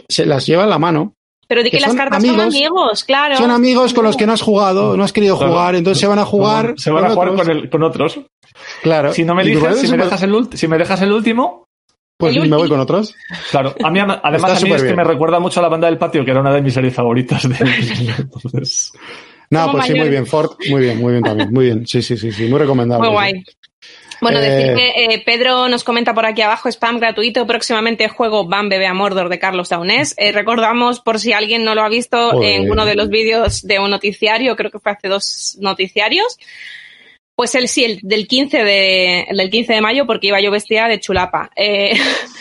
se 0.10 0.26
las 0.26 0.44
lleva 0.48 0.64
en 0.64 0.70
la 0.72 0.80
mano. 0.80 1.14
Pero 1.48 1.62
di 1.62 1.70
que 1.70 1.78
que 1.78 1.82
las 1.86 1.94
cartas 1.94 2.24
son 2.24 2.40
amigos- 2.42 3.04
claro. 3.04 3.38
Son 3.38 3.52
amigos 3.52 3.94
con 3.94 4.04
los 4.06 4.18
que 4.18 4.26
no 4.26 4.34
has 4.34 4.42
jugado, 4.42 4.98
no 4.98 5.04
has 5.04 5.14
querido 5.14 5.38
Claro. 5.38 5.54
jugar, 5.54 5.76
entonces 5.76 6.02
se 6.02 6.08
van 6.08 6.18
a 6.18 6.26
jugar. 6.26 6.74
Se 6.78 6.90
van 6.90 7.06
a 7.06 7.10
jugar 7.12 7.30
otros. 7.30 7.46
con, 7.48 7.56
el- 7.58 7.70
con 7.70 7.84
otros. 7.84 8.20
Claro. 8.82 9.14
Si 9.14 9.24
no 9.24 9.36
me 9.36 9.44
eliges, 9.44 9.82
si 9.82 9.88
me 9.88 9.98
dejas 9.98 10.24
el, 10.24 10.34
ulti- 10.34 10.56
si 10.56 10.68
me 10.68 10.80
dejas 10.80 11.02
el 11.04 11.12
último, 11.12 11.68
Pues 12.18 12.36
el 12.36 12.50
me 12.50 12.56
voy 12.58 12.68
con 12.68 12.80
otros. 12.80 13.14
claro. 13.52 13.76
A 13.84 13.92
mí, 13.92 14.00
además, 14.24 14.52
Está 14.52 14.58
a 14.58 14.60
mí 14.62 14.72
es 14.74 14.82
que 14.84 14.96
me 14.96 15.04
recuerda 15.04 15.40
mucho 15.40 15.60
a 15.60 15.64
la 15.64 15.70
banda 15.70 15.88
del 15.88 16.00
patio, 16.00 16.26
que 16.26 16.32
era 16.32 16.42
una 16.42 16.52
de 16.52 16.62
mis 16.64 16.74
series 16.74 16.96
favoritas. 16.96 17.48
De... 17.48 17.56
Entonces, 18.18 18.92
No, 19.52 19.72
pues 19.72 19.86
sí, 19.86 19.94
muy 19.94 20.10
bien, 20.10 20.26
Ford, 20.26 20.54
muy 20.72 20.82
bien, 20.82 21.00
muy 21.00 21.12
bien 21.12 21.24
también, 21.24 21.54
muy 21.54 21.66
bien, 21.66 21.86
sí, 21.86 22.02
sí, 22.02 22.18
sí, 22.18 22.32
sí, 22.32 22.48
muy 22.48 22.58
recomendable. 22.58 23.08
Muy 23.08 23.10
sí. 23.10 23.14
guay. 23.14 23.44
Bueno, 24.22 24.40
Eh, 24.40 24.50
decir 24.50 24.74
que 24.76 24.90
eh, 25.06 25.24
Pedro 25.26 25.68
nos 25.70 25.84
comenta 25.84 26.14
por 26.14 26.26
aquí 26.26 26.42
abajo, 26.42 26.70
spam 26.70 27.00
gratuito, 27.00 27.46
próximamente 27.46 28.08
juego 28.10 28.46
Van 28.48 28.70
Bebé 28.70 28.88
a 28.88 28.94
Mordor 28.94 29.30
de 29.30 29.40
Carlos 29.40 29.70
Daunés. 29.70 30.14
Eh, 30.18 30.32
recordamos, 30.32 31.00
por 31.00 31.20
si 31.20 31.34
alguien 31.34 31.64
no 31.64 31.76
lo 31.76 31.82
ha 31.82 31.90
visto, 31.90 32.32
Joder. 32.32 32.54
en 32.62 32.72
uno 32.72 32.86
de 32.86 32.96
los 32.96 33.10
vídeos 33.10 33.62
de 33.64 33.80
un 33.80 33.90
noticiario, 33.90 34.56
creo 34.56 34.72
que 34.72 34.80
fue 34.80 34.92
hace 34.92 35.08
dos 35.08 35.58
noticiarios, 35.60 36.38
pues 37.36 37.54
él 37.56 37.68
sí, 37.68 37.84
el 37.84 38.00
del 38.02 38.28
15 38.28 38.64
de, 38.64 39.22
el 39.24 39.38
del 39.38 39.50
15 39.50 39.74
de 39.74 39.82
mayo, 39.82 40.06
porque 40.06 40.28
iba 40.28 40.40
yo 40.40 40.52
vestida 40.52 40.88
de 40.88 41.00
chulapa. 41.00 41.52
Eh, 41.56 41.94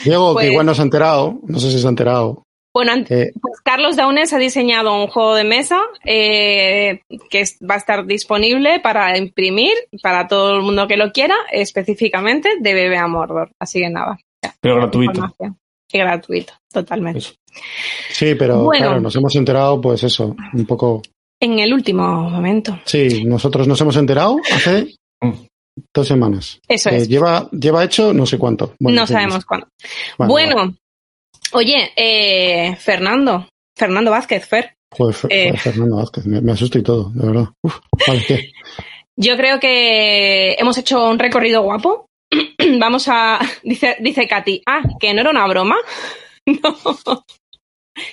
Diego, 0.05 0.33
pues- 0.35 0.47
que 0.47 0.53
igual 0.53 0.67
no 0.67 0.75
se 0.75 0.83
ha 0.83 0.85
enterado, 0.85 1.41
no 1.47 1.59
sé 1.59 1.71
si 1.71 1.81
se 1.81 1.87
ha 1.87 1.91
enterado. 1.91 2.43
Bueno, 2.75 2.93
eh, 3.09 3.33
Pues 3.41 3.61
Carlos 3.63 3.97
Daunes 3.97 4.33
ha 4.33 4.39
diseñado 4.39 4.95
un 5.01 5.07
juego 5.07 5.35
de 5.37 5.45
mesa 5.45 5.81
eh, 6.05 7.01
que 7.31 7.41
es- 7.41 7.59
va 7.59 7.75
a 7.77 7.79
estar 7.79 8.05
disponible 8.07 8.81
para 8.81 9.17
imprimir 9.17 9.73
para 10.03 10.27
todo 10.27 10.57
el 10.57 10.63
mundo 10.63 10.87
que 10.89 10.97
lo 10.97 11.13
quiera, 11.13 11.37
específicamente 11.53 12.51
de 12.61 12.75
Bebé 12.75 12.97
a 12.99 13.07
Mordor. 13.07 13.51
Así 13.61 13.81
que 13.81 13.89
nada. 13.91 14.19
ya, 14.43 14.55
pero 14.61 14.77
gratuito. 14.77 15.13
información. 15.13 15.57
Y 15.93 15.99
gratuito, 15.99 16.53
totalmente. 16.73 17.19
Eso. 17.21 17.35
sí, 18.11 18.35
pero 18.35 18.65
Bueno. 18.65 18.87
claro, 18.87 19.01
nos 19.01 19.15
hemos 19.15 19.35
enterado, 19.37 19.81
pues 19.81 20.03
eso, 20.03 20.35
un 20.53 20.67
poco. 20.67 21.03
En 21.41 21.59
el 21.61 21.73
último 21.73 22.29
momento. 22.31 22.79
Sí, 22.85 23.25
nosotros 23.25 23.69
nos 23.69 23.81
hemos 23.81 23.97
enterado 23.97 24.37
hace 24.53 24.95
Mm. 25.23 25.33
dos 25.95 26.09
semanas. 26.09 26.61
Eso 26.69 26.91
Eh, 26.91 26.97
es. 26.97 27.09
lleva, 27.09 27.49
lleva 27.53 27.85
hecho 27.85 28.13
no 28.13 28.27
sé 28.27 28.39
cuánto. 28.39 28.75
Bueno, 28.81 29.03
no 29.03 29.07
sabemos 29.07 29.45
cuándo. 29.45 29.69
Vale, 30.19 30.31
bueno, 30.33 30.57
vale. 30.57 30.73
Oye, 31.55 31.93
eh, 31.97 32.77
Fernando. 32.77 33.49
Fernando 33.77 34.11
Vázquez, 34.11 34.47
Fer. 34.47 34.75
Joder, 34.93 35.15
Fer- 35.15 35.29
eh. 35.31 35.57
Fernando 35.59 35.97
Vázquez, 35.97 36.27
me, 36.27 36.41
me 36.41 36.53
asusto 36.53 36.79
y 36.79 36.83
todo, 36.83 37.11
de 37.15 37.27
verdad. 37.27 37.49
Uf, 37.63 37.79
vale, 38.07 38.25
¿qué? 38.27 38.51
Yo 39.17 39.37
creo 39.37 39.59
que 39.61 40.53
hemos 40.59 40.77
hecho 40.79 41.09
un 41.09 41.19
recorrido 41.19 41.63
guapo. 41.63 42.07
Vamos 42.81 43.07
a. 43.09 43.39
Dice, 43.63 43.97
dice 44.01 44.27
Katy. 44.29 44.63
Ah, 44.67 44.83
que 45.01 45.13
no 45.15 45.21
era 45.23 45.31
una 45.31 45.47
broma. 45.47 45.77
No. 46.47 47.25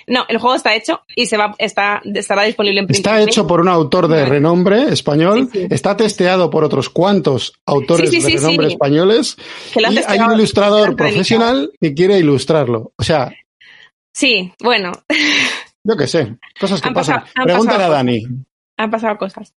No, 0.06 0.24
el 0.28 0.38
juego 0.38 0.54
está 0.54 0.74
hecho 0.74 1.00
y 1.16 1.26
se 1.26 1.36
va, 1.36 1.54
está, 1.58 2.00
estará 2.04 2.42
disponible 2.44 2.80
en 2.80 2.86
Está 2.90 3.20
hecho 3.20 3.46
por 3.46 3.60
un 3.60 3.68
autor 3.68 4.06
de 4.08 4.24
renombre 4.24 4.84
español, 4.92 5.48
Sí, 5.52 5.60
sí. 5.62 5.66
está 5.70 5.96
testeado 5.96 6.50
por 6.50 6.62
otros 6.64 6.88
cuantos 6.88 7.52
autores 7.66 8.10
Sí, 8.10 8.20
de 8.20 8.28
renombre 8.38 8.68
españoles 8.68 9.36
Que 9.74 9.80
y 9.80 9.98
hay 10.06 10.18
un 10.20 10.32
ilustrador 10.34 10.94
profesional 10.94 11.72
que 11.80 11.94
quiere 11.94 12.18
ilustrarlo. 12.18 12.92
O 12.96 13.02
sea, 13.02 13.32
Sí, 14.14 14.52
bueno, 14.62 14.92
yo 15.84 15.96
qué 15.96 16.06
sé, 16.06 16.36
cosas 16.60 16.80
que 16.82 16.88
Han 16.88 16.94
pasan. 16.94 17.20
pasado- 17.22 17.44
Pregúntale 17.44 17.84
a 17.84 17.88
Dani. 17.88 18.22
han 18.76 18.90
pasado 18.90 19.16
cosas. 19.18 19.54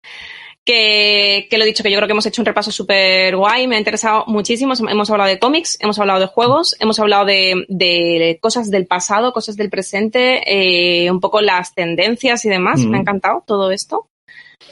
Que, 0.67 1.47
que 1.51 1.59
lo 1.59 1.65
he 1.65 1.67
dicho, 1.67 1.83
que 1.83 1.91
yo 1.91 1.99
creo 1.99 2.07
que 2.07 2.13
hemos 2.13 2.25
hecho 2.25 2.41
un 2.41 2.47
repaso 2.47 2.71
súper 2.73 3.37
guay, 3.37 3.67
me 3.67 3.77
ha 3.77 3.79
interesado 3.79 4.25
muchísimo. 4.29 4.73
Hemos 4.89 5.11
hablado 5.11 5.29
de 5.29 5.39
cómics, 5.39 5.77
hemos 5.81 5.99
hablado 5.99 6.21
de 6.21 6.27
juegos, 6.27 6.75
hemos 6.81 6.99
hablado 6.99 7.27
de, 7.27 7.67
de 7.69 8.39
cosas 8.41 8.71
del 8.71 8.87
pasado, 8.87 9.35
cosas 9.35 9.57
del 9.57 9.69
presente, 9.69 10.41
eh, 10.47 11.11
un 11.11 11.21
poco 11.21 11.43
las 11.43 11.75
tendencias 11.75 12.47
y 12.47 12.49
demás. 12.49 12.81
Mm. 12.81 12.89
Me 12.89 12.97
ha 12.97 13.01
encantado 13.01 13.45
todo 13.47 13.71
esto. 13.73 14.09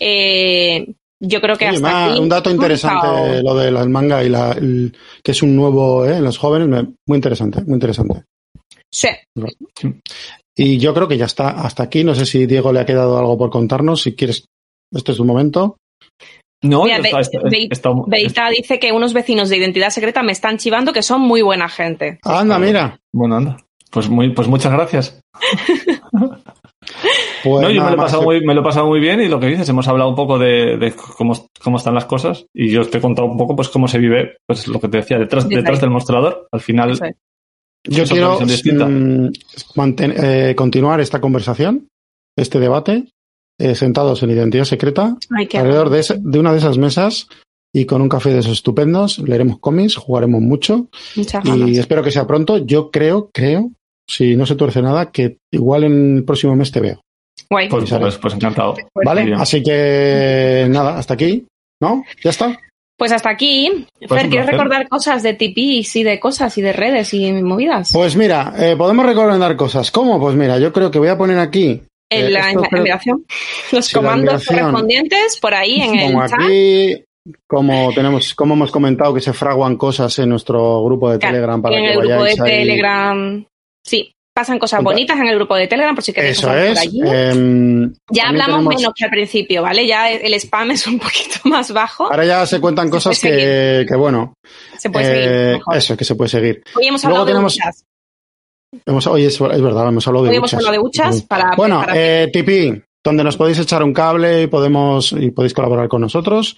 Eh, 0.01 0.95
yo 1.20 1.40
creo 1.43 1.57
que 1.59 1.66
Oye, 1.68 1.76
hasta 1.76 2.07
aquí 2.07 2.18
un 2.20 2.28
dato 2.28 2.51
interesante, 2.51 3.07
estado- 3.07 3.43
lo 3.43 3.55
del 3.55 3.88
manga 3.90 4.24
y 4.24 4.28
la, 4.30 4.53
el- 4.53 4.97
que 5.22 5.32
es 5.32 5.43
un 5.43 5.55
nuevo 5.55 6.07
eh, 6.07 6.16
en 6.16 6.24
los 6.24 6.38
jóvenes, 6.38 6.68
muy 7.07 7.16
interesante, 7.16 7.61
muy 7.66 7.74
interesante. 7.74 8.24
Sí. 8.90 9.09
Y 10.57 10.78
yo 10.78 10.93
creo 10.95 11.07
que 11.07 11.16
ya 11.18 11.26
está 11.26 11.51
hasta 11.51 11.82
aquí. 11.82 12.03
No 12.03 12.14
sé 12.14 12.26
si 12.26 12.47
Diego 12.47 12.72
le 12.72 12.80
ha 12.80 12.86
quedado 12.86 13.18
algo 13.18 13.38
por 13.38 13.51
contarnos. 13.51 14.03
Si 14.03 14.14
quieres, 14.14 14.47
este 14.93 15.12
es 15.12 15.18
tu 15.18 15.24
momento. 15.24 15.76
No, 16.63 16.85
Mira, 16.85 16.99
está- 16.99 17.17
Be- 17.17 17.23
está- 17.23 17.49
Be- 17.49 17.69
está- 17.71 17.91
Beita 18.07 18.49
dice 18.51 18.79
que 18.79 18.93
unos 18.93 19.13
vecinos 19.13 19.49
de 19.49 19.57
identidad 19.57 19.91
secreta 19.91 20.23
me 20.23 20.33
están 20.33 20.59
chivando 20.59 20.93
que 20.93 21.03
son 21.03 21.21
muy 21.21 21.43
buena 21.43 21.69
gente. 21.69 22.19
Anda, 22.23 22.59
mira. 22.59 23.01
Bueno, 23.13 23.37
anda. 23.37 23.57
Pues, 23.91 24.09
muy, 24.09 24.31
pues 24.31 24.49
muchas 24.49 24.73
gracias. 24.73 25.21
Pues 27.45 27.63
no, 27.63 27.71
yo 27.71 27.83
me 27.83 27.91
lo, 27.91 27.95
he 27.95 27.97
pasado 27.97 28.23
muy, 28.23 28.41
me 28.45 28.55
lo 28.55 28.61
he 28.61 28.65
pasado 28.65 28.87
muy 28.87 29.01
bien 29.01 29.21
y 29.21 29.29
lo 29.29 29.41
que 29.41 29.47
dices, 29.47 29.69
hemos 29.69 29.87
hablado 29.89 30.11
un 30.11 30.17
poco 30.17 30.39
de, 30.39 30.77
de 30.77 30.93
cómo, 30.93 31.33
cómo 31.63 31.77
están 31.77 31.95
las 31.95 32.05
cosas 32.05 32.47
y 32.55 32.71
yo 32.71 32.85
te 32.89 32.99
he 32.99 33.01
contado 33.01 33.27
un 33.29 33.37
poco 33.37 33.57
pues 33.57 33.69
cómo 33.69 33.89
se 33.89 33.99
vive, 33.99 34.37
pues 34.47 34.69
lo 34.69 34.81
que 34.81 34.89
te 34.89 34.99
decía, 34.99 35.19
detrás, 35.19 35.49
detrás 35.49 35.81
del 35.81 35.91
mostrador. 35.91 36.47
Al 36.53 36.61
final. 36.61 36.93
Yo 37.85 38.05
quiero 38.05 38.31
visión 38.39 38.49
distinta. 38.49 38.87
mm, 38.87 39.33
manten- 39.75 40.15
eh, 40.17 40.55
continuar 40.55 41.01
esta 41.01 41.21
conversación, 41.21 41.89
este 42.37 42.61
debate, 42.61 43.09
eh, 43.63 43.75
sentados 43.75 44.23
en 44.23 44.31
identidad 44.31 44.65
secreta, 44.65 45.17
Ay, 45.37 45.49
alrededor 45.55 45.91
de, 45.91 46.01
ese- 46.01 46.19
de 46.21 46.39
una 46.39 46.53
de 46.53 46.59
esas 46.59 46.79
mesas 46.79 47.29
y 47.75 47.85
con 47.87 48.03
un 48.03 48.09
café 48.09 48.31
de 48.33 48.41
esos 48.41 48.53
estupendos. 48.53 49.19
Leeremos 49.19 49.59
cómics, 49.59 49.97
jugaremos 49.97 50.41
mucho 50.41 50.89
Muchas 51.17 51.45
ganas. 51.45 51.69
y 51.69 51.79
espero 51.79 52.03
que 52.03 52.11
sea 52.11 52.27
pronto. 52.27 52.59
Yo 52.59 52.91
creo, 52.91 53.31
creo, 53.33 53.71
si 54.09 54.37
no 54.37 54.45
se 54.47 54.57
tuerce 54.57 54.83
nada, 54.83 55.11
que 55.11 55.39
igual 55.53 55.85
en 55.85 56.17
el 56.19 56.25
próximo 56.25 56.55
mes 56.57 56.71
te 56.73 56.81
veo. 56.81 57.01
Guay. 57.51 57.69
pues, 57.69 57.91
pues, 57.91 58.19
pues 58.19 58.35
encantado. 58.35 58.75
¿Vale? 59.05 59.35
Así 59.35 59.63
que 59.63 60.67
nada, 60.71 60.99
hasta 60.99 61.15
aquí. 61.15 61.47
¿No? 61.81 62.05
¿Ya 62.23 62.31
está? 62.31 62.59
Pues 62.97 63.11
hasta 63.11 63.31
aquí. 63.31 63.87
Pues 64.07 64.09
Fer, 64.21 64.31
¿quieres 64.31 64.47
recordar 64.49 64.89
cosas 64.89 65.23
de 65.25 65.35
tipis 65.35 65.97
y 65.97 66.05
de 66.05 66.21
cosas 66.21 66.57
y 66.59 66.63
de 66.63 66.73
redes 66.73 67.13
y 67.15 67.33
movidas? 67.33 67.91
Pues 67.93 68.15
mira, 68.17 68.55
eh, 68.57 68.77
podemos 68.77 69.05
recomendar 69.05 69.57
cosas. 69.57 69.91
¿Cómo? 69.91 70.21
Pues 70.21 70.37
mira, 70.37 70.59
yo 70.61 70.73
creo 70.73 70.91
que 70.91 70.99
voy 71.01 71.09
a 71.09 71.19
poner 71.19 71.39
aquí. 71.39 71.83
En 72.15 72.27
eh, 72.27 72.31
la, 72.31 72.51
en 72.51 72.61
la 72.61 72.69
enviación. 72.73 73.25
Los 73.73 73.87
Sí, 73.87 73.95
comandos 73.95 74.45
correspondientes 74.47 75.39
por 75.41 75.55
ahí 75.55 75.81
en 75.81 75.99
el 75.99 76.13
chat. 76.29 76.33
aquí, 76.41 77.05
como 77.47 77.93
tenemos, 77.95 78.35
como 78.35 78.55
hemos 78.55 78.71
comentado 78.71 79.15
que 79.15 79.21
se 79.21 79.33
fraguan 79.33 79.77
cosas 79.77 80.19
en 80.19 80.29
nuestro 80.31 80.83
grupo 80.85 81.11
de 81.11 81.19
Claro, 81.19 81.35
Telegram 81.35 81.63
para 81.63 81.77
en 81.77 81.85
que 81.85 81.93
el 81.93 81.99
grupo 81.99 82.25
de 82.25 82.31
ahí. 82.31 82.37
Telegram. 82.37 83.47
Sí, 83.85 84.13
pasan 84.35 84.59
cosas 84.59 84.83
bonitas 84.83 85.19
en 85.21 85.27
el 85.27 85.35
grupo 85.37 85.55
de 85.55 85.67
Telegram 85.69 85.95
por 85.95 86.03
si 86.03 86.13
queréis 86.13 86.39
Eso 86.39 86.57
es. 86.57 86.71
por 86.71 86.79
allí. 86.79 87.01
em, 87.05 87.93
ya 88.11 88.29
hablamos 88.29 88.57
tenemos- 88.61 88.77
menos 88.77 88.93
que 88.97 89.05
al 89.05 89.11
principio, 89.11 89.63
¿vale? 89.63 89.87
Ya 89.87 90.11
el 90.11 90.35
spam 90.35 90.71
es 90.71 90.87
un 90.87 90.99
poquito 91.01 91.41
más 91.45 91.71
bajo. 91.73 92.05
Ahora 92.11 92.25
ya 92.25 92.47
se 92.47 92.61
cuentan 92.61 92.87
Se 92.87 92.91
cosas 92.91 93.21
que, 93.21 93.85
que, 93.89 93.95
bueno, 93.97 94.35
Se 94.79 94.89
puede 94.91 95.05
eh, 95.05 95.15
seguir 95.24 95.53
mejor. 95.59 95.77
eso, 95.77 95.97
que 95.97 96.05
se 96.05 96.15
puede 96.15 96.28
seguir. 96.31 96.62
Hoy 96.74 96.86
hemos 96.86 97.05
Luego 97.05 97.20
hablado 97.20 97.27
de 97.27 97.32
tenemos-. 97.51 97.85
Hemos, 98.86 99.07
oye, 99.07 99.27
es, 99.27 99.35
es 99.40 99.61
verdad, 99.62 99.89
hemos 99.89 100.07
hablado 100.07 100.24
de 100.24 100.31
Hoy 100.31 100.36
hemos 100.36 100.51
duchas. 100.51 100.59
hablado 100.66 100.73
de 100.73 100.78
duchas 100.86 101.23
para 101.23 101.55
Bueno, 101.57 101.81
para- 101.81 101.94
eh, 102.23 102.28
Tipi, 102.32 102.82
donde 103.05 103.24
nos 103.24 103.36
podéis 103.36 103.59
echar 103.59 103.82
un 103.82 103.93
cable 103.93 104.43
y 104.43 104.47
podemos 104.47 105.12
y 105.12 105.31
podéis 105.31 105.53
colaborar 105.55 105.89
con 105.89 106.01
nosotros. 106.01 106.57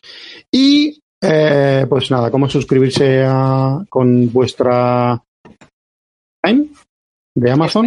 Y 0.53 1.01
eh, 1.23 1.87
pues 1.89 2.11
nada, 2.11 2.31
cómo 2.31 2.49
suscribirse 2.49 3.25
a, 3.27 3.79
con 3.89 4.33
vuestra 4.33 5.21
Prime 6.43 6.67
de 7.35 7.51
Amazon 7.51 7.87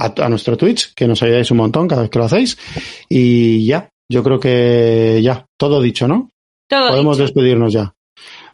a, 0.00 0.14
a 0.24 0.28
nuestro 0.28 0.56
Twitch, 0.56 0.92
que 0.94 1.06
nos 1.08 1.22
ayudáis 1.22 1.50
un 1.50 1.56
montón 1.58 1.88
cada 1.88 2.02
vez 2.02 2.10
que 2.10 2.18
lo 2.18 2.24
hacéis. 2.26 2.58
Y 3.08 3.64
ya, 3.66 3.88
yo 4.10 4.22
creo 4.22 4.38
que 4.38 5.20
ya, 5.22 5.46
todo 5.58 5.80
dicho, 5.80 6.06
¿no? 6.06 6.30
Todo 6.68 6.90
Podemos 6.90 7.16
dicho. 7.16 7.24
despedirnos 7.26 7.72
ya. 7.72 7.94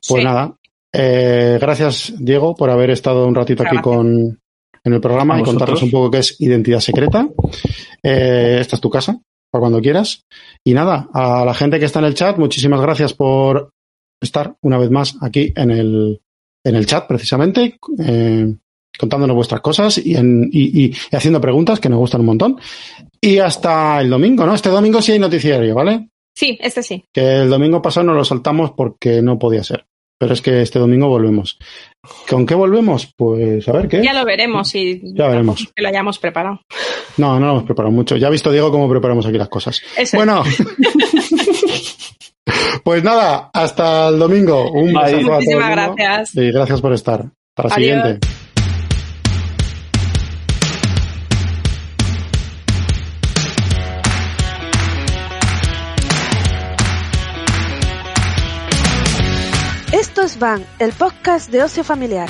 Pues 0.07 0.21
Sí. 0.21 0.25
nada, 0.25 0.55
eh, 0.95 1.59
gracias 1.61 2.13
Diego 2.19 2.55
por 2.55 2.71
haber 2.71 2.91
estado 2.91 3.27
un 3.27 3.35
ratito 3.35 3.65
aquí 3.67 3.79
con 3.79 4.39
en 4.85 4.93
el 4.93 5.01
programa 5.01 5.35
y 5.41 5.43
contarnos 5.43 5.83
un 5.83 5.91
poco 5.91 6.11
qué 6.11 6.19
es 6.19 6.41
identidad 6.41 6.81
secreta. 6.81 7.27
Eh, 8.03 8.59
esta 8.61 8.77
es 8.77 8.81
tu 8.81 8.91
casa, 8.91 9.19
para 9.51 9.61
cuando 9.61 9.81
quieras. 9.81 10.25
Y 10.63 10.75
nada, 10.75 11.09
a 11.13 11.45
la 11.45 11.55
gente 11.55 11.79
que 11.79 11.87
está 11.87 11.99
en 12.01 12.05
el 12.07 12.15
chat, 12.15 12.37
muchísimas 12.39 12.81
gracias 12.81 13.15
por 13.15 13.71
estar 14.21 14.57
una 14.63 14.79
vez 14.79 14.91
más 14.91 15.17
aquí 15.21 15.53
en 15.57 15.71
el, 15.71 16.21
en 16.65 16.75
el 16.77 16.87
chat, 16.87 17.07
precisamente, 17.07 17.79
eh, 17.99 18.55
contándonos 18.99 19.35
vuestras 19.37 19.61
cosas 19.61 19.99
y, 19.99 20.17
en- 20.17 20.49
y- 20.53 20.85
y- 20.85 20.95
y 21.11 21.17
haciendo 21.17 21.41
preguntas 21.41 21.81
que 21.81 21.89
nos 21.89 21.99
gustan 21.99 22.21
un 22.21 22.27
montón. 22.27 22.59
Y 23.21 23.39
hasta 23.39 24.01
el 24.01 24.11
domingo, 24.11 24.45
¿no? 24.47 24.55
Este 24.55 24.69
domingo 24.71 25.01
sí 25.03 25.13
hay 25.13 25.19
noticiario, 25.19 25.75
¿vale? 25.75 26.09
Sí, 26.37 26.59
este 26.61 26.83
sí. 26.83 27.05
Que 27.13 27.43
el 27.43 27.49
domingo 27.51 27.81
pasado 27.81 28.07
nos 28.07 28.17
lo 28.17 28.25
saltamos 28.25 28.73
porque 28.77 29.23
no 29.23 29.39
podía 29.39 29.63
ser. 29.65 29.87
Pero 30.25 30.33
es 30.33 30.41
que 30.41 30.63
este 30.63 30.79
domingo 30.79 31.07
volvemos. 31.09 31.59
¿Con 32.29 32.47
qué 32.47 32.55
volvemos? 32.55 33.13
Pues 33.15 33.69
a 33.69 33.73
ver 33.73 33.89
qué. 33.89 34.03
Ya 34.03 34.15
lo 34.15 34.25
veremos 34.25 34.69
si 34.71 35.03
Ya 35.15 35.29
veremos. 35.29 35.69
que 35.77 35.83
lo 35.83 35.89
hayamos 35.89 36.19
preparado. 36.19 36.61
No, 37.19 37.39
no 37.39 37.47
lo 37.47 37.53
hemos 37.53 37.65
preparado 37.65 37.93
mucho. 37.95 38.17
Ya 38.17 38.29
ha 38.29 38.31
visto 38.31 38.51
Diego 38.51 38.71
cómo 38.71 38.89
preparamos 38.89 39.27
aquí 39.27 39.37
las 39.37 39.51
cosas. 39.51 39.83
Bueno. 40.15 40.43
pues 42.85 43.05
nada, 43.05 43.51
hasta 43.53 44.09
el 44.09 44.19
domingo. 44.19 44.71
Un 44.73 44.93
Bye. 44.93 44.95
besazo 44.95 45.05
a 45.05 45.13
todo 45.13 45.27
el 45.27 45.31
Muchísimas 45.35 45.77
mundo. 45.77 45.95
gracias. 45.97 46.35
Y 46.37 46.51
gracias 46.51 46.81
por 46.81 46.93
estar. 46.95 47.25
Para 47.55 47.69
la 47.69 47.75
Adiós. 47.75 48.03
siguiente. 48.03 48.29
Van, 60.39 60.65
el 60.79 60.93
podcast 60.93 61.51
de 61.51 61.63
ocio 61.63 61.85
familiar. 61.85 62.29